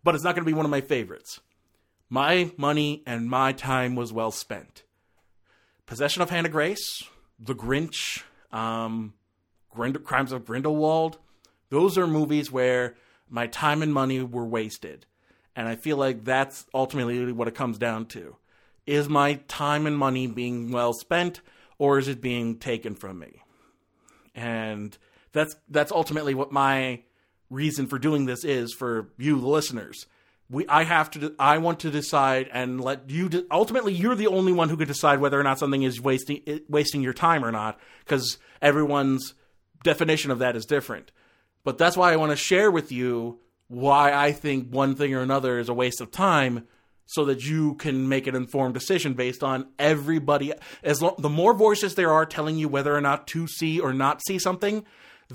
but 0.03 0.13
it's 0.13 0.23
not 0.23 0.35
going 0.35 0.43
to 0.45 0.49
be 0.49 0.53
one 0.53 0.65
of 0.65 0.71
my 0.71 0.81
favorites. 0.81 1.39
My 2.09 2.51
money 2.57 3.01
and 3.07 3.29
my 3.29 3.53
time 3.53 3.95
was 3.95 4.11
well 4.11 4.29
spent. 4.29 4.83
Possession 5.85 6.21
of 6.21 6.29
Hannah 6.29 6.49
Grace, 6.49 7.03
The 7.39 7.55
Grinch, 7.55 8.23
um, 8.51 9.13
Grind- 9.69 10.03
Crimes 10.03 10.31
of 10.33 10.45
Grindelwald. 10.45 11.17
Those 11.69 11.97
are 11.97 12.07
movies 12.07 12.51
where 12.51 12.95
my 13.29 13.47
time 13.47 13.81
and 13.81 13.93
money 13.93 14.21
were 14.21 14.45
wasted. 14.45 15.05
And 15.55 15.67
I 15.67 15.75
feel 15.75 15.97
like 15.97 16.23
that's 16.23 16.65
ultimately 16.73 17.31
what 17.31 17.47
it 17.47 17.55
comes 17.55 17.77
down 17.77 18.07
to. 18.07 18.35
Is 18.85 19.07
my 19.07 19.35
time 19.47 19.87
and 19.87 19.97
money 19.97 20.27
being 20.27 20.71
well 20.71 20.93
spent 20.93 21.41
or 21.77 21.99
is 21.99 22.07
it 22.07 22.21
being 22.21 22.57
taken 22.57 22.95
from 22.95 23.19
me? 23.19 23.43
And 24.35 24.97
that's 25.33 25.55
that's 25.69 25.91
ultimately 25.91 26.33
what 26.33 26.51
my 26.51 27.01
reason 27.49 27.87
for 27.87 27.99
doing 27.99 28.25
this 28.25 28.43
is 28.43 28.73
for 28.73 29.09
you 29.17 29.39
the 29.39 29.47
listeners. 29.47 30.05
We 30.49 30.67
I 30.67 30.83
have 30.83 31.11
to 31.11 31.35
I 31.39 31.57
want 31.57 31.79
to 31.81 31.91
decide 31.91 32.49
and 32.53 32.79
let 32.79 33.09
you 33.09 33.29
de- 33.29 33.45
ultimately 33.51 33.93
you're 33.93 34.15
the 34.15 34.27
only 34.27 34.53
one 34.53 34.69
who 34.69 34.77
can 34.77 34.87
decide 34.87 35.19
whether 35.19 35.39
or 35.39 35.43
not 35.43 35.59
something 35.59 35.83
is 35.83 35.99
wasting 35.99 36.41
wasting 36.69 37.01
your 37.01 37.13
time 37.13 37.43
or 37.43 37.51
not 37.51 37.79
because 38.05 38.37
everyone's 38.61 39.33
definition 39.83 40.31
of 40.31 40.39
that 40.39 40.55
is 40.55 40.65
different. 40.65 41.11
But 41.63 41.77
that's 41.77 41.97
why 41.97 42.13
I 42.13 42.17
want 42.17 42.31
to 42.31 42.35
share 42.35 42.71
with 42.71 42.91
you 42.91 43.39
why 43.67 44.13
I 44.13 44.31
think 44.31 44.69
one 44.69 44.95
thing 44.95 45.13
or 45.13 45.21
another 45.21 45.57
is 45.57 45.69
a 45.69 45.73
waste 45.73 46.01
of 46.01 46.11
time 46.11 46.67
so 47.05 47.25
that 47.25 47.43
you 47.43 47.75
can 47.75 48.07
make 48.07 48.27
an 48.27 48.35
informed 48.35 48.73
decision 48.73 49.13
based 49.13 49.43
on 49.43 49.67
everybody 49.77 50.53
as 50.83 51.01
lo- 51.01 51.15
the 51.17 51.29
more 51.29 51.53
voices 51.53 51.95
there 51.95 52.11
are 52.11 52.25
telling 52.25 52.57
you 52.57 52.67
whether 52.67 52.95
or 52.95 53.01
not 53.01 53.27
to 53.27 53.47
see 53.47 53.79
or 53.79 53.93
not 53.93 54.21
see 54.25 54.39
something 54.39 54.85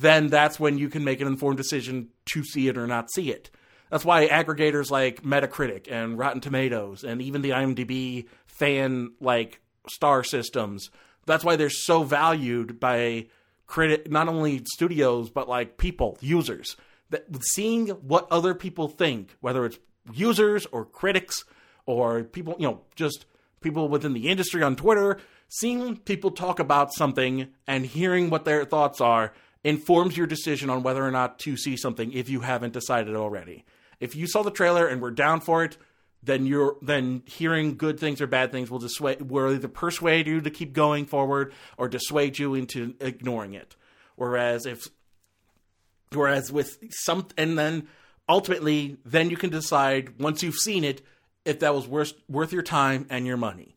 then 0.00 0.28
that's 0.28 0.60
when 0.60 0.78
you 0.78 0.88
can 0.88 1.04
make 1.04 1.20
an 1.20 1.26
informed 1.26 1.56
decision 1.56 2.08
to 2.26 2.42
see 2.44 2.68
it 2.68 2.76
or 2.76 2.86
not 2.86 3.10
see 3.10 3.30
it. 3.30 3.50
That's 3.90 4.04
why 4.04 4.28
aggregators 4.28 4.90
like 4.90 5.22
metacritic 5.22 5.90
and 5.90 6.18
rotten 6.18 6.40
tomatoes 6.40 7.04
and 7.04 7.22
even 7.22 7.40
the 7.40 7.50
imdb 7.50 8.26
fan 8.46 9.12
like 9.20 9.60
star 9.88 10.22
systems 10.22 10.90
that's 11.28 11.44
why 11.44 11.56
they're 11.56 11.70
so 11.70 12.02
valued 12.02 12.80
by 12.80 13.26
critic 13.66 14.10
not 14.10 14.28
only 14.28 14.62
studios 14.74 15.30
but 15.30 15.48
like 15.48 15.76
people 15.76 16.18
users. 16.20 16.76
That 17.10 17.26
seeing 17.42 17.88
what 17.88 18.26
other 18.30 18.54
people 18.54 18.88
think, 18.88 19.36
whether 19.40 19.64
it's 19.64 19.78
users 20.12 20.66
or 20.66 20.84
critics 20.84 21.44
or 21.86 22.24
people, 22.24 22.56
you 22.58 22.66
know, 22.66 22.80
just 22.96 23.26
people 23.60 23.88
within 23.88 24.14
the 24.14 24.28
industry 24.28 24.62
on 24.62 24.74
Twitter, 24.74 25.18
seeing 25.48 25.96
people 25.96 26.30
talk 26.30 26.58
about 26.58 26.92
something 26.92 27.48
and 27.66 27.86
hearing 27.86 28.30
what 28.30 28.44
their 28.44 28.64
thoughts 28.64 29.00
are 29.00 29.32
informs 29.64 30.16
your 30.16 30.26
decision 30.26 30.70
on 30.70 30.82
whether 30.82 31.04
or 31.04 31.10
not 31.10 31.38
to 31.40 31.56
see 31.56 31.76
something 31.76 32.12
if 32.12 32.28
you 32.28 32.40
haven't 32.40 32.72
decided 32.72 33.14
already. 33.14 33.64
If 34.00 34.14
you 34.14 34.26
saw 34.26 34.42
the 34.42 34.50
trailer 34.50 34.86
and 34.86 35.02
were 35.02 35.10
down 35.10 35.40
for 35.40 35.64
it, 35.64 35.76
then 36.22 36.46
you're 36.46 36.76
then 36.82 37.22
hearing 37.26 37.76
good 37.76 37.98
things 37.98 38.20
or 38.20 38.26
bad 38.26 38.50
things 38.50 38.70
will 38.70 38.78
dissuade 38.78 39.22
will 39.22 39.52
either 39.52 39.68
persuade 39.68 40.26
you 40.26 40.40
to 40.40 40.50
keep 40.50 40.72
going 40.72 41.06
forward 41.06 41.52
or 41.76 41.88
dissuade 41.88 42.38
you 42.38 42.54
into 42.54 42.94
ignoring 43.00 43.54
it. 43.54 43.76
Whereas 44.16 44.66
if 44.66 44.88
Whereas 46.12 46.50
with 46.50 46.78
some, 46.90 47.26
and 47.36 47.58
then 47.58 47.88
ultimately, 48.28 48.96
then 49.04 49.30
you 49.30 49.36
can 49.36 49.50
decide 49.50 50.20
once 50.20 50.42
you've 50.42 50.56
seen 50.56 50.84
it 50.84 51.02
if 51.44 51.60
that 51.60 51.74
was 51.74 51.86
worth 51.86 52.14
worth 52.28 52.52
your 52.52 52.62
time 52.62 53.06
and 53.10 53.26
your 53.26 53.36
money. 53.36 53.76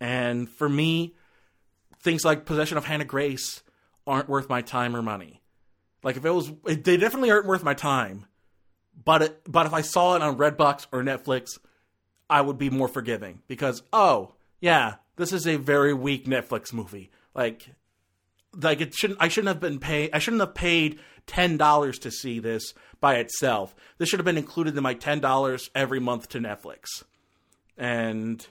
And 0.00 0.48
for 0.48 0.68
me, 0.68 1.14
things 2.00 2.24
like 2.24 2.46
Possession 2.46 2.78
of 2.78 2.84
Hannah 2.84 3.04
Grace 3.04 3.62
aren't 4.08 4.28
worth 4.28 4.48
my 4.48 4.62
time 4.62 4.96
or 4.96 5.02
money. 5.02 5.40
Like 6.02 6.16
if 6.16 6.24
it 6.24 6.30
was, 6.30 6.50
they 6.64 6.96
definitely 6.96 7.30
aren't 7.30 7.46
worth 7.46 7.62
my 7.62 7.74
time. 7.74 8.26
But 9.04 9.22
it, 9.22 9.40
but 9.46 9.66
if 9.66 9.72
I 9.72 9.82
saw 9.82 10.16
it 10.16 10.22
on 10.22 10.36
Redbox 10.36 10.86
or 10.90 11.02
Netflix, 11.02 11.58
I 12.28 12.40
would 12.40 12.58
be 12.58 12.70
more 12.70 12.88
forgiving 12.88 13.42
because 13.46 13.82
oh 13.92 14.34
yeah, 14.60 14.96
this 15.16 15.32
is 15.32 15.46
a 15.46 15.56
very 15.56 15.94
weak 15.94 16.26
Netflix 16.26 16.72
movie. 16.72 17.10
Like 17.34 17.68
like 18.54 18.80
it 18.80 18.94
shouldn't 18.94 19.22
I 19.22 19.28
shouldn't 19.28 19.48
have 19.48 19.60
been 19.60 19.78
paid 19.78 20.10
I 20.12 20.18
shouldn't 20.18 20.40
have 20.40 20.54
paid 20.54 20.98
ten 21.26 21.56
dollars 21.56 21.98
to 22.00 22.10
see 22.10 22.38
this 22.38 22.74
by 23.00 23.16
itself. 23.16 23.74
This 23.98 24.08
should 24.08 24.18
have 24.18 24.24
been 24.24 24.38
included 24.38 24.76
in 24.76 24.82
my 24.82 24.94
ten 24.94 25.20
dollars 25.20 25.70
every 25.74 26.00
month 26.00 26.28
to 26.30 26.38
Netflix. 26.38 27.04
And 27.76 28.44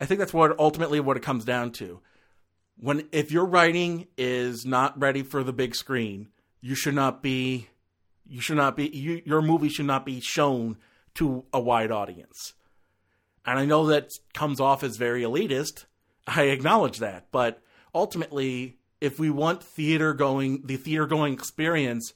I 0.00 0.04
think 0.04 0.18
that's 0.18 0.34
what 0.34 0.58
ultimately 0.58 1.00
what 1.00 1.16
it 1.16 1.22
comes 1.22 1.44
down 1.44 1.70
to. 1.72 2.00
When 2.82 3.06
if 3.12 3.30
your 3.30 3.46
writing 3.46 4.08
is 4.18 4.66
not 4.66 5.00
ready 5.00 5.22
for 5.22 5.44
the 5.44 5.52
big 5.52 5.76
screen, 5.76 6.30
you 6.60 6.74
should 6.74 6.96
not 6.96 7.22
be 7.22 7.68
you 8.26 8.40
should 8.40 8.56
not 8.56 8.76
be 8.76 8.88
you, 8.88 9.22
your 9.24 9.40
movie 9.40 9.68
should 9.68 9.86
not 9.86 10.04
be 10.04 10.20
shown 10.20 10.78
to 11.14 11.44
a 11.52 11.60
wide 11.60 11.92
audience. 11.92 12.54
And 13.46 13.60
I 13.60 13.66
know 13.66 13.86
that 13.86 14.10
comes 14.34 14.60
off 14.60 14.82
as 14.82 14.96
very 14.96 15.22
elitist. 15.22 15.84
I 16.26 16.44
acknowledge 16.46 16.98
that, 16.98 17.28
but 17.30 17.62
ultimately 17.94 18.78
if 19.00 19.16
we 19.16 19.30
want 19.30 19.62
theater 19.62 20.12
going 20.12 20.62
the 20.64 20.76
theater 20.76 21.06
going 21.06 21.34
experience 21.34 22.12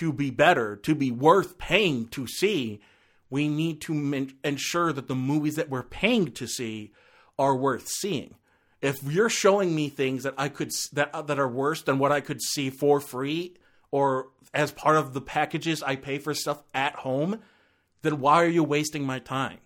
to 0.00 0.12
be 0.12 0.28
better, 0.28 0.76
to 0.76 0.94
be 0.94 1.12
worth 1.12 1.56
paying 1.56 2.08
to 2.08 2.26
see, 2.26 2.82
we 3.30 3.48
need 3.48 3.80
to 3.80 4.28
ensure 4.44 4.92
that 4.92 5.08
the 5.08 5.14
movies 5.14 5.56
that 5.56 5.70
we're 5.70 5.82
paying 5.82 6.30
to 6.32 6.46
see 6.46 6.92
are 7.38 7.56
worth 7.56 7.88
seeing. 7.88 8.34
If 8.84 9.02
you're 9.02 9.30
showing 9.30 9.74
me 9.74 9.88
things 9.88 10.24
that 10.24 10.34
I 10.36 10.50
could 10.50 10.70
that 10.92 11.14
uh, 11.14 11.22
that 11.22 11.38
are 11.38 11.48
worse 11.48 11.82
than 11.82 11.98
what 11.98 12.12
I 12.12 12.20
could 12.20 12.42
see 12.42 12.68
for 12.68 13.00
free 13.00 13.56
or 13.90 14.28
as 14.52 14.72
part 14.72 14.96
of 14.96 15.14
the 15.14 15.22
packages 15.22 15.82
I 15.82 15.96
pay 15.96 16.18
for 16.18 16.34
stuff 16.34 16.62
at 16.74 16.94
home, 16.96 17.40
then 18.02 18.20
why 18.20 18.42
are 18.42 18.48
you 18.48 18.62
wasting 18.62 19.04
my 19.04 19.20
time? 19.20 19.58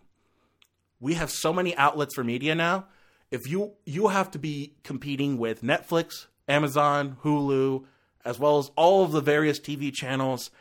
We 1.00 1.14
have 1.14 1.32
so 1.32 1.52
many 1.52 1.76
outlets 1.76 2.14
for 2.14 2.22
media 2.22 2.54
now. 2.54 2.86
If 3.32 3.48
you 3.48 3.72
you 3.84 4.06
have 4.06 4.30
to 4.30 4.38
be 4.38 4.74
competing 4.84 5.36
with 5.36 5.62
Netflix, 5.62 6.26
Amazon, 6.46 7.16
Hulu, 7.24 7.86
as 8.24 8.38
well 8.38 8.58
as 8.58 8.70
all 8.76 9.02
of 9.02 9.10
the 9.10 9.20
various 9.20 9.58
TV 9.58 9.92
channels 9.92 10.52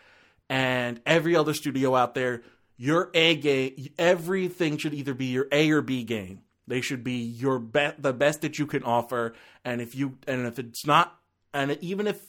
and 0.49 0.99
every 1.05 1.35
other 1.35 1.53
studio 1.53 1.95
out 1.95 2.15
there, 2.15 2.41
your 2.75 3.11
A 3.13 3.35
game, 3.35 3.89
everything 3.99 4.77
should 4.77 4.95
either 4.95 5.13
be 5.13 5.27
your 5.27 5.47
A 5.51 5.69
or 5.69 5.83
B 5.83 6.03
game. 6.03 6.41
They 6.67 6.81
should 6.81 7.03
be 7.03 7.13
your 7.13 7.59
be- 7.59 7.93
the 7.97 8.13
best 8.13 8.41
that 8.41 8.59
you 8.59 8.67
can 8.67 8.83
offer. 8.83 9.33
And 9.63 9.81
if 9.81 9.95
you 9.95 10.17
and 10.27 10.45
if 10.45 10.59
it's 10.59 10.85
not, 10.85 11.17
and 11.53 11.77
even 11.81 12.07
if 12.07 12.21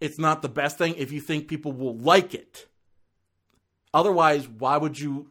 it's 0.00 0.18
not 0.18 0.42
the 0.42 0.48
best 0.48 0.78
thing, 0.78 0.94
if 0.96 1.12
you 1.12 1.20
think 1.20 1.48
people 1.48 1.72
will 1.72 1.96
like 1.96 2.34
it, 2.34 2.66
otherwise, 3.94 4.48
why 4.48 4.76
would 4.76 4.98
you? 4.98 5.30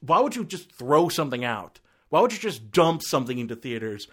Why 0.00 0.20
would 0.20 0.36
you 0.36 0.44
just 0.44 0.72
throw 0.72 1.08
something 1.08 1.44
out? 1.44 1.80
Why 2.10 2.20
would 2.20 2.32
you 2.32 2.38
just 2.38 2.70
dump 2.70 3.02
something 3.02 3.38
into 3.38 3.56
theaters? 3.56 4.06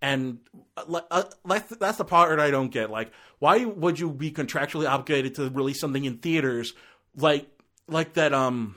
And 0.00 0.38
uh, 0.76 1.00
uh, 1.10 1.24
that's 1.44 1.76
that's 1.76 1.98
the 1.98 2.04
part 2.04 2.38
I 2.38 2.50
don't 2.50 2.70
get. 2.70 2.90
Like, 2.90 3.10
why 3.40 3.64
would 3.64 3.98
you 3.98 4.10
be 4.10 4.30
contractually 4.30 4.88
obligated 4.88 5.34
to 5.34 5.50
release 5.50 5.80
something 5.80 6.04
in 6.04 6.18
theaters, 6.18 6.74
like 7.16 7.48
like 7.88 8.14
that 8.14 8.32
um 8.32 8.76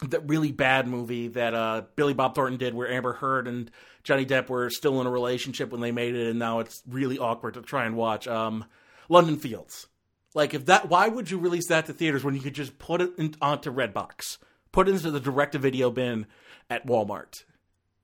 that 0.00 0.28
really 0.28 0.52
bad 0.52 0.88
movie 0.88 1.28
that 1.28 1.54
uh 1.54 1.82
Billy 1.96 2.14
Bob 2.14 2.34
Thornton 2.34 2.58
did, 2.58 2.74
where 2.74 2.90
Amber 2.90 3.12
Heard 3.12 3.46
and 3.48 3.70
Johnny 4.02 4.26
Depp 4.26 4.48
were 4.48 4.68
still 4.70 5.00
in 5.00 5.06
a 5.06 5.10
relationship 5.10 5.70
when 5.70 5.80
they 5.80 5.92
made 5.92 6.14
it, 6.14 6.28
and 6.28 6.38
now 6.38 6.58
it's 6.58 6.82
really 6.88 7.18
awkward 7.18 7.54
to 7.54 7.62
try 7.62 7.86
and 7.86 7.96
watch. 7.96 8.28
Um, 8.28 8.64
London 9.08 9.36
Fields. 9.38 9.86
Like, 10.34 10.52
if 10.52 10.66
that, 10.66 10.88
why 10.88 11.06
would 11.06 11.30
you 11.30 11.38
release 11.38 11.68
that 11.68 11.86
to 11.86 11.92
theaters 11.92 12.24
when 12.24 12.34
you 12.34 12.40
could 12.40 12.54
just 12.54 12.78
put 12.78 13.00
it 13.00 13.12
in, 13.18 13.34
onto 13.40 13.72
Redbox, 13.72 14.38
put 14.72 14.88
it 14.88 14.90
into 14.90 15.12
the 15.12 15.20
direct-to-video 15.20 15.90
bin 15.92 16.26
at 16.68 16.86
Walmart? 16.86 17.44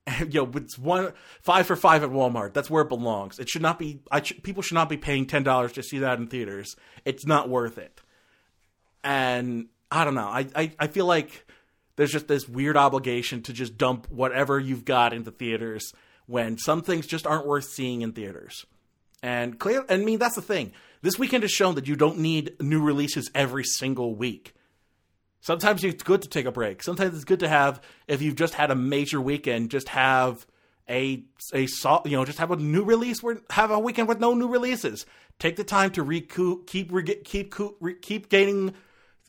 And, 0.07 0.33
you 0.33 0.45
know, 0.45 0.51
it's 0.55 0.79
one 0.79 1.11
five 1.41 1.67
for 1.67 1.75
five 1.75 2.03
at 2.03 2.09
Walmart. 2.09 2.53
That's 2.53 2.69
where 2.69 2.83
it 2.83 2.89
belongs. 2.89 3.37
It 3.37 3.49
should 3.49 3.61
not 3.61 3.77
be. 3.77 3.99
I 4.09 4.21
sh- 4.21 4.41
people 4.41 4.63
should 4.63 4.75
not 4.75 4.89
be 4.89 4.97
paying 4.97 5.27
ten 5.27 5.43
dollars 5.43 5.73
to 5.73 5.83
see 5.83 5.99
that 5.99 6.19
in 6.19 6.27
theaters. 6.27 6.75
It's 7.05 7.25
not 7.25 7.49
worth 7.49 7.77
it. 7.77 8.01
And 9.03 9.67
I 9.91 10.05
don't 10.05 10.15
know. 10.15 10.27
I, 10.27 10.47
I 10.55 10.71
I 10.79 10.87
feel 10.87 11.05
like 11.05 11.45
there's 11.95 12.11
just 12.11 12.27
this 12.27 12.47
weird 12.47 12.77
obligation 12.77 13.41
to 13.43 13.53
just 13.53 13.77
dump 13.77 14.09
whatever 14.09 14.59
you've 14.59 14.85
got 14.85 15.13
into 15.13 15.31
theaters 15.31 15.91
when 16.25 16.57
some 16.57 16.81
things 16.81 17.07
just 17.07 17.27
aren't 17.27 17.47
worth 17.47 17.65
seeing 17.65 18.01
in 18.01 18.13
theaters. 18.13 18.65
And 19.23 19.59
clear, 19.59 19.85
I 19.89 19.97
mean 19.97 20.19
that's 20.19 20.35
the 20.35 20.41
thing. 20.41 20.73
This 21.01 21.19
weekend 21.19 21.43
has 21.43 21.51
shown 21.51 21.75
that 21.75 21.87
you 21.87 21.95
don't 21.95 22.19
need 22.19 22.53
new 22.59 22.81
releases 22.81 23.29
every 23.35 23.63
single 23.63 24.15
week. 24.15 24.53
Sometimes 25.41 25.83
it's 25.83 26.03
good 26.03 26.21
to 26.21 26.29
take 26.29 26.45
a 26.45 26.51
break. 26.51 26.83
Sometimes 26.83 27.15
it's 27.15 27.23
good 27.23 27.39
to 27.39 27.47
have, 27.47 27.81
if 28.07 28.21
you've 28.21 28.35
just 28.35 28.53
had 28.53 28.69
a 28.69 28.75
major 28.75 29.19
weekend, 29.19 29.71
just 29.71 29.89
have 29.89 30.45
a 30.89 31.23
a 31.53 31.67
you 32.05 32.17
know 32.17 32.25
just 32.25 32.37
have 32.37 32.51
a 32.51 32.55
new 32.55 32.83
release. 32.83 33.23
Where 33.23 33.41
have 33.49 33.71
a 33.71 33.79
weekend 33.79 34.07
with 34.07 34.19
no 34.19 34.33
new 34.33 34.47
releases. 34.47 35.05
Take 35.39 35.55
the 35.55 35.63
time 35.63 35.91
to 35.91 36.03
recoup, 36.03 36.67
keep 36.67 36.91
keep 37.23 37.53
keep 38.01 38.29
gaining, 38.29 38.73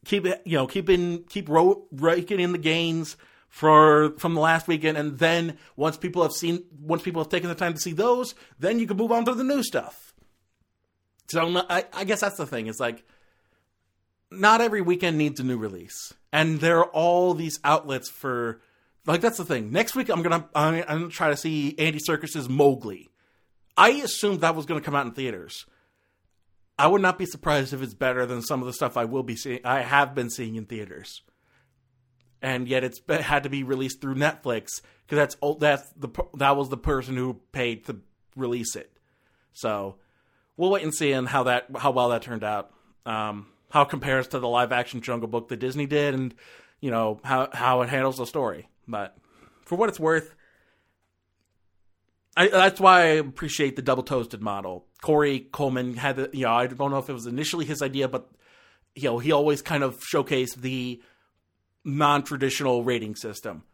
keep 0.04 0.24
you 0.24 0.56
know 0.56 0.66
keeping 0.66 1.24
keep 1.24 1.48
ro- 1.48 1.86
raking 1.92 2.40
in 2.40 2.52
the 2.52 2.58
gains 2.58 3.16
for 3.48 4.14
from 4.18 4.34
the 4.34 4.40
last 4.40 4.66
weekend, 4.66 4.96
and 4.96 5.18
then 5.18 5.58
once 5.76 5.96
people 5.96 6.22
have 6.22 6.32
seen, 6.32 6.64
once 6.80 7.02
people 7.02 7.22
have 7.22 7.30
taken 7.30 7.48
the 7.48 7.54
time 7.54 7.74
to 7.74 7.80
see 7.80 7.92
those, 7.92 8.34
then 8.58 8.78
you 8.78 8.86
can 8.86 8.96
move 8.96 9.12
on 9.12 9.24
to 9.26 9.34
the 9.34 9.44
new 9.44 9.62
stuff. 9.62 10.14
So 11.28 11.64
I, 11.68 11.84
I 11.92 12.04
guess 12.04 12.20
that's 12.20 12.36
the 12.36 12.46
thing. 12.46 12.66
It's 12.66 12.80
like 12.80 13.04
not 14.30 14.60
every 14.60 14.80
weekend 14.80 15.18
needs 15.18 15.38
a 15.38 15.44
new 15.44 15.58
release, 15.58 16.14
and 16.32 16.60
there 16.60 16.78
are 16.78 16.90
all 16.90 17.34
these 17.34 17.60
outlets 17.62 18.10
for. 18.10 18.60
Like 19.04 19.20
that's 19.20 19.38
the 19.38 19.44
thing. 19.44 19.72
Next 19.72 19.96
week 19.96 20.08
I'm 20.08 20.22
gonna 20.22 20.48
I'm, 20.54 20.74
I'm 20.88 20.98
gonna 21.00 21.08
try 21.08 21.28
to 21.28 21.36
see 21.36 21.74
Andy 21.78 21.98
Serkis's 21.98 22.48
Mowgli. 22.48 23.10
I 23.76 23.90
assumed 23.90 24.40
that 24.40 24.54
was 24.54 24.64
gonna 24.64 24.80
come 24.80 24.94
out 24.94 25.06
in 25.06 25.12
theaters. 25.12 25.66
I 26.82 26.88
would 26.88 27.00
not 27.00 27.16
be 27.16 27.26
surprised 27.26 27.72
if 27.72 27.80
it's 27.80 27.94
better 27.94 28.26
than 28.26 28.42
some 28.42 28.60
of 28.60 28.66
the 28.66 28.72
stuff 28.72 28.96
I 28.96 29.04
will 29.04 29.22
be 29.22 29.36
seeing. 29.36 29.60
I 29.64 29.82
have 29.82 30.16
been 30.16 30.28
seeing 30.28 30.56
in 30.56 30.64
theaters, 30.64 31.22
and 32.42 32.66
yet 32.66 32.82
it's 32.82 32.98
be- 32.98 33.18
had 33.18 33.44
to 33.44 33.48
be 33.48 33.62
released 33.62 34.00
through 34.00 34.16
Netflix 34.16 34.82
because 35.06 35.16
that's 35.16 35.36
oh, 35.40 35.54
that's 35.54 35.88
the 35.96 36.08
that 36.34 36.56
was 36.56 36.70
the 36.70 36.76
person 36.76 37.16
who 37.16 37.34
paid 37.52 37.86
to 37.86 38.00
release 38.34 38.74
it. 38.74 38.90
So 39.52 39.94
we'll 40.56 40.70
wait 40.70 40.82
and 40.82 40.92
see 40.92 41.12
and 41.12 41.28
how 41.28 41.44
that 41.44 41.66
how 41.76 41.92
well 41.92 42.08
that 42.08 42.22
turned 42.22 42.42
out. 42.42 42.72
Um, 43.06 43.46
how 43.70 43.82
it 43.82 43.88
compares 43.88 44.26
to 44.28 44.40
the 44.40 44.48
live 44.48 44.72
action 44.72 45.02
Jungle 45.02 45.28
Book 45.28 45.50
that 45.50 45.60
Disney 45.60 45.86
did, 45.86 46.14
and 46.14 46.34
you 46.80 46.90
know 46.90 47.20
how 47.22 47.48
how 47.52 47.82
it 47.82 47.90
handles 47.90 48.16
the 48.16 48.26
story. 48.26 48.68
But 48.88 49.16
for 49.66 49.76
what 49.76 49.88
it's 49.88 50.00
worth, 50.00 50.34
I, 52.36 52.48
that's 52.48 52.80
why 52.80 53.02
I 53.02 53.04
appreciate 53.04 53.76
the 53.76 53.82
double 53.82 54.02
toasted 54.02 54.42
model. 54.42 54.84
Korey 55.02 55.50
Coleman 55.50 55.94
had 55.96 56.30
you 56.32 56.44
know, 56.44 56.52
I 56.52 56.68
don't 56.68 56.90
know 56.90 56.98
if 56.98 57.10
it 57.10 57.12
was 57.12 57.26
initially 57.26 57.64
his 57.64 57.82
idea, 57.82 58.08
but 58.08 58.30
you 58.94 59.04
know, 59.04 59.18
he 59.18 59.32
always 59.32 59.60
kind 59.60 59.82
of 59.82 59.98
showcased 60.00 60.56
the 60.56 61.02
non 61.84 62.22
traditional 62.22 62.84
rating 62.84 63.16
system: 63.16 63.64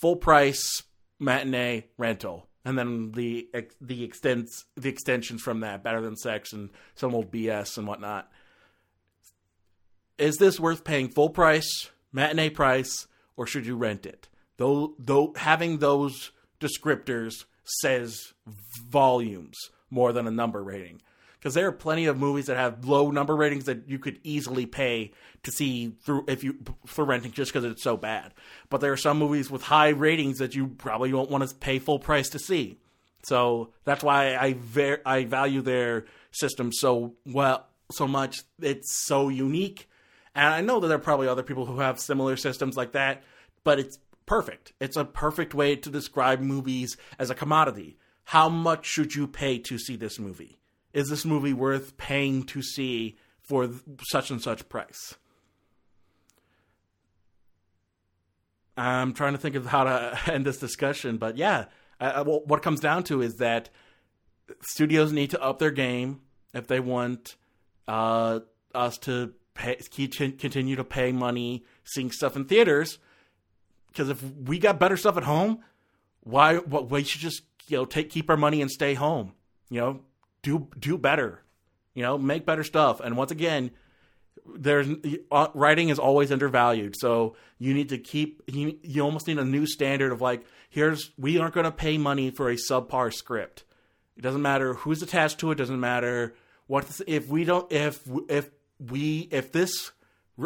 full 0.00 0.16
price, 0.16 0.84
matinee, 1.18 1.86
rental, 1.98 2.48
and 2.64 2.78
then 2.78 3.10
the 3.12 3.48
the 3.80 4.04
extents 4.04 4.64
the 4.76 4.88
extensions 4.88 5.42
from 5.42 5.60
that, 5.60 5.82
better 5.82 6.00
than 6.00 6.16
sex 6.16 6.52
and 6.52 6.70
some 6.94 7.14
old 7.14 7.32
BS 7.32 7.76
and 7.76 7.86
whatnot. 7.86 8.30
Is 10.16 10.36
this 10.36 10.60
worth 10.60 10.84
paying 10.84 11.08
full 11.08 11.30
price, 11.30 11.90
matinee 12.12 12.50
price, 12.50 13.08
or 13.36 13.46
should 13.46 13.66
you 13.66 13.76
rent 13.76 14.06
it? 14.06 14.28
Though, 14.58 14.94
though 14.98 15.32
having 15.36 15.78
those 15.78 16.32
descriptors 16.60 17.44
says 17.64 18.32
volumes 18.90 19.56
more 19.90 20.12
than 20.12 20.26
a 20.26 20.30
number 20.30 20.62
rating. 20.62 21.00
Because 21.38 21.54
there 21.54 21.68
are 21.68 21.72
plenty 21.72 22.06
of 22.06 22.18
movies 22.18 22.46
that 22.46 22.56
have 22.56 22.84
low 22.84 23.12
number 23.12 23.36
ratings 23.36 23.66
that 23.66 23.88
you 23.88 24.00
could 24.00 24.18
easily 24.24 24.66
pay 24.66 25.12
to 25.44 25.52
see 25.52 25.94
through 26.04 26.24
if 26.26 26.42
you 26.42 26.56
for 26.84 27.04
renting 27.04 27.30
just 27.30 27.52
because 27.52 27.64
it's 27.64 27.82
so 27.82 27.96
bad. 27.96 28.34
But 28.70 28.80
there 28.80 28.92
are 28.92 28.96
some 28.96 29.18
movies 29.18 29.48
with 29.48 29.62
high 29.62 29.90
ratings 29.90 30.38
that 30.38 30.56
you 30.56 30.66
probably 30.66 31.12
won't 31.12 31.30
want 31.30 31.48
to 31.48 31.54
pay 31.54 31.78
full 31.78 32.00
price 32.00 32.28
to 32.30 32.40
see. 32.40 32.78
So 33.22 33.72
that's 33.84 34.02
why 34.02 34.36
I 34.36 34.54
ver- 34.54 35.02
I 35.06 35.24
value 35.24 35.62
their 35.62 36.06
system 36.32 36.72
so 36.72 37.14
well 37.24 37.66
so 37.92 38.08
much. 38.08 38.42
It's 38.60 39.06
so 39.06 39.28
unique, 39.28 39.88
and 40.34 40.52
I 40.52 40.60
know 40.60 40.80
that 40.80 40.88
there 40.88 40.96
are 40.96 41.00
probably 41.00 41.28
other 41.28 41.42
people 41.42 41.66
who 41.66 41.78
have 41.80 42.00
similar 42.00 42.36
systems 42.36 42.76
like 42.76 42.92
that, 42.92 43.22
but 43.64 43.78
it's 43.78 43.98
perfect. 44.26 44.72
It's 44.80 44.96
a 44.96 45.04
perfect 45.04 45.54
way 45.54 45.76
to 45.76 45.90
describe 45.90 46.40
movies 46.40 46.96
as 47.18 47.30
a 47.30 47.34
commodity. 47.34 47.96
How 48.28 48.50
much 48.50 48.84
should 48.84 49.14
you 49.14 49.26
pay 49.26 49.58
to 49.60 49.78
see 49.78 49.96
this 49.96 50.18
movie? 50.18 50.58
Is 50.92 51.08
this 51.08 51.24
movie 51.24 51.54
worth 51.54 51.96
paying 51.96 52.42
to 52.42 52.60
see 52.60 53.16
for 53.40 53.70
such 54.10 54.30
and 54.30 54.42
such 54.42 54.68
price? 54.68 55.14
I'm 58.76 59.14
trying 59.14 59.32
to 59.32 59.38
think 59.38 59.54
of 59.54 59.64
how 59.64 59.84
to 59.84 60.20
end 60.30 60.44
this 60.44 60.58
discussion, 60.58 61.16
but 61.16 61.38
yeah, 61.38 61.64
well, 61.98 62.42
what 62.44 62.62
comes 62.62 62.80
down 62.80 63.04
to 63.04 63.22
is 63.22 63.36
that 63.36 63.70
studios 64.60 65.10
need 65.10 65.30
to 65.30 65.42
up 65.42 65.58
their 65.58 65.70
game 65.70 66.20
if 66.52 66.66
they 66.66 66.80
want 66.80 67.36
uh, 67.86 68.40
us 68.74 68.98
to 68.98 69.32
pay, 69.54 69.76
continue 69.76 70.76
to 70.76 70.84
pay 70.84 71.12
money 71.12 71.64
seeing 71.84 72.10
stuff 72.10 72.36
in 72.36 72.44
theaters. 72.44 72.98
Because 73.86 74.10
if 74.10 74.22
we 74.22 74.58
got 74.58 74.78
better 74.78 74.98
stuff 74.98 75.16
at 75.16 75.24
home, 75.24 75.60
why? 76.20 76.56
What 76.56 76.90
we 76.90 77.04
should 77.04 77.22
just 77.22 77.42
you 77.70 77.76
know 77.76 77.84
take 77.84 78.10
keep 78.10 78.30
our 78.30 78.36
money 78.36 78.60
and 78.62 78.70
stay 78.70 78.94
home. 78.94 79.32
You 79.70 79.80
know, 79.80 80.00
do 80.42 80.68
do 80.78 80.98
better. 80.98 81.42
You 81.94 82.02
know, 82.02 82.18
make 82.18 82.46
better 82.46 82.64
stuff. 82.64 83.00
And 83.00 83.16
once 83.16 83.30
again, 83.30 83.72
there's 84.46 84.88
uh, 85.30 85.48
writing 85.54 85.88
is 85.88 85.98
always 85.98 86.30
undervalued. 86.30 86.94
So 86.98 87.36
you 87.58 87.74
need 87.74 87.88
to 87.90 87.98
keep. 87.98 88.42
You, 88.46 88.78
you 88.82 89.02
almost 89.02 89.26
need 89.26 89.38
a 89.38 89.44
new 89.44 89.66
standard 89.66 90.12
of 90.12 90.20
like, 90.20 90.44
here's 90.70 91.10
we 91.18 91.38
aren't 91.38 91.54
going 91.54 91.64
to 91.64 91.72
pay 91.72 91.98
money 91.98 92.30
for 92.30 92.50
a 92.50 92.54
subpar 92.54 93.12
script. 93.12 93.64
It 94.16 94.22
doesn't 94.22 94.42
matter 94.42 94.74
who's 94.74 95.02
attached 95.02 95.38
to 95.40 95.50
it. 95.50 95.56
Doesn't 95.56 95.80
matter 95.80 96.34
what 96.66 97.00
if 97.06 97.28
we 97.28 97.44
don't 97.44 97.70
if 97.72 98.00
if 98.28 98.50
we 98.78 99.28
if 99.30 99.52
this 99.52 99.90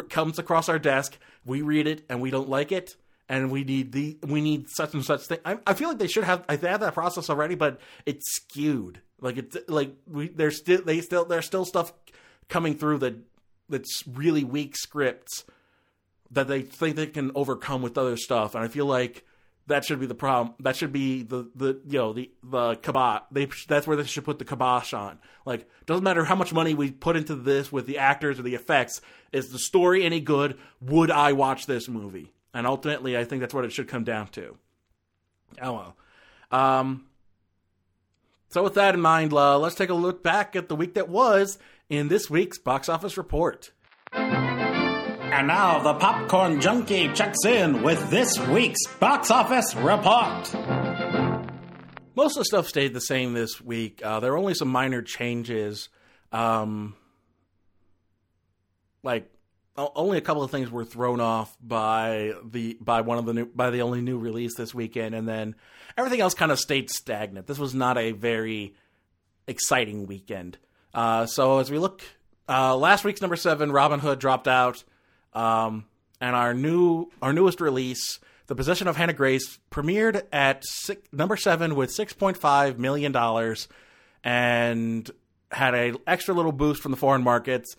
comes 0.09 0.39
across 0.39 0.69
our 0.69 0.79
desk, 0.79 1.17
we 1.45 1.61
read 1.61 1.87
it 1.87 2.03
and 2.09 2.19
we 2.19 2.31
don't 2.31 2.49
like 2.49 2.71
it 2.71 2.95
and 3.29 3.51
we 3.51 3.63
need 3.63 3.91
the 3.91 4.17
we 4.23 4.41
need 4.41 4.69
such 4.69 4.93
and 4.93 5.03
such 5.03 5.21
thing. 5.21 5.39
I, 5.45 5.57
I 5.65 5.73
feel 5.73 5.89
like 5.89 5.99
they 5.99 6.07
should 6.07 6.23
have 6.23 6.43
I 6.49 6.55
they 6.55 6.69
have 6.69 6.81
that 6.81 6.93
process 6.93 7.29
already, 7.29 7.55
but 7.55 7.79
it's 8.05 8.35
skewed. 8.35 9.01
Like 9.19 9.37
it's 9.37 9.57
like 9.67 9.95
we 10.07 10.27
there's 10.27 10.57
still 10.57 10.81
they 10.81 11.01
still 11.01 11.25
there's 11.25 11.45
still 11.45 11.65
stuff 11.65 11.93
coming 12.49 12.75
through 12.75 12.99
that 12.99 13.15
that's 13.69 14.03
really 14.07 14.43
weak 14.43 14.75
scripts 14.75 15.45
that 16.31 16.47
they 16.47 16.61
think 16.61 16.95
they 16.95 17.07
can 17.07 17.31
overcome 17.35 17.81
with 17.81 17.97
other 17.97 18.17
stuff, 18.17 18.55
and 18.55 18.63
I 18.63 18.67
feel 18.67 18.85
like 18.85 19.25
that 19.67 19.85
should 19.85 19.99
be 19.99 20.05
the 20.05 20.15
problem. 20.15 20.55
That 20.59 20.75
should 20.75 20.91
be 20.91 21.23
the 21.23 21.49
the 21.55 21.79
you 21.87 21.99
know 21.99 22.13
the 22.13 22.29
the 22.43 22.75
kibosh. 22.75 23.21
They 23.31 23.47
that's 23.67 23.87
where 23.87 23.95
they 23.95 24.03
should 24.03 24.25
put 24.25 24.39
the 24.39 24.45
kibosh 24.45 24.93
on. 24.93 25.19
Like 25.45 25.69
doesn't 25.85 26.03
matter 26.03 26.25
how 26.25 26.35
much 26.35 26.53
money 26.53 26.73
we 26.73 26.91
put 26.91 27.15
into 27.15 27.35
this 27.35 27.71
with 27.71 27.85
the 27.85 27.99
actors 27.99 28.39
or 28.39 28.43
the 28.43 28.55
effects. 28.55 29.01
Is 29.31 29.49
the 29.49 29.59
story 29.59 30.03
any 30.03 30.19
good? 30.19 30.57
Would 30.81 31.11
I 31.11 31.33
watch 31.33 31.65
this 31.65 31.87
movie? 31.87 32.33
And 32.53 32.67
ultimately, 32.67 33.17
I 33.17 33.23
think 33.23 33.41
that's 33.41 33.53
what 33.53 33.65
it 33.65 33.71
should 33.71 33.87
come 33.87 34.03
down 34.03 34.27
to. 34.29 34.57
Oh 35.61 35.73
well. 35.73 35.97
Um, 36.51 37.05
so 38.49 38.63
with 38.63 38.75
that 38.75 38.93
in 38.93 39.01
mind, 39.01 39.33
uh, 39.33 39.57
let's 39.57 39.75
take 39.75 39.89
a 39.89 39.95
look 39.95 40.21
back 40.21 40.55
at 40.55 40.69
the 40.69 40.75
week 40.75 40.93
that 40.93 41.09
was 41.09 41.57
in 41.89 42.07
this 42.07 42.29
week's 42.29 42.59
box 42.59 42.87
office 42.89 43.17
report. 43.17 43.71
And 44.13 45.47
now 45.47 45.79
the 45.79 45.95
popcorn 45.95 46.61
junkie 46.61 47.11
checks 47.13 47.43
in 47.43 47.81
with 47.81 48.11
this 48.11 48.37
week's 48.47 48.85
box 48.99 49.31
office 49.31 49.73
report. 49.73 50.53
Most 52.15 52.37
of 52.37 52.41
the 52.41 52.45
stuff 52.45 52.67
stayed 52.67 52.93
the 52.93 53.01
same 53.01 53.33
this 53.33 53.59
week. 53.59 54.01
Uh, 54.05 54.19
there 54.19 54.31
were 54.31 54.37
only 54.37 54.53
some 54.53 54.67
minor 54.67 55.01
changes. 55.01 55.89
Um, 56.31 56.95
like 59.01 59.32
only 59.75 60.17
a 60.17 60.21
couple 60.21 60.43
of 60.43 60.51
things 60.51 60.69
were 60.69 60.85
thrown 60.85 61.19
off 61.19 61.57
by 61.61 62.33
the 62.43 62.77
by 62.79 63.01
one 63.01 63.17
of 63.17 63.25
the 63.25 63.33
new 63.33 63.45
by 63.45 63.69
the 63.69 63.81
only 63.81 64.01
new 64.01 64.17
release 64.17 64.55
this 64.55 64.73
weekend, 64.73 65.15
and 65.15 65.27
then 65.27 65.55
everything 65.97 66.21
else 66.21 66.33
kind 66.33 66.51
of 66.51 66.59
stayed 66.59 66.89
stagnant. 66.89 67.47
This 67.47 67.57
was 67.57 67.73
not 67.73 67.97
a 67.97 68.11
very 68.11 68.75
exciting 69.47 70.05
weekend. 70.05 70.57
Uh, 70.93 71.25
so 71.25 71.59
as 71.59 71.71
we 71.71 71.79
look, 71.79 72.03
uh, 72.47 72.75
last 72.77 73.03
week's 73.03 73.21
number 73.21 73.35
seven, 73.35 73.71
Robin 73.71 73.99
Hood 73.99 74.19
dropped 74.19 74.47
out, 74.47 74.83
um, 75.33 75.85
and 76.21 76.35
our 76.35 76.53
new 76.53 77.09
our 77.21 77.33
newest 77.33 77.59
release, 77.59 78.19
The 78.47 78.55
Possession 78.55 78.87
of 78.87 78.95
Hannah 78.95 79.13
Grace, 79.13 79.57
premiered 79.71 80.23
at 80.31 80.63
six, 80.65 81.01
number 81.11 81.35
seven 81.35 81.75
with 81.75 81.91
six 81.91 82.13
point 82.13 82.37
five 82.37 82.77
million 82.77 83.11
dollars, 83.11 83.67
and 84.23 85.09
had 85.51 85.73
a 85.73 85.95
extra 86.05 86.33
little 86.33 86.51
boost 86.51 86.81
from 86.81 86.91
the 86.91 86.97
foreign 86.97 87.23
markets, 87.23 87.75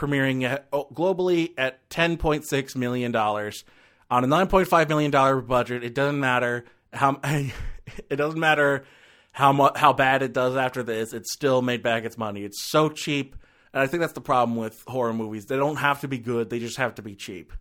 premiering 0.00 0.42
at, 0.44 0.66
oh, 0.72 0.86
globally 0.92 1.52
at 1.58 1.88
ten 1.90 2.16
point 2.16 2.46
six 2.46 2.74
million 2.74 3.12
dollars 3.12 3.64
on 4.10 4.24
a 4.24 4.26
nine 4.26 4.46
point 4.46 4.66
five 4.66 4.88
million 4.88 5.10
dollar 5.10 5.40
budget. 5.40 5.84
It 5.84 5.94
doesn't 5.94 6.18
matter 6.18 6.64
how 6.92 7.20
it 7.24 8.16
doesn't 8.16 8.40
matter 8.40 8.84
how 9.32 9.52
mu- 9.52 9.76
how 9.76 9.92
bad 9.92 10.22
it 10.22 10.32
does 10.32 10.56
after 10.56 10.82
this. 10.82 11.12
It 11.12 11.26
still 11.26 11.60
made 11.62 11.82
back 11.82 12.04
its 12.04 12.16
money. 12.16 12.44
It's 12.44 12.70
so 12.70 12.88
cheap, 12.88 13.36
and 13.72 13.82
I 13.82 13.86
think 13.86 14.00
that's 14.00 14.14
the 14.14 14.20
problem 14.20 14.56
with 14.56 14.82
horror 14.86 15.12
movies. 15.12 15.46
They 15.46 15.56
don't 15.56 15.76
have 15.76 16.00
to 16.00 16.08
be 16.08 16.18
good; 16.18 16.50
they 16.50 16.58
just 16.58 16.78
have 16.78 16.94
to 16.96 17.02
be 17.02 17.14
cheap. 17.14 17.52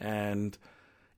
And 0.00 0.56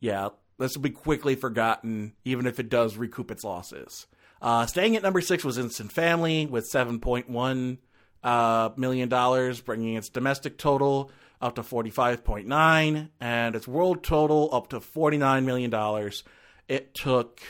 yeah, 0.01 0.31
this 0.59 0.74
will 0.74 0.82
be 0.82 0.91
quickly 0.91 1.35
forgotten, 1.35 2.15
even 2.24 2.47
if 2.47 2.59
it 2.59 2.69
does 2.69 2.97
recoup 2.97 3.31
its 3.31 3.45
losses. 3.45 4.07
Uh, 4.41 4.66
staying 4.66 4.97
at 4.97 5.03
number 5.03 5.20
six 5.20 5.45
was 5.45 5.59
Instant 5.59 5.93
Family 5.93 6.47
with 6.47 6.66
seven 6.66 7.01
point 7.01 7.28
one 7.28 7.78
uh, 7.78 7.81
Uh, 8.25 8.71
million 8.77 9.11
dollars, 9.11 9.61
bringing 9.61 9.97
its 9.97 10.09
domestic 10.09 10.57
total 10.57 11.11
up 11.43 11.57
to 11.57 11.63
forty 11.63 11.91
five 11.91 12.25
point 12.25 12.49
nine, 12.49 13.11
and 13.21 13.55
its 13.55 13.69
world 13.69 14.03
total 14.03 14.49
up 14.51 14.69
to 14.69 14.81
forty 14.81 15.19
nine 15.19 15.45
million 15.45 15.71
dollars. 15.71 16.25
It 16.67 16.95
took 16.95 17.43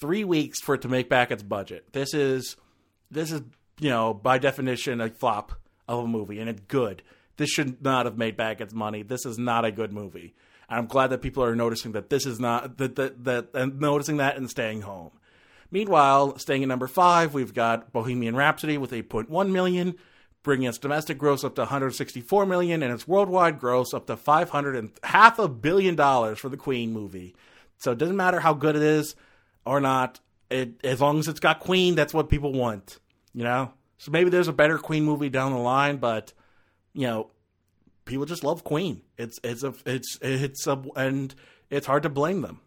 three 0.00 0.24
weeks 0.24 0.60
for 0.62 0.74
it 0.76 0.82
to 0.82 0.88
make 0.88 1.10
back 1.10 1.30
its 1.30 1.42
budget. 1.42 1.92
This 1.92 2.14
is 2.14 2.56
this 3.10 3.30
is 3.30 3.42
you 3.80 3.90
know 3.90 4.14
by 4.14 4.38
definition 4.38 5.02
a 5.02 5.10
flop 5.10 5.52
of 5.86 6.04
a 6.04 6.08
movie, 6.08 6.40
and 6.40 6.48
it's 6.48 6.62
good. 6.62 7.02
This 7.36 7.50
should 7.50 7.82
not 7.82 8.06
have 8.06 8.16
made 8.16 8.36
back 8.36 8.62
its 8.62 8.72
money. 8.72 9.02
This 9.02 9.26
is 9.26 9.38
not 9.38 9.66
a 9.66 9.72
good 9.72 9.92
movie. 9.92 10.34
I'm 10.70 10.86
glad 10.86 11.08
that 11.08 11.20
people 11.20 11.44
are 11.44 11.54
noticing 11.54 11.92
that 11.92 12.08
this 12.08 12.24
is 12.24 12.40
not 12.40 12.78
that 12.78 12.96
that 12.96 13.24
that 13.24 13.48
and 13.52 13.78
noticing 13.78 14.16
that 14.16 14.38
and 14.38 14.48
staying 14.48 14.80
home. 14.80 15.10
Meanwhile, 15.72 16.38
staying 16.38 16.62
at 16.62 16.68
number 16.68 16.86
five, 16.86 17.32
we've 17.32 17.54
got 17.54 17.92
Bohemian 17.92 18.36
Rhapsody 18.36 18.76
with 18.76 18.92
8.1 18.92 19.50
million, 19.50 19.94
bringing 20.42 20.68
its 20.68 20.76
domestic 20.76 21.16
gross 21.16 21.44
up 21.44 21.54
to 21.54 21.62
164 21.62 22.44
million, 22.44 22.82
and 22.82 22.92
its 22.92 23.08
worldwide 23.08 23.58
gross 23.58 23.94
up 23.94 24.06
to 24.06 24.16
500 24.16 24.76
and 24.76 24.92
half 25.02 25.38
a 25.38 25.48
billion 25.48 25.96
dollars 25.96 26.38
for 26.38 26.50
the 26.50 26.58
Queen 26.58 26.92
movie. 26.92 27.34
So 27.78 27.92
it 27.92 27.98
doesn't 27.98 28.18
matter 28.18 28.38
how 28.38 28.52
good 28.52 28.76
it 28.76 28.82
is 28.82 29.16
or 29.64 29.80
not. 29.80 30.20
It 30.50 30.84
as 30.84 31.00
long 31.00 31.18
as 31.18 31.26
it's 31.26 31.40
got 31.40 31.60
Queen, 31.60 31.94
that's 31.94 32.12
what 32.12 32.28
people 32.28 32.52
want. 32.52 32.98
You 33.32 33.44
know. 33.44 33.72
So 33.96 34.10
maybe 34.10 34.28
there's 34.28 34.48
a 34.48 34.52
better 34.52 34.76
Queen 34.78 35.04
movie 35.04 35.30
down 35.30 35.52
the 35.52 35.58
line, 35.58 35.96
but 35.96 36.34
you 36.92 37.06
know, 37.06 37.30
people 38.04 38.26
just 38.26 38.44
love 38.44 38.62
Queen. 38.62 39.00
It's 39.16 39.40
it's 39.42 39.62
a 39.62 39.72
it's 39.86 40.18
it's 40.20 40.66
a 40.66 40.82
and 40.96 41.34
it's 41.70 41.86
hard 41.86 42.02
to 42.02 42.10
blame 42.10 42.42
them. 42.42 42.60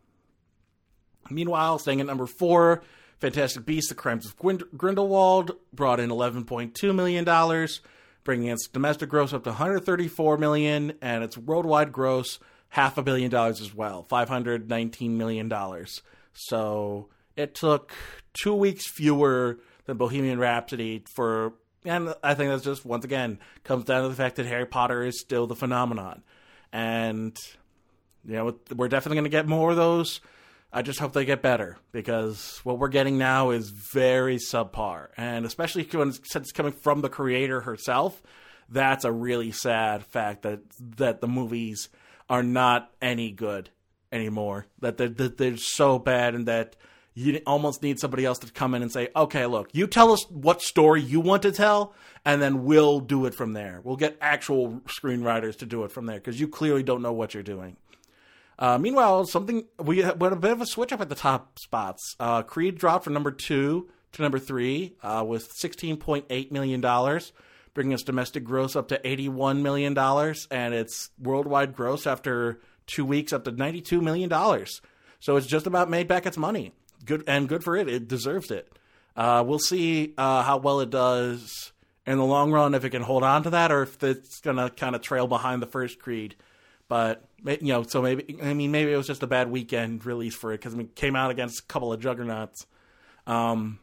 Meanwhile, 1.30 1.80
staying 1.80 2.02
at 2.02 2.08
number 2.08 2.28
four, 2.28 2.84
Fantastic 3.20 3.66
Beasts: 3.66 3.90
The 3.90 3.96
Crimes 3.96 4.26
of 4.26 4.38
Grind- 4.38 4.64
Grindelwald 4.76 5.52
brought 5.74 6.00
in 6.00 6.10
11.2 6.10 6.94
million 6.96 7.24
dollars, 7.24 7.82
bringing 8.24 8.50
its 8.50 8.68
domestic 8.68 9.10
gross 9.10 9.34
up 9.34 9.44
to 9.44 9.52
134 9.52 10.38
million, 10.38 10.94
and 11.02 11.24
its 11.24 11.38
worldwide 11.38 11.92
gross 11.92 12.40
half 12.70 12.98
a 12.98 13.04
billion 13.04 13.32
dollars 13.32 13.62
as 13.62 13.74
well, 13.74 14.04
519 14.04 15.18
million 15.18 15.48
dollars. 15.48 16.02
So 16.34 17.08
it 17.36 17.56
took 17.56 17.94
two 18.34 18.54
weeks 18.54 18.86
fewer 18.88 19.60
than 19.86 19.98
Bohemian 19.98 20.40
Rhapsody 20.40 21.04
for, 21.16 21.54
and 21.86 22.14
I 22.22 22.34
think 22.34 22.50
that's 22.50 22.64
just 22.64 22.86
once 22.86 23.06
again 23.06 23.40
comes 23.64 23.86
down 23.86 24.04
to 24.04 24.10
the 24.10 24.16
fact 24.16 24.36
that 24.36 24.46
Harry 24.46 24.66
Potter 24.66 25.04
is 25.04 25.20
still 25.20 25.48
the 25.48 25.56
phenomenon, 25.56 26.24
and 26.74 27.38
you 28.26 28.34
know 28.34 28.56
we're 28.76 28.90
definitely 28.90 29.16
going 29.16 29.24
to 29.24 29.30
get 29.30 29.48
more 29.48 29.72
of 29.72 29.78
those. 29.78 30.20
I 30.76 30.82
just 30.82 31.00
hope 31.00 31.14
they 31.14 31.24
get 31.24 31.42
better 31.42 31.78
because 31.94 32.60
what 32.66 32.80
we're 32.80 32.90
getting 32.90 33.18
now 33.18 33.52
is 33.52 33.70
very 33.70 34.36
subpar, 34.36 35.08
and 35.16 35.46
especially 35.46 35.88
when 35.94 36.10
it's, 36.10 36.36
it's 36.36 36.52
coming 36.52 36.74
from 36.74 37.00
the 37.00 37.08
creator 37.08 37.62
herself, 37.62 38.22
that's 38.68 39.06
a 39.06 39.12
really 39.12 39.52
sad 39.52 40.06
fact 40.06 40.42
that 40.42 40.60
that 40.98 41.22
the 41.22 41.30
movies 41.30 41.88
are 42.30 42.44
not 42.44 42.92
any 43.02 43.32
good 43.32 43.70
anymore. 44.12 44.66
That 44.80 44.98
they're, 44.98 45.08
that 45.08 45.38
they're 45.38 45.56
so 45.56 45.98
bad, 45.98 46.36
and 46.36 46.46
that 46.50 46.76
you 47.14 47.42
almost 47.48 47.82
need 47.82 47.98
somebody 47.98 48.26
else 48.26 48.40
to 48.40 48.52
come 48.52 48.74
in 48.74 48.82
and 48.82 48.92
say, 48.92 49.08
"Okay, 49.16 49.46
look, 49.46 49.70
you 49.72 49.88
tell 49.88 50.12
us 50.12 50.30
what 50.30 50.62
story 50.62 51.02
you 51.02 51.22
want 51.22 51.44
to 51.44 51.54
tell, 51.54 51.94
and 52.26 52.42
then 52.42 52.66
we'll 52.66 53.00
do 53.00 53.28
it 53.28 53.34
from 53.34 53.54
there. 53.54 53.80
We'll 53.82 53.96
get 53.96 54.18
actual 54.20 54.82
screenwriters 54.88 55.56
to 55.60 55.66
do 55.66 55.86
it 55.86 55.94
from 55.94 56.06
there 56.06 56.18
because 56.18 56.38
you 56.38 56.50
clearly 56.50 56.84
don't 56.84 57.02
know 57.02 57.14
what 57.14 57.34
you're 57.34 57.44
doing." 57.44 57.78
Uh, 58.58 58.78
meanwhile, 58.78 59.26
something 59.26 59.66
we 59.80 60.00
had 60.00 60.22
a 60.22 60.36
bit 60.36 60.52
of 60.52 60.62
a 60.62 60.66
switch 60.66 60.94
up 60.94 61.02
at 61.02 61.10
the 61.10 61.16
top 61.16 61.60
spots. 61.60 62.16
Uh, 62.20 62.42
Creed 62.42 62.78
dropped 62.78 63.04
from 63.04 63.14
number 63.14 63.32
two 63.32 63.90
to 64.14 64.22
number 64.22 64.40
three 64.40 64.96
uh, 65.04 65.24
with 65.28 65.52
sixteen 65.54 65.98
point 65.98 66.26
eight 66.30 66.52
million 66.52 66.80
dollars, 66.80 67.34
bringing 67.74 67.92
its 67.92 68.04
domestic 68.04 68.44
gross 68.44 68.76
up 68.76 68.88
to 68.88 69.08
eighty 69.08 69.28
one 69.28 69.62
million 69.62 69.94
dollars, 69.94 70.48
and 70.50 70.74
its 70.74 71.10
worldwide 71.20 71.76
gross 71.76 72.08
after 72.08 72.62
two 72.88 73.04
weeks 73.04 73.34
up 73.34 73.44
to 73.44 73.52
ninety 73.52 73.82
two 73.82 74.02
million 74.02 74.30
dollars. 74.30 74.82
So 75.20 75.36
it's 75.36 75.48
just 75.48 75.68
about 75.68 75.90
made 75.90 76.08
back 76.08 76.26
its 76.26 76.38
money. 76.38 76.72
Good 77.04 77.24
and 77.28 77.50
good 77.50 77.64
for 77.64 77.76
it. 77.76 77.90
It 77.90 78.08
deserves 78.08 78.52
it. 78.52 78.72
Uh, 79.18 79.44
we'll 79.46 79.60
see 79.60 80.14
uh, 80.18 80.44
how 80.44 80.58
well 80.58 80.80
it 80.80 80.90
does 80.90 81.74
in 82.06 82.18
the 82.18 82.26
long 82.26 82.52
run 82.52 82.74
if 82.74 82.86
it 82.86 82.92
can 82.92 83.02
hold 83.02 83.24
on 83.24 83.44
to 83.44 83.50
that, 83.50 83.72
or 83.72 83.84
if 83.84 84.02
it's 84.04 84.40
gonna 84.40 84.70
kind 84.70 84.96
of 84.96 85.02
trail 85.02 85.28
behind 85.28 85.62
the 85.62 85.68
first 85.68 86.00
Creed. 86.00 86.36
But 86.88 87.24
you 87.46 87.74
know, 87.74 87.84
so 87.84 88.02
maybe 88.02 88.38
I 88.42 88.54
mean 88.54 88.72
maybe 88.72 88.92
it 88.92 88.98
was 88.98 89.08
just 89.08 89.24
a 89.24 89.28
bad 89.28 89.50
weekend 89.50 90.06
release 90.06 90.36
for 90.36 90.54
it 90.54 90.60
because 90.60 90.74
it 90.74 90.96
came 90.96 91.16
out 91.16 91.32
against 91.32 91.60
a 91.60 91.64
couple 91.64 91.92
of 91.92 92.00
juggernauts. 92.00 92.66
Um, 93.28 93.80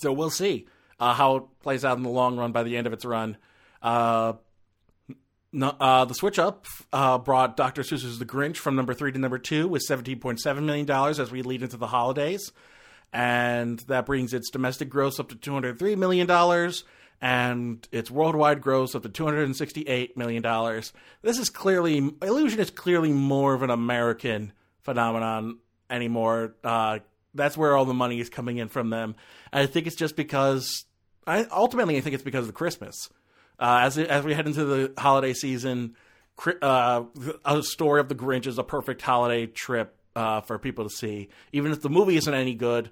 so 0.00 0.12
we'll 0.12 0.30
see 0.30 0.66
uh, 0.98 1.14
how 1.14 1.36
it 1.36 1.42
plays 1.62 1.84
out 1.84 1.96
in 1.96 2.02
the 2.02 2.08
long 2.08 2.36
run 2.36 2.52
by 2.52 2.62
the 2.62 2.76
end 2.76 2.86
of 2.86 2.92
its 2.92 3.04
run. 3.04 3.36
Uh, 3.80 4.34
no, 5.52 5.68
uh, 5.78 6.04
the 6.06 6.14
switch 6.14 6.38
up 6.38 6.66
uh, 6.92 7.18
brought 7.18 7.56
Dr. 7.56 7.82
Seuss's 7.82 8.18
The 8.18 8.24
Grinch 8.24 8.56
from 8.56 8.74
number 8.74 8.94
three 8.94 9.12
to 9.12 9.18
number 9.18 9.38
two 9.38 9.68
with 9.68 9.82
seventeen 9.82 10.18
point 10.18 10.40
seven 10.40 10.66
million 10.66 10.86
dollars 10.86 11.20
as 11.20 11.30
we 11.30 11.42
lead 11.42 11.62
into 11.62 11.76
the 11.76 11.88
holidays, 11.88 12.52
and 13.12 13.78
that 13.80 14.06
brings 14.06 14.32
its 14.32 14.50
domestic 14.50 14.88
gross 14.88 15.20
up 15.20 15.28
to 15.28 15.36
two 15.36 15.52
hundred 15.52 15.78
three 15.78 15.94
million 15.94 16.26
dollars 16.26 16.84
and 17.22 17.86
its 17.92 18.10
worldwide 18.10 18.60
gross 18.60 18.96
up 18.96 19.04
to 19.04 19.08
$268 19.08 20.16
million. 20.16 20.42
This 21.22 21.38
is 21.38 21.48
clearly, 21.50 21.98
Illusion 22.20 22.58
is 22.58 22.70
clearly 22.72 23.12
more 23.12 23.54
of 23.54 23.62
an 23.62 23.70
American 23.70 24.52
phenomenon 24.80 25.58
anymore. 25.88 26.56
Uh, 26.64 26.98
that's 27.32 27.56
where 27.56 27.76
all 27.76 27.84
the 27.84 27.94
money 27.94 28.18
is 28.18 28.28
coming 28.28 28.58
in 28.58 28.68
from 28.68 28.90
them. 28.90 29.14
And 29.52 29.62
I 29.62 29.66
think 29.66 29.86
it's 29.86 29.94
just 29.94 30.16
because, 30.16 30.84
I, 31.24 31.44
ultimately, 31.44 31.96
I 31.96 32.00
think 32.00 32.14
it's 32.14 32.24
because 32.24 32.48
of 32.48 32.54
Christmas. 32.54 33.08
Uh, 33.56 33.82
as, 33.82 33.96
as 33.98 34.24
we 34.24 34.34
head 34.34 34.48
into 34.48 34.64
the 34.64 34.92
holiday 34.98 35.32
season, 35.32 35.94
uh, 36.60 37.04
a 37.44 37.62
story 37.62 38.00
of 38.00 38.08
the 38.08 38.16
Grinch 38.16 38.48
is 38.48 38.58
a 38.58 38.64
perfect 38.64 39.00
holiday 39.00 39.46
trip 39.46 39.96
uh, 40.16 40.40
for 40.40 40.58
people 40.58 40.88
to 40.88 40.90
see. 40.90 41.28
Even 41.52 41.70
if 41.70 41.82
the 41.82 41.88
movie 41.88 42.16
isn't 42.16 42.34
any 42.34 42.54
good, 42.54 42.90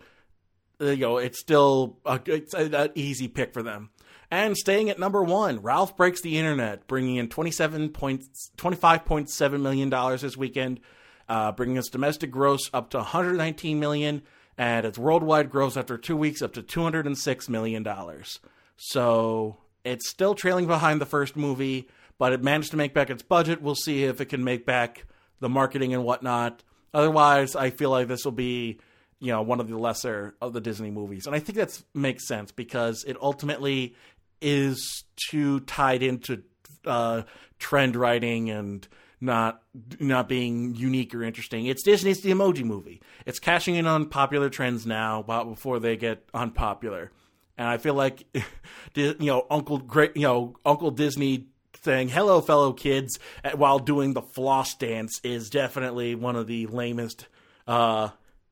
you 0.79 0.97
know, 0.97 1.19
it's 1.19 1.41
still 1.41 1.99
a, 2.07 2.21
it's 2.27 2.55
an 2.55 2.91
easy 2.95 3.27
pick 3.27 3.53
for 3.53 3.65
them. 3.65 3.91
And 4.31 4.57
staying 4.57 4.91
at 4.91 4.99
number 4.99 5.23
one, 5.23 5.61
Ralph 5.61 5.97
Breaks 5.97 6.23
the 6.23 6.39
Internet, 6.39 6.87
bringing 6.87 7.17
in 7.17 7.29
$27 7.29 7.91
$25.7 7.91 9.61
million 9.61 9.91
this 10.19 10.37
weekend. 10.37 10.81
uh, 11.29 11.53
bringing 11.53 11.77
its 11.77 11.89
domestic 11.89 12.31
gross 12.31 12.69
up 12.75 12.91
to 12.91 12.99
119 12.99 13.79
million, 13.81 14.23
and 14.59 14.85
its 14.85 14.99
worldwide 14.99 15.49
gross 15.49 15.77
after 15.77 15.97
two 15.97 16.17
weeks 16.17 16.43
up 16.43 16.53
to 16.55 16.63
206 16.63 17.49
million 17.49 17.83
dollars. 17.83 18.41
So 18.77 19.59
it's 19.85 20.11
still 20.11 20.35
trailing 20.35 20.67
behind 20.67 21.01
the 21.01 21.07
first 21.07 21.37
movie, 21.37 21.89
but 22.19 22.33
it 22.33 22.43
managed 22.43 22.73
to 22.73 22.77
make 22.77 22.93
back 22.95 23.11
its 23.11 23.23
budget. 23.23 23.63
We'll 23.63 23.75
see 23.77 24.05
if 24.05 24.21
it 24.21 24.27
can 24.27 24.43
make 24.45 24.67
back 24.67 25.07
the 25.41 25.49
marketing 25.49 25.95
and 25.95 26.05
whatnot. 26.05 26.63
Otherwise, 26.93 27.55
I 27.57 27.71
feel 27.71 27.91
like 27.91 28.09
this 28.09 28.25
will 28.25 28.33
be, 28.33 28.81
you 29.21 29.29
know, 29.33 29.43
one 29.43 29.61
of 29.61 29.69
the 29.69 29.79
lesser 29.79 30.35
of 30.41 30.53
the 30.53 30.61
Disney 30.61 30.91
movies, 30.91 31.27
and 31.27 31.37
I 31.37 31.39
think 31.39 31.57
that 31.59 31.81
makes 31.95 32.27
sense 32.27 32.51
because 32.51 33.05
it 33.07 33.17
ultimately 33.23 33.95
is 34.41 35.05
too 35.29 35.61
tied 35.61 36.03
into 36.03 36.43
uh, 36.87 37.23
trend 37.59 37.97
writing 37.97 38.51
and 38.51 38.87
not 39.21 39.63
not 39.99 40.29
being 40.29 40.75
unique 40.75 41.15
or 41.15 41.23
interesting. 41.23 41.67
It's 41.67 41.83
Disney's 41.83 42.23
the 42.23 42.31
Emoji 42.31 42.65
Movie. 42.65 43.03
It's 43.27 43.39
cashing 43.39 43.75
in 43.75 43.87
on 43.87 44.07
popular 44.09 44.49
trends 44.49 44.87
now, 44.87 45.23
but 45.27 45.45
before 45.45 45.79
they 45.79 45.97
get 45.97 46.27
unpopular. 46.33 47.11
And 47.59 47.69
I 47.69 47.77
feel 47.77 47.95
like, 47.95 48.25
you 48.95 49.15
know, 49.21 49.47
Uncle 49.51 49.79
Great, 49.79 50.17
you 50.17 50.23
know, 50.23 50.57
Uncle 50.65 50.91
Disney 50.91 51.49
saying 51.83 52.09
"Hello, 52.09 52.41
fellow 52.41 52.73
kids" 52.73 53.19
while 53.55 53.79
doing 53.79 54.15
the 54.15 54.23
floss 54.23 54.75
dance 54.75 55.21
is 55.23 55.51
definitely 55.51 56.15
one 56.15 56.37
of 56.37 56.47
the 56.47 56.67
lamest 56.67 57.27
uh, 57.67 58.09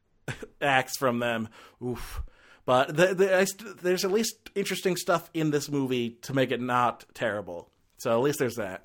acts 0.60 0.96
from 0.98 1.18
them. 1.18 1.48
Oof. 1.82 2.22
But 2.68 2.94
the, 2.94 3.14
the, 3.14 3.76
there's 3.80 4.04
at 4.04 4.12
least 4.12 4.50
interesting 4.54 4.94
stuff 4.94 5.30
in 5.32 5.52
this 5.52 5.70
movie 5.70 6.10
to 6.20 6.34
make 6.34 6.50
it 6.50 6.60
not 6.60 7.06
terrible. 7.14 7.70
So 7.96 8.12
at 8.12 8.22
least 8.22 8.38
there's 8.38 8.56
that. 8.56 8.84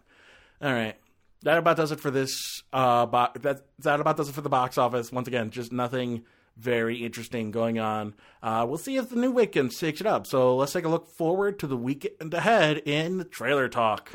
All 0.61 0.71
right. 0.71 0.95
That 1.41 1.57
about 1.57 1.75
does 1.75 1.91
it 1.91 1.99
for 1.99 2.09
this. 2.09 2.61
Uh, 2.71 3.05
bo- 3.05 3.33
that 3.41 3.65
that 3.79 3.99
about 3.99 4.15
does 4.15 4.29
it 4.29 4.31
for 4.35 4.39
the 4.39 4.47
box 4.47 4.77
office. 4.77 5.11
Once 5.11 5.27
again, 5.27 5.49
just 5.49 5.73
nothing 5.73 6.23
very 6.55 7.03
interesting 7.03 7.51
going 7.51 7.77
on. 7.77 8.13
Uh, 8.41 8.65
we'll 8.65 8.77
see 8.77 8.95
if 8.95 9.09
the 9.09 9.17
new 9.17 9.31
weekend 9.31 9.73
shakes 9.73 9.99
it 9.99 10.07
up. 10.07 10.27
So 10.27 10.55
let's 10.55 10.71
take 10.71 10.85
a 10.85 10.89
look 10.89 11.09
forward 11.09 11.59
to 11.59 11.67
the 11.67 11.75
weekend 11.75 12.33
ahead 12.33 12.77
in 12.85 13.17
the 13.17 13.25
trailer 13.25 13.67
talk. 13.67 14.13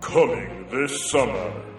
Coming 0.00 0.68
this 0.70 1.10
summer. 1.10 1.69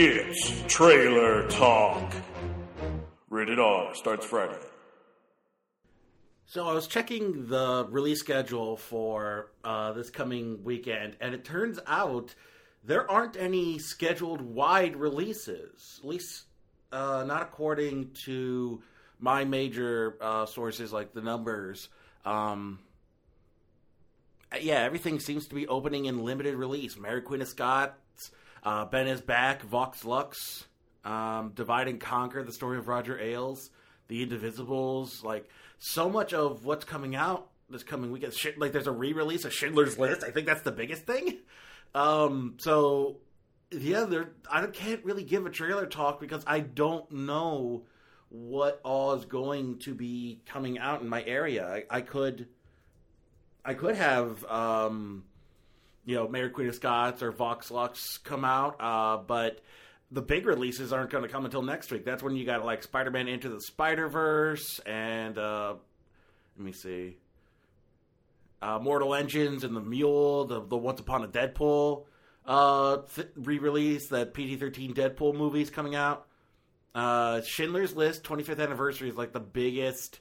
It's 0.00 0.62
Trailer 0.72 1.48
Talk. 1.48 2.14
Rated 3.30 3.58
R 3.58 3.92
starts 3.96 4.24
Friday. 4.24 4.54
So 6.46 6.68
I 6.68 6.72
was 6.72 6.86
checking 6.86 7.48
the 7.48 7.84
release 7.90 8.20
schedule 8.20 8.76
for 8.76 9.50
uh, 9.64 9.90
this 9.94 10.08
coming 10.08 10.62
weekend, 10.62 11.16
and 11.20 11.34
it 11.34 11.44
turns 11.44 11.80
out 11.88 12.32
there 12.84 13.10
aren't 13.10 13.36
any 13.36 13.80
scheduled 13.80 14.40
wide 14.40 14.94
releases. 14.94 15.98
At 16.00 16.08
least, 16.08 16.44
uh, 16.92 17.24
not 17.26 17.42
according 17.42 18.12
to 18.26 18.80
my 19.18 19.44
major 19.44 20.16
uh, 20.20 20.46
sources 20.46 20.92
like 20.92 21.12
the 21.12 21.22
numbers. 21.22 21.88
Um, 22.24 22.78
yeah, 24.60 24.78
everything 24.84 25.18
seems 25.18 25.48
to 25.48 25.56
be 25.56 25.66
opening 25.66 26.04
in 26.04 26.22
limited 26.22 26.54
release. 26.54 26.96
Mary 26.96 27.20
Queen 27.20 27.42
of 27.42 27.48
Scots, 27.48 27.94
uh, 28.68 28.84
Ben 28.84 29.06
is 29.06 29.22
Back, 29.22 29.62
Vox 29.62 30.04
Lux, 30.04 30.66
um, 31.02 31.52
Divide 31.54 31.88
and 31.88 31.98
Conquer, 31.98 32.42
the 32.42 32.52
story 32.52 32.76
of 32.76 32.86
Roger 32.86 33.18
Ailes, 33.18 33.70
The 34.08 34.26
Indivisibles, 34.26 35.24
like 35.24 35.48
so 35.78 36.10
much 36.10 36.34
of 36.34 36.66
what's 36.66 36.84
coming 36.84 37.16
out 37.16 37.48
this 37.70 37.82
coming 37.82 38.12
weekend. 38.12 38.34
Shit, 38.34 38.58
like 38.58 38.72
there's 38.72 38.86
a 38.86 38.92
re-release 38.92 39.46
of 39.46 39.54
Schindler's 39.54 39.98
List. 39.98 40.22
I 40.22 40.30
think 40.32 40.46
that's 40.46 40.60
the 40.60 40.72
biggest 40.72 41.06
thing. 41.06 41.38
Um, 41.94 42.56
so 42.58 43.16
yeah, 43.70 44.04
there. 44.04 44.32
I 44.50 44.66
can't 44.66 45.02
really 45.02 45.24
give 45.24 45.46
a 45.46 45.50
trailer 45.50 45.86
talk 45.86 46.20
because 46.20 46.44
I 46.46 46.60
don't 46.60 47.10
know 47.10 47.84
what 48.28 48.82
all 48.84 49.14
is 49.14 49.24
going 49.24 49.78
to 49.78 49.94
be 49.94 50.42
coming 50.44 50.78
out 50.78 51.00
in 51.00 51.08
my 51.08 51.24
area. 51.24 51.66
I, 51.66 51.84
I 51.88 52.00
could, 52.02 52.48
I 53.64 53.72
could 53.72 53.96
have, 53.96 54.44
um, 54.44 55.24
you 56.08 56.14
know, 56.14 56.26
Mary 56.26 56.48
Queen 56.48 56.68
of 56.68 56.74
Scots 56.74 57.22
or 57.22 57.30
Vox 57.30 57.70
Lux 57.70 58.16
come 58.16 58.42
out, 58.42 58.76
uh, 58.80 59.18
but 59.18 59.60
the 60.10 60.22
big 60.22 60.46
releases 60.46 60.90
aren't 60.90 61.10
going 61.10 61.22
to 61.22 61.28
come 61.28 61.44
until 61.44 61.60
next 61.60 61.92
week. 61.92 62.06
That's 62.06 62.22
when 62.22 62.34
you 62.34 62.46
got 62.46 62.64
like 62.64 62.82
Spider 62.82 63.10
Man 63.10 63.28
Into 63.28 63.50
the 63.50 63.60
Spider 63.60 64.08
Verse 64.08 64.78
and 64.86 65.36
uh, 65.36 65.74
let 66.56 66.64
me 66.64 66.72
see, 66.72 67.18
uh, 68.62 68.78
Mortal 68.78 69.14
Engines 69.14 69.64
and 69.64 69.76
the 69.76 69.82
Mule, 69.82 70.46
the 70.46 70.62
the 70.62 70.78
Once 70.78 70.98
Upon 70.98 71.24
a 71.24 71.28
Deadpool 71.28 72.06
uh, 72.46 73.02
th- 73.14 73.28
re 73.36 73.58
release. 73.58 74.08
That 74.08 74.32
PG 74.32 74.56
thirteen 74.56 74.94
Deadpool 74.94 75.34
movie 75.34 75.60
is 75.60 75.68
coming 75.68 75.94
out. 75.94 76.26
Uh, 76.94 77.42
Schindler's 77.42 77.94
List 77.94 78.24
25th 78.24 78.60
anniversary 78.60 79.10
is 79.10 79.14
like 79.14 79.34
the 79.34 79.40
biggest 79.40 80.20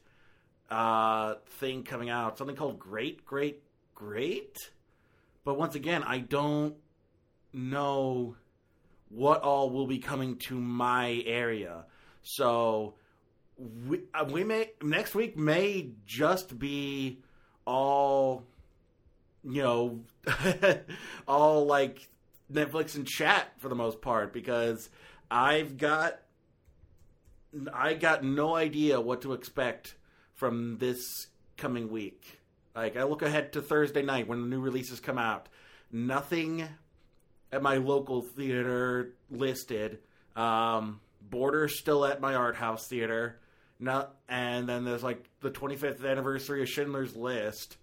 uh, 0.70 1.36
thing 1.62 1.84
coming 1.84 2.10
out. 2.10 2.38
Something 2.38 2.58
called 2.58 2.78
Great 2.78 3.26
Great 3.26 3.64
Great, 3.96 4.70
but 5.48 5.58
once 5.58 5.76
again, 5.76 6.04
I 6.04 6.20
don't 6.20 6.76
know 7.54 8.36
what 9.08 9.44
all 9.44 9.70
will 9.70 9.88
be 9.88 9.98
coming 9.98 10.36
to 10.40 10.60
my 10.60 11.24
area. 11.26 11.86
So 12.22 12.96
we, 13.58 14.02
uh, 14.14 14.26
we 14.30 14.44
may 14.44 14.72
next 14.84 15.16
week 15.16 15.38
may 15.38 15.92
just 16.06 16.60
be 16.60 17.22
all 17.64 18.44
you 19.42 19.64
know 19.64 20.02
all 21.30 21.66
like 21.66 22.10
Netflix 22.52 22.96
and 22.96 23.08
chat 23.08 23.54
for 23.58 23.70
the 23.70 23.76
most 23.76 24.02
part 24.02 24.34
because 24.34 24.90
I've 25.32 25.78
got 25.78 26.20
I 27.74 27.94
got 27.94 28.22
no 28.22 28.54
idea 28.54 29.00
what 29.00 29.22
to 29.22 29.32
expect 29.32 29.96
from 30.34 30.80
this 30.80 31.28
coming 31.56 31.90
week. 31.90 32.42
Like 32.78 32.96
I 32.96 33.04
look 33.04 33.24
ahead 33.24 33.54
to 33.54 33.62
Thursday 33.62 34.04
night 34.04 34.28
when 34.28 34.40
the 34.40 34.48
new 34.48 34.62
releases 34.62 35.00
come 35.00 35.18
out. 35.18 35.50
Nothing 35.92 36.68
at 37.52 37.64
my 37.64 37.78
local 37.78 38.22
theater 38.22 39.16
listed. 39.32 39.98
Um, 40.36 41.02
Border 41.20 41.70
still 41.70 42.06
at 42.06 42.22
my 42.22 42.36
art 42.36 42.56
house 42.56 42.88
theater. 42.88 43.40
Not, 43.80 44.16
and 44.30 44.70
then 44.70 44.86
there's 44.86 45.04
like 45.04 45.28
the 45.42 45.50
25th 45.50 46.06
anniversary 46.08 46.62
of 46.62 46.70
Schindler's 46.70 47.16
List, 47.16 47.78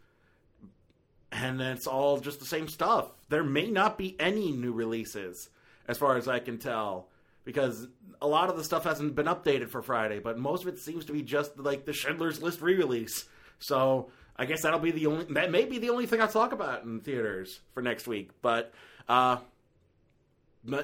and 1.30 1.60
it's 1.60 1.86
all 1.86 2.18
just 2.18 2.38
the 2.38 2.46
same 2.46 2.68
stuff. 2.68 3.12
There 3.28 3.44
may 3.44 3.70
not 3.70 3.98
be 3.98 4.16
any 4.20 4.52
new 4.52 4.72
releases, 4.72 5.50
as 5.88 5.98
far 5.98 6.16
as 6.16 6.26
I 6.28 6.38
can 6.38 6.58
tell, 6.58 7.10
because 7.44 7.86
a 8.22 8.26
lot 8.26 8.48
of 8.48 8.56
the 8.56 8.64
stuff 8.64 8.84
hasn't 8.84 9.14
been 9.14 9.26
updated 9.26 9.70
for 9.70 9.82
Friday. 9.82 10.18
But 10.18 10.38
most 10.38 10.62
of 10.62 10.68
it 10.68 10.78
seems 10.78 11.04
to 11.06 11.12
be 11.12 11.22
just 11.22 11.58
like 11.58 11.84
the 11.84 11.92
Schindler's 11.92 12.42
List 12.42 12.60
re-release. 12.60 13.26
So 13.60 14.10
I 14.36 14.46
guess 14.46 14.62
that'll 14.62 14.80
be 14.80 14.90
the 14.90 15.06
only 15.06 15.26
that 15.34 15.50
may 15.50 15.64
be 15.64 15.78
the 15.78 15.90
only 15.90 16.06
thing 16.06 16.20
I 16.20 16.26
talk 16.26 16.52
about 16.52 16.84
in 16.84 17.00
theaters 17.00 17.60
for 17.72 17.82
next 17.82 18.06
week. 18.06 18.30
But 18.42 18.72
uh, 19.08 19.38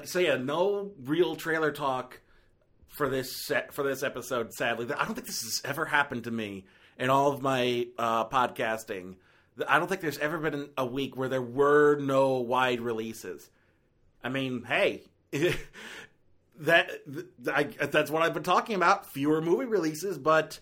so 0.05 0.19
yeah, 0.19 0.37
no 0.37 0.91
real 1.03 1.35
trailer 1.35 1.71
talk 1.71 2.21
for 2.87 3.09
this 3.09 3.45
set 3.45 3.73
for 3.73 3.83
this 3.83 4.03
episode. 4.03 4.53
Sadly, 4.53 4.85
I 4.93 5.05
don't 5.05 5.15
think 5.15 5.27
this 5.27 5.41
has 5.41 5.61
ever 5.65 5.85
happened 5.85 6.25
to 6.25 6.31
me 6.31 6.65
in 6.97 7.09
all 7.09 7.31
of 7.31 7.41
my 7.41 7.87
uh, 7.97 8.25
podcasting. 8.27 9.15
I 9.67 9.79
don't 9.79 9.87
think 9.87 10.01
there's 10.01 10.17
ever 10.19 10.37
been 10.37 10.69
a 10.77 10.85
week 10.85 11.17
where 11.17 11.29
there 11.29 11.41
were 11.41 11.97
no 11.97 12.39
wide 12.39 12.79
releases. 12.79 13.49
I 14.23 14.29
mean, 14.29 14.63
hey, 14.63 15.03
that 16.59 16.89
I, 17.51 17.63
that's 17.63 18.09
what 18.09 18.21
I've 18.21 18.33
been 18.33 18.43
talking 18.43 18.75
about. 18.75 19.11
Fewer 19.11 19.41
movie 19.41 19.65
releases, 19.65 20.17
but 20.17 20.59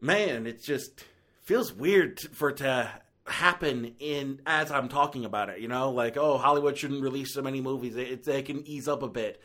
man, 0.00 0.46
it's 0.46 0.64
just 0.64 1.04
feels 1.50 1.72
weird 1.72 2.20
for 2.20 2.50
it 2.50 2.58
to 2.58 2.88
happen 3.24 3.96
in 3.98 4.40
as 4.46 4.70
I'm 4.70 4.88
talking 4.88 5.24
about 5.24 5.48
it. 5.48 5.58
You 5.58 5.66
know, 5.66 5.90
like 5.90 6.16
oh, 6.16 6.38
Hollywood 6.38 6.78
shouldn't 6.78 7.02
release 7.02 7.34
so 7.34 7.42
many 7.42 7.60
movies. 7.60 7.96
It, 7.96 8.22
they 8.22 8.42
can 8.42 8.64
ease 8.68 8.86
up 8.86 9.02
a 9.02 9.08
bit. 9.08 9.42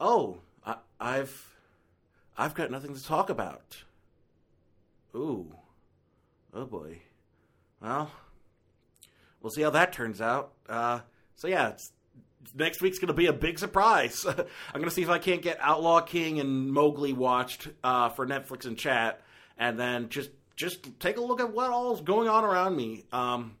Oh, 0.00 0.38
I, 0.66 0.78
I've 0.98 1.54
I've 2.36 2.54
got 2.54 2.72
nothing 2.72 2.92
to 2.92 3.04
talk 3.04 3.30
about. 3.30 3.84
Ooh, 5.14 5.54
oh 6.52 6.64
boy. 6.64 6.98
Well, 7.80 8.10
we'll 9.40 9.52
see 9.52 9.62
how 9.62 9.70
that 9.70 9.92
turns 9.92 10.20
out. 10.20 10.54
Uh, 10.68 11.02
so 11.36 11.46
yeah, 11.46 11.76
next 12.52 12.82
week's 12.82 12.98
going 12.98 13.06
to 13.06 13.14
be 13.14 13.26
a 13.26 13.32
big 13.32 13.60
surprise. 13.60 14.26
I'm 14.28 14.34
going 14.74 14.86
to 14.86 14.90
see 14.90 15.02
if 15.02 15.08
I 15.08 15.20
can't 15.20 15.40
get 15.40 15.58
Outlaw 15.60 16.00
King 16.00 16.40
and 16.40 16.72
Mowgli 16.72 17.12
watched 17.12 17.68
uh, 17.84 18.08
for 18.08 18.26
Netflix 18.26 18.66
and 18.66 18.76
chat, 18.76 19.22
and 19.56 19.78
then 19.78 20.08
just 20.08 20.30
just 20.56 21.00
take 21.00 21.16
a 21.16 21.20
look 21.20 21.40
at 21.40 21.52
what 21.52 21.70
all's 21.70 22.00
going 22.00 22.28
on 22.28 22.44
around 22.44 22.76
me. 22.76 23.04
Um, 23.12 23.56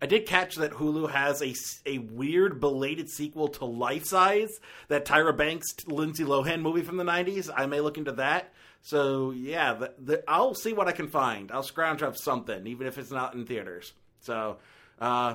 I 0.00 0.06
did 0.06 0.26
catch 0.26 0.56
that 0.56 0.72
Hulu 0.72 1.10
has 1.10 1.42
a, 1.42 1.54
a 1.88 1.98
weird 1.98 2.60
belated 2.60 3.08
sequel 3.08 3.48
to 3.48 3.64
Life 3.64 4.04
Size, 4.04 4.58
that 4.88 5.04
Tyra 5.04 5.36
Banks, 5.36 5.68
Lindsay 5.86 6.24
Lohan 6.24 6.60
movie 6.60 6.82
from 6.82 6.96
the 6.96 7.04
90s. 7.04 7.48
I 7.54 7.66
may 7.66 7.80
look 7.80 7.98
into 7.98 8.12
that. 8.12 8.52
So, 8.80 9.30
yeah, 9.30 9.74
the, 9.74 9.94
the, 9.98 10.24
I'll 10.26 10.54
see 10.54 10.72
what 10.72 10.88
I 10.88 10.92
can 10.92 11.06
find. 11.06 11.52
I'll 11.52 11.62
scrounge 11.62 12.02
up 12.02 12.16
something, 12.16 12.66
even 12.66 12.88
if 12.88 12.98
it's 12.98 13.12
not 13.12 13.34
in 13.34 13.46
theaters. 13.46 13.92
So 14.22 14.58
uh, 15.00 15.34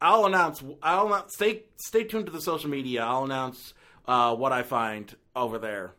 I'll 0.00 0.26
announce. 0.26 0.62
I'll 0.82 1.08
not 1.08 1.32
stay 1.32 1.62
stay 1.76 2.04
tuned 2.04 2.26
to 2.26 2.32
the 2.32 2.40
social 2.40 2.68
media. 2.68 3.04
I'll 3.04 3.24
announce 3.24 3.72
uh, 4.06 4.34
what 4.34 4.52
I 4.52 4.62
find 4.62 5.14
over 5.34 5.58
there. 5.58 5.94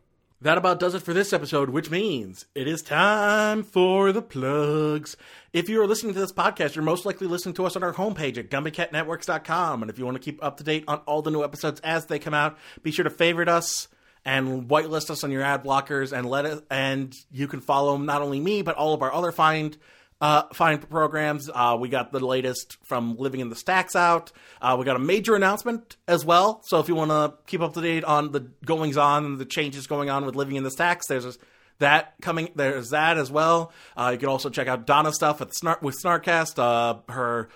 That 0.45 0.59
about 0.59 0.79
does 0.79 0.93
it 0.93 1.01
for 1.01 1.11
this 1.11 1.33
episode, 1.33 1.71
which 1.71 1.89
means 1.89 2.45
it 2.53 2.67
is 2.67 2.83
time 2.83 3.63
for 3.63 4.11
the 4.11 4.21
plugs. 4.21 5.17
If 5.53 5.69
you 5.69 5.81
are 5.81 5.87
listening 5.87 6.13
to 6.13 6.19
this 6.19 6.31
podcast, 6.31 6.75
you're 6.75 6.83
most 6.83 7.03
likely 7.03 7.25
listening 7.25 7.55
to 7.55 7.65
us 7.65 7.75
on 7.75 7.81
our 7.81 7.93
homepage 7.93 8.37
at 8.37 8.51
GumbyCatNetworks.com. 8.51 9.81
And 9.81 9.89
if 9.89 9.97
you 9.97 10.05
want 10.05 10.17
to 10.17 10.23
keep 10.23 10.43
up 10.43 10.57
to 10.57 10.63
date 10.63 10.83
on 10.87 10.99
all 11.07 11.23
the 11.23 11.31
new 11.31 11.43
episodes 11.43 11.79
as 11.79 12.05
they 12.05 12.19
come 12.19 12.35
out, 12.35 12.59
be 12.83 12.91
sure 12.91 13.01
to 13.05 13.09
favorite 13.09 13.49
us 13.49 13.87
and 14.23 14.69
whitelist 14.69 15.09
us 15.09 15.23
on 15.23 15.31
your 15.31 15.41
ad 15.41 15.63
blockers 15.63 16.15
and 16.15 16.29
let 16.29 16.45
it 16.45 16.63
and 16.69 17.15
you 17.31 17.47
can 17.47 17.59
follow 17.59 17.97
not 17.97 18.21
only 18.21 18.39
me 18.39 18.61
but 18.61 18.75
all 18.75 18.93
of 18.93 19.01
our 19.01 19.11
other 19.11 19.31
find 19.31 19.77
uh, 20.21 20.43
fine 20.53 20.79
programs. 20.79 21.49
Uh, 21.53 21.77
we 21.79 21.89
got 21.89 22.11
the 22.11 22.19
latest 22.19 22.77
from 22.83 23.17
Living 23.17 23.41
in 23.41 23.49
the 23.49 23.55
Stacks 23.55 23.95
out. 23.95 24.31
Uh, 24.61 24.75
we 24.79 24.85
got 24.85 24.95
a 24.95 24.99
major 24.99 25.35
announcement 25.35 25.97
as 26.07 26.25
well. 26.25 26.61
So 26.65 26.79
if 26.79 26.87
you 26.87 26.95
want 26.95 27.11
to 27.11 27.33
keep 27.47 27.61
up 27.61 27.73
to 27.73 27.81
date 27.81 28.03
on 28.03 28.31
the 28.31 28.41
goings 28.65 28.97
on 28.97 29.25
and 29.25 29.39
the 29.39 29.45
changes 29.45 29.87
going 29.87 30.09
on 30.09 30.25
with 30.25 30.35
Living 30.35 30.55
in 30.55 30.63
the 30.63 30.71
Stacks, 30.71 31.07
there's 31.07 31.37
that 31.79 32.15
coming. 32.21 32.49
There's 32.55 32.91
that 32.91 33.17
as 33.17 33.29
well. 33.29 33.73
Uh, 33.97 34.11
you 34.13 34.17
can 34.17 34.29
also 34.29 34.49
check 34.49 34.67
out 34.67 34.87
Donna 34.87 35.11
stuff 35.11 35.41
at 35.41 35.53
Snark 35.53 35.81
with 35.81 35.95
Snarkcast. 36.01 36.57
Uh, 36.57 37.01
her 37.11 37.49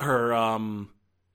her 0.00 0.34
um, 0.34 0.90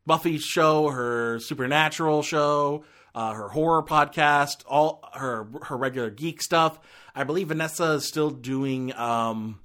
Buffy 0.06 0.40
show, 0.40 0.90
her 0.90 1.40
Supernatural 1.40 2.24
show. 2.24 2.84
Uh, 3.16 3.32
her 3.32 3.48
horror 3.48 3.84
podcast, 3.84 4.64
all 4.66 5.08
her 5.14 5.48
her 5.62 5.78
regular 5.78 6.10
geek 6.10 6.42
stuff. 6.42 6.80
I 7.14 7.26
believe 7.26 7.50
Vanessa 7.50 7.92
is 7.92 8.08
still 8.08 8.32
doing 8.32 8.92
um, 8.96 9.60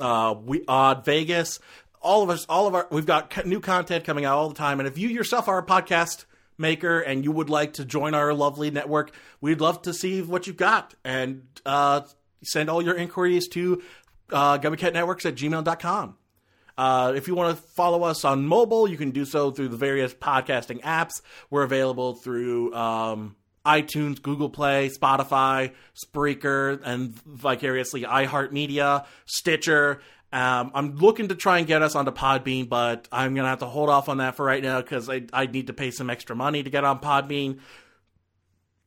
uh, 0.00 0.34
we 0.44 0.64
odd 0.68 1.04
Vegas. 1.04 1.60
All 2.00 2.22
of 2.22 2.30
us, 2.30 2.46
all 2.48 2.66
of 2.66 2.74
our, 2.74 2.86
we've 2.90 3.06
got 3.06 3.46
new 3.46 3.60
content 3.60 4.04
coming 4.04 4.24
out 4.24 4.38
all 4.38 4.48
the 4.48 4.54
time. 4.54 4.80
And 4.80 4.86
if 4.86 4.98
you 4.98 5.08
yourself 5.08 5.48
are 5.48 5.58
a 5.58 5.66
podcast 5.66 6.24
maker 6.58 7.00
and 7.00 7.24
you 7.24 7.32
would 7.32 7.50
like 7.50 7.74
to 7.74 7.84
join 7.84 8.14
our 8.14 8.32
lovely 8.32 8.70
network, 8.70 9.12
we'd 9.40 9.60
love 9.60 9.82
to 9.82 9.92
see 9.92 10.22
what 10.22 10.46
you've 10.46 10.56
got 10.56 10.94
and 11.04 11.42
uh, 11.64 12.02
send 12.44 12.70
all 12.70 12.82
your 12.82 12.94
inquiries 12.94 13.48
to 13.48 13.82
uh, 14.32 14.58
GumbyCatNetworks 14.58 15.26
at 15.26 15.34
gmail.com. 15.34 16.16
Uh, 16.78 17.14
if 17.16 17.26
you 17.26 17.34
want 17.34 17.56
to 17.56 17.62
follow 17.62 18.02
us 18.02 18.24
on 18.24 18.46
mobile, 18.46 18.86
you 18.86 18.98
can 18.98 19.10
do 19.10 19.24
so 19.24 19.50
through 19.50 19.68
the 19.68 19.76
various 19.76 20.12
podcasting 20.12 20.80
apps. 20.82 21.22
We're 21.48 21.62
available 21.62 22.14
through 22.14 22.74
um, 22.74 23.36
iTunes, 23.66 24.22
Google 24.22 24.48
Play, 24.48 24.88
Spotify, 24.88 25.72
Spreaker, 25.94 26.80
and 26.84 27.14
vicariously 27.24 28.02
iHeartMedia, 28.02 29.04
Stitcher. 29.26 30.00
Um, 30.32 30.70
I'm 30.74 30.96
looking 30.96 31.28
to 31.28 31.34
try 31.34 31.58
and 31.58 31.66
get 31.66 31.82
us 31.82 31.94
onto 31.94 32.10
Podbean, 32.10 32.68
but 32.68 33.08
I'm 33.10 33.34
going 33.34 33.44
to 33.44 33.48
have 33.48 33.60
to 33.60 33.66
hold 33.66 33.88
off 33.88 34.08
on 34.08 34.18
that 34.18 34.36
for 34.36 34.44
right 34.44 34.62
now 34.62 34.80
because 34.80 35.08
I, 35.08 35.22
I 35.32 35.46
need 35.46 35.68
to 35.68 35.72
pay 35.72 35.90
some 35.90 36.10
extra 36.10 36.36
money 36.36 36.62
to 36.62 36.70
get 36.70 36.84
on 36.84 36.98
Podbean. 37.00 37.60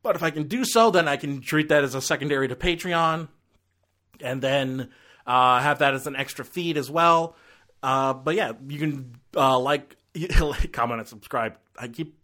But 0.01 0.15
if 0.15 0.23
I 0.23 0.31
can 0.31 0.47
do 0.47 0.63
so, 0.63 0.91
then 0.91 1.07
I 1.07 1.17
can 1.17 1.41
treat 1.41 1.69
that 1.69 1.83
as 1.83 1.95
a 1.95 2.01
secondary 2.01 2.47
to 2.47 2.55
Patreon 2.55 3.27
and 4.21 4.41
then 4.41 4.89
uh, 5.25 5.59
have 5.59 5.79
that 5.79 5.93
as 5.93 6.07
an 6.07 6.15
extra 6.15 6.45
feed 6.45 6.77
as 6.77 6.89
well. 6.89 7.35
Uh, 7.81 8.13
but 8.13 8.35
yeah, 8.35 8.53
you 8.67 8.79
can 8.79 9.15
uh, 9.35 9.57
like, 9.59 9.97
like, 10.39 10.71
comment, 10.71 10.99
and 10.99 11.07
subscribe. 11.07 11.57
I 11.77 11.87
keep 11.87 12.18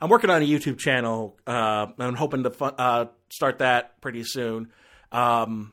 I'm 0.00 0.08
working 0.10 0.30
on 0.30 0.42
a 0.42 0.46
YouTube 0.46 0.78
channel. 0.78 1.38
Uh, 1.46 1.86
I'm 1.98 2.14
hoping 2.14 2.42
to 2.44 2.64
uh, 2.64 3.06
start 3.30 3.58
that 3.58 4.00
pretty 4.00 4.24
soon. 4.24 4.70
Um, 5.12 5.72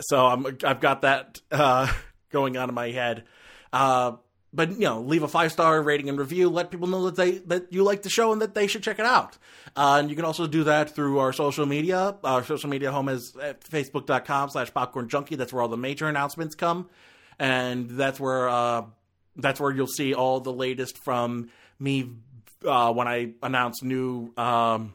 so 0.00 0.26
I'm 0.26 0.46
I've 0.64 0.80
got 0.80 1.02
that 1.02 1.40
uh, 1.50 1.92
going 2.30 2.56
on 2.56 2.68
in 2.68 2.74
my 2.74 2.90
head. 2.90 3.24
Uh, 3.72 4.12
but 4.54 4.70
you 4.70 4.80
know, 4.80 5.00
leave 5.00 5.22
a 5.22 5.28
five 5.28 5.50
star 5.50 5.82
rating 5.82 6.08
and 6.08 6.18
review. 6.18 6.48
Let 6.48 6.70
people 6.70 6.86
know 6.86 7.04
that 7.06 7.16
they 7.16 7.38
that 7.38 7.72
you 7.72 7.82
like 7.82 8.02
the 8.02 8.10
show 8.10 8.32
and 8.32 8.40
that 8.40 8.54
they 8.54 8.66
should 8.66 8.82
check 8.82 8.98
it 8.98 9.06
out. 9.06 9.36
Uh, 9.76 9.96
and 9.98 10.08
you 10.08 10.16
can 10.16 10.24
also 10.24 10.46
do 10.46 10.64
that 10.64 10.94
through 10.94 11.18
our 11.18 11.32
social 11.32 11.66
media. 11.66 12.16
Our 12.22 12.44
social 12.44 12.70
media 12.70 12.92
home 12.92 13.08
is 13.08 13.36
at 13.36 13.62
facebook.com 13.62 14.50
slash 14.50 14.72
popcorn 14.72 15.08
junkie. 15.08 15.34
That's 15.34 15.52
where 15.52 15.62
all 15.62 15.68
the 15.68 15.76
major 15.76 16.06
announcements 16.06 16.54
come, 16.54 16.88
and 17.38 17.90
that's 17.90 18.20
where 18.20 18.48
uh, 18.48 18.82
that's 19.36 19.58
where 19.58 19.72
you'll 19.72 19.88
see 19.88 20.14
all 20.14 20.40
the 20.40 20.52
latest 20.52 20.98
from 20.98 21.50
me 21.80 22.10
uh, 22.64 22.92
when 22.92 23.08
I 23.08 23.32
announce 23.42 23.82
new. 23.82 24.32
Um, 24.36 24.94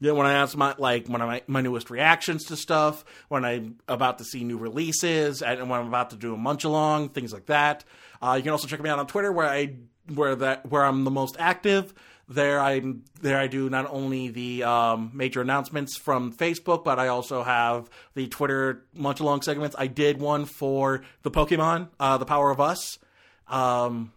when 0.00 0.26
I 0.26 0.32
announce 0.32 0.54
my 0.54 0.74
like 0.76 1.06
when 1.06 1.22
I 1.22 1.42
my 1.46 1.62
newest 1.62 1.88
reactions 1.88 2.44
to 2.46 2.56
stuff, 2.56 3.04
when 3.28 3.44
I'm 3.44 3.76
about 3.88 4.18
to 4.18 4.24
see 4.24 4.44
new 4.44 4.58
releases, 4.58 5.40
and 5.40 5.70
when 5.70 5.80
I'm 5.80 5.88
about 5.88 6.10
to 6.10 6.16
do 6.16 6.34
a 6.34 6.36
munch 6.36 6.64
along, 6.64 7.10
things 7.10 7.32
like 7.32 7.46
that. 7.46 7.84
Uh, 8.20 8.34
you 8.36 8.42
can 8.42 8.52
also 8.52 8.68
check 8.68 8.82
me 8.82 8.90
out 8.90 8.98
on 8.98 9.06
Twitter 9.06 9.32
where 9.32 9.48
I 9.48 9.76
where 10.12 10.34
that 10.36 10.70
where 10.70 10.84
I'm 10.84 11.04
the 11.04 11.10
most 11.10 11.36
active. 11.38 11.94
There 12.26 12.58
I 12.58 12.80
there 13.20 13.38
I 13.38 13.48
do 13.48 13.68
not 13.68 13.86
only 13.90 14.28
the 14.28 14.64
um, 14.64 15.10
major 15.12 15.42
announcements 15.42 15.96
from 15.96 16.32
Facebook, 16.32 16.82
but 16.82 16.98
I 16.98 17.08
also 17.08 17.42
have 17.42 17.90
the 18.14 18.28
Twitter 18.28 18.84
munch 18.94 19.20
along 19.20 19.42
segments. 19.42 19.76
I 19.78 19.88
did 19.88 20.20
one 20.20 20.46
for 20.46 21.02
the 21.22 21.30
Pokemon, 21.30 21.88
uh, 22.00 22.16
the 22.16 22.24
Power 22.24 22.50
of 22.50 22.60
Us. 22.60 22.98
Um, 23.46 24.12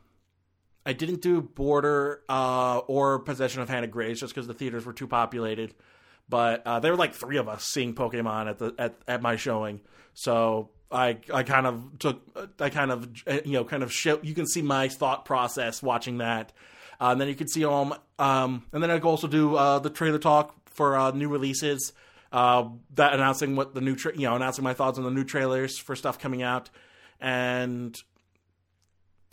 I 0.88 0.93
didn't 0.93 1.22
do 1.22 1.41
Border 1.41 2.22
uh, 2.30 2.77
or 2.88 3.19
Possession 3.19 3.61
of 3.61 3.68
Hannah 3.68 3.88
Grace 3.88 4.22
just 4.22 4.34
because 4.34 4.47
the 4.47 4.53
theaters 4.53 4.85
were 4.85 4.93
too 4.93 5.05
populated. 5.05 5.76
But 6.30 6.65
uh, 6.65 6.80
there 6.80 6.91
were 6.93 6.97
like 6.97 7.14
three 7.14 7.35
of 7.35 7.49
us 7.49 7.65
seeing 7.65 7.93
Pokemon 7.93 8.49
at 8.49 8.57
the 8.57 8.73
at, 8.80 8.95
at 9.05 9.22
my 9.22 9.35
showing, 9.35 9.81
so 10.14 10.69
I 10.89 11.18
I 11.34 11.43
kind 11.43 11.68
of 11.68 11.99
took 11.99 12.22
I 12.59 12.69
kind 12.69 12.91
of 12.91 13.09
you 13.45 13.53
know 13.53 13.65
kind 13.65 13.84
of 13.84 13.91
show 13.93 14.19
you 14.23 14.34
can 14.34 14.47
see 14.47 14.61
my 14.61 14.88
thought 14.88 15.26
process 15.26 15.84
watching 15.84 16.19
that, 16.19 16.53
uh, 17.01 17.09
and 17.11 17.19
then 17.19 17.27
you 17.27 17.35
can 17.35 17.47
see 17.49 17.65
all 17.65 17.85
my, 17.85 17.97
um 18.18 18.65
and 18.72 18.81
then 18.81 18.91
I 18.91 18.99
could 18.99 19.07
also 19.07 19.27
do 19.27 19.55
uh, 19.55 19.80
the 19.80 19.89
trailer 19.89 20.19
talk 20.19 20.55
for 20.69 20.97
uh, 20.97 21.11
new 21.11 21.30
releases, 21.30 21.93
uh, 22.31 22.68
that 22.95 23.14
announcing 23.14 23.55
what 23.55 23.73
the 23.73 23.81
new 23.81 23.95
tra- 23.95 24.15
you 24.15 24.27
know 24.27 24.35
announcing 24.35 24.64
my 24.64 24.73
thoughts 24.73 24.97
on 24.97 25.05
the 25.05 25.11
new 25.11 25.23
trailers 25.23 25.77
for 25.77 25.95
stuff 25.95 26.19
coming 26.19 26.43
out, 26.43 26.69
and 27.22 27.97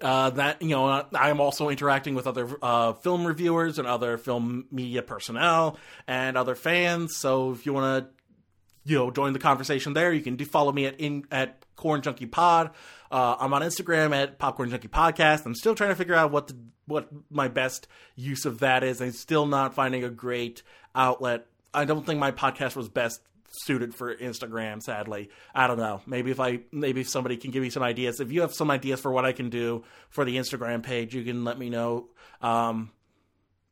uh, 0.05 0.29
that 0.31 0.61
you 0.61 0.69
know 0.69 1.05
i'm 1.15 1.41
also 1.41 1.71
interacting 1.71 2.15
with 2.15 2.27
other 2.27 2.57
uh, 2.63 2.93
film 2.93 3.27
reviewers 3.27 3.79
and 3.79 3.89
other 3.89 4.19
film 4.19 4.67
media 4.71 5.03
personnel 5.03 5.79
and 6.07 6.37
other 6.37 6.55
fans. 6.55 7.17
So 7.17 7.53
if 7.53 7.65
you 7.65 7.73
want 7.73 8.05
to 8.05 8.91
you 8.91 8.99
know 8.99 9.11
join 9.11 9.33
the 9.33 9.39
conversation 9.39 9.95
there 9.95 10.13
you 10.13 10.21
can 10.21 10.37
do 10.37 10.45
follow 10.45 10.71
me 10.71 10.85
at 10.85 11.01
in 11.01 11.25
at 11.33 11.65
corn 11.75 12.03
junkie 12.03 12.27
pod. 12.27 12.71
Uh, 13.11 13.37
i'm 13.41 13.55
on 13.55 13.63
instagram 13.63 14.15
at 14.15 14.39
popcorn 14.39 14.71
junkie 14.71 14.89
podcast. 14.89 15.47
I'm 15.47 15.55
still 15.55 15.75
trying 15.75 15.91
to 15.91 15.97
figure 15.97 16.15
out 16.15 16.31
what 16.31 16.49
the, 16.49 16.57
what 16.87 17.09
my 17.31 17.49
best 17.49 17.89
use 18.15 18.45
of 18.45 18.59
that 18.61 18.85
is. 18.85 19.01
I'm 19.01 19.13
still 19.13 19.47
not 19.47 19.75
finding 19.75 20.05
a 20.05 20.11
great 20.11 20.63
outlet. 20.95 21.47
I 21.73 21.87
don't 21.87 22.05
think 22.05 22.21
my 22.21 22.31
podcast 22.31 22.77
was 22.77 22.89
best 22.91 23.23
suited 23.63 23.95
for 23.95 24.15
Instagram. 24.15 24.83
Sadly, 24.83 25.31
I 25.55 25.67
don't 25.67 25.79
know. 25.79 26.03
Maybe 26.07 26.31
if 26.31 26.41
I 26.41 26.61
maybe 26.73 27.03
if 27.03 27.09
somebody 27.09 27.37
can 27.37 27.51
give 27.51 27.63
me 27.63 27.71
some 27.71 27.83
ideas. 27.83 28.21
If 28.21 28.33
you 28.33 28.43
have 28.43 28.55
some 28.55 28.71
ideas 28.71 29.01
for 29.01 29.13
what 29.13 29.25
I 29.25 29.33
can 29.33 29.51
do 29.51 29.85
for 30.09 30.25
the 30.25 30.37
Instagram 30.37 30.83
page, 30.83 31.15
you 31.15 31.25
can 31.25 31.45
let 31.45 31.59
me 31.59 31.71
know 31.71 32.09
um, 32.41 32.91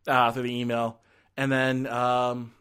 uh, 0.06 0.30
through 0.32 0.44
the 0.44 0.60
email. 0.60 1.00
And 1.36 1.50
then 1.50 1.86
um, 1.86 2.52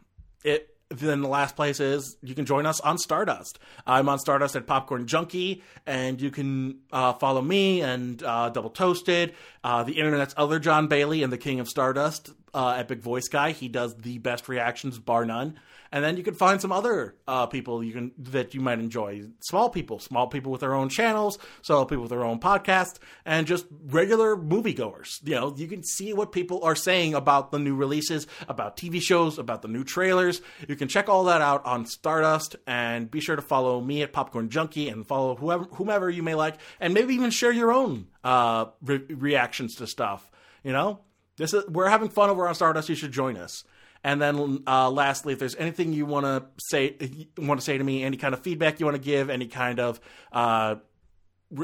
it 0.44 0.68
then 0.90 1.22
the 1.22 1.28
last 1.28 1.56
place 1.56 1.80
is 1.80 2.16
you 2.22 2.34
can 2.34 2.44
join 2.44 2.66
us 2.66 2.80
on 2.80 2.98
Stardust. 2.98 3.58
I'm 3.86 4.08
on 4.08 4.18
Stardust 4.18 4.56
at 4.56 4.66
Popcorn 4.66 5.06
Junkie, 5.06 5.62
and 5.86 6.20
you 6.20 6.30
can 6.30 6.80
uh, 6.92 7.14
follow 7.14 7.40
me 7.40 7.80
and 7.82 8.22
uh, 8.22 8.50
Double 8.50 8.70
Toasted, 8.70 9.34
uh, 9.64 9.82
the 9.84 9.98
internet's 9.98 10.34
other 10.36 10.58
John 10.58 10.88
Bailey, 10.88 11.22
and 11.22 11.32
the 11.32 11.38
King 11.38 11.60
of 11.60 11.68
Stardust, 11.68 12.32
uh, 12.52 12.74
Epic 12.78 13.00
Voice 13.00 13.28
Guy. 13.28 13.52
He 13.52 13.68
does 13.68 13.94
the 13.96 14.18
best 14.18 14.48
reactions, 14.48 14.98
bar 14.98 15.24
none 15.24 15.58
and 15.92 16.02
then 16.02 16.16
you 16.16 16.22
can 16.22 16.34
find 16.34 16.60
some 16.60 16.72
other 16.72 17.14
uh, 17.28 17.46
people 17.46 17.84
you 17.84 17.92
can 17.92 18.12
that 18.18 18.54
you 18.54 18.60
might 18.60 18.78
enjoy. 18.78 19.22
Small 19.40 19.68
people, 19.68 19.98
small 19.98 20.26
people 20.26 20.50
with 20.50 20.62
their 20.62 20.74
own 20.74 20.88
channels, 20.88 21.38
small 21.60 21.84
people 21.84 22.02
with 22.02 22.10
their 22.10 22.24
own 22.24 22.40
podcast, 22.40 22.96
and 23.26 23.46
just 23.46 23.66
regular 23.84 24.34
moviegoers. 24.34 25.18
You 25.22 25.34
know, 25.34 25.54
you 25.54 25.68
can 25.68 25.84
see 25.84 26.14
what 26.14 26.32
people 26.32 26.64
are 26.64 26.74
saying 26.74 27.14
about 27.14 27.50
the 27.50 27.58
new 27.58 27.76
releases, 27.76 28.26
about 28.48 28.76
TV 28.78 29.02
shows, 29.02 29.38
about 29.38 29.60
the 29.60 29.68
new 29.68 29.84
trailers. 29.84 30.40
You 30.66 30.76
can 30.76 30.88
check 30.88 31.10
all 31.10 31.24
that 31.24 31.42
out 31.42 31.64
on 31.66 31.84
Stardust, 31.84 32.56
and 32.66 33.10
be 33.10 33.20
sure 33.20 33.36
to 33.36 33.42
follow 33.42 33.80
me 33.80 34.02
at 34.02 34.14
Popcorn 34.14 34.48
Junkie 34.48 34.88
and 34.88 35.06
follow 35.06 35.36
whoever 35.36 35.64
whomever 35.64 36.08
you 36.08 36.22
may 36.22 36.34
like, 36.34 36.56
and 36.80 36.94
maybe 36.94 37.14
even 37.14 37.30
share 37.30 37.52
your 37.52 37.70
own 37.72 38.06
uh, 38.24 38.66
re- 38.82 39.04
reactions 39.10 39.74
to 39.76 39.86
stuff. 39.86 40.30
You 40.64 40.72
know, 40.72 41.00
this 41.36 41.52
is 41.52 41.66
we're 41.68 41.88
having 41.88 42.08
fun 42.08 42.30
over 42.30 42.48
on 42.48 42.54
Stardust. 42.54 42.88
You 42.88 42.94
should 42.94 43.12
join 43.12 43.36
us. 43.36 43.64
And 44.04 44.20
then 44.20 44.64
uh, 44.66 44.90
lastly, 44.90 45.32
if 45.32 45.38
there's 45.38 45.54
anything 45.56 45.92
you 45.92 46.06
want 46.06 46.26
to 46.26 46.44
say, 46.58 46.96
want 47.38 47.60
to 47.60 47.64
say 47.64 47.78
to 47.78 47.84
me, 47.84 48.02
any 48.02 48.16
kind 48.16 48.34
of 48.34 48.40
feedback 48.40 48.80
you 48.80 48.86
want 48.86 48.96
to 48.96 49.02
give, 49.02 49.30
any 49.30 49.46
kind 49.46 49.78
of 49.78 50.00
uh, 50.32 50.76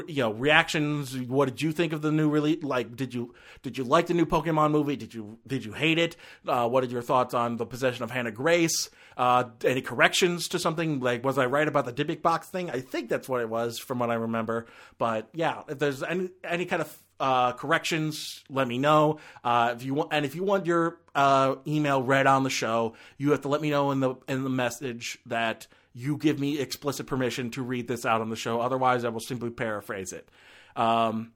you 0.07 0.23
know 0.23 0.31
reactions. 0.31 1.17
What 1.17 1.49
did 1.49 1.61
you 1.61 1.71
think 1.71 1.93
of 1.93 2.01
the 2.01 2.11
new 2.11 2.29
release? 2.29 2.63
Like, 2.63 2.95
did 2.95 3.13
you 3.13 3.33
did 3.61 3.77
you 3.77 3.83
like 3.83 4.07
the 4.07 4.13
new 4.13 4.25
Pokemon 4.25 4.71
movie? 4.71 4.95
Did 4.95 5.13
you 5.13 5.39
did 5.47 5.65
you 5.65 5.73
hate 5.73 5.97
it? 5.97 6.15
Uh, 6.47 6.67
what 6.69 6.83
are 6.83 6.87
your 6.87 7.01
thoughts 7.01 7.33
on 7.33 7.57
the 7.57 7.65
possession 7.65 8.03
of 8.03 8.11
Hannah 8.11 8.31
Grace? 8.31 8.89
Uh, 9.17 9.45
any 9.65 9.81
corrections 9.81 10.47
to 10.49 10.59
something? 10.59 10.99
Like, 10.99 11.25
was 11.25 11.37
I 11.37 11.45
right 11.45 11.67
about 11.67 11.85
the 11.85 11.93
Dybbuk 11.93 12.21
box 12.21 12.47
thing? 12.47 12.69
I 12.69 12.79
think 12.79 13.09
that's 13.09 13.27
what 13.27 13.41
it 13.41 13.49
was, 13.49 13.79
from 13.79 13.99
what 13.99 14.09
I 14.09 14.15
remember. 14.15 14.67
But 14.97 15.29
yeah, 15.33 15.63
if 15.67 15.79
there's 15.79 16.03
any 16.03 16.29
any 16.43 16.65
kind 16.65 16.81
of 16.81 16.97
uh, 17.19 17.53
corrections, 17.53 18.43
let 18.49 18.67
me 18.67 18.77
know. 18.77 19.19
Uh, 19.43 19.73
if 19.75 19.83
you 19.83 19.93
want, 19.93 20.09
and 20.11 20.25
if 20.25 20.35
you 20.35 20.43
want 20.43 20.65
your 20.65 20.99
uh, 21.15 21.55
email 21.67 22.01
read 22.01 22.27
on 22.27 22.43
the 22.43 22.49
show, 22.49 22.95
you 23.17 23.31
have 23.31 23.41
to 23.41 23.47
let 23.47 23.61
me 23.61 23.69
know 23.69 23.91
in 23.91 23.99
the 23.99 24.15
in 24.27 24.43
the 24.43 24.49
message 24.49 25.19
that 25.25 25.67
you 25.93 26.17
give 26.17 26.39
me 26.39 26.59
explicit 26.59 27.07
permission 27.07 27.51
to 27.51 27.61
read 27.61 27.87
this 27.87 28.05
out 28.05 28.21
on 28.21 28.29
the 28.29 28.35
show. 28.35 28.61
Otherwise, 28.61 29.03
I 29.03 29.09
will 29.09 29.19
simply 29.19 29.49
paraphrase 29.49 30.13
it. 30.13 30.29
Um, 30.75 31.33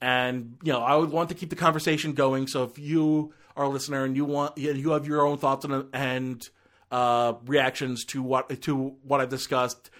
and 0.00 0.58
you 0.62 0.72
know, 0.72 0.80
I 0.80 0.96
would 0.96 1.10
want 1.10 1.28
to 1.30 1.34
keep 1.34 1.50
the 1.50 1.56
conversation 1.56 2.12
going. 2.12 2.46
So 2.46 2.64
if 2.64 2.78
you 2.78 3.32
are 3.56 3.64
a 3.64 3.68
listener 3.68 4.04
and 4.04 4.16
you 4.16 4.24
want, 4.24 4.58
you 4.58 4.90
have 4.90 5.06
your 5.06 5.26
own 5.26 5.38
thoughts 5.38 5.64
and, 5.64 5.86
and 5.92 6.48
uh, 6.90 7.34
reactions 7.46 8.04
to 8.04 8.22
what 8.22 8.60
to 8.62 8.94
what 9.02 9.20
I've 9.20 9.30
discussed, 9.30 9.90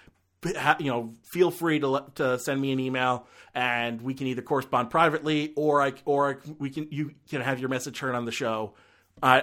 you 0.45 0.91
know, 0.91 1.15
feel 1.25 1.51
free 1.51 1.81
to 1.81 2.05
to 2.17 2.39
send 2.39 2.61
me 2.61 2.73
an 2.73 2.81
email, 2.81 3.27
and 3.55 4.01
we 4.03 4.15
can 4.15 4.27
either 4.27 4.43
correspond 4.43 4.91
privately, 4.91 5.53
or 5.57 5.83
I 5.83 5.93
or 6.05 6.41
we 6.59 6.71
can 6.71 6.89
you 6.91 7.15
can 7.29 7.41
have 7.41 7.61
your 7.61 7.69
message 7.69 7.99
heard 7.99 8.15
on 8.15 8.25
the 8.25 8.33
show. 8.33 8.75
I, 9.23 9.41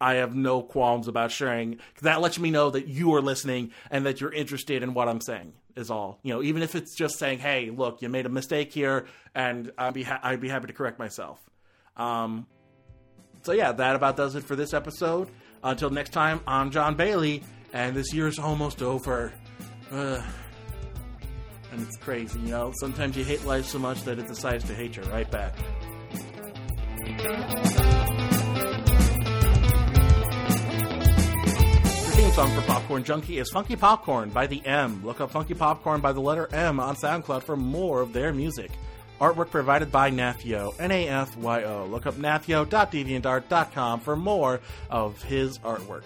I 0.00 0.12
I 0.12 0.14
have 0.14 0.34
no 0.34 0.62
qualms 0.62 1.06
about 1.08 1.30
sharing. 1.30 1.78
That 2.00 2.20
lets 2.20 2.38
me 2.38 2.50
know 2.50 2.70
that 2.70 2.88
you 2.88 3.14
are 3.14 3.20
listening 3.20 3.70
and 3.90 4.06
that 4.06 4.20
you're 4.20 4.32
interested 4.32 4.82
in 4.82 4.94
what 4.94 5.08
I'm 5.08 5.20
saying. 5.20 5.52
Is 5.76 5.90
all 5.90 6.18
you 6.22 6.34
know. 6.34 6.42
Even 6.42 6.62
if 6.62 6.74
it's 6.74 6.94
just 6.96 7.18
saying, 7.18 7.38
"Hey, 7.38 7.70
look, 7.70 8.02
you 8.02 8.08
made 8.08 8.26
a 8.26 8.30
mistake 8.30 8.72
here," 8.72 9.06
and 9.34 9.72
I'd 9.78 9.94
be 9.94 10.02
ha- 10.02 10.20
I'd 10.22 10.40
be 10.40 10.48
happy 10.48 10.66
to 10.66 10.72
correct 10.72 10.98
myself. 10.98 11.40
Um, 11.96 12.46
so 13.42 13.52
yeah, 13.52 13.72
that 13.72 13.96
about 13.96 14.16
does 14.16 14.34
it 14.34 14.44
for 14.44 14.56
this 14.56 14.74
episode. 14.74 15.28
Until 15.64 15.90
next 15.90 16.10
time, 16.10 16.40
I'm 16.46 16.70
John 16.70 16.96
Bailey, 16.96 17.42
and 17.72 17.94
this 17.94 18.12
year's 18.12 18.38
almost 18.38 18.82
over. 18.82 19.32
Uh, 19.92 20.22
and 21.70 21.82
it's 21.82 21.96
crazy, 21.98 22.40
you 22.40 22.48
know. 22.48 22.72
Sometimes 22.76 23.16
you 23.16 23.24
hate 23.24 23.44
life 23.44 23.66
so 23.66 23.78
much 23.78 24.02
that 24.04 24.18
it 24.18 24.26
decides 24.26 24.64
to 24.64 24.74
hate 24.74 24.96
you 24.96 25.02
right 25.04 25.30
back. 25.30 25.54
The 31.94 32.12
theme 32.14 32.32
song 32.32 32.54
for 32.54 32.62
Popcorn 32.62 33.04
Junkie 33.04 33.38
is 33.38 33.50
Funky 33.50 33.76
Popcorn 33.76 34.30
by 34.30 34.46
the 34.46 34.64
M. 34.64 35.04
Look 35.04 35.20
up 35.20 35.30
Funky 35.30 35.54
Popcorn 35.54 36.00
by 36.00 36.12
the 36.12 36.20
letter 36.20 36.48
M 36.54 36.80
on 36.80 36.96
SoundCloud 36.96 37.42
for 37.42 37.56
more 37.56 38.00
of 38.00 38.14
their 38.14 38.32
music. 38.32 38.70
Artwork 39.20 39.50
provided 39.50 39.92
by 39.92 40.10
Nafyo, 40.10 40.74
N-A-F-Y-O. 40.80 41.86
Look 41.86 42.06
up 42.06 42.14
nafyo.deviantart.com 42.14 44.00
for 44.00 44.16
more 44.16 44.60
of 44.90 45.22
his 45.22 45.58
artwork. 45.58 46.02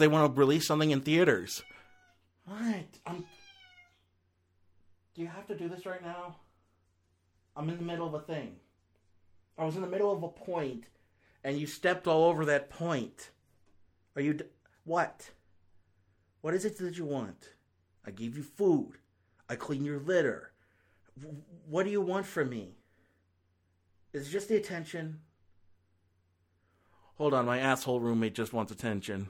They 0.00 0.08
want 0.08 0.34
to 0.34 0.38
release 0.38 0.66
something 0.66 0.90
in 0.90 1.00
theaters. 1.00 1.62
What? 2.44 2.86
I'm. 3.06 3.24
Do 5.14 5.22
you 5.22 5.28
have 5.28 5.46
to 5.46 5.56
do 5.56 5.68
this 5.68 5.86
right 5.86 6.02
now? 6.02 6.36
I'm 7.56 7.68
in 7.68 7.76
the 7.76 7.84
middle 7.84 8.06
of 8.06 8.14
a 8.14 8.20
thing. 8.20 8.56
I 9.58 9.64
was 9.64 9.76
in 9.76 9.82
the 9.82 9.88
middle 9.88 10.10
of 10.12 10.22
a 10.22 10.28
point, 10.28 10.84
and 11.44 11.58
you 11.58 11.66
stepped 11.66 12.06
all 12.06 12.24
over 12.24 12.44
that 12.46 12.70
point. 12.70 13.30
Are 14.16 14.22
you. 14.22 14.34
D- 14.34 14.44
what? 14.84 15.30
What 16.40 16.54
is 16.54 16.64
it 16.64 16.78
that 16.78 16.96
you 16.96 17.04
want? 17.04 17.50
I 18.06 18.10
gave 18.10 18.36
you 18.36 18.42
food. 18.42 18.94
I 19.48 19.56
clean 19.56 19.84
your 19.84 20.00
litter. 20.00 20.52
W- 21.20 21.42
what 21.68 21.84
do 21.84 21.90
you 21.90 22.00
want 22.00 22.24
from 22.24 22.48
me? 22.48 22.76
Is 24.12 24.26
it 24.26 24.30
just 24.30 24.48
the 24.48 24.56
attention? 24.56 25.20
Hold 27.16 27.34
on, 27.34 27.44
my 27.44 27.58
asshole 27.58 28.00
roommate 28.00 28.34
just 28.34 28.54
wants 28.54 28.72
attention. 28.72 29.28